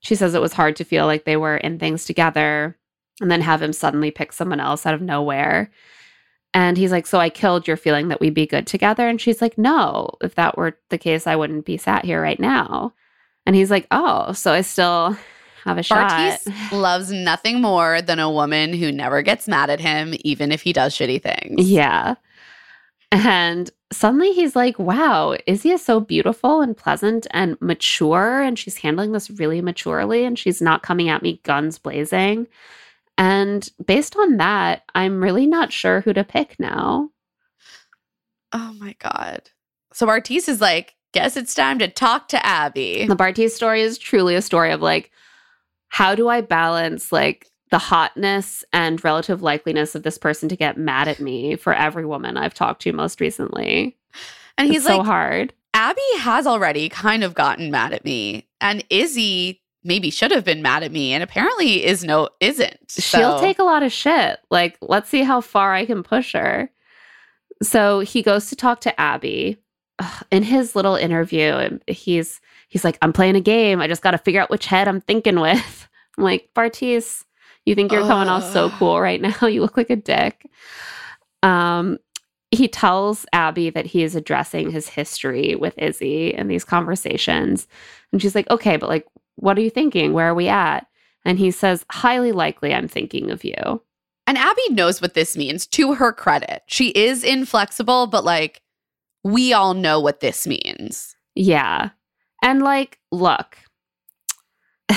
She 0.00 0.14
says 0.14 0.32
it 0.34 0.40
was 0.40 0.54
hard 0.54 0.76
to 0.76 0.84
feel 0.84 1.04
like 1.04 1.26
they 1.26 1.36
were 1.36 1.58
in 1.58 1.78
things 1.78 2.06
together 2.06 2.78
and 3.20 3.30
then 3.30 3.40
have 3.40 3.62
him 3.62 3.72
suddenly 3.72 4.10
pick 4.10 4.32
someone 4.32 4.60
else 4.60 4.86
out 4.86 4.94
of 4.94 5.02
nowhere. 5.02 5.70
And 6.52 6.76
he's 6.76 6.92
like, 6.92 7.06
So 7.06 7.18
I 7.18 7.30
killed 7.30 7.66
your 7.66 7.76
feeling 7.76 8.08
that 8.08 8.20
we'd 8.20 8.34
be 8.34 8.46
good 8.46 8.66
together? 8.66 9.08
And 9.08 9.20
she's 9.20 9.42
like, 9.42 9.58
No, 9.58 10.10
if 10.20 10.36
that 10.36 10.56
were 10.56 10.78
the 10.90 10.98
case, 10.98 11.26
I 11.26 11.36
wouldn't 11.36 11.64
be 11.64 11.76
sat 11.76 12.04
here 12.04 12.22
right 12.22 12.40
now. 12.40 12.92
And 13.46 13.56
he's 13.56 13.70
like, 13.70 13.86
Oh, 13.90 14.32
so 14.32 14.52
I 14.52 14.60
still 14.60 15.16
have 15.64 15.78
a 15.78 15.82
shot. 15.82 16.10
Bartise 16.10 16.72
loves 16.72 17.10
nothing 17.10 17.60
more 17.60 18.00
than 18.02 18.18
a 18.18 18.30
woman 18.30 18.72
who 18.72 18.92
never 18.92 19.22
gets 19.22 19.48
mad 19.48 19.70
at 19.70 19.80
him, 19.80 20.14
even 20.20 20.52
if 20.52 20.62
he 20.62 20.72
does 20.72 20.94
shitty 20.94 21.22
things. 21.22 21.68
Yeah. 21.68 22.14
And 23.10 23.70
suddenly 23.92 24.32
he's 24.32 24.56
like, 24.56 24.78
wow, 24.78 25.36
Izzy 25.46 25.70
is 25.70 25.84
so 25.84 26.00
beautiful 26.00 26.60
and 26.60 26.76
pleasant 26.76 27.26
and 27.30 27.56
mature. 27.60 28.42
And 28.42 28.58
she's 28.58 28.78
handling 28.78 29.12
this 29.12 29.30
really 29.30 29.60
maturely 29.60 30.24
and 30.24 30.38
she's 30.38 30.60
not 30.60 30.82
coming 30.82 31.08
at 31.08 31.22
me 31.22 31.40
guns 31.44 31.78
blazing. 31.78 32.46
And 33.16 33.68
based 33.84 34.16
on 34.16 34.38
that, 34.38 34.82
I'm 34.94 35.22
really 35.22 35.46
not 35.46 35.72
sure 35.72 36.00
who 36.00 36.12
to 36.12 36.24
pick 36.24 36.58
now. 36.58 37.10
Oh 38.52 38.74
my 38.78 38.94
God. 38.98 39.50
So 39.92 40.06
Bartise 40.06 40.48
is 40.48 40.60
like, 40.60 40.94
guess 41.12 41.36
it's 41.36 41.54
time 41.54 41.78
to 41.78 41.88
talk 41.88 42.28
to 42.28 42.44
Abbey. 42.44 43.06
The 43.06 43.16
Bartise 43.16 43.50
story 43.50 43.82
is 43.82 43.98
truly 43.98 44.34
a 44.34 44.42
story 44.42 44.72
of 44.72 44.82
like, 44.82 45.12
how 45.88 46.14
do 46.14 46.28
I 46.28 46.40
balance 46.40 47.12
like 47.12 47.46
the 47.70 47.78
hotness 47.78 48.64
and 48.72 49.02
relative 49.04 49.40
likeliness 49.40 49.94
of 49.94 50.02
this 50.02 50.18
person 50.18 50.48
to 50.48 50.56
get 50.56 50.76
mad 50.76 51.06
at 51.06 51.20
me 51.20 51.56
for 51.56 51.72
every 51.72 52.04
woman 52.04 52.36
I've 52.36 52.54
talked 52.54 52.82
to 52.82 52.92
most 52.92 53.20
recently? 53.20 53.96
And 54.58 54.68
he's 54.68 54.78
it's 54.78 54.86
so 54.86 54.98
like, 54.98 55.06
hard. 55.06 55.54
Abbey 55.72 56.00
has 56.18 56.46
already 56.46 56.88
kind 56.88 57.24
of 57.24 57.34
gotten 57.34 57.70
mad 57.70 57.92
at 57.92 58.04
me. 58.04 58.48
And 58.60 58.84
Izzy 58.90 59.60
maybe 59.84 60.10
should 60.10 60.30
have 60.30 60.44
been 60.44 60.62
mad 60.62 60.82
at 60.82 60.92
me. 60.92 61.12
And 61.12 61.22
apparently 61.22 61.84
is 61.84 62.02
no 62.02 62.28
isn't. 62.40 62.78
She'll 62.90 63.38
take 63.38 63.58
a 63.58 63.64
lot 63.64 63.82
of 63.82 63.92
shit. 63.92 64.40
Like, 64.50 64.78
let's 64.80 65.08
see 65.08 65.22
how 65.22 65.40
far 65.40 65.74
I 65.74 65.84
can 65.84 66.02
push 66.02 66.32
her. 66.32 66.70
So 67.62 68.00
he 68.00 68.22
goes 68.22 68.48
to 68.48 68.56
talk 68.56 68.80
to 68.82 69.00
Abbey. 69.00 69.58
In 70.32 70.42
his 70.42 70.74
little 70.74 70.96
interview, 70.96 71.78
he's 71.86 72.40
he's 72.68 72.82
like, 72.82 72.98
"I'm 73.00 73.12
playing 73.12 73.36
a 73.36 73.40
game. 73.40 73.80
I 73.80 73.86
just 73.86 74.02
got 74.02 74.10
to 74.10 74.18
figure 74.18 74.40
out 74.40 74.50
which 74.50 74.66
head 74.66 74.88
I'm 74.88 75.00
thinking 75.00 75.38
with." 75.38 75.88
I'm 76.18 76.24
like, 76.24 76.50
Bartise, 76.54 77.24
you 77.64 77.76
think 77.76 77.92
you're 77.92 78.02
coming 78.02 78.28
off 78.28 78.44
so 78.52 78.70
cool 78.70 79.00
right 79.00 79.20
now? 79.40 79.46
You 79.46 79.60
look 79.60 79.76
like 79.76 79.90
a 79.90 79.96
dick. 79.96 80.50
Um, 81.44 81.98
he 82.50 82.66
tells 82.66 83.24
Abbey 83.32 83.70
that 83.70 83.86
he 83.86 84.02
is 84.02 84.16
addressing 84.16 84.70
his 84.70 84.88
history 84.88 85.54
with 85.54 85.78
Izzy 85.78 86.34
in 86.34 86.48
these 86.48 86.64
conversations, 86.64 87.68
and 88.10 88.20
she's 88.20 88.34
like, 88.34 88.50
"Okay, 88.50 88.76
but 88.76 88.88
like, 88.88 89.06
what 89.36 89.58
are 89.58 89.62
you 89.62 89.70
thinking? 89.70 90.12
Where 90.12 90.28
are 90.28 90.34
we 90.34 90.48
at?" 90.48 90.86
And 91.24 91.38
he 91.38 91.50
says, 91.50 91.84
highly 91.90 92.32
likely 92.32 92.74
I'm 92.74 92.88
thinking 92.88 93.30
of 93.30 93.44
you. 93.44 93.82
And 94.26 94.38
Abbey 94.38 94.68
knows 94.70 95.00
what 95.00 95.14
this 95.14 95.36
means 95.36 95.66
to 95.68 95.94
her 95.94 96.12
credit. 96.12 96.62
She 96.66 96.88
is 96.90 97.24
inflexible, 97.24 98.06
but 98.06 98.24
like 98.24 98.62
we 99.22 99.52
all 99.52 99.74
know 99.74 100.00
what 100.00 100.20
this 100.20 100.46
means. 100.46 101.16
Yeah. 101.34 101.90
And 102.42 102.62
like, 102.62 102.98
look, 103.10 103.58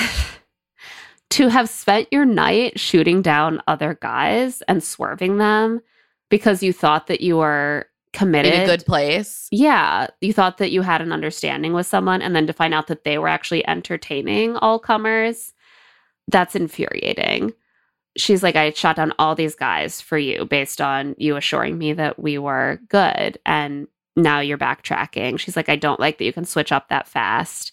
to 1.30 1.48
have 1.48 1.70
spent 1.70 2.08
your 2.12 2.26
night 2.26 2.80
shooting 2.80 3.22
down 3.22 3.62
other 3.68 3.98
guys 4.02 4.62
and 4.68 4.84
swerving 4.84 5.38
them 5.38 5.82
because 6.30 6.62
you 6.62 6.74
thought 6.74 7.08
that 7.08 7.22
you 7.22 7.38
were 7.38 7.88
committed. 8.18 8.54
In 8.54 8.62
a 8.62 8.66
good 8.66 8.86
place. 8.86 9.48
Yeah. 9.52 10.08
You 10.22 10.34
thought 10.34 10.58
that 10.58 10.72
you 10.72 10.82
had 10.82 11.02
an 11.02 11.12
understanding 11.12 11.74
with 11.74 11.86
someone, 11.86 12.22
and 12.22 12.36
then 12.36 12.48
to 12.48 12.54
find 12.54 12.74
out 12.74 12.88
that 12.88 13.04
they 13.04 13.18
were 13.18 13.28
actually 13.28 13.66
entertaining 13.68 14.58
all 14.58 14.80
comers, 14.80 15.54
that's 16.28 16.56
infuriating. 16.56 17.54
She's 18.18 18.42
like, 18.42 18.56
I 18.56 18.72
shot 18.72 18.96
down 18.96 19.14
all 19.20 19.36
these 19.36 19.54
guys 19.54 20.02
for 20.02 20.18
you 20.18 20.46
based 20.46 20.82
on 20.82 21.14
you 21.20 21.36
assuring 21.36 21.78
me 21.78 21.94
that 21.94 22.18
we 22.18 22.40
were 22.40 22.80
good. 22.90 23.38
And 23.46 23.88
now 24.16 24.40
you're 24.40 24.58
backtracking. 24.58 25.38
She's 25.38 25.56
like, 25.56 25.70
I 25.70 25.76
don't 25.76 26.00
like 26.00 26.18
that 26.18 26.26
you 26.26 26.34
can 26.34 26.46
switch 26.46 26.72
up 26.72 26.90
that 26.90 27.08
fast. 27.08 27.72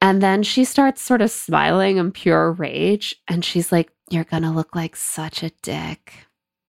And 0.00 0.20
then 0.20 0.42
she 0.42 0.64
starts 0.64 1.00
sort 1.00 1.22
of 1.22 1.30
smiling 1.30 1.98
in 1.98 2.10
pure 2.10 2.50
rage. 2.50 3.14
And 3.28 3.44
she's 3.44 3.70
like, 3.70 3.92
You're 4.10 4.24
going 4.24 4.42
to 4.42 4.50
look 4.50 4.74
like 4.74 4.96
such 4.96 5.44
a 5.44 5.52
dick. 5.62 6.26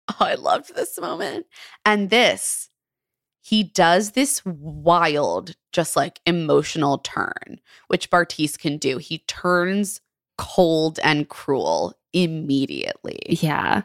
Oh, 0.10 0.16
I 0.20 0.36
loved 0.36 0.76
this 0.76 1.00
moment. 1.00 1.46
And 1.86 2.10
this, 2.10 2.70
he 3.42 3.64
does 3.64 4.12
this 4.12 4.44
wild, 4.46 5.56
just 5.72 5.96
like 5.96 6.20
emotional 6.26 7.00
turn, 7.00 7.60
which 7.88 8.10
Bartise 8.10 8.58
can 8.58 8.78
do. 8.78 8.98
He 8.98 9.20
turns 9.20 10.02
cold 10.38 11.00
and 11.04 11.30
cruel 11.30 11.98
immediately. 12.14 13.20
Yeah. 13.28 13.84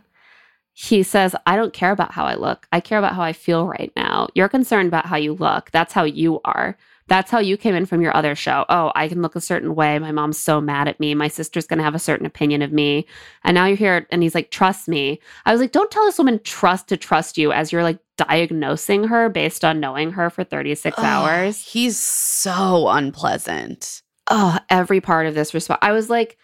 He 0.73 1.03
says, 1.05 1.37
I 1.47 1.57
don't 1.57 1.73
care 1.73 1.93
about 1.93 2.13
how 2.13 2.25
I 2.25 2.35
look. 2.35 2.67
I 2.73 2.81
care 2.81 2.99
about 2.99 3.15
how 3.15 3.23
I 3.23 3.33
feel 3.33 3.67
right 3.67 3.93
now. 3.97 4.29
You're 4.35 4.49
concerned 4.49 4.89
about 4.89 5.07
how 5.07 5.17
you 5.17 5.35
look. 5.35 5.71
That's 5.71 5.93
how 5.93 6.03
you 6.05 6.41
are. 6.45 6.77
That's 7.07 7.31
how 7.31 7.39
you 7.39 7.57
came 7.57 7.75
in 7.75 7.85
from 7.85 8.01
your 8.01 8.17
other 8.17 8.35
show. 8.35 8.65
Oh, 8.69 8.91
I 8.95 9.09
can 9.09 9.21
look 9.21 9.37
a 9.37 9.41
certain 9.41 9.75
way. 9.75 9.99
My 9.99 10.11
mom's 10.11 10.39
so 10.39 10.61
mad 10.61 10.89
at 10.89 10.99
me. 10.99 11.15
My 11.15 11.29
sister's 11.29 11.67
going 11.67 11.79
to 11.79 11.85
have 11.85 11.95
a 11.95 11.99
certain 11.99 12.25
opinion 12.25 12.63
of 12.63 12.73
me. 12.73 13.07
And 13.43 13.55
now 13.55 13.67
you're 13.67 13.77
here 13.77 14.07
and 14.11 14.23
he's 14.23 14.35
like, 14.35 14.51
trust 14.51 14.89
me. 14.89 15.21
I 15.45 15.53
was 15.53 15.61
like, 15.61 15.73
don't 15.73 15.91
tell 15.91 16.07
this 16.07 16.19
woman 16.19 16.41
trust 16.45 16.89
to 16.89 16.97
trust 16.97 17.37
you 17.37 17.53
as 17.53 17.73
you're 17.73 17.83
like 17.83 17.99
diagnosing 18.17 19.05
her 19.05 19.29
based 19.29 19.65
on 19.65 19.81
knowing 19.81 20.13
her 20.13 20.31
for 20.31 20.45
36 20.45 20.97
Ugh, 20.97 21.05
hours. 21.05 21.61
He's 21.61 21.99
so 21.99 22.89
unpleasant. 22.89 24.03
Oh, 24.31 24.59
every 24.71 25.03
part 25.03 25.27
of 25.27 25.35
this 25.35 25.53
response. 25.53 25.81
I 25.83 25.93
was 25.93 26.09
like, 26.09 26.39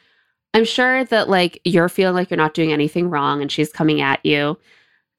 I'm 0.52 0.66
sure 0.66 1.04
that 1.04 1.30
like 1.30 1.60
you're 1.64 1.88
feeling 1.88 2.14
like 2.14 2.28
you're 2.28 2.36
not 2.36 2.54
doing 2.54 2.72
anything 2.72 3.08
wrong 3.08 3.40
and 3.40 3.50
she's 3.50 3.72
coming 3.72 4.02
at 4.02 4.24
you. 4.26 4.58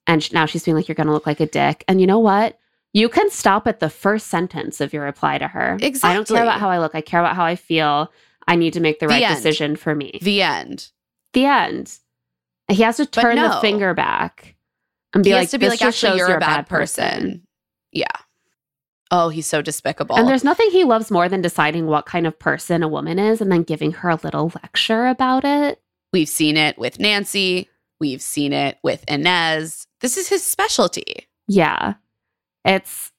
And 0.05 0.31
now 0.33 0.45
she's 0.45 0.63
feeling 0.63 0.77
like 0.77 0.87
you're 0.87 0.95
going 0.95 1.07
to 1.07 1.13
look 1.13 1.25
like 1.25 1.39
a 1.39 1.45
dick. 1.47 1.83
And 1.87 1.99
you 1.99 2.05
know 2.05 2.19
what? 2.19 2.59
You 2.93 3.07
can 3.09 3.29
stop 3.29 3.67
at 3.67 3.79
the 3.79 3.89
first 3.89 4.27
sentence 4.27 4.81
of 4.81 4.91
your 4.93 5.03
reply 5.03 5.37
to 5.37 5.47
her. 5.47 5.77
Exactly. 5.81 6.09
I 6.09 6.13
don't 6.13 6.27
care 6.27 6.43
about 6.43 6.59
how 6.59 6.69
I 6.69 6.79
look. 6.79 6.93
I 6.93 7.01
care 7.01 7.19
about 7.21 7.35
how 7.35 7.45
I 7.45 7.55
feel. 7.55 8.11
I 8.47 8.55
need 8.55 8.73
to 8.73 8.79
make 8.81 8.99
the 8.99 9.07
The 9.07 9.13
right 9.13 9.23
end. 9.23 9.35
decision 9.35 9.75
for 9.75 9.95
me. 9.95 10.19
The 10.21 10.41
end. 10.41 10.89
The 11.33 11.45
end. 11.45 11.97
He 12.67 12.83
has 12.83 12.97
to 12.97 13.05
turn 13.05 13.37
the 13.37 13.57
finger 13.61 13.93
back 13.93 14.55
and 15.13 15.23
be 15.23 15.29
he 15.29 15.33
like, 15.35 15.43
has 15.43 15.51
to 15.51 15.59
be 15.59 15.65
"This 15.67 15.81
like, 15.81 15.87
actually, 15.87 16.19
shows 16.19 16.27
you're, 16.27 16.37
a 16.37 16.39
bad 16.39 16.67
person. 16.67 17.43
Yeah. 17.91 18.05
Oh, 19.13 19.27
he's 19.29 19.45
so 19.47 19.61
despicable. 19.61 20.15
And 20.15 20.27
there's 20.27 20.43
nothing 20.43 20.69
he 20.71 20.85
loves 20.85 21.11
more 21.11 21.27
than 21.27 21.41
deciding 21.41 21.85
what 21.87 22.05
kind 22.05 22.25
of 22.25 22.39
person 22.39 22.81
a 22.81 22.87
woman 22.87 23.19
is 23.19 23.41
and 23.41 23.51
then 23.51 23.63
giving 23.63 23.91
her 23.91 24.09
a 24.09 24.19
little 24.23 24.51
lecture 24.63 25.07
about 25.07 25.43
it. 25.43 25.81
We've 26.13 26.29
seen 26.29 26.55
it 26.55 26.77
with 26.77 26.97
Nancy. 26.99 27.69
We've 27.99 28.21
seen 28.21 28.53
it 28.53 28.77
with 28.83 29.03
Inez. 29.09 29.85
This 29.99 30.15
is 30.17 30.29
his 30.29 30.43
specialty. 30.43 31.27
Yeah. 31.47 31.95
It's 32.65 33.11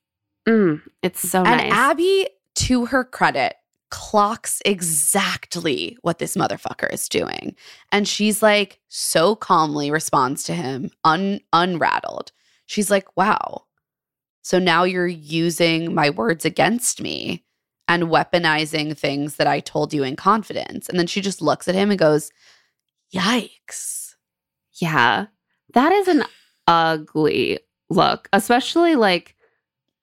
mm, 0.49 0.81
it's 1.03 1.21
so 1.21 1.39
and 1.45 1.59
nice. 1.59 1.73
Abbey, 1.73 2.29
to 2.55 2.87
her 2.87 3.05
credit, 3.05 3.55
clocks 3.91 4.63
exactly 4.65 5.99
what 6.03 6.19
this 6.19 6.37
motherfucker 6.37 6.93
is 6.93 7.09
doing. 7.09 7.55
And 7.93 8.09
she's 8.09 8.43
like, 8.43 8.81
so 8.89 9.37
calmly 9.37 9.91
responds 9.91 10.45
to 10.45 10.55
him, 10.55 10.91
un- 11.05 11.41
unrattled. 11.53 12.33
She's 12.67 12.91
like, 12.91 13.17
wow. 13.17 13.65
So 14.41 14.59
now 14.59 14.85
you're 14.85 15.07
using 15.07 15.95
my 15.95 16.11
words 16.11 16.45
against 16.45 17.01
me 17.03 17.45
and 17.87 18.05
weaponizing 18.05 18.97
things 18.97 19.37
that 19.37 19.47
I 19.47 19.61
told 19.61 19.93
you 19.93 20.03
in 20.03 20.17
confidence. 20.17 20.89
And 20.89 20.99
then 20.99 21.07
she 21.07 21.21
just 21.21 21.43
looks 21.43 21.69
at 21.69 21.75
him 21.75 21.91
and 21.91 21.99
goes, 21.99 22.31
yikes. 23.15 24.15
Yeah. 24.81 25.27
That 25.75 25.93
is 25.93 26.09
an 26.09 26.25
ugly 26.67 27.59
look, 27.93 28.29
especially 28.33 28.97
like 28.97 29.35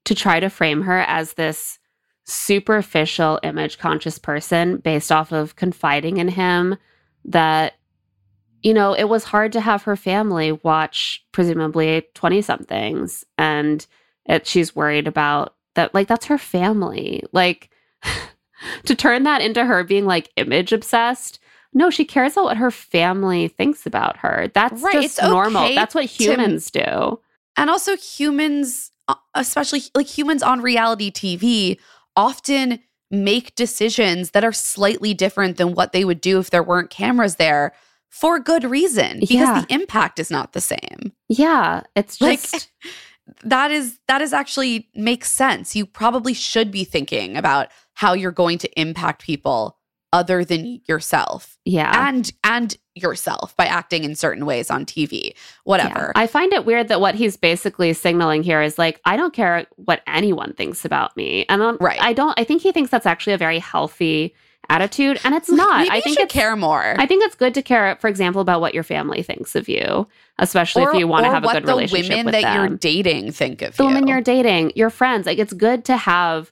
to 0.06 0.16
try 0.16 0.40
to 0.40 0.50
frame 0.50 0.82
her 0.84 1.00
as 1.02 1.34
this 1.34 1.80
superficial 2.26 3.40
image 3.44 3.78
conscious 3.80 4.18
person 4.20 4.78
based 4.78 5.12
off 5.12 5.32
of 5.32 5.56
confiding 5.56 6.18
in 6.18 6.28
him 6.30 6.78
that 7.26 7.74
you 8.62 8.74
know, 8.74 8.92
it 8.94 9.06
was 9.06 9.24
hard 9.24 9.54
to 9.54 9.62
have 9.62 9.84
her 9.84 9.96
family 9.96 10.52
watch 10.52 11.26
presumably 11.32 12.04
20 12.14 12.42
somethings 12.42 13.24
and 13.38 13.88
it, 14.26 14.46
she's 14.46 14.76
worried 14.76 15.08
about 15.08 15.56
that 15.76 15.94
like 15.94 16.08
that's 16.10 16.26
her 16.26 16.38
family. 16.38 17.24
Like 17.32 17.70
to 18.86 18.96
turn 18.96 19.24
that 19.24 19.42
into 19.42 19.64
her 19.66 19.84
being 19.86 20.06
like 20.06 20.30
image 20.36 20.72
obsessed 20.74 21.40
no, 21.72 21.92
she 21.92 22.04
cares 22.04 22.34
about 22.34 22.46
what 22.46 22.58
her 22.58 22.72
family 22.72 23.48
thinks 23.48 23.86
about 23.86 24.18
her. 24.18 24.50
That's 24.56 24.82
Right, 24.82 24.92
just 25.04 25.22
normal. 25.22 25.66
okay 25.66 25.76
That's 25.76 25.94
what 25.94 26.10
to- 26.10 26.24
humans 26.24 26.72
do. 26.72 27.20
And 27.60 27.70
also, 27.70 27.98
humans, 27.98 28.92
uh, 29.10 29.16
especially 29.36 29.82
like 29.94 30.08
humans 30.08 30.42
on 30.42 30.62
reality 30.62 31.12
TV, 31.12 31.78
often 32.16 32.80
make 33.12 33.54
decisions 33.56 34.32
that 34.32 34.44
are 34.46 34.54
slightly 34.54 35.14
different 35.14 35.58
than 35.58 35.74
what 35.74 35.92
they 35.92 36.06
would 36.06 36.22
do 36.22 36.40
if 36.40 36.52
there 36.52 36.64
weren't 36.64 36.90
cameras 36.90 37.36
there 37.36 37.74
for 38.10 38.40
good 38.40 38.64
reason 38.64 39.20
because 39.20 39.32
Yeah. 39.32 39.62
the 39.62 39.74
impact 39.74 40.20
is 40.20 40.32
not 40.32 40.54
the 40.54 40.62
same. 40.62 41.12
Yeah, 41.28 41.82
it's 41.96 42.22
Like 42.22 42.40
just 42.42 42.72
that 43.44 43.72
is 43.72 44.00
that 44.08 44.22
is 44.22 44.32
actually 44.32 44.90
makes 44.96 45.30
sense. 45.32 45.76
You 45.76 45.86
probably 45.86 46.34
should 46.34 46.72
be 46.72 46.86
thinking 46.86 47.36
about 47.36 47.68
how 47.94 48.14
you're 48.14 48.32
going 48.32 48.58
to 48.60 48.80
impact 48.80 49.22
people 49.24 49.79
other 50.12 50.44
than 50.44 50.82
yourself 50.88 51.58
yeah. 51.66 52.08
and 52.08 52.32
and 52.44 52.78
yourself 52.96 53.56
by 53.56 53.66
acting 53.66 54.04
in 54.04 54.16
certain 54.16 54.46
ways 54.46 54.70
on 54.70 54.86
TV. 54.86 55.34
Whatever. 55.64 56.12
Yeah. 56.16 56.22
I 56.22 56.28
find 56.28 56.52
it 56.54 56.66
weird 56.66 56.88
that 56.90 57.00
what 57.00 57.16
he's 57.16 57.38
basically 57.38 57.94
signaling 57.94 58.44
here 58.44 58.62
is 58.62 58.78
like, 58.78 59.00
I 59.06 59.16
don't 59.16 59.34
care 59.34 59.68
what 59.78 60.02
anyone 60.08 60.54
thinks 60.54 60.84
about 60.86 61.16
me. 61.16 61.46
And 61.48 61.62
um, 61.62 61.78
Right. 61.80 62.02
I 62.02 62.14
don't, 62.14 62.38
I 62.40 62.44
think 62.44 62.62
he 62.62 62.72
thinks 62.72 62.90
that's 62.92 63.06
actually 63.06 63.34
a 63.34 63.38
very 63.38 63.60
healthy 63.60 64.34
attitude. 64.68 65.20
And 65.24 65.34
it's 65.34 65.50
not. 65.50 65.80
Maybe 65.80 65.90
I 65.92 65.96
you 65.98 66.02
think 66.02 66.18
should 66.18 66.26
it's, 66.26 66.34
care 66.34 66.56
more. 66.56 66.96
I 66.98 67.06
think 67.06 67.24
it's 67.24 67.36
good 67.36 67.54
to 67.56 67.62
care, 67.62 67.96
for 68.02 68.08
example, 68.08 68.42
about 68.42 68.62
what 68.62 68.74
your 68.74 68.84
family 68.84 69.24
thinks 69.24 69.56
of 69.56 69.70
you, 69.70 70.08
especially 70.38 70.84
if 70.84 70.94
you 70.96 71.08
want 71.08 71.26
to 71.26 71.32
have 71.32 71.44
a 71.44 71.46
what 71.46 71.54
good 71.54 71.64
the 71.64 71.68
relationship 71.68 72.10
women 72.10 72.26
with 72.26 72.34
that 72.34 72.42
them. 72.42 72.68
you're 72.68 72.78
dating 72.78 73.32
think 73.32 73.62
of 73.62 73.78
the 73.78 73.84
you. 73.84 73.88
women 73.90 74.08
you're 74.08 74.22
dating, 74.22 74.74
your 74.76 74.90
friends. 74.90 75.26
Like 75.26 75.40
it's 75.40 75.54
good 75.54 75.86
to 75.86 75.98
have 75.98 76.52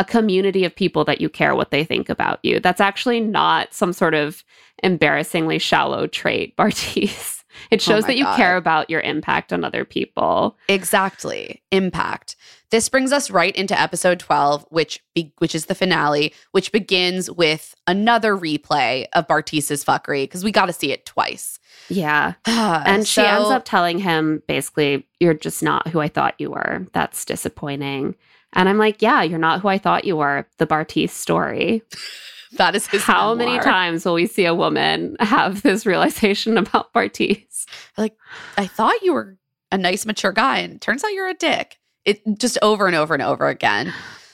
a 0.00 0.04
community 0.04 0.64
of 0.64 0.74
people 0.74 1.04
that 1.04 1.20
you 1.20 1.28
care 1.28 1.54
what 1.54 1.70
they 1.70 1.84
think 1.84 2.08
about 2.08 2.40
you. 2.42 2.58
That's 2.58 2.80
actually 2.80 3.20
not 3.20 3.72
some 3.74 3.92
sort 3.92 4.14
of 4.14 4.42
embarrassingly 4.82 5.58
shallow 5.60 6.06
trait, 6.08 6.56
Bartise. 6.58 7.36
It 7.70 7.80
oh 7.82 7.92
shows 7.92 8.04
Oh 8.04 8.06
that 8.06 8.16
you 8.16 8.24
God. 8.24 8.36
care 8.36 8.56
about 8.56 8.88
your 8.90 9.00
impact 9.00 9.52
on 9.52 9.64
other 9.64 9.84
people. 9.84 10.56
exactly 10.68 11.62
impact. 11.70 12.36
This 12.70 12.88
brings 12.88 13.12
us 13.12 13.30
right 13.30 13.54
into 13.56 13.78
episode 13.78 14.20
12, 14.20 14.64
which 14.70 15.02
be- 15.14 15.32
which 15.38 15.54
is 15.56 15.66
the 15.66 15.74
finale, 15.74 16.32
which 16.52 16.70
begins 16.72 17.28
with 17.30 17.74
another 17.88 18.36
replay 18.36 19.06
of 19.12 19.26
Bartise's 19.26 19.84
fuckery 19.84 20.22
because 20.22 20.44
we 20.44 20.52
got 20.52 20.66
to 20.66 20.72
see 20.72 20.92
it 20.92 21.04
twice. 21.04 21.58
Yeah. 21.88 22.34
And 22.46 23.06
she 23.06 23.20
So- 23.20 23.24
ends 23.26 23.50
up 23.50 23.64
telling 23.64 23.98
him 23.98 24.42
basically, 24.46 25.06
you're 25.18 25.34
just 25.34 25.62
not 25.62 25.88
who 25.88 25.98
I 26.00 26.08
thought 26.08 26.36
you 26.38 26.50
were. 26.52 26.86
That's 26.92 27.24
disappointing. 27.24 28.14
And 28.52 28.68
I'm 28.68 28.78
like, 28.78 29.00
yeah, 29.02 29.22
you're 29.22 29.38
not 29.38 29.60
who 29.60 29.68
I 29.68 29.78
thought 29.78 30.04
you 30.04 30.16
were. 30.16 30.46
The 30.58 30.66
Bartise 30.66 31.10
story. 31.10 31.82
that 32.56 32.74
is 32.74 32.86
his 32.88 33.02
How 33.02 33.34
many 33.34 33.58
times 33.60 34.04
will 34.04 34.14
we 34.14 34.26
see 34.26 34.44
a 34.44 34.54
woman 34.54 35.16
have 35.20 35.62
this 35.62 35.86
realization 35.86 36.58
about 36.58 36.92
Bartise? 36.92 37.64
Like, 37.96 38.16
I 38.58 38.66
thought 38.66 39.02
you 39.02 39.12
were 39.12 39.36
a 39.70 39.78
nice 39.78 40.04
mature 40.04 40.32
guy 40.32 40.58
and 40.58 40.74
it 40.74 40.80
turns 40.80 41.04
out 41.04 41.12
you're 41.12 41.28
a 41.28 41.34
dick. 41.34 41.78
It 42.04 42.22
just 42.38 42.58
over 42.62 42.86
and 42.88 42.96
over 42.96 43.14
and 43.14 43.22
over 43.22 43.46
again. 43.48 43.92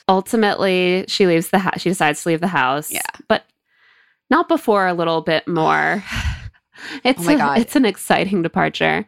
ultimately 0.09 1.05
she 1.09 1.27
leaves 1.27 1.51
the 1.51 1.59
house 1.59 1.81
she 1.81 1.89
decides 1.91 2.23
to 2.23 2.29
leave 2.29 2.41
the 2.41 2.47
house 2.47 2.93
Yeah. 2.93 3.01
but 3.29 3.45
not 4.31 4.49
before 4.49 4.87
a 4.87 4.95
little 4.95 5.21
bit 5.21 5.47
more 5.49 6.03
it's 7.05 7.21
Oh 7.23 7.25
my 7.25 7.33
a- 7.33 7.37
God. 7.39 7.59
it's 7.59 7.77
an 7.77 7.85
exciting 7.85 8.41
departure 8.43 9.05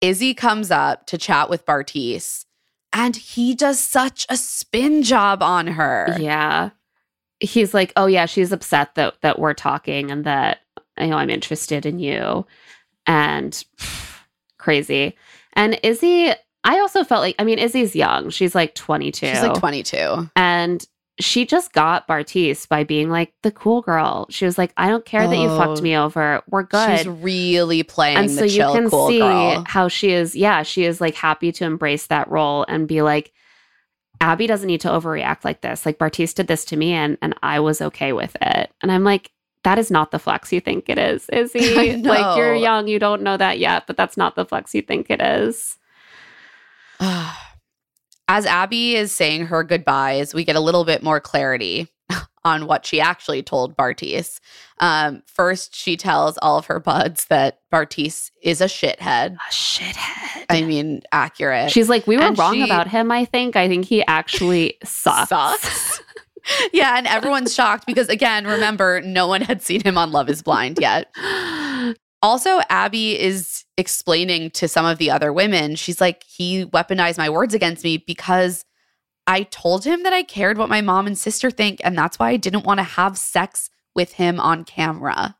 Izzy 0.00 0.32
comes 0.34 0.70
up 0.70 1.06
to 1.06 1.18
chat 1.18 1.50
with 1.50 1.64
Bartise 1.66 2.44
and 2.92 3.16
he 3.16 3.54
does 3.54 3.78
such 3.78 4.26
a 4.28 4.36
spin 4.36 5.02
job 5.02 5.42
on 5.42 5.66
her. 5.66 6.16
yeah 6.18 6.70
he's 7.40 7.72
like 7.72 7.92
oh 7.96 8.06
yeah 8.06 8.26
she's 8.26 8.50
upset 8.50 8.94
that 8.96 9.14
that 9.20 9.38
we're 9.38 9.54
talking 9.54 10.10
and 10.10 10.24
that 10.24 10.58
you 10.98 11.06
know 11.06 11.16
i'm 11.16 11.30
interested 11.30 11.86
in 11.86 11.98
you 12.00 12.44
and 13.08 13.64
crazy. 14.58 15.16
And 15.54 15.80
Izzy, 15.82 16.30
I 16.62 16.78
also 16.78 17.02
felt 17.02 17.22
like, 17.22 17.34
I 17.38 17.44
mean, 17.44 17.58
Izzy's 17.58 17.96
young. 17.96 18.30
She's 18.30 18.54
like 18.54 18.74
22. 18.74 19.26
She's 19.26 19.42
like 19.42 19.58
22. 19.58 20.30
And 20.36 20.86
she 21.20 21.44
just 21.44 21.72
got 21.72 22.06
Bartise 22.06 22.68
by 22.68 22.84
being 22.84 23.10
like 23.10 23.32
the 23.42 23.50
cool 23.50 23.82
girl. 23.82 24.26
She 24.30 24.44
was 24.44 24.56
like, 24.56 24.72
I 24.76 24.88
don't 24.88 25.04
care 25.04 25.26
that 25.26 25.36
you 25.36 25.48
fucked 25.48 25.80
Oh. 25.80 25.82
me 25.82 25.96
over. 25.96 26.42
We're 26.48 26.62
good. 26.62 26.98
She's 26.98 27.08
really 27.08 27.82
playing 27.82 28.18
and 28.18 28.30
so 28.30 28.44
you 28.44 28.50
chill, 28.50 28.72
can 28.72 28.88
cool 28.88 29.08
see 29.08 29.18
girl. 29.18 29.64
how 29.66 29.88
she 29.88 30.12
is, 30.12 30.36
yeah, 30.36 30.62
she 30.62 30.84
is 30.84 31.00
like 31.00 31.14
happy 31.14 31.50
to 31.52 31.64
embrace 31.64 32.06
that 32.06 32.30
role 32.30 32.64
and 32.68 32.86
be 32.86 33.02
like, 33.02 33.32
Abbey 34.20 34.46
doesn't 34.46 34.66
need 34.66 34.80
to 34.82 34.88
overreact 34.88 35.44
like 35.44 35.60
this. 35.60 35.84
Like 35.84 35.98
Bartise 35.98 36.34
did 36.34 36.46
this 36.46 36.64
to 36.66 36.76
me 36.76 36.92
and 36.92 37.18
and 37.20 37.34
I 37.42 37.60
was 37.60 37.80
okay 37.80 38.12
with 38.12 38.36
it. 38.40 38.70
And 38.80 38.92
I'm 38.92 39.02
like, 39.04 39.30
that 39.64 39.78
is 39.78 39.90
not 39.90 40.12
the 40.12 40.18
flex 40.20 40.52
you 40.52 40.60
think 40.60 40.88
it 40.88 40.98
is, 40.98 41.28
is 41.30 41.52
he? 41.54 41.96
Like 41.96 42.36
you're 42.36 42.54
young, 42.54 42.86
you 42.86 42.98
don't 43.00 43.22
know 43.22 43.36
that 43.36 43.58
yet, 43.58 43.86
but 43.88 43.96
that's 43.96 44.16
not 44.16 44.36
the 44.36 44.44
flex 44.46 44.72
you 44.74 44.82
think 44.82 45.08
it 45.10 45.20
is. 45.20 45.78
As 48.28 48.44
Abbey 48.46 48.94
is 48.94 49.10
saying 49.10 49.46
her 49.46 49.64
goodbyes, 49.64 50.34
we 50.34 50.44
get 50.44 50.54
a 50.56 50.60
little 50.60 50.84
bit 50.84 51.02
more 51.02 51.18
clarity 51.20 51.88
on 52.44 52.66
what 52.66 52.84
she 52.84 53.00
actually 53.00 53.42
told 53.42 53.76
Bartise. 53.76 54.38
Um, 54.80 55.22
first, 55.26 55.74
she 55.74 55.96
tells 55.96 56.36
all 56.38 56.58
of 56.58 56.66
her 56.66 56.78
buds 56.78 57.24
that 57.26 57.60
Bartise 57.72 58.30
is 58.42 58.60
a 58.60 58.66
shithead. 58.66 59.34
A 59.34 59.50
shithead. 59.52 60.44
I 60.50 60.62
mean, 60.62 61.02
accurate. 61.10 61.70
She's 61.70 61.88
like, 61.88 62.06
we 62.06 62.16
were 62.16 62.22
And 62.24 62.38
wrong 62.38 62.54
she- 62.54 62.62
about 62.62 62.86
him, 62.88 63.10
I 63.10 63.24
think. 63.24 63.56
I 63.56 63.66
think 63.66 63.86
he 63.86 64.04
actually 64.06 64.76
sucks. 64.84 65.30
Sucks. 65.30 66.02
yeah, 66.72 66.96
and 66.98 67.06
everyone's 67.06 67.54
shocked 67.54 67.86
because, 67.86 68.08
again, 68.08 68.46
remember, 68.46 69.00
no 69.00 69.26
one 69.26 69.40
had 69.40 69.62
seen 69.62 69.80
him 69.82 69.96
on 69.98 70.12
Love 70.12 70.28
is 70.28 70.42
Blind 70.42 70.78
yet. 70.80 71.10
Also, 72.20 72.60
Abbey 72.68 73.16
is 73.16 73.64
explaining 73.78 74.50
to 74.50 74.68
some 74.68 74.84
of 74.84 74.98
the 74.98 75.10
other 75.10 75.32
women, 75.32 75.76
she's 75.76 76.00
like, 76.00 76.24
he 76.24 76.66
weaponized 76.66 77.16
my 77.16 77.30
words 77.30 77.54
against 77.54 77.84
me 77.84 77.96
because 77.96 78.64
I 79.26 79.44
told 79.44 79.84
him 79.84 80.02
that 80.02 80.12
I 80.12 80.22
cared 80.22 80.58
what 80.58 80.68
my 80.68 80.80
mom 80.80 81.06
and 81.06 81.16
sister 81.16 81.50
think, 81.50 81.80
and 81.84 81.96
that's 81.96 82.18
why 82.18 82.30
I 82.30 82.36
didn't 82.36 82.64
want 82.64 82.78
to 82.78 82.84
have 82.84 83.16
sex 83.16 83.70
with 83.94 84.12
him 84.14 84.40
on 84.40 84.64
camera. 84.64 85.36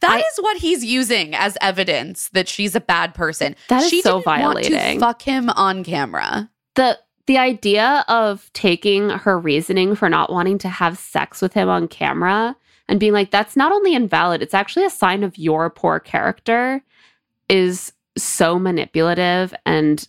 That 0.00 0.18
is 0.20 0.38
I- 0.38 0.42
what 0.42 0.58
he's 0.58 0.84
using 0.84 1.34
as 1.34 1.58
evidence 1.60 2.28
that 2.30 2.48
she's 2.48 2.74
a 2.74 2.80
bad 2.80 3.14
person. 3.14 3.56
That 3.68 3.82
is 3.82 3.90
she 3.90 4.00
so 4.02 4.18
didn't 4.18 4.26
want 4.26 4.62
to 4.64 4.70
violating. 4.70 5.00
fuck 5.00 5.22
him 5.22 5.50
on 5.50 5.84
camera. 5.84 6.50
the 6.76 6.98
the 7.26 7.38
idea 7.38 8.04
of 8.06 8.48
taking 8.52 9.10
her 9.10 9.36
reasoning 9.36 9.96
for 9.96 10.08
not 10.08 10.30
wanting 10.32 10.58
to 10.58 10.68
have 10.68 10.96
sex 10.96 11.42
with 11.42 11.54
him 11.54 11.68
on 11.68 11.88
camera 11.88 12.54
and 12.88 13.00
being 13.00 13.12
like 13.12 13.32
that's 13.32 13.56
not 13.56 13.72
only 13.72 13.94
invalid 13.96 14.40
it's 14.42 14.54
actually 14.54 14.84
a 14.84 14.90
sign 14.90 15.24
of 15.24 15.36
your 15.36 15.68
poor 15.68 15.98
character 15.98 16.84
is 17.48 17.92
so 18.16 18.58
manipulative 18.58 19.54
and 19.64 20.08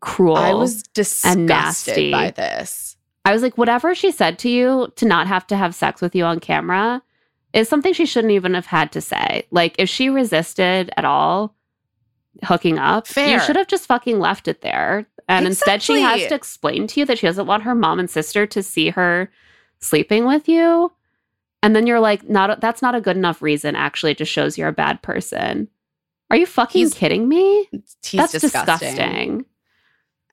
cruel 0.00 0.36
I 0.36 0.52
was 0.52 0.82
disgusted 0.82 1.46
nasty. 1.46 2.10
by 2.10 2.30
this. 2.30 2.96
I 3.24 3.32
was 3.32 3.42
like 3.42 3.56
whatever 3.56 3.94
she 3.94 4.10
said 4.10 4.38
to 4.40 4.48
you 4.48 4.92
to 4.96 5.06
not 5.06 5.26
have 5.26 5.46
to 5.48 5.56
have 5.56 5.74
sex 5.74 6.00
with 6.00 6.14
you 6.14 6.24
on 6.24 6.40
camera 6.40 7.02
is 7.52 7.68
something 7.68 7.92
she 7.92 8.06
shouldn't 8.06 8.32
even 8.32 8.54
have 8.54 8.66
had 8.66 8.90
to 8.92 9.00
say 9.00 9.46
like 9.50 9.76
if 9.78 9.88
she 9.88 10.08
resisted 10.08 10.90
at 10.96 11.04
all 11.04 11.54
hooking 12.44 12.78
up 12.78 13.06
Fair. 13.06 13.28
you 13.28 13.40
should 13.40 13.56
have 13.56 13.68
just 13.68 13.86
fucking 13.86 14.18
left 14.18 14.48
it 14.48 14.62
there 14.62 15.06
and 15.28 15.46
instead 15.46 15.82
she 15.82 16.00
has 16.00 16.26
to 16.26 16.34
explain 16.34 16.86
to 16.88 17.00
you 17.00 17.06
that 17.06 17.18
she 17.18 17.26
doesn't 17.26 17.46
want 17.46 17.62
her 17.62 17.74
mom 17.74 18.00
and 18.00 18.10
sister 18.10 18.46
to 18.46 18.62
see 18.62 18.90
her 18.90 19.30
sleeping 19.78 20.24
with 20.24 20.48
you 20.48 20.90
and 21.62 21.76
then 21.76 21.86
you're 21.86 22.00
like 22.00 22.28
not 22.28 22.60
that's 22.60 22.82
not 22.82 22.94
a 22.94 23.00
good 23.00 23.16
enough 23.16 23.42
reason 23.42 23.76
actually 23.76 24.12
it 24.12 24.18
just 24.18 24.32
shows 24.32 24.58
you're 24.58 24.68
a 24.68 24.72
bad 24.72 25.00
person 25.02 25.68
are 26.32 26.36
you 26.36 26.46
fucking 26.46 26.80
He's- 26.80 26.94
kidding 26.94 27.28
me 27.28 27.68
He's 27.70 28.18
that's 28.18 28.32
disgusting. 28.32 28.88
disgusting 28.88 29.44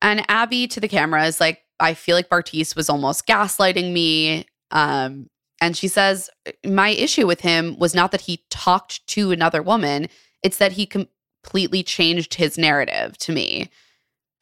And 0.01 0.23
Abbey 0.29 0.67
to 0.69 0.79
the 0.79 0.87
camera 0.87 1.25
is 1.25 1.39
like, 1.39 1.59
I 1.79 1.93
feel 1.93 2.15
like 2.15 2.29
Bartise 2.29 2.75
was 2.75 2.89
almost 2.89 3.27
gaslighting 3.27 3.91
me. 3.93 4.45
Um, 4.71 5.29
and 5.61 5.75
she 5.77 5.87
says, 5.89 6.29
My 6.65 6.89
issue 6.89 7.27
with 7.27 7.41
him 7.41 7.77
was 7.77 7.93
not 7.93 8.11
that 8.11 8.21
he 8.21 8.43
talked 8.49 9.05
to 9.07 9.31
another 9.31 9.61
woman, 9.61 10.07
it's 10.41 10.57
that 10.57 10.71
he 10.73 10.85
completely 10.85 11.83
changed 11.83 12.35
his 12.35 12.57
narrative 12.57 13.17
to 13.19 13.31
me. 13.33 13.69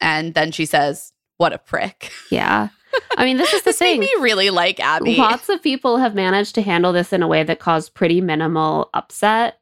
And 0.00 0.34
then 0.34 0.52
she 0.52 0.64
says, 0.64 1.12
What 1.38 1.52
a 1.52 1.58
prick. 1.58 2.10
yeah 2.30 2.68
i 3.18 3.24
mean 3.24 3.36
this 3.36 3.52
is 3.52 3.62
the 3.64 3.70
This 3.70 3.80
made 3.82 3.90
thing 3.90 4.00
me 4.00 4.10
really 4.20 4.48
like 4.50 4.80
Abby. 4.80 5.16
Lots 5.16 5.48
of 5.50 5.62
people 5.62 5.98
have 5.98 6.14
managed 6.14 6.54
to 6.54 6.62
handle 6.62 6.92
this 6.92 7.12
in 7.12 7.22
a 7.22 7.28
way 7.28 7.42
that 7.42 7.58
caused 7.58 7.92
pretty 7.94 8.20
minimal 8.22 8.88
upset 8.94 9.60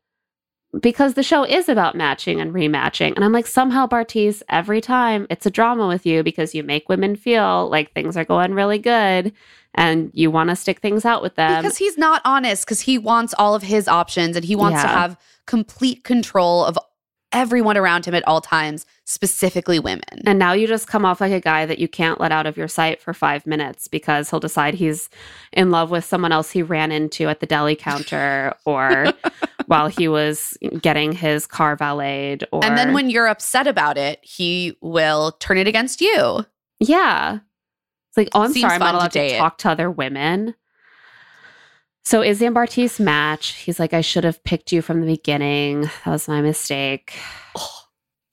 because 0.81 1.15
the 1.15 1.23
show 1.23 1.45
is 1.45 1.69
about 1.69 1.95
matching 1.95 2.41
and 2.41 2.53
rematching. 2.53 3.15
And 3.15 3.25
I'm 3.25 3.33
like, 3.33 3.47
somehow, 3.47 3.87
Bartise, 3.87 4.43
every 4.49 4.81
time 4.81 5.27
it's 5.31 5.47
a 5.47 5.51
drama 5.51 5.87
with 5.87 6.05
you 6.05 6.23
because 6.23 6.55
you 6.55 6.63
make 6.63 6.89
women 6.89 7.17
feel 7.17 7.69
like 7.71 7.93
things 7.93 8.17
are 8.17 8.25
going 8.25 8.53
really 8.53 8.79
good 8.79 9.33
and 9.75 10.11
you 10.15 10.31
want 10.31 10.51
to 10.51 10.57
stick 10.57 10.81
things 10.81 11.05
out 11.05 11.23
with 11.23 11.35
them. 11.37 11.63
because 11.63 11.79
he's 11.79 11.99
not 11.99 12.23
honest, 12.25 12.65
because 12.65 12.81
he 12.81 12.99
wants 12.99 13.35
all 13.39 13.55
of 13.55 13.63
his 13.63 13.89
options 13.89 14.37
and 14.37 14.45
he 14.45 14.57
wants 14.57 14.81
to 14.83 14.89
have 14.89 15.19
complete 15.47 16.03
control 16.03 16.65
of 16.65 16.79
everyone 17.37 17.77
around 17.77 18.07
him 18.07 18.15
at 18.15 18.27
all 18.27 18.41
times, 18.41 18.87
specifically 19.05 19.79
women. 19.79 20.03
and 20.25 20.39
now 20.39 20.53
you 20.53 20.67
just 20.67 20.89
come 20.89 21.05
off 21.05 21.21
like 21.21 21.31
a 21.33 21.41
guy 21.41 21.67
that 21.67 21.79
you 21.79 21.87
can't 21.87 22.19
let 22.19 22.33
out 22.33 22.47
of 22.47 22.57
your 22.57 22.67
sight 22.67 23.01
for 23.01 23.13
five 23.13 23.47
minutes 23.47 23.87
because 23.89 24.31
he'll 24.31 24.41
decide 24.41 24.73
he's 24.75 25.11
in 25.53 25.71
love 25.71 25.91
with 25.91 26.05
someone 26.05 26.33
else 26.33 26.51
he 26.51 26.63
ran 26.63 26.91
into 26.91 27.29
at 27.29 27.41
the 27.41 27.47
deli 27.47 27.77
counter 27.77 28.55
or 28.65 29.13
while 29.67 29.87
he 29.89 30.09
was 30.09 30.57
getting 30.81 31.13
his 31.13 31.47
car 31.47 31.77
valeted 31.77 32.45
or 32.53 32.65
And 32.65 32.77
then 32.79 32.95
when 32.95 33.11
you're 33.11 33.29
upset 33.29 33.67
about 33.67 33.99
it, 33.99 34.19
he 34.23 34.77
will 34.81 35.33
turn 35.33 35.59
it 35.59 35.67
against 35.69 36.01
you. 36.01 36.45
Yeah. 36.81 37.41
It's 38.09 38.17
like, 38.17 38.29
oh, 38.35 38.43
I'm 38.43 38.53
Seems 38.53 38.63
sorry, 38.63 38.75
I'm 38.75 38.81
not 38.81 38.95
allowed 38.95 39.13
to, 39.13 39.19
date. 39.19 39.37
talk 39.37 39.59
to 39.59 39.71
other 39.71 39.91
women. 39.91 40.55
So 42.07 42.23
Izzy 42.23 42.47
and 42.47 42.55
Bartise 42.55 43.01
match. 43.01 43.55
He's 43.55 43.81
like, 43.81 43.93
I 43.93 44.01
should 44.01 44.23
have 44.23 44.45
picked 44.45 44.71
you 44.71 44.81
from 44.81 45.01
the 45.01 45.09
beginning. 45.09 45.81
That 45.81 46.07
was 46.07 46.29
my 46.29 46.41
mistake. 46.41 47.19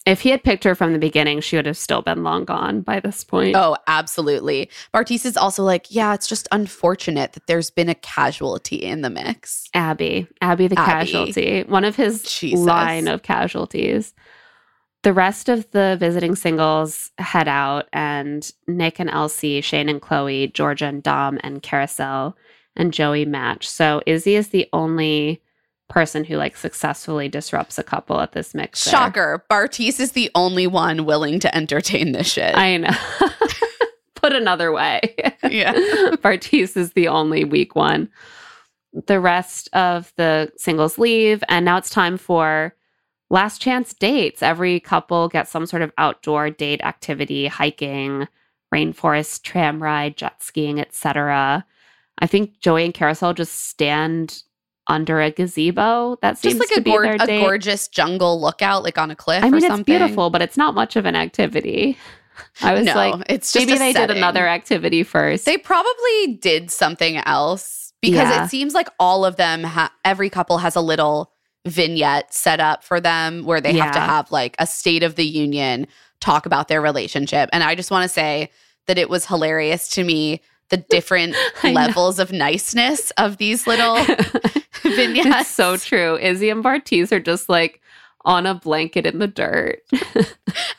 If 0.06 0.20
he 0.20 0.32
had 0.32 0.44
picked 0.44 0.66
her 0.66 0.76
from 0.76 0.92
the 0.92 1.00
beginning, 1.00 1.40
she 1.40 1.56
would 1.56 1.66
have 1.66 1.78
still 1.78 2.02
been 2.02 2.24
long 2.24 2.44
gone 2.44 2.82
by 2.82 3.00
this 3.00 3.24
point. 3.24 3.56
Oh, 3.56 3.78
absolutely. 3.88 4.70
Bartise 4.94 5.26
is 5.26 5.38
also 5.38 5.64
like, 5.64 5.86
yeah, 5.90 6.14
it's 6.14 6.28
just 6.28 6.46
unfortunate 6.52 7.32
that 7.32 7.48
there's 7.48 7.70
been 7.70 7.88
a 7.88 7.96
casualty 7.96 8.76
in 8.76 9.00
the 9.00 9.10
mix. 9.10 9.70
Abbey, 9.74 10.28
Abbey 10.42 10.68
the 10.68 10.78
Abbey. 10.78 10.92
casualty, 11.10 11.64
one 11.64 11.86
of 11.86 11.96
his 11.96 12.24
Jesus. 12.24 12.60
line 12.60 13.08
of 13.08 13.24
casualties. 13.24 14.14
The 15.04 15.14
rest 15.14 15.48
of 15.48 15.72
the 15.72 15.96
visiting 15.98 16.36
singles 16.36 17.12
head 17.18 17.48
out, 17.48 17.88
and 17.94 18.52
Nick 18.68 19.00
and 19.00 19.10
Elsie, 19.10 19.62
Shayne 19.62 19.88
and 19.88 20.02
Chloe, 20.02 20.50
Georgia 20.50 20.88
and 20.88 21.02
Dom, 21.02 21.40
and 21.44 21.64
Kariselle 21.64 22.34
and 22.76 22.94
Joey 22.94 23.26
match. 23.26 23.70
So 23.70 24.02
Izzy 24.06 24.36
is 24.36 24.50
the 24.50 24.68
only 24.74 25.42
person 25.90 26.24
who 26.24 26.38
like 26.38 26.58
successfully 26.58 27.30
disrupts 27.30 27.78
a 27.78 27.84
couple 27.84 28.20
at 28.20 28.32
this 28.32 28.54
mix. 28.54 28.90
Shocker. 28.90 29.46
Bartise 29.50 30.00
is 30.00 30.14
the 30.14 30.32
only 30.34 30.66
one 30.66 31.06
willing 31.06 31.40
to 31.42 31.56
entertain 31.56 32.14
this 32.14 32.32
shit. 32.32 32.56
I 32.58 32.78
know. 32.78 32.90
Put 34.16 34.34
another 34.34 34.72
way. 34.72 35.02
yeah. 35.50 35.74
Bartise 36.24 36.78
is 36.78 36.94
the 36.94 37.08
only 37.10 37.44
weak 37.44 37.76
one. 37.76 38.10
The 39.08 39.20
rest 39.20 39.70
of 39.74 40.14
the 40.18 40.52
singles 40.58 40.98
leave, 40.98 41.44
and 41.50 41.66
now 41.66 41.78
it's 41.78 41.90
time 41.90 42.18
for 42.18 42.76
last 43.30 43.60
chance 43.62 43.94
dates. 43.94 44.44
Every 44.44 44.80
couple 44.80 45.28
gets 45.30 45.52
some 45.52 45.66
sort 45.66 45.82
of 45.82 45.92
outdoor 45.98 46.52
date 46.52 46.82
activity, 46.84 47.48
hiking, 47.48 48.28
rainforest 48.74 49.42
tram 49.42 49.82
ride, 49.82 50.16
jet 50.16 50.42
skiing, 50.42 50.80
etc. 50.80 51.66
I 52.20 52.28
think 52.28 52.60
Joey 52.60 52.86
and 52.86 52.94
Kariselle 52.94 53.36
just 53.36 53.68
stand 53.70 54.44
under 54.88 55.22
a 55.22 55.32
gazebo. 55.32 56.18
That 56.22 56.38
seems 56.38 56.56
Just 56.56 56.60
like 56.60 56.76
to 56.76 56.82
a, 56.82 56.84
be 56.84 56.92
gor- 56.92 57.04
their 57.04 57.16
a 57.16 57.40
gorgeous 57.42 57.88
jungle 57.88 58.40
lookout, 58.42 58.84
like 58.84 58.98
on 58.98 59.12
a 59.12 59.16
cliff 59.16 59.44
I 59.44 59.50
mean, 59.50 59.64
or 59.64 59.74
it's 59.76 59.84
beautiful, 59.84 60.30
but 60.30 60.42
it's 60.42 60.58
not 60.58 60.76
much 60.76 60.96
of 60.96 61.06
an 61.06 61.16
activity. 61.16 61.98
I 62.62 62.74
was 62.74 62.86
no, 62.86 62.94
like, 62.96 63.26
it's 63.30 63.52
just 63.52 63.66
maybe 63.68 63.78
they 63.78 63.94
setting. 63.94 64.16
did 64.16 64.18
another 64.18 64.48
activity 64.48 65.04
first. 65.04 65.46
They 65.46 65.58
probably 65.58 66.38
did 66.42 66.72
something 66.72 67.18
else 67.18 67.94
because 68.02 68.28
Yeah. 68.30 68.44
it 68.46 68.50
seems 68.50 68.74
like 68.74 68.90
all 69.00 69.24
of 69.24 69.36
them, 69.38 69.64
ha- 69.64 69.94
every 70.04 70.30
couple 70.30 70.58
has 70.58 70.76
a 70.76 70.82
little 70.82 71.32
vignette 71.66 72.34
set 72.34 72.60
up 72.60 72.84
for 72.84 73.00
them 73.00 73.46
where 73.46 73.62
they 73.62 73.74
have 73.74 73.94
to 73.94 74.00
have 74.00 74.32
like 74.32 74.56
a 74.60 74.68
state 74.68 75.02
of 75.04 75.16
the 75.16 75.26
union 75.26 75.88
talk 76.20 76.46
about 76.46 76.68
their 76.68 76.82
relationship. 76.82 77.50
And 77.54 77.64
I 77.64 77.76
just 77.76 77.90
want 77.92 78.04
to 78.04 78.10
say 78.10 78.50
that 78.88 78.98
it 78.98 79.10
was 79.10 79.26
hilarious 79.26 79.88
to 79.90 80.04
me 80.04 80.42
the 80.74 80.78
different 80.90 81.36
I 81.62 81.70
know. 81.72 81.74
levels 81.82 82.20
of 82.20 82.32
niceness 82.32 83.12
of 83.12 83.38
these 83.38 83.68
little 83.68 83.96
vignettes. 84.84 85.42
It's 85.42 85.50
so 85.50 85.78
true. 85.78 86.18
Izzy 86.18 86.50
and 86.50 86.64
Bartise 86.64 87.12
are 87.12 87.20
just 87.20 87.48
like 87.50 87.80
on 88.26 88.46
a 88.46 88.56
blanket 88.56 89.06
in 89.06 89.20
the 89.20 89.28
dirt. 89.28 89.84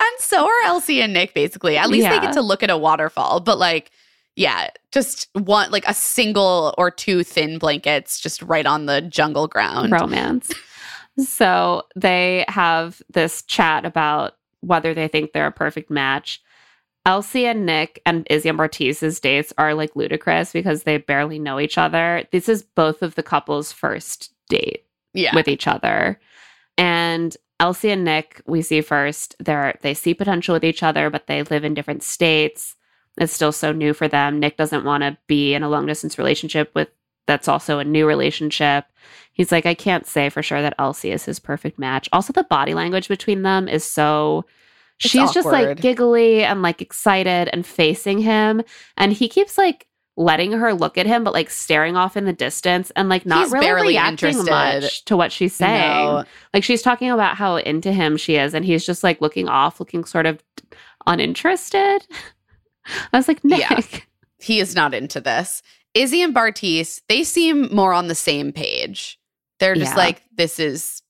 And 0.06 0.20
so 0.20 0.44
are 0.46 0.62
Elsie 0.66 1.00
and 1.02 1.12
Nick, 1.12 1.34
basically. 1.34 1.76
At 1.76 1.88
least 1.88 2.08
they 2.08 2.20
get 2.20 2.32
to 2.34 2.42
look 2.42 2.62
at 2.62 2.70
a 2.70 2.78
waterfall. 2.78 3.40
But 3.40 3.58
like, 3.58 3.90
yeah, 4.36 4.70
just 4.92 5.28
one 5.32 5.70
like 5.72 5.84
a 5.88 5.94
single 5.94 6.74
or 6.78 6.90
two 6.92 7.24
thin 7.24 7.58
blankets 7.58 8.20
just 8.20 8.40
right 8.42 8.66
on 8.66 8.86
the 8.86 9.00
jungle 9.00 9.48
ground. 9.48 9.90
Romance. 9.90 10.52
So 11.18 11.82
they 11.96 12.44
have 12.48 13.02
this 13.12 13.42
chat 13.42 13.84
about 13.84 14.36
whether 14.60 14.94
they 14.94 15.08
think 15.08 15.32
they're 15.32 15.48
a 15.48 15.52
perfect 15.52 15.90
match. 15.90 16.40
Elsie 17.06 17.46
and 17.46 17.66
Nick 17.66 18.00
and 18.06 18.26
Izzy 18.30 18.48
and 18.48 18.56
Bartise's 18.58 19.20
dates 19.20 19.52
are 19.58 19.74
like 19.74 19.94
ludicrous 19.94 20.52
because 20.52 20.82
they 20.84 20.96
barely 20.96 21.38
know 21.38 21.60
each 21.60 21.76
other. 21.76 22.24
This 22.32 22.48
is 22.48 22.62
both 22.62 23.02
of 23.02 23.14
the 23.14 23.22
couple's 23.22 23.72
first 23.72 24.32
date 24.48 24.84
Yeah. 25.12 25.34
with 25.34 25.48
each 25.48 25.66
other. 25.66 26.18
And 26.78 27.36
Elsie 27.60 27.90
and 27.90 28.04
Nick, 28.04 28.40
we 28.46 28.62
see 28.62 28.80
first, 28.80 29.36
they're 29.38 29.78
they 29.82 29.94
see 29.94 30.14
potential 30.14 30.54
with 30.54 30.64
each 30.64 30.82
other, 30.82 31.10
but 31.10 31.26
they 31.26 31.42
live 31.44 31.64
in 31.64 31.74
different 31.74 32.02
states. 32.02 32.74
It's 33.18 33.32
still 33.32 33.52
so 33.52 33.70
new 33.70 33.92
for 33.92 34.08
them. 34.08 34.40
Nick 34.40 34.56
doesn't 34.56 34.84
want 34.84 35.02
to 35.02 35.16
be 35.28 35.54
in 35.54 35.62
a 35.62 35.68
long 35.68 35.86
distance 35.86 36.18
relationship 36.18 36.72
with 36.74 36.88
that's 37.26 37.48
also 37.48 37.78
a 37.78 37.84
new 37.84 38.06
relationship. 38.06 38.84
He's 39.32 39.50
like, 39.52 39.66
I 39.66 39.74
can't 39.74 40.06
say 40.06 40.28
for 40.30 40.42
sure 40.42 40.60
that 40.62 40.74
Elsie 40.78 41.10
is 41.10 41.24
his 41.24 41.38
perfect 41.38 41.78
match. 41.78 42.08
Also, 42.12 42.32
the 42.32 42.44
body 42.44 42.74
language 42.74 43.08
between 43.08 43.42
them 43.42 43.66
is 43.68 43.82
so 43.84 44.44
It's 45.00 45.10
she's 45.10 45.32
just 45.32 45.46
like 45.48 45.80
giggly 45.80 46.44
and 46.44 46.62
like 46.62 46.80
excited 46.80 47.48
and 47.52 47.66
facing 47.66 48.18
him. 48.18 48.62
And 48.96 49.12
he 49.12 49.28
keeps 49.28 49.58
like 49.58 49.86
letting 50.16 50.52
her 50.52 50.72
look 50.72 50.96
at 50.96 51.06
him, 51.06 51.24
but 51.24 51.32
like 51.34 51.50
staring 51.50 51.96
off 51.96 52.16
in 52.16 52.24
the 52.24 52.32
distance 52.32 52.92
and 52.94 53.08
like 53.08 53.26
not 53.26 53.44
He's 53.44 53.52
really 53.52 53.88
reacting 53.88 54.28
interested. 54.28 54.50
much 54.50 55.04
to 55.06 55.16
what 55.16 55.32
she's 55.32 55.54
saying. 55.54 56.06
No. 56.06 56.24
Like 56.52 56.62
she's 56.62 56.82
talking 56.82 57.10
about 57.10 57.36
how 57.36 57.56
into 57.56 57.92
him 57.92 58.16
she 58.16 58.36
is, 58.36 58.54
and 58.54 58.64
he's 58.64 58.86
just 58.86 59.02
like 59.02 59.20
looking 59.20 59.48
off, 59.48 59.80
looking 59.80 60.04
sort 60.04 60.26
of 60.26 60.40
uninterested. 61.06 62.06
I 63.12 63.16
was 63.16 63.28
like, 63.28 63.42
Nick, 63.44 63.60
Yeah. 63.60 63.80
he 64.38 64.60
is 64.60 64.74
not 64.74 64.94
into 64.94 65.20
this. 65.20 65.62
Izzy 65.94 66.22
and 66.22 66.34
Bartise, 66.34 67.00
they 67.08 67.24
seem 67.24 67.74
more 67.74 67.92
on 67.92 68.08
the 68.08 68.14
same 68.14 68.52
page. 68.52 69.18
They're 69.60 69.74
just 69.74 69.92
Yeah. 69.92 69.96
like, 70.04 70.22
this 70.36 70.58
is 70.58 71.02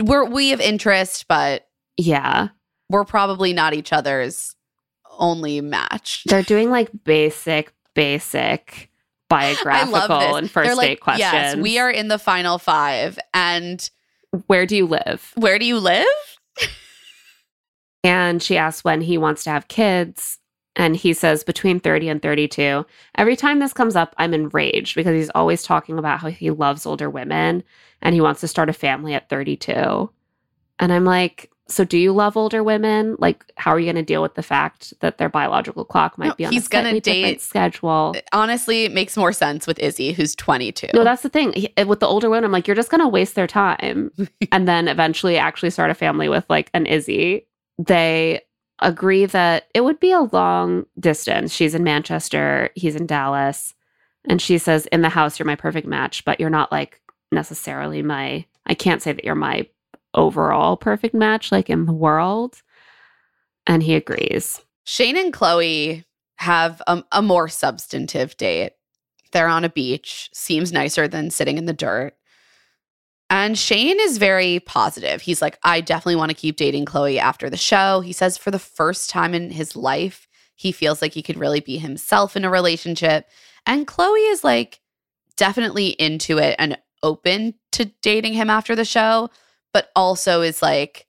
we're 0.00 0.24
we 0.24 0.50
have 0.50 0.60
interest, 0.60 1.26
but 1.28 1.66
yeah. 1.96 2.48
We're 2.92 3.04
probably 3.04 3.52
not 3.52 3.74
each 3.74 3.92
other's 3.92 4.54
only 5.18 5.60
match. 5.60 6.22
They're 6.26 6.42
doing 6.42 6.70
like 6.70 6.90
basic, 7.04 7.72
basic 7.94 8.90
biographical 9.28 10.36
and 10.36 10.48
1st 10.48 10.64
They're 10.64 10.74
like, 10.74 10.88
date 10.88 11.00
questions. 11.00 11.32
Yes, 11.32 11.56
we 11.56 11.78
are 11.78 11.90
in 11.90 12.08
the 12.08 12.18
final 12.18 12.58
five. 12.58 13.18
And 13.32 13.88
Where 14.46 14.66
do 14.66 14.76
you 14.76 14.86
live? 14.86 15.32
where 15.36 15.58
do 15.58 15.64
you 15.64 15.78
live? 15.78 16.06
And 18.04 18.42
she 18.42 18.56
asks 18.56 18.82
when 18.82 19.00
he 19.00 19.16
wants 19.16 19.44
to 19.44 19.50
have 19.50 19.68
kids. 19.68 20.40
And 20.74 20.96
he 20.96 21.12
says 21.12 21.44
between 21.44 21.78
30 21.78 22.08
and 22.08 22.20
32. 22.20 22.84
Every 23.16 23.36
time 23.36 23.60
this 23.60 23.72
comes 23.72 23.94
up, 23.94 24.12
I'm 24.18 24.34
enraged 24.34 24.96
because 24.96 25.14
he's 25.14 25.30
always 25.36 25.62
talking 25.62 26.00
about 26.00 26.18
how 26.18 26.28
he 26.28 26.50
loves 26.50 26.84
older 26.84 27.08
women 27.08 27.62
and 28.00 28.12
he 28.12 28.20
wants 28.20 28.40
to 28.40 28.48
start 28.48 28.68
a 28.68 28.72
family 28.72 29.14
at 29.14 29.28
32. 29.28 30.10
And 30.80 30.92
I'm 30.92 31.04
like, 31.04 31.51
so 31.72 31.84
do 31.84 31.98
you 31.98 32.12
love 32.12 32.36
older 32.36 32.62
women? 32.62 33.16
Like, 33.18 33.44
how 33.56 33.70
are 33.72 33.78
you 33.80 33.86
going 33.86 33.96
to 33.96 34.02
deal 34.02 34.22
with 34.22 34.34
the 34.34 34.42
fact 34.42 34.92
that 35.00 35.18
their 35.18 35.28
biological 35.28 35.84
clock 35.84 36.18
might 36.18 36.28
No, 36.28 36.34
be 36.34 36.44
on 36.44 36.52
he's 36.52 36.66
a 36.66 36.70
gonna 36.70 36.84
slightly 36.84 37.00
different 37.00 37.24
date- 37.38 37.40
schedule? 37.40 38.12
Uh, 38.16 38.20
honestly, 38.32 38.84
it 38.84 38.92
makes 38.92 39.16
more 39.16 39.32
sense 39.32 39.66
with 39.66 39.78
Izzy, 39.78 40.12
who's 40.12 40.34
22. 40.34 40.88
No, 40.94 41.04
that's 41.04 41.22
the 41.22 41.28
thing. 41.28 41.52
He- 41.54 41.72
eh, 41.76 41.84
With 41.84 42.00
the 42.00 42.06
older 42.06 42.28
women, 42.30 42.44
I'm 42.44 42.52
like, 42.52 42.66
you're 42.66 42.76
just 42.76 42.90
going 42.90 43.00
to 43.00 43.08
waste 43.08 43.34
their 43.34 43.46
time 43.46 44.10
and 44.52 44.68
then 44.68 44.88
eventually 44.88 45.36
actually 45.38 45.70
start 45.70 45.90
a 45.90 45.94
family 45.94 46.28
with 46.28 46.44
like 46.48 46.70
an 46.74 46.86
Izzy. 46.86 47.46
They 47.78 48.42
agree 48.80 49.26
that 49.26 49.68
it 49.74 49.82
would 49.82 50.00
be 50.00 50.12
a 50.12 50.20
long 50.20 50.84
distance. 50.98 51.52
She's 51.52 51.74
in 51.74 51.84
Manchester, 51.84 52.70
he's 52.74 52.96
in 52.96 53.06
Dallas. 53.06 53.74
And 54.28 54.40
she 54.40 54.58
says, 54.58 54.86
In 54.86 55.02
the 55.02 55.08
house, 55.08 55.38
you're 55.38 55.46
my 55.46 55.56
perfect 55.56 55.86
match, 55.86 56.24
but 56.24 56.38
you're 56.38 56.50
not 56.50 56.70
like 56.70 57.00
necessarily 57.32 58.02
my, 58.02 58.44
I 58.66 58.74
can't 58.74 59.02
say 59.02 59.12
that 59.12 59.24
you're 59.24 59.34
my 59.34 59.66
overall 60.14 60.76
perfect 60.76 61.14
match, 61.14 61.52
like 61.52 61.70
in 61.70 61.86
the 61.86 61.92
world. 61.92 62.62
And 63.66 63.82
he 63.82 63.94
agrees. 63.94 64.60
Shayne 64.84 65.16
and 65.16 65.32
Chloe 65.32 66.04
have 66.36 66.82
a, 66.86 67.04
a 67.12 67.22
more 67.22 67.48
substantive 67.48 68.36
date. 68.36 68.72
They're 69.30 69.48
on 69.48 69.64
a 69.64 69.70
beach, 69.70 70.28
seems 70.34 70.72
nicer 70.72 71.08
than 71.08 71.30
sitting 71.30 71.58
in 71.58 71.66
the 71.66 71.72
dirt. 71.72 72.14
And 73.30 73.58
Shayne 73.58 73.98
is 73.98 74.18
very 74.18 74.60
positive. 74.60 75.22
He's 75.22 75.40
like, 75.40 75.58
I 75.64 75.80
definitely 75.80 76.16
want 76.16 76.30
to 76.30 76.36
keep 76.36 76.56
dating 76.56 76.84
Chloe 76.84 77.18
after 77.18 77.48
the 77.48 77.56
show. 77.56 78.00
He 78.00 78.12
says 78.12 78.36
for 78.36 78.50
the 78.50 78.58
first 78.58 79.08
time 79.08 79.32
in 79.32 79.50
his 79.50 79.74
life, 79.74 80.28
he 80.54 80.70
feels 80.70 81.00
like 81.00 81.14
he 81.14 81.22
could 81.22 81.38
really 81.38 81.60
be 81.60 81.78
himself 81.78 82.36
in 82.36 82.44
a 82.44 82.50
relationship. 82.50 83.26
And 83.64 83.86
Chloe 83.86 84.20
is 84.20 84.44
like 84.44 84.80
definitely 85.36 85.88
into 85.88 86.36
it 86.38 86.56
and 86.58 86.76
open 87.02 87.54
to 87.72 87.86
dating 88.02 88.34
him 88.34 88.50
after 88.50 88.76
the 88.76 88.84
show, 88.84 89.30
but 89.72 89.90
also 89.96 90.42
is 90.42 90.62
like, 90.62 91.06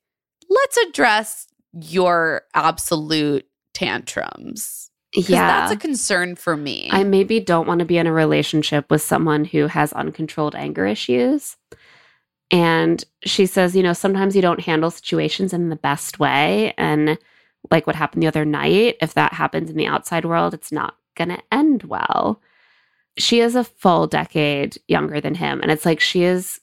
let's 0.50 0.78
address 0.78 1.48
your 1.74 2.44
absolute 2.54 3.46
tantrums. 3.74 4.90
Yeah. 5.16 5.48
That's 5.48 5.72
a 5.72 5.78
concern 5.78 6.36
for 6.36 6.58
me. 6.58 6.90
I 6.92 7.04
maybe 7.04 7.40
don't 7.40 7.68
want 7.68 7.80
to 7.80 7.86
be 7.86 7.98
in 7.98 8.08
a 8.08 8.14
relationship 8.14 8.90
with 8.90 9.02
someone 9.02 9.46
who 9.46 9.68
has 9.68 9.94
uncontrolled 9.94 10.56
anger 10.56 10.88
issues. 10.88 11.56
And 12.50 13.04
she 13.24 13.46
says, 13.46 13.76
you 13.76 13.84
know, 13.84 13.94
sometimes 13.94 14.36
you 14.36 14.42
don't 14.42 14.60
handle 14.60 14.92
situations 14.92 15.54
in 15.54 15.70
the 15.70 15.76
best 15.76 16.20
way. 16.20 16.74
And 16.78 17.18
like 17.72 17.88
what 17.88 17.96
happened 17.96 18.24
the 18.24 18.28
other 18.28 18.46
night, 18.46 18.98
if 19.02 19.14
that 19.14 19.34
happens 19.34 19.70
in 19.70 19.78
the 19.78 19.88
outside 19.88 20.26
world, 20.26 20.54
it's 20.54 20.72
not 20.72 20.96
going 21.16 21.30
to 21.30 21.42
end 21.52 21.84
well. 21.84 22.42
She 23.18 23.40
is 23.40 23.56
a 23.56 23.64
full 23.64 24.08
decade 24.08 24.78
younger 24.88 25.22
than 25.22 25.36
him. 25.36 25.62
And 25.62 25.72
it's 25.72 25.86
like 25.86 26.00
she 26.00 26.24
is 26.24 26.60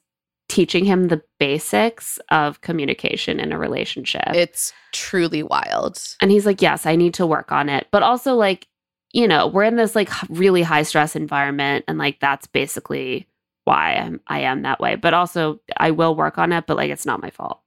teaching 0.51 0.85
him 0.85 1.09
the 1.09 1.23
basics 1.39 2.19
of 2.31 2.61
communication 2.61 3.39
in 3.39 3.53
a 3.53 3.59
relationship. 3.59 4.25
it's 4.35 4.73
truly 4.93 5.43
wild. 5.43 6.03
And 6.21 6.31
he's 6.31 6.45
like, 6.45 6.61
Yes, 6.61 6.85
I 6.85 6.97
need 6.97 7.15
to 7.15 7.27
work 7.27 7.53
on 7.53 7.69
it. 7.69 7.87
But 7.93 8.03
also, 8.03 8.35
like, 8.35 8.67
you 9.13 9.27
know, 9.27 9.47
we're 9.47 9.65
in 9.65 9.77
this 9.77 9.95
like 9.95 10.11
really 10.29 10.63
high 10.63 10.83
stress 10.83 11.17
environment. 11.17 11.85
And 11.89 11.99
like, 11.99 12.21
that's 12.21 12.47
basically 12.49 13.29
why 13.65 13.95
I'm, 13.95 14.21
I 14.27 14.41
am 14.41 14.63
that 14.63 14.81
way. 14.81 14.97
But 14.97 15.15
also, 15.15 15.61
I 15.77 15.93
will 15.93 16.15
work 16.15 16.37
on 16.37 16.53
it, 16.53 16.67
but 16.67 16.77
like, 16.77 16.91
it's 16.91 17.07
not 17.07 17.23
my 17.23 17.31
fault. 17.31 17.61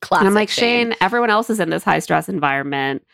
Classic. 0.00 0.20
and 0.20 0.28
I'm 0.28 0.34
like, 0.34 0.48
Shayne, 0.48 0.94
everyone 1.00 1.30
else 1.30 1.50
is 1.50 1.58
in 1.58 1.70
this 1.70 1.82
high 1.82 1.98
stress 1.98 2.28
environment. 2.28 3.04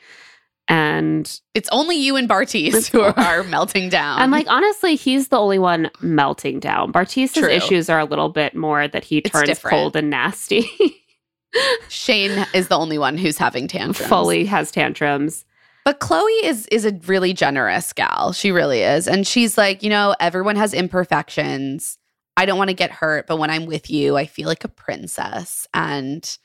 And 0.66 1.40
It's 1.52 1.68
only 1.72 1.96
you 1.96 2.16
and 2.16 2.28
Bartise 2.28 2.88
who 2.90 3.00
are 3.02 3.44
melting 3.44 3.90
down. 3.90 4.20
I'm 4.20 4.30
like, 4.30 4.46
honestly, 4.48 4.96
he's 4.96 5.28
the 5.28 5.38
only 5.38 5.58
one 5.58 5.90
melting 6.00 6.60
down. 6.60 6.92
Bartise's 6.92 7.34
True. 7.34 7.50
issues 7.50 7.90
are 7.90 7.98
a 7.98 8.04
little 8.04 8.30
bit 8.30 8.54
more 8.54 8.88
that 8.88 9.04
he 9.04 9.20
turns 9.20 9.58
cold 9.58 9.94
and 9.94 10.08
nasty. 10.08 10.68
Shayne 11.88 12.46
is 12.54 12.68
the 12.68 12.76
only 12.76 12.98
one 12.98 13.18
who's 13.18 13.38
having 13.38 13.68
tantrums. 13.68 14.08
Fully 14.08 14.44
has 14.46 14.70
tantrums. 14.70 15.44
But 15.84 16.00
Chloe 16.00 16.32
is 16.44 16.66
is 16.68 16.86
a 16.86 16.92
really 17.06 17.34
generous 17.34 17.92
gal. 17.92 18.32
She 18.32 18.50
really 18.50 18.80
is. 18.80 19.06
And 19.06 19.26
she's 19.26 19.58
like, 19.58 19.82
you 19.82 19.90
know, 19.90 20.16
everyone 20.18 20.56
has 20.56 20.72
imperfections. 20.72 21.98
I 22.36 22.46
don't 22.46 22.58
want 22.58 22.70
to 22.70 22.74
get 22.74 22.90
hurt, 22.90 23.26
but 23.26 23.36
when 23.36 23.50
I'm 23.50 23.66
with 23.66 23.90
you, 23.90 24.16
I 24.16 24.24
feel 24.26 24.48
like 24.48 24.64
a 24.64 24.68
princess 24.68 25.68
and 25.74 26.38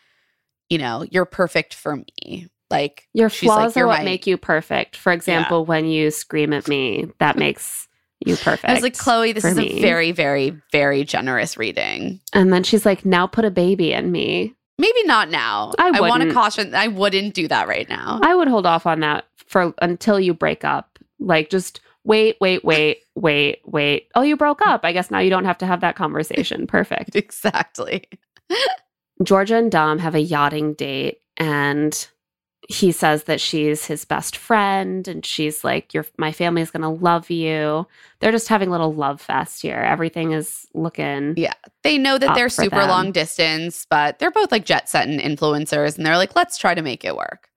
you 0.69 0.77
know, 0.77 1.03
you're 1.09 1.25
perfect 1.25 1.73
for 1.73 1.95
me. 1.95 2.47
Like 2.69 3.07
Your 3.13 3.29
she's 3.29 3.49
like, 3.49 3.57
flaws 3.57 3.77
are 3.77 3.81
"You're 3.81 3.87
what 3.87 3.99
my-" 3.99 4.05
make 4.05 4.27
you 4.27 4.37
perfect. 4.37 4.95
For 4.95 5.11
example, 5.11 5.65
when 5.65 5.85
you 5.85 6.11
scream 6.11 6.53
at 6.53 6.67
me, 6.67 7.11
that 7.19 7.31
mm-hmm. 7.31 7.39
makes 7.39 7.87
you 8.25 8.35
perfect. 8.35 8.65
I 8.65 8.73
was 8.73 8.83
like, 8.83 8.97
Chloe, 8.97 9.31
this 9.31 9.45
is 9.45 9.55
me. 9.55 9.77
a 9.77 9.81
very, 9.81 10.11
very, 10.11 10.59
very 10.71 11.03
generous 11.03 11.57
reading. 11.57 12.19
And 12.33 12.51
then 12.51 12.63
she's 12.63 12.85
like, 12.85 13.05
now 13.05 13.27
put 13.27 13.45
a 13.45 13.51
baby 13.51 13.93
in 13.93 14.11
me. 14.11 14.55
Maybe 14.77 15.03
not 15.03 15.29
now. 15.29 15.73
I 15.77 15.99
want 15.99 16.23
to 16.23 16.33
caution 16.33 16.73
I 16.73 16.87
wouldn't 16.87 17.33
do 17.33 17.47
that 17.49 17.67
right 17.67 17.87
now. 17.89 18.19
I 18.23 18.33
would 18.33 18.47
hold 18.47 18.65
off 18.65 18.85
on 18.85 19.01
that 19.01 19.25
for 19.45 19.73
until 19.81 20.19
you 20.19 20.33
break 20.33 20.63
up. 20.63 20.99
Like 21.19 21.49
just 21.49 21.81
wait, 22.05 22.37
wait, 22.39 22.63
wait, 22.63 23.03
wait, 23.15 23.59
wait. 23.65 24.07
Oh, 24.15 24.21
you 24.21 24.37
broke 24.37 24.61
up. 24.65 24.85
I 24.85 24.93
guess 24.93 25.11
now 25.11 25.19
you 25.19 25.29
don't 25.29 25.45
have 25.45 25.57
to 25.59 25.65
have 25.65 25.81
that 25.81 25.97
conversation. 25.97 26.65
Perfect. 26.65 27.15
exactly. 27.15 28.07
Georgia 29.23 29.57
and 29.57 29.71
Dom 29.71 29.99
have 29.99 30.15
a 30.15 30.21
yachting 30.21 30.73
date 30.75 31.21
and 31.35 32.07
he 32.71 32.91
says 32.91 33.23
that 33.23 33.41
she's 33.41 33.87
his 33.87 34.05
best 34.05 34.37
friend 34.37 35.07
and 35.07 35.25
she's 35.25 35.63
like 35.63 35.91
your 35.91 36.05
my 36.19 36.31
family's 36.31 36.69
going 36.69 36.83
to 36.83 37.03
love 37.03 37.31
you. 37.31 37.87
They're 38.19 38.31
just 38.31 38.47
having 38.47 38.69
a 38.69 38.71
little 38.71 38.93
love 38.93 39.19
fest 39.19 39.63
here. 39.63 39.79
Everything 39.79 40.33
is 40.33 40.67
looking 40.75 41.33
Yeah. 41.35 41.55
They 41.81 41.97
know 41.97 42.19
that 42.19 42.35
they're 42.35 42.47
super 42.47 42.77
them. 42.77 42.89
long 42.89 43.11
distance, 43.11 43.87
but 43.89 44.19
they're 44.19 44.29
both 44.29 44.51
like 44.51 44.65
jet 44.65 44.87
set 44.87 45.07
and 45.07 45.19
influencers 45.19 45.97
and 45.97 46.05
they're 46.05 46.15
like, 46.15 46.35
let's 46.35 46.59
try 46.59 46.75
to 46.75 46.83
make 46.83 47.03
it 47.03 47.15
work. 47.17 47.49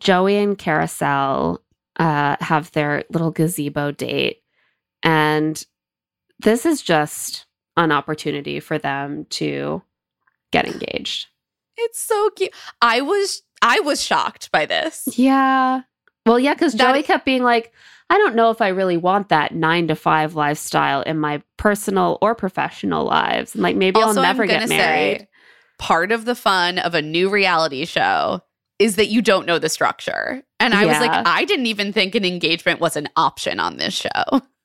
Joey 0.00 0.36
and 0.36 0.58
Kariselle 0.58 1.60
uh, 1.98 2.36
have 2.40 2.70
their 2.72 3.04
little 3.08 3.30
gazebo 3.30 3.90
date. 3.90 4.42
And 5.02 5.64
this 6.40 6.66
is 6.66 6.82
just 6.82 7.46
an 7.78 7.90
opportunity 7.90 8.60
for 8.60 8.76
them 8.76 9.24
to 9.30 9.80
get 10.52 10.66
engaged. 10.66 11.28
It's 11.78 12.00
so 12.00 12.30
cute. 12.30 12.52
I 12.82 13.00
was 13.00 13.42
I 13.62 13.80
was 13.80 14.02
shocked 14.02 14.50
by 14.52 14.66
this. 14.66 15.08
Yeah. 15.16 15.82
Well, 16.26 16.38
yeah, 16.38 16.54
because 16.54 16.74
Joey 16.74 17.02
kept 17.02 17.24
being 17.24 17.42
like, 17.42 17.72
I 18.10 18.18
don't 18.18 18.34
know 18.34 18.50
if 18.50 18.60
I 18.60 18.68
really 18.68 18.96
want 18.96 19.28
that 19.30 19.54
nine 19.54 19.88
to 19.88 19.94
five 19.94 20.34
lifestyle 20.34 21.02
in 21.02 21.18
my 21.18 21.42
personal 21.56 22.18
or 22.22 22.34
professional 22.34 23.04
lives. 23.04 23.54
And 23.54 23.62
like, 23.62 23.76
maybe 23.76 24.00
Also, 24.00 24.20
I'll 24.20 24.26
never 24.26 24.46
get 24.46 24.68
married. 24.68 25.20
say 25.20 25.28
part 25.78 26.12
of 26.12 26.24
the 26.24 26.34
fun 26.34 26.78
of 26.78 26.94
a 26.94 27.02
new 27.02 27.30
reality 27.30 27.84
show 27.84 28.42
is 28.78 28.96
that 28.96 29.08
you 29.08 29.22
don't 29.22 29.46
know 29.46 29.58
the 29.58 29.68
structure. 29.68 30.42
And 30.60 30.74
I 30.74 30.86
was 30.86 30.98
like, 31.00 31.10
I 31.10 31.44
didn't 31.44 31.66
even 31.66 31.92
think 31.92 32.14
an 32.14 32.24
engagement 32.24 32.80
was 32.80 32.96
an 32.96 33.08
option 33.16 33.60
on 33.60 33.76
this 33.76 33.94
show. 33.94 34.40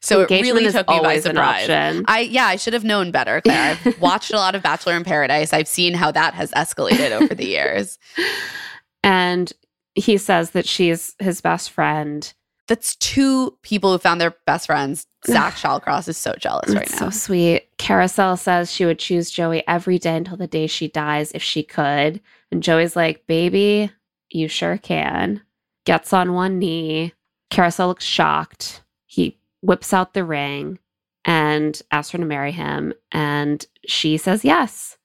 So 0.00 0.20
it 0.20 0.30
Engagement 0.30 0.54
really 0.54 0.64
is 0.66 0.72
took 0.74 0.88
me 0.88 1.00
by 1.00 1.20
surprise. 1.20 1.68
I 2.08 2.20
yeah, 2.20 2.46
I 2.46 2.56
should 2.56 2.72
have 2.72 2.84
known 2.84 3.10
better, 3.10 3.40
Claire. 3.42 3.76
I've 3.84 4.00
watched 4.00 4.32
a 4.32 4.36
lot 4.36 4.54
of 4.54 4.62
Bachelor 4.62 4.96
in 4.96 5.04
Paradise. 5.04 5.52
I've 5.52 5.68
seen 5.68 5.94
how 5.94 6.10
that 6.12 6.34
has 6.34 6.50
escalated 6.52 7.10
over 7.12 7.34
the 7.34 7.46
years. 7.46 7.98
and 9.02 9.52
he 9.94 10.16
says 10.16 10.50
that 10.52 10.66
she's 10.66 11.14
his 11.18 11.40
best 11.40 11.70
friend. 11.70 12.32
That's 12.68 12.96
two 12.96 13.56
people 13.62 13.92
who 13.92 13.98
found 13.98 14.20
their 14.20 14.34
best 14.46 14.66
friends. 14.66 15.06
Zach 15.26 15.54
Shallcross 15.54 16.06
is 16.08 16.16
so 16.16 16.34
jealous 16.38 16.72
right 16.74 16.82
It's 16.84 16.92
now. 17.00 17.10
so 17.10 17.10
sweet. 17.10 17.76
Kariselle 17.78 18.38
says 18.38 18.70
she 18.70 18.84
would 18.84 18.98
choose 18.98 19.30
Joey 19.30 19.66
every 19.66 19.98
day 19.98 20.16
until 20.16 20.36
the 20.36 20.46
day 20.46 20.66
she 20.66 20.88
dies 20.88 21.32
if 21.32 21.42
she 21.42 21.62
could. 21.62 22.20
And 22.52 22.62
Joey's 22.62 22.94
like, 22.94 23.26
baby, 23.26 23.90
you 24.30 24.48
sure 24.48 24.78
can. 24.78 25.42
Gets 25.86 26.12
on 26.12 26.34
one 26.34 26.58
knee. 26.58 27.14
Kariselle 27.50 27.88
looks 27.88 28.04
shocked. 28.04 28.82
Whips 29.62 29.92
out 29.92 30.14
the 30.14 30.24
ring 30.24 30.78
and 31.24 31.80
asks 31.90 32.12
her 32.12 32.18
to 32.18 32.24
marry 32.24 32.52
him. 32.52 32.94
And 33.12 33.64
she 33.86 34.16
says 34.16 34.44
yes. 34.44 34.96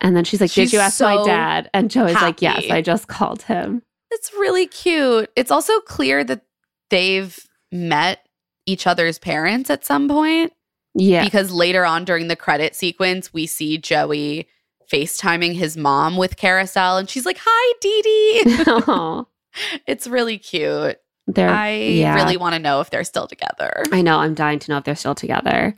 And 0.00 0.16
then 0.16 0.24
she's 0.24 0.40
like, 0.40 0.50
She's 0.50 0.70
Did 0.70 0.76
you 0.76 0.80
ask 0.80 1.00
my 1.00 1.24
dad? 1.24 1.70
And 1.74 1.90
Joey's 1.90 2.14
like, 2.14 2.40
Yes. 2.42 2.70
I 2.70 2.82
just 2.82 3.08
called 3.08 3.42
him. 3.42 3.82
It's 4.10 4.32
really 4.34 4.66
cute. 4.66 5.30
It's 5.36 5.50
also 5.50 5.78
clear 5.80 6.24
that 6.24 6.42
they've 6.90 7.36
met 7.70 8.26
each 8.66 8.86
other's 8.86 9.18
parents 9.18 9.70
at 9.70 9.84
some 9.84 10.08
point 10.08 10.52
Yeah. 10.94 11.24
because 11.24 11.50
later 11.52 11.84
on 11.84 12.04
during 12.04 12.28
the 12.28 12.36
credit 12.36 12.74
sequence, 12.74 13.32
we 13.34 13.46
see 13.46 13.76
Joey 13.76 14.48
FaceTiming 14.90 15.54
his 15.54 15.76
mom 15.76 16.16
with 16.16 16.36
Kariselle 16.36 16.98
and 16.98 17.10
she's 17.10 17.26
like, 17.26 17.38
Hi, 17.44 17.74
Dee 17.80 18.02
Dee. 18.02 19.24
It's 19.86 20.06
really 20.06 20.38
cute. 20.38 20.98
They're 21.28 21.50
I 21.50 21.72
yeah. 21.74 22.14
really 22.14 22.38
want 22.38 22.54
to 22.54 22.58
know 22.58 22.80
if 22.80 22.90
they're 22.90 23.04
still 23.04 23.26
together. 23.26 23.84
I 23.92 24.00
know. 24.00 24.18
I'm 24.18 24.34
dying 24.34 24.58
to 24.60 24.70
know 24.70 24.78
if 24.78 24.84
they're 24.84 24.96
still 24.96 25.14
together. 25.14 25.76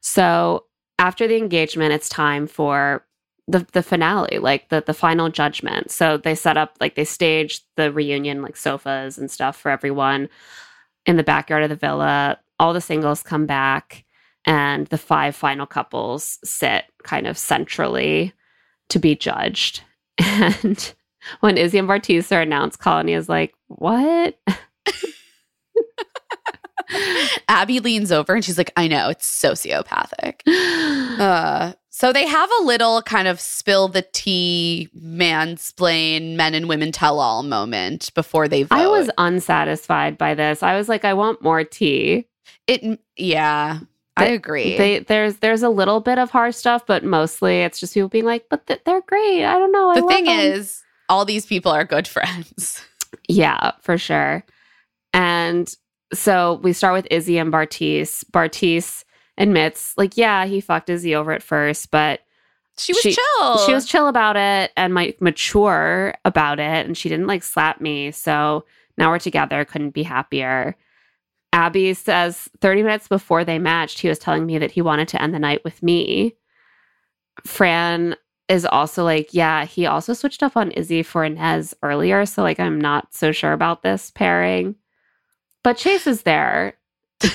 So 0.00 0.66
after 0.98 1.26
the 1.26 1.36
engagement, 1.36 1.94
it's 1.94 2.08
time 2.08 2.46
for 2.46 3.04
the 3.48 3.66
the 3.72 3.82
finale, 3.82 4.38
like 4.38 4.68
the 4.68 4.82
the 4.86 4.94
final 4.94 5.30
judgment. 5.30 5.90
So 5.90 6.18
they 6.18 6.34
set 6.34 6.58
up 6.58 6.76
like 6.80 6.94
they 6.94 7.04
staged 7.04 7.64
the 7.76 7.90
reunion, 7.90 8.42
like 8.42 8.56
sofas 8.56 9.16
and 9.16 9.30
stuff 9.30 9.56
for 9.56 9.70
everyone 9.70 10.28
in 11.06 11.16
the 11.16 11.24
backyard 11.24 11.62
of 11.62 11.70
the 11.70 11.76
villa. 11.76 12.38
All 12.58 12.74
the 12.74 12.80
singles 12.82 13.22
come 13.22 13.46
back, 13.46 14.04
and 14.44 14.86
the 14.88 14.98
five 14.98 15.34
final 15.34 15.66
couples 15.66 16.38
sit 16.44 16.84
kind 17.02 17.26
of 17.26 17.38
centrally 17.38 18.34
to 18.90 18.98
be 18.98 19.16
judged. 19.16 19.82
And 20.22 20.94
when 21.40 21.58
Izzy 21.58 21.78
and 21.78 21.88
Bartisa 21.88 22.36
are 22.36 22.40
announced, 22.40 22.78
Colony 22.78 23.12
is 23.12 23.28
like, 23.28 23.54
"What?" 23.68 24.38
Abbey 27.48 27.80
leans 27.80 28.10
over 28.10 28.34
and 28.34 28.44
she's 28.44 28.58
like, 28.58 28.72
I 28.76 28.88
know, 28.88 29.10
it's 29.10 29.28
sociopathic. 29.28 30.40
Uh, 31.20 31.74
so 31.90 32.14
they 32.14 32.26
have 32.26 32.48
a 32.60 32.64
little 32.64 33.02
kind 33.02 33.28
of 33.28 33.38
spill 33.38 33.88
the 33.88 34.00
tea, 34.00 34.88
mansplain, 34.96 36.34
men 36.34 36.54
and 36.54 36.66
women 36.66 36.92
tell 36.92 37.20
all 37.20 37.42
moment 37.42 38.14
before 38.14 38.48
they 38.48 38.62
vote. 38.62 38.74
I 38.74 38.86
was 38.86 39.10
unsatisfied 39.18 40.16
by 40.16 40.34
this. 40.34 40.62
I 40.62 40.76
was 40.76 40.88
like, 40.88 41.04
I 41.04 41.12
want 41.12 41.42
more 41.42 41.62
tea. 41.62 42.26
it. 42.66 42.98
Yeah, 43.18 43.80
I 44.16 44.26
agree. 44.26 44.78
They, 44.78 45.00
there's 45.00 45.36
there's 45.36 45.62
a 45.62 45.68
little 45.68 46.00
bit 46.00 46.18
of 46.18 46.30
harsh 46.30 46.56
stuff, 46.56 46.86
but 46.86 47.04
mostly 47.04 47.60
it's 47.60 47.80
just 47.80 47.92
people 47.92 48.08
being 48.08 48.24
like, 48.24 48.46
but 48.48 48.66
th- 48.66 48.80
they're 48.86 49.02
great. 49.02 49.44
I 49.44 49.58
don't 49.58 49.72
know. 49.72 49.90
I 49.90 50.00
the 50.00 50.06
thing 50.06 50.24
them." 50.24 50.38
is, 50.38 50.82
all 51.08 51.24
these 51.24 51.44
people 51.44 51.72
are 51.72 51.84
good 51.84 52.08
friends. 52.08 52.82
yeah, 53.28 53.72
for 53.82 53.98
sure. 53.98 54.44
And 55.12 55.72
so 56.12 56.60
we 56.62 56.72
start 56.72 56.94
with 56.94 57.06
Izzy 57.10 57.38
and 57.38 57.52
Bartise. 57.52 58.24
Bartise 58.32 59.04
admits, 59.38 59.94
like, 59.96 60.16
yeah, 60.16 60.44
he 60.46 60.60
fucked 60.60 60.90
Izzy 60.90 61.14
over 61.14 61.32
at 61.32 61.42
first, 61.42 61.90
but 61.90 62.20
She 62.78 62.92
was 62.92 63.02
She- 63.02 63.12
chill. 63.14 63.58
she 63.66 63.74
was 63.74 63.84
chill 63.86 64.08
about 64.08 64.36
it 64.36 64.72
and 64.76 64.94
like 64.94 65.20
mature 65.20 66.14
about 66.24 66.58
it 66.58 66.86
and 66.86 66.96
she 66.96 67.08
didn't 67.10 67.26
like 67.26 67.42
slap 67.42 67.78
me 67.80 68.10
so 68.10 68.64
now 68.96 69.10
we're 69.10 69.18
together 69.18 69.66
couldn't 69.66 69.90
be 69.90 70.02
happier 70.02 70.76
Abbey 71.52 71.92
says 71.92 72.48
30 72.62 72.82
minutes 72.84 73.06
before 73.08 73.44
they 73.44 73.58
matched 73.58 73.98
he 73.98 74.08
was 74.08 74.18
telling 74.18 74.46
me 74.46 74.56
that 74.56 74.70
he 74.70 74.80
wanted 74.80 75.08
to 75.08 75.20
end 75.20 75.34
the 75.34 75.38
night 75.38 75.62
with 75.62 75.82
me 75.82 76.36
fran 77.44 78.16
is 78.48 78.64
also 78.64 79.04
like 79.04 79.28
yeah 79.32 79.64
he 79.66 79.84
also 79.84 80.12
switched 80.14 80.42
up 80.42 80.56
on 80.56 80.70
izzy 80.72 81.02
for 81.02 81.22
inez 81.24 81.74
earlier 81.82 82.24
so 82.24 82.40
like 82.42 82.60
i'm 82.60 82.80
not 82.80 83.12
so 83.12 83.30
sure 83.32 83.52
about 83.52 83.82
this 83.82 84.10
pairing 84.12 84.74
but 85.62 85.76
chase 85.76 86.06
is 86.06 86.22
there 86.22 86.74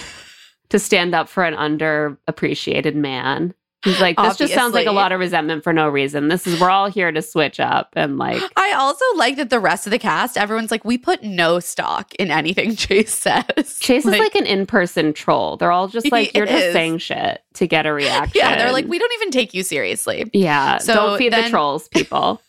to 0.70 0.80
stand 0.80 1.14
up 1.14 1.30
for 1.30 1.44
an 1.44 1.54
underappreciated 1.56 2.96
man 2.96 3.54
He's 3.86 4.02
like, 4.02 4.18
this 4.18 4.36
just 4.36 4.54
sounds 4.54 4.74
like 4.74 4.88
a 4.88 4.92
lot 4.92 5.12
of 5.12 5.20
resentment 5.20 5.64
for 5.64 5.72
no 5.72 5.88
reason. 5.88 6.28
This 6.28 6.48
is 6.48 6.60
we're 6.60 6.72
all 6.72 6.90
here 6.90 7.12
to 7.12 7.22
switch 7.22 7.60
up 7.60 7.94
and 7.96 8.18
like 8.18 8.42
I 8.58 8.74
also 8.74 9.06
like 9.16 9.36
that 9.38 9.52
the 9.52 9.60
rest 9.60 9.86
of 9.86 9.92
the 9.92 10.00
cast, 10.00 10.40
everyone's 10.40 10.72
like, 10.72 10.84
we 10.84 10.98
put 10.98 11.24
no 11.24 11.60
stock 11.60 12.14
in 12.16 12.32
anything 12.32 12.76
Chase 12.76 13.14
says. 13.14 13.78
Chase 13.80 14.06
is 14.06 14.18
like 14.18 14.34
an 14.34 14.48
in-person 14.48 15.14
troll. 15.14 15.58
They're 15.58 15.72
all 15.72 15.88
just 15.88 16.12
like 16.12 16.34
you're 16.36 16.48
just 16.48 16.66
is. 16.66 16.74
saying 16.74 16.98
shit 16.98 17.44
to 17.54 17.68
get 17.68 17.86
a 17.86 17.94
reaction. 17.94 18.42
yeah, 18.42 18.58
they're 18.58 18.72
like, 18.72 18.88
we 18.88 18.98
don't 18.98 19.14
even 19.14 19.30
take 19.30 19.54
you 19.54 19.62
seriously. 19.62 20.26
yeah. 20.34 20.80
So 20.80 20.96
don't 20.96 21.18
feed 21.20 21.34
the 21.34 21.48
trolls, 21.50 21.88
people. 21.88 22.42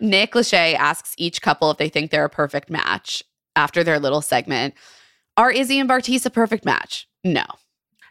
Nick 0.00 0.32
Lachey 0.32 0.74
asks 0.74 1.14
each 1.18 1.42
couple 1.42 1.72
if 1.72 1.78
they 1.78 1.88
think 1.88 2.12
they're 2.12 2.24
a 2.24 2.30
perfect 2.30 2.70
match 2.70 3.24
after 3.56 3.82
their 3.82 3.98
little 3.98 4.22
segment. 4.22 4.74
Are 5.36 5.50
Izzy 5.50 5.78
and 5.78 5.88
Bartise 5.88 6.24
a 6.24 6.30
perfect 6.30 6.64
match? 6.64 7.08
No. 7.24 7.44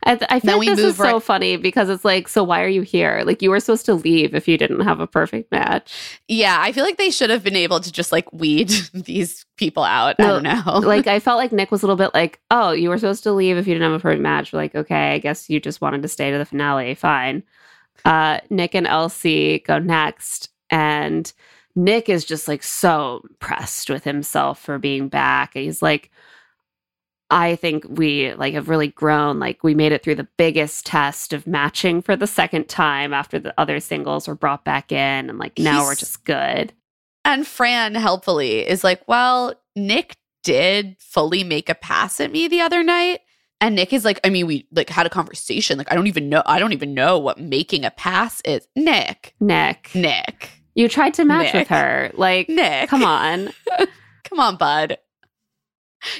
I, 0.06 0.12
I 0.12 0.16
Then 0.16 0.42
feel 0.42 0.58
like 0.60 0.68
this 0.68 0.80
is 0.80 0.98
so 0.98 1.20
funny 1.20 1.58
because 1.58 1.90
it's 1.90 2.06
like, 2.06 2.28
so 2.28 2.44
why 2.44 2.62
are 2.64 2.68
you 2.68 2.84
here? 2.84 3.24
Like 3.26 3.42
you 3.42 3.50
were 3.50 3.60
supposed 3.60 3.88
to 3.88 3.96
leave 3.96 4.36
if 4.36 4.48
you 4.48 4.56
didn't 4.58 4.82
have 4.82 5.00
a 5.00 5.08
perfect 5.08 5.52
match. 5.52 6.20
Yeah, 6.28 6.58
I 6.60 6.72
feel 6.72 6.84
like 6.84 6.98
they 6.98 7.10
should 7.10 7.32
have 7.32 7.44
been 7.44 7.56
able 7.56 7.80
to 7.80 7.92
just 7.92 8.12
like 8.12 8.32
weed 8.32 8.70
these 8.94 9.46
people 9.58 9.84
out. 9.84 10.16
I 10.20 10.28
don't 10.28 10.44
know. 10.44 10.62
like 10.84 11.08
I 11.08 11.20
felt 11.20 11.38
like 11.38 11.52
Nick 11.52 11.72
was 11.72 11.82
a 11.82 11.88
little 11.88 11.98
bit 11.98 12.14
like, 12.14 12.40
oh, 12.52 12.72
you 12.72 12.90
were 12.90 13.00
supposed 13.00 13.24
to 13.24 13.32
leave 13.32 13.58
if 13.58 13.68
you 13.68 13.74
didn't 13.74 13.90
have 13.90 14.00
a 14.00 14.02
perfect 14.02 14.22
match. 14.22 14.54
We're 14.54 14.60
like, 14.60 14.76
okay, 14.76 15.14
I 15.14 15.18
guess 15.18 15.50
you 15.50 15.60
just 15.60 15.82
wanted 15.82 16.04
to 16.04 16.08
stay 16.08 16.30
to 16.30 16.38
the 16.38 16.46
finale. 16.46 16.94
Fine. 16.94 17.44
Uh, 18.04 18.40
Nick 18.52 18.76
and 18.76 18.86
Elsie 18.86 19.60
go 19.66 19.80
next, 19.80 20.50
and 20.70 21.32
Nick 21.76 22.10
is 22.10 22.26
just 22.26 22.48
like 22.48 22.64
so 22.64 23.22
impressed 23.30 23.90
with 23.90 24.04
himself 24.04 24.62
for 24.62 24.80
being 24.80 25.10
back. 25.10 25.56
And 25.56 25.66
he's 25.66 25.82
like, 25.82 26.10
I 27.30 27.56
think 27.56 27.86
we 27.90 28.34
like 28.36 28.54
have 28.54 28.70
really 28.70 28.88
grown. 28.90 29.40
Like 29.40 29.64
we 29.64 29.74
made 29.76 29.92
it 29.92 30.04
through 30.04 30.16
the 30.16 30.28
biggest 30.38 30.86
test 30.86 31.34
of 31.34 31.48
matching 31.48 32.02
for 32.02 32.16
the 32.16 32.28
second 32.28 32.70
time 32.70 33.14
after 33.14 33.40
the 33.40 33.54
other 33.58 33.80
singles 33.80 34.28
were 34.28 34.36
brought 34.36 34.64
back 34.64 34.92
in, 34.92 35.30
and 35.30 35.40
like 35.40 35.58
now 35.58 35.84
we're 35.84 35.96
just 35.96 36.24
good. 36.24 36.72
and 37.26 37.46
Fran 37.46 37.96
helpfully 37.96 38.66
is 38.66 38.84
like, 38.84 39.02
well, 39.08 39.54
Nick 39.76 40.16
did 40.44 40.96
fully 41.00 41.44
make 41.44 41.68
a 41.70 41.76
pass 41.76 42.20
at 42.20 42.32
me 42.32 42.48
the 42.48 42.62
other 42.62 42.84
night. 42.84 43.22
And 43.60 43.74
Nick 43.76 43.94
is 43.94 44.06
like, 44.06 44.20
I 44.24 44.30
mean, 44.30 44.46
we 44.46 44.68
like 44.72 44.90
had 44.90 45.08
a 45.08 45.10
conversation. 45.10 45.78
Like, 45.78 45.92
I 45.92 45.96
don't 45.96 46.08
even 46.08 46.30
know. 46.30 46.44
I 46.46 46.60
don't 46.60 46.74
even 46.74 46.94
know 46.94 47.18
what 47.18 47.40
making 47.40 47.84
a 47.84 47.92
pass 47.92 48.42
is. 48.46 48.68
Nick, 48.76 49.34
Nick, 49.40 49.90
Nick, 49.96 50.52
you 50.76 50.88
tried 50.90 51.14
to 51.16 51.26
match 51.26 51.54
Nick. 51.54 51.62
with 51.62 51.68
her. 51.70 52.12
Like, 52.14 52.50
Nick. 52.50 52.90
come 52.90 53.04
on. 53.04 53.50
Come 54.26 54.40
on, 54.40 54.58
bud. 54.58 54.98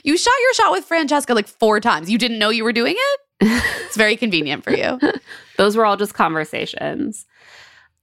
You 0.04 0.16
shot 0.18 0.34
your 0.42 0.54
shot 0.54 0.72
with 0.72 0.86
Francesca 0.86 1.34
like 1.34 1.48
four 1.48 1.80
times. 1.80 2.10
You 2.10 2.18
didn't 2.18 2.40
know 2.40 2.50
you 2.50 2.64
were 2.64 2.74
doing 2.74 2.96
it? 2.98 3.20
It's 3.86 3.98
very 3.98 4.16
convenient 4.18 4.64
for 4.64 4.72
you. 4.72 5.00
Those 5.58 5.76
were 5.78 5.86
all 5.86 5.98
just 5.98 6.14
conversations. 6.14 7.26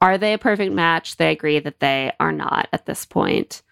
Are 0.00 0.16
they 0.18 0.32
a 0.32 0.38
perfect 0.38 0.72
match? 0.72 1.16
They 1.16 1.30
agree 1.30 1.58
that 1.60 1.80
they 1.80 2.12
are 2.18 2.32
not 2.32 2.68
at 2.72 2.86
this 2.86 3.04
point. 3.06 3.62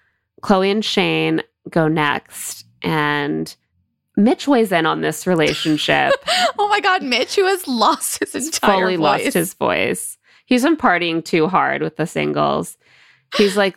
Chloe 0.43 0.71
and 0.71 0.85
Shayne 0.85 1.43
go 1.69 1.89
next, 1.89 2.65
and 2.83 3.55
Mitch 4.17 4.47
weighs 4.47 4.71
in 4.71 4.87
on 4.87 5.01
this 5.01 5.27
relationship. 5.27 6.13
oh 6.59 6.69
my 6.69 6.81
God, 6.81 7.03
Mitch, 7.03 7.37
who 7.37 7.47
has 7.47 7.67
lost 7.67 8.19
his 8.21 8.35
entire 8.35 8.81
fully 8.83 8.97
voice. 8.97 9.25
lost 9.25 9.35
his 9.35 9.55
voice. 9.55 10.19
He's 10.51 10.65
been 10.65 10.77
partying 10.77 11.25
too 11.25 11.47
hard 11.49 11.81
with 11.81 11.97
the 11.97 12.07
singles. 12.07 12.77
He's 13.37 13.57
like, 13.57 13.77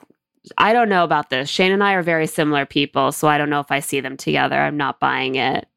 I 0.57 0.73
don't 0.73 0.89
know 0.89 1.03
about 1.05 1.29
this. 1.29 1.47
Shayne 1.47 1.71
and 1.71 1.83
I 1.83 1.93
are 1.93 2.01
very 2.01 2.27
similar 2.27 2.65
people, 2.65 3.11
so 3.13 3.27
I 3.27 3.37
don't 3.37 3.49
know 3.51 3.59
if 3.61 3.71
I 3.71 3.79
see 3.79 3.99
them 4.01 4.17
together. 4.17 4.57
I'm 4.59 4.75
not 4.75 4.99
buying 4.99 5.35
it. 5.35 5.67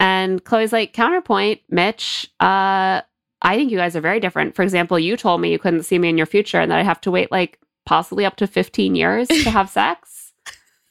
And 0.00 0.42
Chloe's 0.42 0.72
like, 0.72 0.92
counterpoint, 0.94 1.60
Mitch, 1.68 2.28
uh, 2.40 3.02
I 3.42 3.56
think 3.56 3.70
you 3.70 3.76
guys 3.76 3.94
are 3.94 4.00
very 4.00 4.18
different. 4.18 4.54
For 4.56 4.62
example, 4.62 4.98
you 4.98 5.16
told 5.18 5.40
me 5.42 5.52
you 5.52 5.58
couldn't 5.58 5.82
see 5.84 5.98
me 5.98 6.08
in 6.08 6.16
your 6.16 6.26
future 6.26 6.58
and 6.60 6.70
that 6.72 6.78
I 6.78 6.82
have 6.82 7.00
to 7.02 7.10
wait 7.10 7.30
like 7.30 7.60
possibly 7.84 8.24
up 8.24 8.36
to 8.36 8.46
15 8.46 8.94
years 8.96 9.28
to 9.28 9.50
have 9.50 9.68
sex 9.70 10.32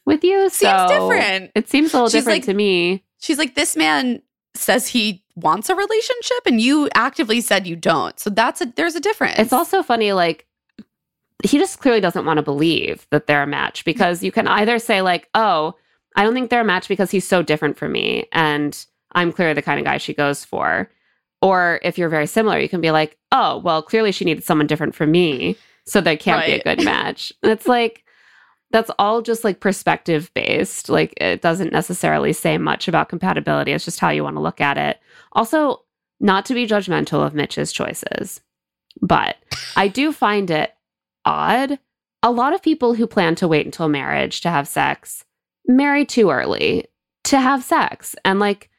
with 0.06 0.22
you. 0.24 0.48
So 0.50 0.66
Seems 0.66 0.90
different. 0.90 1.50
It 1.56 1.68
seems 1.68 1.92
a 1.92 1.96
little 1.96 2.08
She's 2.08 2.20
different 2.22 2.36
like- 2.42 2.44
to 2.46 2.54
me. 2.54 3.02
She's 3.18 3.38
like, 3.38 3.54
this 3.56 3.74
man 3.76 4.22
says 4.58 4.88
he 4.88 5.24
wants 5.34 5.68
a 5.68 5.74
relationship 5.74 6.38
and 6.46 6.60
you 6.60 6.88
actively 6.94 7.40
said 7.40 7.66
you 7.66 7.76
don't. 7.76 8.18
So 8.18 8.30
that's 8.30 8.60
a 8.60 8.66
there's 8.66 8.94
a 8.94 9.00
difference. 9.00 9.38
It's 9.38 9.52
also 9.52 9.82
funny, 9.82 10.12
like, 10.12 10.46
he 11.44 11.58
just 11.58 11.80
clearly 11.80 12.00
doesn't 12.00 12.24
want 12.24 12.38
to 12.38 12.42
believe 12.42 13.06
that 13.10 13.26
they're 13.26 13.42
a 13.42 13.46
match 13.46 13.84
because 13.84 14.22
you 14.22 14.32
can 14.32 14.48
either 14.48 14.78
say, 14.78 15.02
like, 15.02 15.28
oh, 15.34 15.74
I 16.16 16.22
don't 16.22 16.32
think 16.32 16.50
they're 16.50 16.62
a 16.62 16.64
match 16.64 16.88
because 16.88 17.10
he's 17.10 17.28
so 17.28 17.42
different 17.42 17.76
from 17.76 17.92
me 17.92 18.26
and 18.32 18.86
I'm 19.12 19.32
clearly 19.32 19.54
the 19.54 19.62
kind 19.62 19.78
of 19.78 19.84
guy 19.84 19.98
she 19.98 20.14
goes 20.14 20.44
for. 20.44 20.90
Or 21.42 21.78
if 21.82 21.98
you're 21.98 22.08
very 22.08 22.26
similar, 22.26 22.58
you 22.58 22.68
can 22.68 22.80
be 22.80 22.90
like, 22.90 23.18
oh, 23.32 23.58
well, 23.58 23.82
clearly 23.82 24.12
she 24.12 24.24
needed 24.24 24.44
someone 24.44 24.66
different 24.66 24.94
from 24.94 25.10
me. 25.10 25.56
So 25.84 26.00
they 26.00 26.16
can't 26.16 26.44
be 26.46 26.52
a 26.52 26.62
good 26.62 26.84
match. 26.84 27.32
And 27.42 27.52
it's 27.52 27.68
like, 27.68 28.02
that's 28.70 28.90
all 28.98 29.22
just 29.22 29.44
like 29.44 29.60
perspective 29.60 30.30
based. 30.34 30.88
Like 30.88 31.14
it 31.18 31.42
doesn't 31.42 31.72
necessarily 31.72 32.32
say 32.32 32.58
much 32.58 32.88
about 32.88 33.08
compatibility. 33.08 33.72
It's 33.72 33.84
just 33.84 34.00
how 34.00 34.10
you 34.10 34.24
want 34.24 34.36
to 34.36 34.42
look 34.42 34.60
at 34.60 34.78
it. 34.78 35.00
Also, 35.32 35.82
not 36.20 36.44
to 36.46 36.54
be 36.54 36.66
judgmental 36.66 37.24
of 37.24 37.34
Mitch's 37.34 37.72
choices, 37.72 38.40
but 39.00 39.36
I 39.76 39.88
do 39.88 40.12
find 40.12 40.50
it 40.50 40.74
odd. 41.24 41.78
A 42.22 42.30
lot 42.30 42.54
of 42.54 42.62
people 42.62 42.94
who 42.94 43.06
plan 43.06 43.34
to 43.36 43.48
wait 43.48 43.66
until 43.66 43.88
marriage 43.88 44.40
to 44.40 44.50
have 44.50 44.66
sex 44.66 45.24
marry 45.68 46.04
too 46.04 46.30
early 46.30 46.86
to 47.24 47.40
have 47.40 47.62
sex 47.64 48.14
and 48.24 48.38
like 48.38 48.70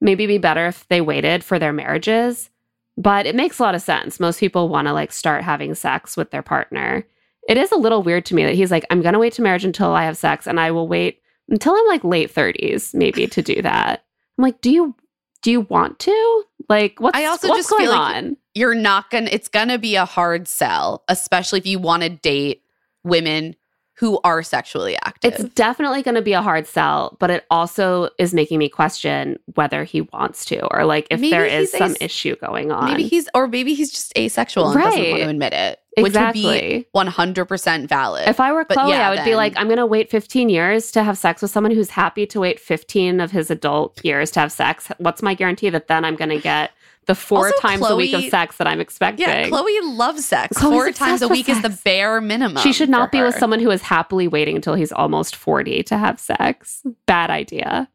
maybe 0.00 0.26
be 0.26 0.38
better 0.38 0.66
if 0.66 0.86
they 0.88 1.00
waited 1.00 1.44
for 1.44 1.58
their 1.58 1.72
marriages. 1.72 2.50
But 2.96 3.26
it 3.26 3.34
makes 3.34 3.58
a 3.58 3.62
lot 3.62 3.74
of 3.74 3.82
sense. 3.82 4.20
Most 4.20 4.40
people 4.40 4.68
want 4.68 4.86
to 4.88 4.92
like 4.92 5.12
start 5.12 5.44
having 5.44 5.74
sex 5.74 6.16
with 6.16 6.30
their 6.30 6.42
partner. 6.42 7.06
It 7.48 7.56
is 7.58 7.72
a 7.72 7.76
little 7.76 8.02
weird 8.02 8.24
to 8.26 8.34
me 8.34 8.44
that 8.44 8.54
he's 8.54 8.70
like, 8.70 8.84
I'm 8.90 9.02
going 9.02 9.14
to 9.14 9.18
wait 9.18 9.32
to 9.34 9.42
marriage 9.42 9.64
until 9.64 9.90
I 9.92 10.04
have 10.04 10.16
sex 10.16 10.46
and 10.46 10.60
I 10.60 10.70
will 10.70 10.86
wait 10.88 11.20
until 11.48 11.74
I'm 11.74 11.86
like 11.88 12.04
late 12.04 12.32
30s 12.32 12.94
maybe 12.94 13.26
to 13.26 13.42
do 13.42 13.60
that. 13.62 14.04
I'm 14.38 14.42
like, 14.42 14.60
do 14.60 14.70
you 14.70 14.94
do 15.42 15.50
you 15.50 15.62
want 15.62 15.98
to? 16.00 16.44
Like 16.68 17.00
what's 17.00 17.18
I 17.18 17.24
also 17.26 17.48
what's 17.48 17.60
just 17.60 17.70
going 17.70 17.82
feel 17.84 17.90
like 17.92 18.16
on? 18.16 18.36
You're 18.54 18.74
not 18.76 19.10
gonna. 19.10 19.28
It's 19.32 19.48
gonna 19.48 19.76
be 19.78 19.96
a 19.96 20.04
hard 20.04 20.46
sell, 20.46 21.02
especially 21.08 21.58
if 21.58 21.66
you 21.66 21.78
want 21.80 22.04
to 22.04 22.10
date 22.10 22.62
women 23.02 23.56
who 23.96 24.20
are 24.24 24.42
sexually 24.42 24.96
active. 25.04 25.34
It's 25.34 25.44
definitely 25.54 26.02
going 26.02 26.14
to 26.14 26.22
be 26.22 26.32
a 26.32 26.42
hard 26.42 26.66
sell, 26.66 27.16
but 27.20 27.30
it 27.30 27.44
also 27.50 28.08
is 28.18 28.32
making 28.32 28.58
me 28.58 28.68
question 28.68 29.38
whether 29.54 29.84
he 29.84 30.00
wants 30.00 30.44
to 30.46 30.64
or 30.68 30.84
like 30.84 31.06
if 31.10 31.20
Maybe 31.20 31.30
there 31.30 31.44
is 31.44 31.70
some 31.72 31.90
as- 31.92 31.98
issue 32.00 32.34
going 32.36 32.72
on. 32.72 32.86
maybe 32.90 33.06
he's 33.06 33.28
or 33.34 33.46
maybe 33.48 33.74
he's 33.74 33.90
just 33.90 34.16
asexual 34.16 34.70
and 34.70 34.80
doesn't 34.82 34.98
want 35.00 35.12
Right. 35.12 35.18
to 35.24 35.28
admit 35.30 35.52
it, 35.52 35.78
which 35.96 36.14
would 36.14 36.32
be 36.32 36.48
exactly. 36.48 36.88
100 36.92 37.44
percent 37.46 37.88
valid. 37.88 38.28
If 38.28 38.40
I 38.40 38.52
were 38.52 38.64
Chloe, 38.64 38.90
yeah, 38.90 39.08
I 39.08 39.14
would 39.14 39.24
be 39.24 39.34
like, 39.36 39.54
I'm 39.56 39.66
going 39.66 39.78
to 39.78 39.86
wait 39.86 40.10
15 40.10 40.48
years 40.48 40.90
to 40.92 41.02
have 41.02 41.18
sex 41.18 41.42
with 41.42 41.50
someone 41.50 41.72
who's 41.72 41.90
happy 41.90 42.26
to 42.26 42.40
wait 42.40 42.60
15 42.60 43.20
of 43.20 43.30
his 43.30 43.50
adult 43.50 44.02
years 44.04 44.30
to 44.32 44.40
have 44.40 44.52
sex. 44.52 44.88
What's 44.98 45.22
my 45.22 45.34
guarantee 45.34 45.70
that 45.70 45.88
then 45.88 46.04
I'm 46.04 46.16
going 46.16 46.30
to 46.30 46.38
get 46.38 46.70
the 47.06 47.14
four 47.16 47.46
Also, 47.46 47.58
times 47.58 47.90
a 47.90 47.96
week 47.96 48.14
of 48.14 48.22
sex 48.24 48.56
that 48.58 48.66
I'm 48.68 48.80
expecting? 48.80 49.26
yeah, 49.26 49.48
Chloe 49.48 49.80
loves 49.82 50.24
sex. 50.24 50.56
Chloe's 50.56 50.72
Four 50.72 50.92
times 50.92 51.20
a 51.20 51.28
week 51.28 51.48
is 51.48 51.60
the 51.60 51.76
bare 51.84 52.20
minimum. 52.20 52.62
she 52.62 52.72
should 52.72 52.88
not 52.88 53.10
be 53.10 53.20
with 53.20 53.34
someone 53.36 53.58
who 53.60 53.70
is 53.70 53.82
happily 53.82 54.28
waiting 54.28 54.54
until 54.56 54.74
he's 54.74 54.92
almost 54.92 55.34
40 55.34 55.82
to 55.82 55.98
have 55.98 56.20
sex. 56.20 56.82
Bad 57.06 57.30
idea. 57.30 57.88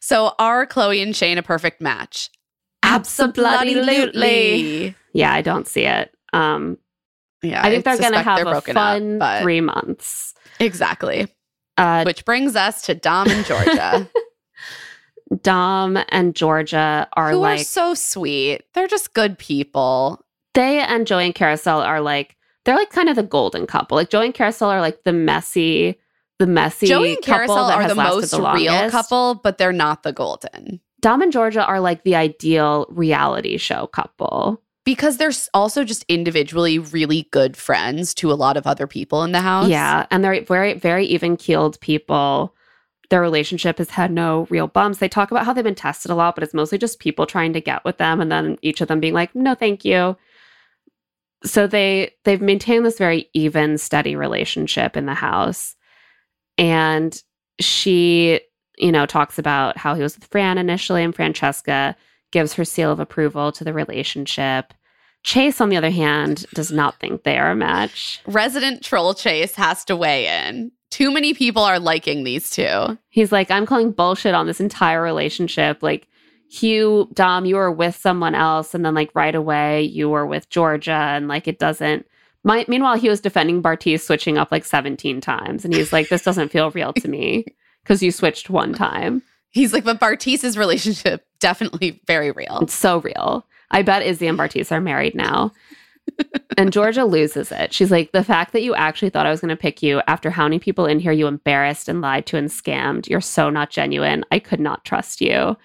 So 0.00 0.32
are 0.38 0.66
Chloe 0.66 1.00
and 1.02 1.14
Shayne 1.14 1.38
a 1.38 1.42
perfect 1.42 1.80
match? 1.80 2.30
Absolutely. 2.82 4.94
Yeah, 5.12 5.32
I 5.32 5.42
don't 5.42 5.66
see 5.66 5.84
it. 5.84 6.14
Um, 6.32 6.78
Yeah, 7.44 7.62
I 7.62 7.70
think 7.70 7.84
they're 7.84 7.98
going 7.98 8.12
to 8.12 8.22
have 8.22 8.46
a 8.46 8.50
up, 8.50 8.64
fun 8.64 9.18
but- 9.18 9.42
three 9.42 9.60
months. 9.60 10.34
Exactly. 10.60 11.28
Uh, 11.76 12.04
Which 12.04 12.24
brings 12.24 12.54
us 12.54 12.82
to 12.82 12.94
Dom 12.94 13.28
and 13.28 13.44
Georgia, 13.44 14.08
Dom 15.42 15.98
and 16.10 16.34
Georgia 16.34 17.08
are 17.14 17.32
who 17.32 17.38
like 17.38 17.60
are 17.60 17.64
so 17.64 17.94
sweet. 17.94 18.62
They're 18.74 18.86
just 18.86 19.14
good 19.14 19.38
people. 19.38 20.24
they 20.54 20.78
and 20.78 21.06
Joey 21.06 21.26
and 21.26 21.34
Kariselle 21.34 21.84
are 21.84 22.00
like 22.00 22.36
they're 22.64 22.76
like 22.76 22.90
kind 22.90 23.08
of 23.08 23.16
the 23.16 23.22
golden 23.22 23.66
couple. 23.66 23.96
Like 23.96 24.10
Joey 24.10 24.26
and 24.26 24.34
Kariselle 24.34 24.68
are 24.68 24.80
like 24.80 25.02
the 25.04 25.12
messy, 25.12 25.98
the 26.38 26.46
messy. 26.46 26.86
Joey 26.86 27.14
and 27.14 27.22
Kariselle 27.24 27.70
are 27.70 27.88
the 27.88 27.94
most 27.94 28.30
the 28.30 28.40
real 28.40 28.88
couple, 28.90 29.34
but 29.42 29.58
they're 29.58 29.72
not 29.72 30.02
the 30.04 30.12
golden 30.12 30.80
Dom 31.00 31.20
and 31.20 31.32
Georgia 31.32 31.62
are 31.64 31.80
like 31.80 32.04
the 32.04 32.14
ideal 32.14 32.86
reality 32.88 33.58
show 33.58 33.86
couple. 33.88 34.62
Because 34.84 35.16
they're 35.16 35.32
also 35.54 35.84
just 35.84 36.04
individually 36.08 36.78
really 36.78 37.28
good 37.30 37.56
friends 37.56 38.14
to 38.14 38.30
a 38.30 38.34
lot 38.34 38.56
of 38.56 38.66
other 38.66 38.86
people 38.86 39.22
in 39.24 39.32
the 39.32 39.40
house. 39.40 39.68
Yeah, 39.68 40.06
and 40.10 40.22
they're 40.22 40.42
very 40.44 40.74
very 40.74 41.06
even 41.06 41.36
keeled 41.36 41.80
people. 41.80 42.54
Their 43.10 43.20
relationship 43.20 43.78
has 43.78 43.90
had 43.90 44.10
no 44.10 44.46
real 44.50 44.66
bumps. 44.66 44.98
They 44.98 45.08
talk 45.08 45.30
about 45.30 45.44
how 45.44 45.52
they've 45.52 45.62
been 45.62 45.74
tested 45.74 46.10
a 46.10 46.14
lot, 46.14 46.34
but 46.34 46.42
it's 46.42 46.54
mostly 46.54 46.78
just 46.78 46.98
people 46.98 47.26
trying 47.26 47.52
to 47.52 47.60
get 47.60 47.84
with 47.84 47.98
them 47.98 48.20
and 48.20 48.32
then 48.32 48.58
each 48.62 48.80
of 48.80 48.88
them 48.88 49.00
being 49.00 49.14
like, 49.14 49.34
"No, 49.34 49.54
thank 49.54 49.84
you." 49.84 50.16
So 51.44 51.66
they 51.66 52.12
they've 52.24 52.40
maintained 52.40 52.86
this 52.86 52.98
very 52.98 53.28
even, 53.34 53.78
steady 53.78 54.16
relationship 54.16 54.96
in 54.96 55.06
the 55.06 55.14
house. 55.14 55.76
And 56.56 57.20
she, 57.60 58.40
you 58.78 58.92
know, 58.92 59.06
talks 59.06 59.38
about 59.38 59.76
how 59.76 59.94
he 59.94 60.02
was 60.02 60.16
with 60.16 60.26
Fran 60.26 60.58
initially 60.58 61.02
and 61.02 61.14
Francesca 61.14 61.96
gives 62.34 62.52
her 62.54 62.64
seal 62.64 62.90
of 62.90 62.98
approval 62.98 63.52
to 63.52 63.62
the 63.62 63.72
relationship. 63.72 64.74
Chase, 65.22 65.60
on 65.60 65.68
the 65.68 65.76
other 65.76 65.90
hand, 65.90 66.44
does 66.52 66.72
not 66.72 66.98
think 66.98 67.22
they 67.22 67.38
are 67.38 67.52
a 67.52 67.56
match. 67.56 68.20
Resident 68.26 68.82
Troll 68.82 69.14
Chase 69.14 69.54
has 69.54 69.84
to 69.84 69.96
weigh 69.96 70.26
in. 70.26 70.72
Too 70.90 71.12
many 71.12 71.32
people 71.32 71.62
are 71.62 71.78
liking 71.78 72.24
these 72.24 72.50
two. 72.50 72.98
He's 73.08 73.30
like, 73.30 73.52
I'm 73.52 73.66
calling 73.66 73.92
bullshit 73.92 74.34
on 74.34 74.48
this 74.48 74.60
entire 74.60 75.00
relationship. 75.00 75.80
Like, 75.80 76.08
Hugh, 76.50 77.08
Dom, 77.14 77.44
you 77.44 77.54
were 77.54 77.70
with 77.70 77.94
someone 77.94 78.34
else, 78.34 78.74
and 78.74 78.84
then 78.84 78.94
like 78.94 79.10
right 79.14 79.34
away 79.34 79.82
you 79.82 80.08
were 80.08 80.26
with 80.26 80.50
Georgia, 80.50 80.90
and 80.90 81.28
like 81.28 81.46
it 81.46 81.60
doesn't. 81.60 82.04
My, 82.42 82.64
meanwhile, 82.66 82.98
he 82.98 83.08
was 83.08 83.20
defending 83.20 83.62
Bartise 83.62 84.00
switching 84.00 84.38
up 84.38 84.50
like 84.50 84.64
17 84.64 85.20
times, 85.20 85.64
and 85.64 85.72
he's 85.72 85.92
like, 85.92 86.08
this 86.08 86.24
doesn't 86.24 86.50
feel 86.50 86.72
real 86.72 86.92
to 86.94 87.08
me 87.08 87.46
because 87.84 88.02
you 88.02 88.10
switched 88.10 88.50
one 88.50 88.74
time. 88.74 89.22
He's 89.54 89.72
like, 89.72 89.84
but 89.84 90.00
Bartise's 90.00 90.58
relationship 90.58 91.24
definitely 91.44 92.00
very 92.06 92.30
real. 92.30 92.60
It's 92.62 92.74
so 92.74 92.98
real. 93.02 93.46
I 93.70 93.82
bet 93.82 94.02
Izzy 94.02 94.26
and 94.26 94.38
Bartise 94.38 94.72
are 94.72 94.80
married 94.80 95.14
now. 95.14 95.52
and 96.56 96.72
Georgia 96.72 97.04
loses 97.04 97.52
it. 97.52 97.72
She's 97.74 97.90
like, 97.90 98.12
the 98.12 98.24
fact 98.24 98.52
that 98.52 98.62
you 98.62 98.74
actually 98.74 99.10
thought 99.10 99.26
I 99.26 99.30
was 99.30 99.40
going 99.40 99.50
to 99.50 99.56
pick 99.56 99.82
you 99.82 100.00
after 100.06 100.30
how 100.30 100.44
many 100.44 100.58
people 100.58 100.86
in 100.86 101.00
here 101.00 101.12
you 101.12 101.26
embarrassed 101.26 101.88
and 101.88 102.00
lied 102.00 102.24
to 102.26 102.36
and 102.38 102.48
scammed, 102.48 103.08
you're 103.08 103.20
so 103.20 103.50
not 103.50 103.68
genuine. 103.70 104.24
I 104.30 104.38
could 104.38 104.60
not 104.60 104.84
trust 104.84 105.20
you. 105.20 105.56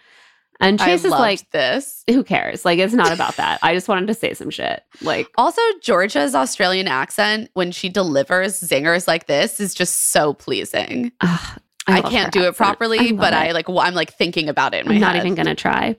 And 0.62 0.82
I 0.82 0.86
Chase 0.88 1.06
is 1.06 1.12
like, 1.12 1.50
this. 1.52 2.04
who 2.10 2.22
cares? 2.22 2.66
Like, 2.66 2.80
it's 2.80 2.94
not 2.94 3.14
about 3.14 3.38
that. 3.38 3.60
I 3.62 3.74
just 3.74 3.88
wanted 3.88 4.08
to 4.08 4.14
say 4.14 4.34
some 4.34 4.50
shit. 4.50 4.84
Like, 5.02 5.28
Also, 5.38 5.62
Georgia's 5.82 6.36
Australian 6.36 6.88
accent 6.90 7.50
when 7.54 7.72
she 7.72 7.88
delivers 7.88 8.60
zingers 8.60 9.08
like 9.08 9.28
this 9.28 9.62
is 9.62 9.74
just 9.74 10.12
so 10.12 10.34
pleasing. 10.34 11.14
ugh, 11.22 11.60
I, 11.94 12.02
can't 12.02 12.32
do 12.32 12.44
it 12.44 12.56
properly, 12.56 13.12
love 13.12 13.18
but 13.18 13.34
it. 13.34 13.38
I 13.38 13.52
like. 13.52 13.70
I'm 13.70 13.94
like 13.94 14.14
thinking 14.14 14.50
about 14.50 14.74
it 14.74 14.82
in 14.82 14.88
my 14.88 14.96
I'm 14.96 15.02
not 15.02 15.16
head. 15.16 15.26
even 15.26 15.36
going 15.36 15.48
to 15.48 15.56
try. 15.56 15.98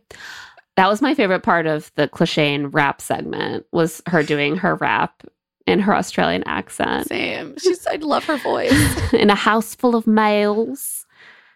That 0.77 0.89
was 0.89 1.03
my 1.03 1.15
favorite 1.15 1.43
part 1.43 1.67
of 1.67 1.93
the 1.97 2.09
Cliché 2.09 2.55
and 2.55 2.73
rap 2.73 3.01
segment 3.01 3.67
was 3.73 4.01
her 4.07 4.23
doing 4.23 4.57
her 4.57 4.77
rap 4.77 5.27
in 5.67 5.81
her 5.81 5.95
Australian 5.95 6.43
accent. 6.47 7.09
Same. 7.09 7.57
She's. 7.59 7.87
I 7.87 7.97
love 7.97 8.25
her 8.25 8.37
voice. 8.37 9.13
in 9.13 9.31
a 9.31 9.35
house 9.35 9.75
full 9.75 9.95
of 9.95 10.07
males, 10.07 11.07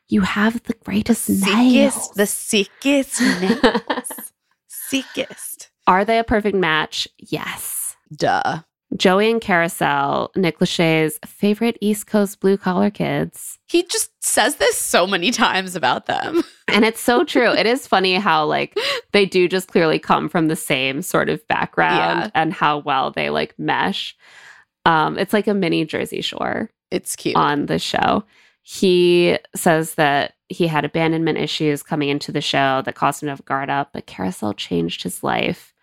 you 0.08 0.22
have 0.22 0.62
the 0.64 0.74
greatest 0.84 1.28
nails. 1.28 2.12
sickest. 2.12 2.14
The 2.14 2.26
sickest. 2.26 3.20
nails. 3.20 4.32
sickest. 4.68 5.70
Are 5.86 6.04
they 6.04 6.18
a 6.18 6.24
perfect 6.24 6.56
match? 6.56 7.08
Yes. 7.18 7.96
Duh. 8.14 8.60
Joey 8.96 9.30
and 9.30 9.40
Kariselle, 9.40 10.28
Nick 10.36 10.58
Lachey's 10.60 11.18
favorite 11.26 11.76
East 11.80 12.06
Coast 12.06 12.38
blue 12.40 12.56
collar 12.56 12.90
kids. 12.90 13.58
He 13.66 13.82
just 13.84 14.10
says 14.24 14.56
this 14.56 14.78
so 14.78 15.06
many 15.06 15.30
times 15.30 15.74
about 15.76 16.06
them. 16.06 16.42
And 16.66 16.84
it's 16.84 17.00
so 17.00 17.22
true. 17.22 17.52
it 17.52 17.66
is 17.66 17.86
funny 17.86 18.14
how 18.14 18.46
like 18.46 18.76
they 19.12 19.26
do 19.26 19.46
just 19.46 19.68
clearly 19.68 20.00
come 20.00 20.28
from 20.28 20.48
the 20.48 20.56
same 20.56 21.02
sort 21.02 21.28
of 21.28 21.46
background 21.46 22.20
Yeah. 22.22 22.30
and 22.34 22.52
how 22.52 22.78
well 22.78 23.12
they 23.12 23.30
like 23.30 23.54
mesh. 23.58 24.16
Um, 24.84 25.16
it's 25.18 25.32
like 25.32 25.46
a 25.46 25.54
mini 25.54 25.84
Jersey 25.84 26.20
Shore. 26.20 26.70
It's 26.90 27.14
cute. 27.14 27.36
on 27.36 27.66
the 27.66 27.78
show. 27.78 28.24
He 28.62 29.38
says 29.54 29.94
that 29.96 30.34
he 30.48 30.66
had 30.66 30.84
abandonment 30.86 31.38
issues 31.38 31.82
coming 31.82 32.08
into 32.08 32.32
the 32.32 32.40
show 32.40 32.82
that 32.86 32.94
caused 32.96 33.22
him 33.22 33.26
to 33.26 33.32
have 33.32 33.44
guard 33.44 33.70
up, 33.70 33.90
but 33.92 34.06
Kariselle 34.06 34.56
changed 34.56 35.02
his 35.02 35.22
life. 35.22 35.73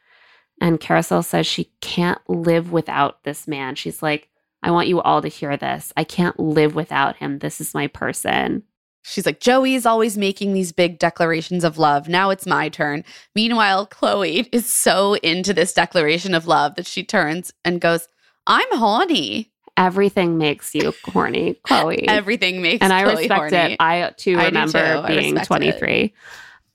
And 0.61 0.79
Kariselle 0.79 1.25
says 1.25 1.47
she 1.47 1.71
can't 1.81 2.21
live 2.29 2.71
without 2.71 3.23
this 3.23 3.47
man. 3.47 3.75
She's 3.75 4.01
like, 4.01 4.29
I 4.63 4.69
want 4.69 4.87
you 4.87 5.01
all 5.01 5.21
to 5.23 5.27
hear 5.27 5.57
this. 5.57 5.91
I 5.97 6.03
can't 6.03 6.39
live 6.39 6.75
without 6.75 7.17
him. 7.17 7.39
This 7.39 7.59
is 7.59 7.73
my 7.73 7.87
person. 7.87 8.63
She's 9.03 9.25
like, 9.25 9.39
Joey's 9.39 9.87
always 9.87 10.19
making 10.19 10.53
these 10.53 10.71
big 10.71 10.99
declarations 10.99 11.63
of 11.63 11.79
love. 11.79 12.07
Now 12.07 12.29
it's 12.29 12.45
my 12.45 12.69
turn. 12.69 13.03
Meanwhile, 13.33 13.87
Chloe 13.87 14.47
is 14.51 14.71
so 14.71 15.15
into 15.15 15.51
this 15.53 15.73
declaration 15.73 16.35
of 16.35 16.45
love 16.45 16.75
that 16.75 16.85
she 16.85 17.03
turns 17.03 17.51
and 17.65 17.81
goes, 17.81 18.07
I'm 18.45 18.77
horny. 18.77 19.51
Everything 19.77 20.37
makes 20.37 20.75
you 20.75 20.93
horny, 21.05 21.55
Chloe. 21.63 22.07
Everything 22.07 22.61
makes 22.61 22.83
and 22.83 22.93
I 22.93 23.03
Chloe 23.03 23.15
respect 23.15 23.39
horny. 23.39 23.73
it. 23.73 23.77
I 23.79 24.11
too 24.15 24.37
I 24.37 24.45
remember. 24.45 24.77
I 24.77 25.07
being 25.07 25.33
respect 25.33 25.63
it. 25.63 26.13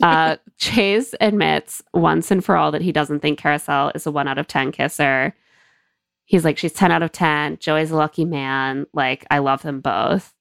23. 0.01 0.33
uh, 0.33 0.37
Chase 0.59 1.15
admits 1.21 1.83
once 1.95 2.31
and 2.31 2.45
for 2.45 2.57
all 2.57 2.71
that 2.73 2.83
he 2.83 2.93
doesn't 2.93 3.21
think 3.21 3.39
Kariselle 3.41 3.95
is 3.95 4.07
a 4.07 4.11
one 4.11 4.29
out 4.29 4.39
of 4.39 4.47
10 4.47 4.73
kisser. 4.73 5.35
he's 6.25 6.45
like, 6.45 6.59
she's 6.59 6.73
10 6.73 6.91
out 6.93 7.03
of 7.03 7.13
10. 7.13 7.59
Joey's 7.59 7.91
a 7.91 7.97
lucky 7.97 8.25
man. 8.25 8.87
Like, 8.93 9.27
I 9.31 9.39
love 9.39 9.63
them 9.63 9.81
both. 9.81 10.35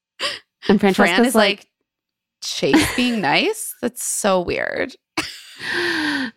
And 0.67 0.79
Francesca's 0.79 1.15
Fran 1.15 1.25
is 1.25 1.35
like, 1.35 1.59
like, 1.59 1.67
Chase 2.41 2.95
being 2.95 3.21
nice? 3.21 3.73
That's 3.81 4.03
so 4.03 4.41
weird. 4.41 4.95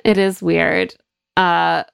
it 0.04 0.18
is 0.18 0.42
weird. 0.42 0.94
Uh, 1.36 1.84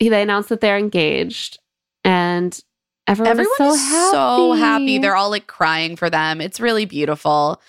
they 0.00 0.22
announced 0.22 0.48
that 0.50 0.60
they're 0.60 0.76
engaged, 0.78 1.58
and 2.04 2.58
everyone, 3.06 3.30
Everyone 3.30 3.52
is 3.52 3.56
so 3.56 3.74
is 3.74 3.80
happy. 3.80 4.10
so 4.12 4.52
happy. 4.54 4.98
They're 4.98 5.16
all 5.16 5.30
like 5.30 5.46
crying 5.46 5.96
for 5.96 6.10
them. 6.10 6.40
It's 6.40 6.60
really 6.60 6.84
beautiful. 6.84 7.60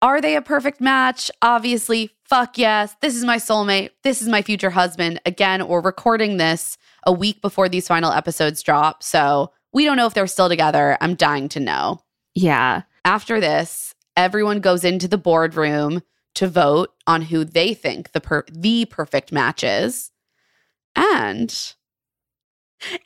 Are 0.00 0.20
they 0.20 0.36
a 0.36 0.42
perfect 0.42 0.80
match? 0.80 1.30
Obviously, 1.42 2.10
fuck 2.24 2.56
yes. 2.56 2.94
This 3.00 3.16
is 3.16 3.24
my 3.24 3.36
soulmate. 3.36 3.90
This 4.04 4.22
is 4.22 4.28
my 4.28 4.42
future 4.42 4.70
husband. 4.70 5.20
Again, 5.26 5.66
we're 5.66 5.80
recording 5.80 6.36
this 6.36 6.78
a 7.04 7.12
week 7.12 7.42
before 7.42 7.68
these 7.68 7.88
final 7.88 8.12
episodes 8.12 8.62
drop. 8.62 9.02
So 9.02 9.50
we 9.72 9.84
don't 9.84 9.96
know 9.96 10.06
if 10.06 10.14
they're 10.14 10.26
still 10.28 10.48
together. 10.48 10.96
I'm 11.00 11.14
dying 11.14 11.48
to 11.50 11.60
know. 11.60 12.00
yeah. 12.34 12.82
After 13.04 13.40
this, 13.40 13.94
everyone 14.18 14.60
goes 14.60 14.84
into 14.84 15.08
the 15.08 15.16
boardroom 15.16 16.02
to 16.34 16.46
vote 16.46 16.90
on 17.06 17.22
who 17.22 17.42
they 17.42 17.72
think 17.72 18.12
the 18.12 18.20
per- 18.20 18.44
the 18.52 18.84
perfect 18.84 19.32
match 19.32 19.64
is. 19.64 20.10
And 20.94 21.48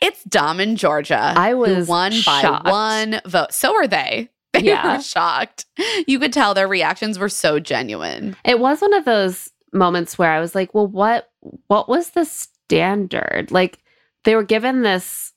it's 0.00 0.24
Dom 0.24 0.58
and 0.58 0.76
Georgia. 0.76 1.32
I 1.36 1.54
was 1.54 1.86
won 1.86 2.10
shocked. 2.10 2.64
by 2.64 2.70
one 2.70 3.20
vote. 3.26 3.52
So 3.54 3.76
are 3.76 3.86
they. 3.86 4.28
They 4.62 4.64
Yeah. 4.64 4.96
were 4.96 5.02
shocked. 5.02 5.64
You 6.06 6.18
could 6.18 6.32
tell 6.32 6.52
their 6.54 6.68
reactions 6.68 7.18
were 7.18 7.28
so 7.30 7.58
genuine. 7.58 8.36
It 8.44 8.58
was 8.58 8.80
one 8.82 8.92
of 8.94 9.04
those 9.04 9.50
moments 9.72 10.18
where 10.18 10.30
I 10.30 10.40
was 10.40 10.54
like, 10.54 10.74
well, 10.74 10.86
what 10.86 11.30
what 11.68 11.88
was 11.88 12.10
the 12.10 12.24
standard? 12.26 13.50
Like 13.50 13.78
they 14.24 14.34
were 14.34 14.42
given 14.44 14.82
this 14.82 15.32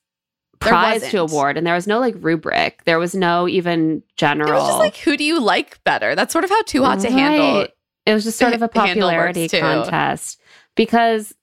prize 0.60 1.10
to 1.12 1.18
award 1.22 1.58
and 1.58 1.66
there 1.66 1.74
was 1.76 1.88
no 1.88 2.00
like 2.00 2.16
rubric. 2.20 2.84
There 2.86 3.00
was 3.00 3.16
no 3.16 3.48
even 3.48 4.04
general 4.18 4.50
It 4.52 4.56
was 4.56 4.68
just 4.68 4.80
like, 4.80 4.98
who 4.98 5.16
do 5.18 5.24
you 5.24 5.40
like 5.40 5.84
better? 5.84 6.16
That's 6.16 6.32
sort 6.34 6.44
of 6.44 6.50
how 6.50 6.62
Too 6.64 6.84
Hot 6.84 7.00
to 7.02 7.10
Handle. 7.12 7.68
It 8.06 8.14
was 8.14 8.24
just 8.24 8.38
sort 8.38 8.54
of 8.54 8.62
a 8.62 8.68
popularity 8.84 9.48
contest 9.48 10.42
because 10.76 11.34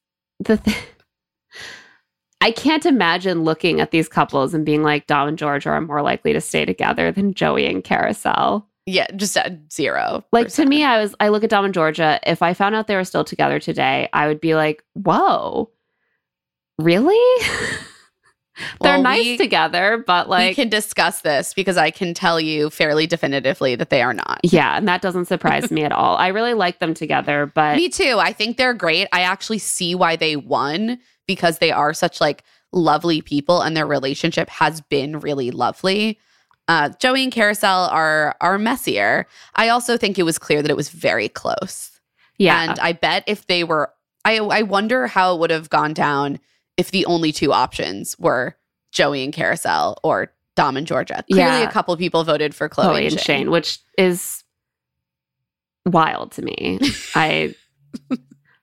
the 0.41 0.59
th- 0.59 0.77
I 2.43 2.51
can't 2.51 2.85
imagine 2.85 3.45
looking 3.45 3.81
at 3.81 3.91
these 3.93 4.09
couples 4.09 4.53
and 4.53 4.65
being 4.67 4.83
like 4.83 5.07
Dom 5.07 5.29
and 5.29 5.39
George 5.39 5.67
are 5.67 5.81
more 5.81 6.03
likely 6.03 6.33
to 6.33 6.41
stay 6.41 6.65
together 6.65 7.13
than 7.13 7.35
Joey 7.35 7.67
and 7.67 7.85
Kariselle. 7.85 8.65
Yeah, 8.85 9.07
just 9.15 9.37
at 9.37 9.73
zero. 9.73 10.25
Like 10.33 10.49
to 10.55 10.67
me. 10.67 10.83
I 10.85 11.01
was 11.01 11.15
I 11.21 11.29
look 11.29 11.45
at 11.45 11.51
Dom 11.51 11.65
and 11.65 11.73
Georgia. 11.73 12.19
If 12.27 12.43
I 12.43 12.53
found 12.53 12.75
out 12.75 12.89
they 12.89 12.97
were 12.97 13.05
still 13.05 13.23
together 13.25 13.61
today, 13.61 14.09
I 14.13 14.27
would 14.27 14.41
be 14.41 14.57
like, 14.57 14.83
"Whoa, 14.95 15.71
really? 16.79 17.47
They're 18.83 18.95
Well, 18.95 19.03
nice 19.03 19.25
we- 19.25 19.37
together, 19.39 20.05
but 20.07 20.29
like. 20.29 20.51
we 20.51 20.55
can 20.55 20.69
discuss 20.69 21.23
this 21.23 21.55
because 21.55 21.77
I 21.79 21.91
can 21.91 22.13
tell 22.13 22.39
you 22.39 22.69
fairly 22.71 23.07
definitively 23.07 23.77
that 23.77 23.89
they 23.91 24.03
are 24.03 24.13
not. 24.13 24.41
yeah." 24.43 24.77
And 24.77 24.87
that 24.89 25.01
doesn't 25.01 25.27
surprise 25.27 25.71
me 25.71 25.85
at 25.85 25.93
all. 25.93 26.17
I 26.17 26.29
really 26.29 26.55
like 26.55 26.79
them 26.81 26.93
together, 26.93 27.47
but 27.55 27.77
Me 27.83 27.89
too. 27.89 28.17
I 28.19 28.33
think 28.33 28.57
they're 28.57 28.75
great. 28.75 29.07
I 29.13 29.21
actually 29.23 29.59
see 29.59 29.95
why 29.95 30.17
they 30.17 30.37
won 30.37 30.99
because 31.27 31.59
they 31.59 31.71
are 31.71 31.95
such 31.95 32.21
like 32.21 32.45
lovely 32.73 33.21
people 33.21 33.61
and 33.61 33.77
their 33.77 33.87
relationship 33.87 34.49
has 34.49 34.81
been 34.81 35.21
really 35.21 35.51
lovely. 35.51 36.19
Uh, 36.69 36.89
Joey 37.01 37.25
and 37.25 37.33
Kariselle 37.33 37.91
are 37.93 38.37
are 38.41 38.59
messier. 38.59 39.27
I 39.57 39.69
also 39.69 39.97
think 39.97 40.19
it 40.19 40.23
was 40.23 40.39
clear 40.39 40.63
that 40.63 40.71
it 40.71 40.77
was 40.77 40.89
very 40.91 41.29
close. 41.29 41.91
yeah, 42.39 42.63
And 42.63 42.79
I 42.79 42.93
bet 42.93 43.25
if 43.27 43.47
they 43.47 43.65
were 43.65 43.93
I 44.25 44.39
I 44.39 44.63
wonder 44.63 45.07
how 45.09 45.35
it 45.35 45.41
would 45.41 45.51
have 45.51 45.69
gone 45.71 45.93
down 45.93 46.39
if 46.77 46.91
the 46.93 47.05
only 47.07 47.33
two 47.33 47.53
options 47.53 48.17
were 48.19 48.57
Joey 48.93 49.25
and 49.25 49.35
Kariselle 49.35 49.97
or 50.05 50.33
Dom 50.55 50.77
and 50.77 50.87
Georgia. 50.87 51.25
Clearly 51.31 51.61
Yeah. 51.63 51.69
a 51.69 51.73
couple 51.73 51.97
people 51.97 52.25
voted 52.25 52.55
for 52.55 52.69
Chloe, 52.69 52.87
Chloe 52.89 53.07
and 53.09 53.21
Shayne, 53.21 53.51
which 53.51 53.79
is 53.99 54.45
wild 55.87 56.33
to 56.33 56.43
me. 56.43 56.79
I, 57.15 57.55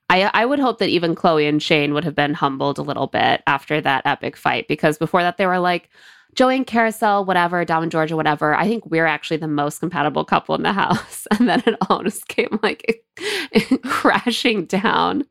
I, 0.10 0.30
I 0.34 0.46
would 0.46 0.60
hope 0.60 0.80
that 0.80 0.90
even 0.90 1.16
Chloe 1.16 1.48
and 1.48 1.62
Shayne 1.62 1.94
would 1.94 2.04
have 2.04 2.16
been 2.16 2.34
humbled 2.34 2.80
a 2.80 2.84
little 2.84 3.08
bit 3.08 3.44
after 3.46 3.80
that 3.82 4.06
epic 4.06 4.36
fight 4.36 4.68
because 4.68 4.98
before 4.98 5.22
that 5.22 5.38
they 5.38 5.46
were 5.46 5.60
like 5.60 5.90
Joey 6.36 6.58
and 6.58 6.68
Kariselle, 6.68 7.26
whatever, 7.26 7.66
Dom 7.66 7.84
and 7.84 7.92
Georgia, 7.92 8.16
whatever. 8.16 8.54
I 8.56 8.68
think 8.68 8.86
we're 8.86 9.06
actually 9.06 9.38
the 9.38 9.48
most 9.48 9.80
compatible 9.80 10.24
couple 10.26 10.56
in 10.56 10.64
the 10.64 10.74
house, 10.84 11.28
and 11.32 11.50
then 11.50 11.64
it 11.66 11.76
all 11.90 12.04
just 12.04 12.28
came 12.28 12.60
like 12.62 13.04
crashing 13.86 14.66
down. 14.66 15.26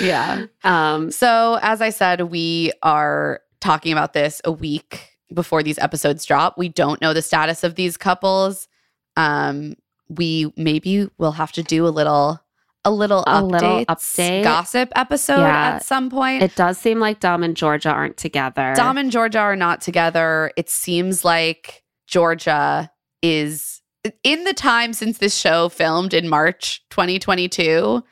Yeah. 0.00 0.46
Um, 0.62 1.10
So, 1.10 1.58
as 1.62 1.80
I 1.80 1.90
said, 1.90 2.20
we 2.22 2.72
are 2.82 3.40
talking 3.60 3.92
about 3.92 4.12
this 4.12 4.40
a 4.44 4.52
week 4.52 5.16
before 5.32 5.62
these 5.62 5.78
episodes 5.78 6.24
drop. 6.24 6.58
We 6.58 6.68
don't 6.68 7.00
know 7.00 7.12
the 7.14 7.22
status 7.22 7.64
of 7.64 7.74
these 7.74 7.96
couples. 7.96 8.68
Um, 9.16 9.74
we 10.08 10.52
maybe 10.56 11.08
will 11.18 11.32
have 11.32 11.52
to 11.52 11.62
do 11.62 11.86
a 11.86 11.88
little, 11.88 12.40
a 12.84 12.90
little, 12.90 13.24
A 13.26 13.42
little 13.42 13.84
updates, 13.84 13.86
update. 13.86 14.42
gossip 14.44 14.90
episode 14.94 15.40
Yeah. 15.40 15.74
at 15.76 15.84
some 15.84 16.10
point. 16.10 16.42
it 16.42 16.54
does 16.54 16.78
seem 16.78 17.00
like 17.00 17.20
Dom 17.20 17.42
and 17.42 17.56
Georgia 17.56 17.90
aren't 17.90 18.16
together. 18.16 18.74
Dom 18.76 18.98
and 18.98 19.10
Georgia 19.10 19.38
are 19.40 19.56
not 19.56 19.80
together. 19.80 20.52
It 20.56 20.68
seems 20.68 21.24
like 21.24 21.82
Georgia 22.06 22.90
is 23.22 23.80
in 24.22 24.44
the 24.44 24.52
time 24.52 24.92
since 24.92 25.18
this 25.18 25.34
show 25.36 25.68
filmed 25.70 26.12
in 26.12 26.28
March 26.28 26.82
2022. 26.90 28.02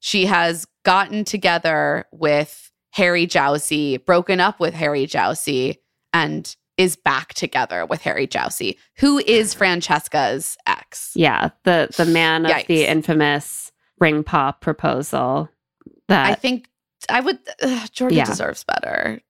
She 0.00 0.26
has 0.26 0.66
gotten 0.84 1.24
together 1.24 2.06
with 2.12 2.70
Harry 2.92 3.26
Jowsey, 3.26 4.04
broken 4.04 4.40
up 4.40 4.58
with 4.60 4.74
Harry 4.74 5.06
Jowsey, 5.06 5.76
and 6.12 6.54
is 6.78 6.96
back 6.96 7.34
together 7.34 7.84
with 7.86 8.00
Harry 8.02 8.26
Jowsey, 8.26 8.76
who 8.98 9.18
is 9.18 9.54
Francesca's 9.54 10.56
ex. 10.66 11.12
yeah, 11.14 11.50
the 11.64 11.88
the 11.96 12.06
man 12.06 12.46
of 12.46 12.66
the 12.66 12.86
infamous 12.86 13.71
ring 14.02 14.24
pop 14.24 14.60
proposal. 14.60 15.48
That 16.08 16.26
I 16.30 16.34
think 16.34 16.68
I 17.08 17.20
would. 17.20 17.38
ugh, 17.62 17.88
Georgia 17.92 18.16
Yeah. 18.16 18.24
deserves 18.26 18.64
better. 18.64 19.20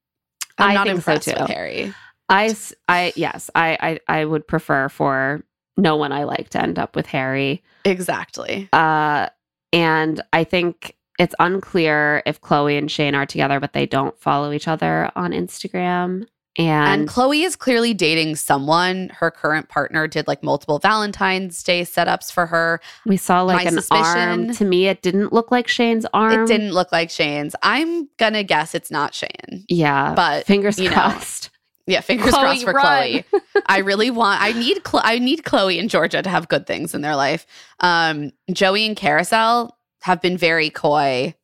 I'm 0.58 0.70
I 0.70 0.74
not 0.74 0.86
think 0.86 1.02
so, 1.02 1.12
impressed 1.12 1.28
too. 1.28 1.34
with 1.40 1.50
Harry. 1.50 1.94
I, 2.28 2.54
I 2.88 3.12
yes, 3.16 3.50
I, 3.54 4.00
I, 4.08 4.20
I 4.20 4.24
would 4.24 4.46
prefer 4.48 4.88
for 4.88 5.42
no 5.76 5.96
one 5.96 6.12
I 6.12 6.24
like 6.24 6.48
to 6.50 6.62
end 6.62 6.78
up 6.78 6.96
with 6.96 7.06
Harry. 7.06 7.62
Exactly. 7.84 8.68
Uh, 8.72 9.28
and 9.72 10.20
I 10.32 10.44
think 10.44 10.96
it's 11.18 11.34
unclear 11.38 12.22
if 12.26 12.40
Chloe 12.40 12.76
and 12.76 12.90
Shayne 12.90 13.14
are 13.14 13.26
together, 13.26 13.60
but 13.60 13.72
they 13.72 13.86
don't 13.86 14.18
follow 14.20 14.52
each 14.52 14.68
other 14.68 15.10
on 15.16 15.32
Instagram. 15.32 16.26
And, 16.58 17.00
And, 17.02 17.08
Chloe 17.08 17.42
is 17.42 17.56
clearly 17.56 17.94
dating 17.94 18.36
someone. 18.36 19.10
Her 19.14 19.30
current 19.30 19.68
partner 19.68 20.06
did 20.06 20.26
like 20.28 20.42
multiple 20.42 20.78
Valentine's 20.78 21.62
Day 21.62 21.82
setups 21.82 22.30
for 22.30 22.46
her. 22.46 22.80
we 23.06 23.16
saw 23.16 23.42
like 23.42 23.64
my 23.64 23.70
an 23.70 23.78
arm. 23.90 24.52
To 24.54 24.64
me, 24.64 24.86
it 24.86 25.00
didn't 25.00 25.32
look 25.32 25.50
like 25.50 25.66
Shayne's 25.66 26.04
arm. 26.12 26.42
it 26.42 26.46
didn't 26.46 26.72
look 26.72 26.92
like 26.92 27.08
Shayne's. 27.08 27.56
I'm 27.62 28.08
gonna 28.18 28.42
guess 28.42 28.74
it's 28.74 28.90
not 28.90 29.14
Shayne. 29.14 29.64
Yeah, 29.68 30.12
but, 30.14 30.44
fingers 30.44 30.78
you 30.78 30.88
know, 30.90 30.94
crossed. 30.94 31.48
Yeah, 31.86 32.00
fingers 32.00 32.30
Chloe, 32.30 32.42
crossed 32.42 32.64
for 32.64 32.72
run. 32.74 33.22
Chloe. 33.22 33.24
I 33.66 33.78
really 33.78 34.10
want. 34.10 34.40
I 34.40 34.52
need. 34.52 34.84
Chlo- 34.84 35.00
I 35.02 35.18
need 35.18 35.44
Chloe 35.44 35.78
and 35.78 35.88
Georgia 35.90 36.22
to 36.22 36.28
have 36.28 36.48
good 36.48 36.66
things 36.66 36.94
in 36.94 37.00
their 37.00 37.16
life. 37.16 37.46
Um, 37.80 38.30
Joey 38.52 38.86
and 38.86 38.96
Kariselle 38.96 39.70
have 40.02 40.20
been 40.20 40.36
very 40.36 40.70
coy. 40.70 41.34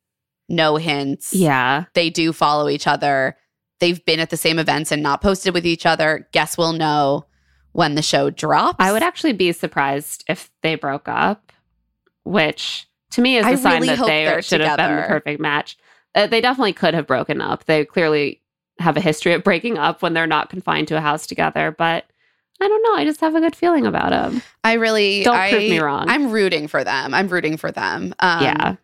No 0.47 0.77
hints. 0.77 1.33
Yeah, 1.33 1.85
they 1.93 2.09
do 2.09 2.31
follow 2.31 2.69
each 2.69 2.87
other. 2.87 3.35
They've 3.79 4.03
been 4.05 4.19
at 4.19 4.29
the 4.29 4.37
same 4.37 4.59
events 4.59 4.91
and 4.91 5.01
not 5.01 5.21
posted 5.21 5.53
with 5.53 5.65
each 5.65 5.85
other. 5.85 6.27
Guess 6.31 6.57
we'll 6.57 6.73
know 6.73 7.25
when 7.71 7.95
the 7.95 8.01
show 8.01 8.29
drops. 8.29 8.77
I 8.79 8.91
would 8.91 9.03
actually 9.03 9.33
be 9.33 9.51
surprised 9.51 10.23
if 10.27 10.51
they 10.61 10.75
broke 10.75 11.07
up, 11.07 11.51
which 12.23 12.87
to 13.11 13.21
me 13.21 13.37
is 13.37 13.45
I 13.45 13.51
a 13.51 13.57
sign 13.57 13.81
really 13.81 13.95
that 13.95 14.05
they 14.05 14.41
should 14.41 14.61
have 14.61 14.77
been 14.77 14.95
the 14.95 15.03
perfect 15.03 15.39
match. 15.39 15.77
Uh, 16.15 16.27
they 16.27 16.41
definitely 16.41 16.73
could 16.73 16.93
have 16.93 17.07
broken 17.07 17.41
up. 17.41 17.65
They 17.65 17.85
clearly 17.85 18.41
have 18.79 18.97
a 18.97 19.01
history 19.01 19.33
of 19.33 19.43
breaking 19.43 19.77
up 19.77 20.01
when 20.01 20.13
they're 20.13 20.27
not 20.27 20.49
confined 20.49 20.87
to 20.89 20.97
a 20.97 21.01
house 21.01 21.27
together, 21.27 21.73
but 21.77 22.05
I 22.61 22.67
don't 22.67 22.83
know. 22.83 22.95
I 22.95 23.05
just 23.05 23.21
have 23.21 23.35
a 23.35 23.39
good 23.39 23.55
feeling 23.55 23.85
about 23.85 24.09
them. 24.09 24.41
I 24.63 24.73
really 24.73 25.23
Don't 25.23 25.35
I, 25.35 25.49
prove 25.49 25.61
me 25.61 25.79
wrong. 25.79 26.09
I'm 26.09 26.31
rooting 26.31 26.67
for 26.67 26.83
them. 26.83 27.13
I'm 27.13 27.27
rooting 27.27 27.57
for 27.57 27.71
them. 27.71 28.13
Um, 28.19 28.43
yeah. 28.43 28.75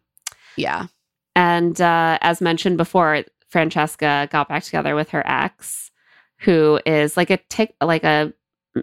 yeah. 0.56 0.88
And 1.36 1.80
uh, 1.82 2.18
as 2.22 2.40
mentioned 2.40 2.78
before, 2.78 3.24
Francesca 3.50 4.28
got 4.32 4.50
back 4.50 4.64
together 4.64 4.96
with 4.96 5.10
her 5.10 5.26
ex, 5.26 5.92
who 6.40 6.80
is 6.86 7.16
like 7.18 7.30
a 7.30 7.38
tick, 7.50 7.76
like 7.82 8.04
a 8.04 8.34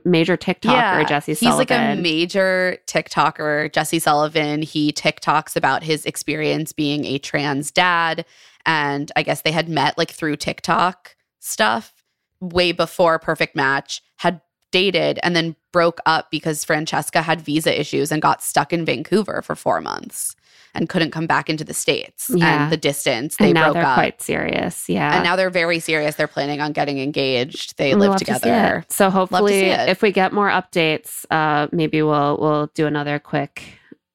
major 0.05 0.37
TikToker, 0.37 0.73
yeah. 0.73 1.05
Jesse 1.05 1.35
He's 1.35 1.57
like 1.57 1.71
a 1.71 1.95
major 1.97 2.79
TikToker, 2.87 3.73
Jesse 3.73 3.99
Sullivan. 3.99 4.63
He 4.63 4.93
TikToks 4.93 5.57
about 5.57 5.83
his 5.83 6.05
experience 6.07 6.73
being 6.73 7.05
a 7.05 7.19
trans 7.19 7.71
dad. 7.71 8.25
And 8.65 9.13
I 9.17 9.23
guess 9.23 9.43
they 9.43 9.53
had 9.53 9.69
met 9.69 9.99
like 9.99 10.11
through 10.11 10.37
TikTok 10.37 11.17
stuff 11.41 11.93
way 12.41 12.73
before 12.73 13.19
Perfect 13.19 13.55
Match, 13.55 14.03
had 14.17 14.41
dated 14.71 15.21
and 15.23 15.37
then 15.37 15.55
broke 15.73 16.01
up 16.07 16.31
because 16.31 16.65
Francesca 16.65 17.23
had 17.23 17.41
visa 17.41 17.79
issues 17.79 18.11
and 18.11 18.23
got 18.23 18.43
stuck 18.43 18.73
in 18.73 18.85
Vancouver 18.85 19.43
for 19.43 19.55
four 19.55 19.81
months. 19.81 20.35
And 20.75 20.89
couldn't 20.89 21.11
come 21.11 21.27
back 21.27 21.51
into 21.51 21.65
the 21.65 21.75
states 21.75 22.31
Yeah. 22.35 22.65
and 22.65 22.73
the 22.73 22.77
distance. 22.77 23.37
They 23.37 23.47
and 23.47 23.55
now 23.55 23.65
broke 23.67 23.75
they're 23.75 23.85
up. 23.87 23.95
quite 23.95 24.23
serious. 24.23 24.89
Yeah. 24.89 25.15
and 25.15 25.25
now 25.25 25.37
they're 25.37 25.51
very 25.51 25.79
serious. 25.81 26.15
They're 26.17 26.27
planning 26.27 26.61
on 26.61 26.73
getting 26.73 26.99
engaged. 26.99 27.77
They 27.77 27.95
live 27.95 28.11
love 28.11 28.19
to 28.21 28.25
together. 28.25 28.85
So 28.89 29.11
hopefully, 29.11 29.61
it. 29.65 29.89
if 29.89 30.01
we 30.03 30.13
get 30.13 30.33
more 30.33 30.49
updates, 30.49 31.25
uh, 31.31 31.69
maybe 31.73 32.01
we'll 32.03 32.39
we'll 32.41 32.67
do 32.75 32.87
another 32.87 33.19
quick 33.19 33.63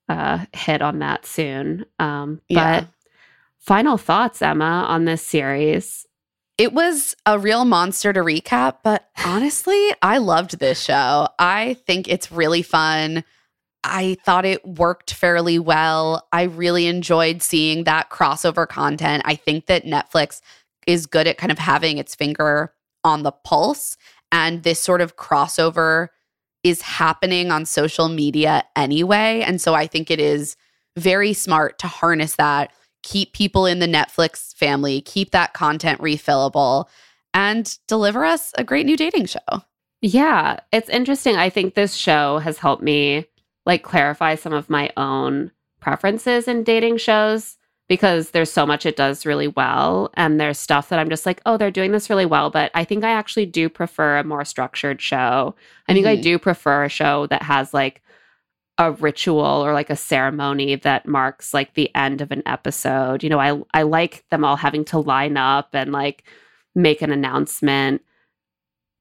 uh, 0.09 0.45
hit 0.53 0.81
on 0.81 0.99
that 0.99 1.25
soon. 1.25 1.85
Um, 1.99 2.41
Yeah. 2.47 2.81
But 2.81 2.87
final 3.59 3.97
thoughts, 3.97 4.41
Emma, 4.41 4.85
on 4.87 5.05
this 5.05 5.21
series? 5.21 6.05
It 6.57 6.73
was 6.73 7.15
a 7.27 7.37
real 7.37 7.65
monster 7.65 8.11
to 8.13 8.21
recap, 8.21 8.77
but 8.83 9.07
honestly, 9.23 9.89
I 10.01 10.17
loved 10.17 10.57
this 10.57 10.81
show. 10.81 11.27
I 11.37 11.75
think 11.85 12.07
it's 12.07 12.31
really 12.31 12.63
fun. 12.63 13.23
I 13.89 14.17
thought 14.23 14.45
it 14.45 14.65
worked 14.65 15.13
fairly 15.13 15.59
well. 15.59 16.27
I 16.31 16.43
really 16.43 16.87
enjoyed 16.87 17.41
seeing 17.41 17.83
that 17.83 18.09
crossover 18.09 18.67
content. 18.67 19.23
I 19.25 19.35
think 19.35 19.65
that 19.67 19.85
Netflix 19.85 20.41
is 20.85 21.05
good 21.05 21.27
at 21.27 21.37
kind 21.37 21.51
of 21.51 21.59
having 21.59 21.97
its 21.97 22.15
finger 22.15 22.73
on 23.03 23.23
the 23.23 23.31
pulse, 23.31 23.97
and 24.31 24.63
this 24.63 24.79
sort 24.79 25.01
of 25.01 25.15
crossover 25.15 26.09
is 26.63 26.81
happening 26.81 27.51
on 27.51 27.65
social 27.65 28.09
media 28.09 28.63
anyway. 28.75 29.41
And 29.45 29.61
so 29.61 29.73
I 29.73 29.87
think 29.87 30.11
it 30.11 30.19
is 30.19 30.55
very 30.97 31.33
smart 31.33 31.79
to 31.79 31.87
harness 31.87 32.35
that 32.35 32.71
keep 33.03 33.33
people 33.33 33.65
in 33.65 33.79
the 33.79 33.87
Netflix 33.87 34.53
family, 34.55 35.01
keep 35.01 35.31
that 35.31 35.53
content 35.53 36.01
refillable, 36.01 36.85
and 37.33 37.77
deliver 37.87 38.25
us 38.25 38.51
a 38.57 38.63
great 38.63 38.85
new 38.85 38.97
dating 38.97 39.27
show. 39.27 39.39
Yeah, 40.01 40.59
it's 40.71 40.89
interesting. 40.89 41.35
I 41.35 41.49
think 41.49 41.73
this 41.73 41.95
show 41.95 42.39
has 42.39 42.57
helped 42.57 42.83
me 42.83 43.25
like 43.67 43.83
clarify 43.83 44.33
some 44.35 44.53
of 44.53 44.69
my 44.71 44.89
own 44.97 45.51
preferences 45.79 46.47
in 46.47 46.63
dating 46.63 46.97
shows 46.97 47.57
because 47.87 48.31
there's 48.31 48.51
so 48.51 48.65
much 48.65 48.85
it 48.85 48.97
does 48.97 49.25
really 49.25 49.47
well 49.47 50.09
and 50.15 50.39
there's 50.41 50.57
stuff 50.57 50.89
that 50.89 50.99
I'm 50.99 51.09
just 51.09 51.25
like, 51.25 51.39
"Oh, 51.45 51.55
they're 51.57 51.71
doing 51.71 51.91
this 51.91 52.09
really 52.09 52.25
well," 52.25 52.49
but 52.49 52.71
I 52.73 52.83
think 52.83 53.03
I 53.03 53.11
actually 53.11 53.45
do 53.45 53.69
prefer 53.69 54.17
a 54.17 54.23
more 54.23 54.43
structured 54.43 55.01
show. 55.01 55.55
I 55.87 55.93
think 55.93 56.07
I 56.07 56.17
Mhm. 56.17 56.21
do 56.23 56.39
prefer 56.39 56.83
a 56.85 56.89
show 56.89 57.27
that 57.27 57.43
has 57.43 57.73
like 57.73 58.01
a 58.79 58.91
ritual 58.91 59.39
or 59.65 59.73
like 59.73 59.89
a 59.89 59.95
ceremony 59.95 60.75
that 60.75 61.07
marks 61.07 61.53
like 61.53 61.73
the 61.73 61.93
end 61.95 62.21
of 62.21 62.31
an 62.31 62.43
episode. 62.45 63.23
You 63.23 63.29
know, 63.29 63.39
I 63.39 63.61
I 63.73 63.83
like 63.83 64.23
them 64.31 64.43
all 64.45 64.57
having 64.57 64.85
to 64.85 64.99
line 64.99 65.37
up 65.37 65.69
and 65.73 65.91
like 65.91 66.23
make 66.75 67.01
an 67.01 67.11
announcement. 67.11 68.01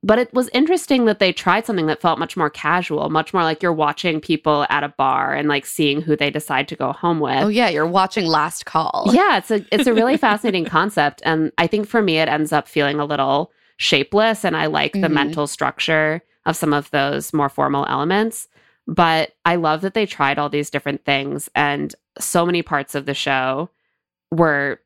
But 0.06 0.20
it 0.20 0.32
was 0.32 0.48
interesting 0.52 1.06
that 1.06 1.18
they 1.18 1.32
tried 1.32 1.66
something 1.66 1.86
that 1.86 2.00
felt 2.00 2.20
much 2.20 2.36
more 2.36 2.48
casual, 2.48 3.10
much 3.10 3.34
more 3.34 3.42
like 3.42 3.60
you're 3.60 3.72
watching 3.72 4.20
people 4.20 4.64
at 4.70 4.84
a 4.84 4.88
bar 4.88 5.34
and 5.34 5.48
like 5.48 5.66
seeing 5.66 6.00
who 6.00 6.14
they 6.14 6.30
decide 6.30 6.68
to 6.68 6.76
go 6.76 6.92
home 6.92 7.18
with. 7.18 7.42
Oh 7.42 7.48
yeah, 7.48 7.68
you're 7.68 7.88
watching 7.88 8.24
Last 8.26 8.66
Call. 8.66 9.10
Yeah, 9.12 9.38
it's 9.38 9.50
a 9.50 9.64
it's 9.74 9.88
a 9.88 9.94
really 9.94 10.16
fascinating 10.16 10.64
concept 10.64 11.22
and 11.24 11.50
I 11.58 11.66
think 11.66 11.88
for 11.88 12.02
me 12.02 12.18
it 12.18 12.28
ends 12.28 12.52
up 12.52 12.68
feeling 12.68 13.00
a 13.00 13.04
little 13.04 13.50
shapeless 13.78 14.44
and 14.44 14.56
I 14.56 14.66
like 14.66 14.92
the 14.92 15.08
Mhm. 15.08 15.12
mental 15.12 15.46
structure 15.48 16.22
of 16.44 16.54
some 16.54 16.72
of 16.72 16.88
those 16.92 17.32
more 17.32 17.48
formal 17.48 17.84
elements, 17.88 18.46
but 18.86 19.32
I 19.44 19.56
love 19.56 19.80
that 19.80 19.94
they 19.94 20.06
tried 20.06 20.38
all 20.38 20.48
these 20.48 20.70
different 20.70 21.04
things 21.04 21.50
and 21.56 21.92
so 22.20 22.46
many 22.46 22.62
parts 22.62 22.94
of 22.94 23.06
the 23.06 23.14
show 23.14 23.70
were 24.30 24.80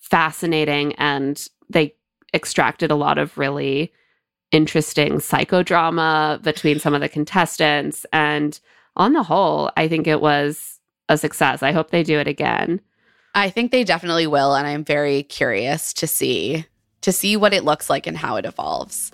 fascinating 0.00 0.94
and 0.96 1.46
they 1.70 1.94
extracted 2.34 2.90
a 2.90 2.96
lot 2.96 3.18
of 3.18 3.38
really 3.38 3.92
interesting 4.50 5.14
psychodrama 5.14 6.42
between 6.42 6.78
some 6.78 6.94
of 6.94 7.00
the 7.00 7.08
contestants 7.08 8.06
and 8.12 8.60
on 8.96 9.12
the 9.12 9.22
whole, 9.22 9.70
I 9.76 9.88
think 9.88 10.06
it 10.06 10.20
was 10.20 10.78
a 11.08 11.18
success. 11.18 11.62
I 11.62 11.72
hope 11.72 11.90
they 11.90 12.02
do 12.02 12.18
it 12.18 12.28
again. 12.28 12.80
I 13.34 13.50
think 13.50 13.72
they 13.72 13.82
definitely 13.82 14.28
will, 14.28 14.54
and 14.54 14.66
I'm 14.66 14.84
very 14.84 15.24
curious 15.24 15.92
to 15.94 16.06
see 16.06 16.66
to 17.00 17.12
see 17.12 17.36
what 17.36 17.52
it 17.52 17.64
looks 17.64 17.90
like 17.90 18.06
and 18.06 18.16
how 18.16 18.36
it 18.36 18.46
evolves. 18.46 19.12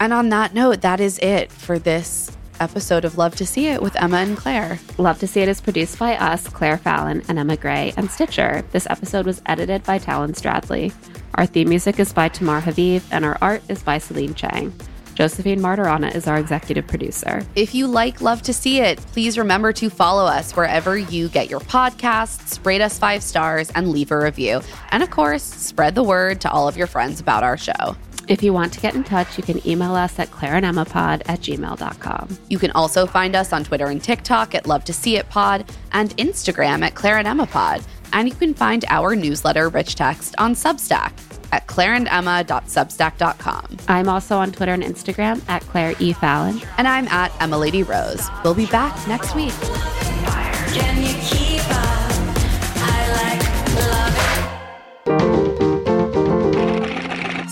And 0.00 0.12
on 0.12 0.28
that 0.30 0.54
note, 0.54 0.80
that 0.80 0.98
is 0.98 1.20
it 1.20 1.52
for 1.52 1.78
this 1.78 2.36
episode 2.60 3.04
of 3.04 3.18
Love 3.18 3.36
to 3.36 3.46
See 3.46 3.66
It 3.66 3.82
with 3.82 4.00
Emma 4.00 4.18
and 4.18 4.36
Claire. 4.36 4.78
Love 4.98 5.18
to 5.20 5.26
See 5.26 5.40
It 5.40 5.48
is 5.48 5.60
produced 5.60 5.98
by 5.98 6.16
us, 6.16 6.48
Claire 6.48 6.78
Fallon 6.78 7.22
and 7.28 7.38
Emma 7.38 7.56
Gray, 7.56 7.92
and 7.96 8.10
Stitcher. 8.10 8.64
This 8.72 8.86
episode 8.88 9.26
was 9.26 9.42
edited 9.46 9.82
by 9.84 9.98
Talon 9.98 10.32
Stradley. 10.32 10.92
Our 11.34 11.46
theme 11.46 11.68
music 11.68 11.98
is 11.98 12.12
by 12.12 12.28
Tamar 12.28 12.60
Haviv, 12.60 13.02
and 13.10 13.24
our 13.24 13.38
art 13.40 13.62
is 13.68 13.82
by 13.82 13.98
Celine 13.98 14.34
Chang. 14.34 14.72
Josephine 15.14 15.60
Martorana 15.60 16.14
is 16.14 16.26
our 16.26 16.36
executive 16.36 16.86
producer. 16.86 17.42
If 17.54 17.74
you 17.74 17.86
like 17.86 18.20
Love 18.20 18.42
to 18.42 18.52
See 18.52 18.80
It, 18.80 18.98
please 18.98 19.38
remember 19.38 19.72
to 19.72 19.88
follow 19.88 20.26
us 20.26 20.54
wherever 20.54 20.98
you 20.98 21.30
get 21.30 21.48
your 21.48 21.60
podcasts, 21.60 22.64
rate 22.66 22.82
us 22.82 22.98
five 22.98 23.22
stars, 23.22 23.70
and 23.70 23.88
leave 23.88 24.10
a 24.10 24.18
review. 24.18 24.60
And 24.90 25.02
of 25.02 25.10
course, 25.10 25.42
spread 25.42 25.94
the 25.94 26.02
word 26.02 26.42
to 26.42 26.50
all 26.50 26.68
of 26.68 26.76
your 26.76 26.86
friends 26.86 27.18
about 27.18 27.44
our 27.44 27.56
show. 27.56 27.96
If 28.28 28.42
you 28.42 28.52
want 28.52 28.72
to 28.72 28.80
get 28.80 28.94
in 28.94 29.04
touch, 29.04 29.38
you 29.38 29.44
can 29.44 29.66
email 29.66 29.94
us 29.94 30.18
at 30.18 30.30
claireandemmapod 30.30 31.22
at 31.26 31.40
gmail.com. 31.40 32.38
You 32.48 32.58
can 32.58 32.72
also 32.72 33.06
find 33.06 33.36
us 33.36 33.52
on 33.52 33.62
Twitter 33.62 33.86
and 33.86 34.02
TikTok 34.02 34.54
at 34.54 34.66
Love 34.66 34.84
to 34.84 34.92
See 34.92 35.16
It 35.16 35.28
Pod 35.28 35.70
and 35.92 36.16
Instagram 36.16 36.82
at 36.82 36.94
Claire 36.94 37.18
and 37.18 37.28
Emma 37.28 37.46
Pod. 37.46 37.82
And 38.12 38.28
you 38.28 38.34
can 38.34 38.54
find 38.54 38.84
our 38.88 39.14
newsletter, 39.14 39.68
Rich 39.68 39.94
Text, 39.94 40.34
on 40.38 40.54
Substack 40.54 41.12
at 41.52 41.66
claireandemma.substack.com. 41.68 43.76
I'm 43.88 44.08
also 44.08 44.38
on 44.38 44.52
Twitter 44.52 44.72
and 44.72 44.82
Instagram 44.82 45.46
at 45.48 45.62
Claire 45.62 45.94
E. 46.00 46.12
Fallon. 46.12 46.60
And 46.78 46.88
I'm 46.88 47.06
at 47.08 47.32
Emma 47.40 47.58
Lady 47.58 47.82
Rose. 47.82 48.28
We'll 48.42 48.54
be 48.54 48.66
back 48.66 49.06
next 49.06 49.34
week. 49.36 49.52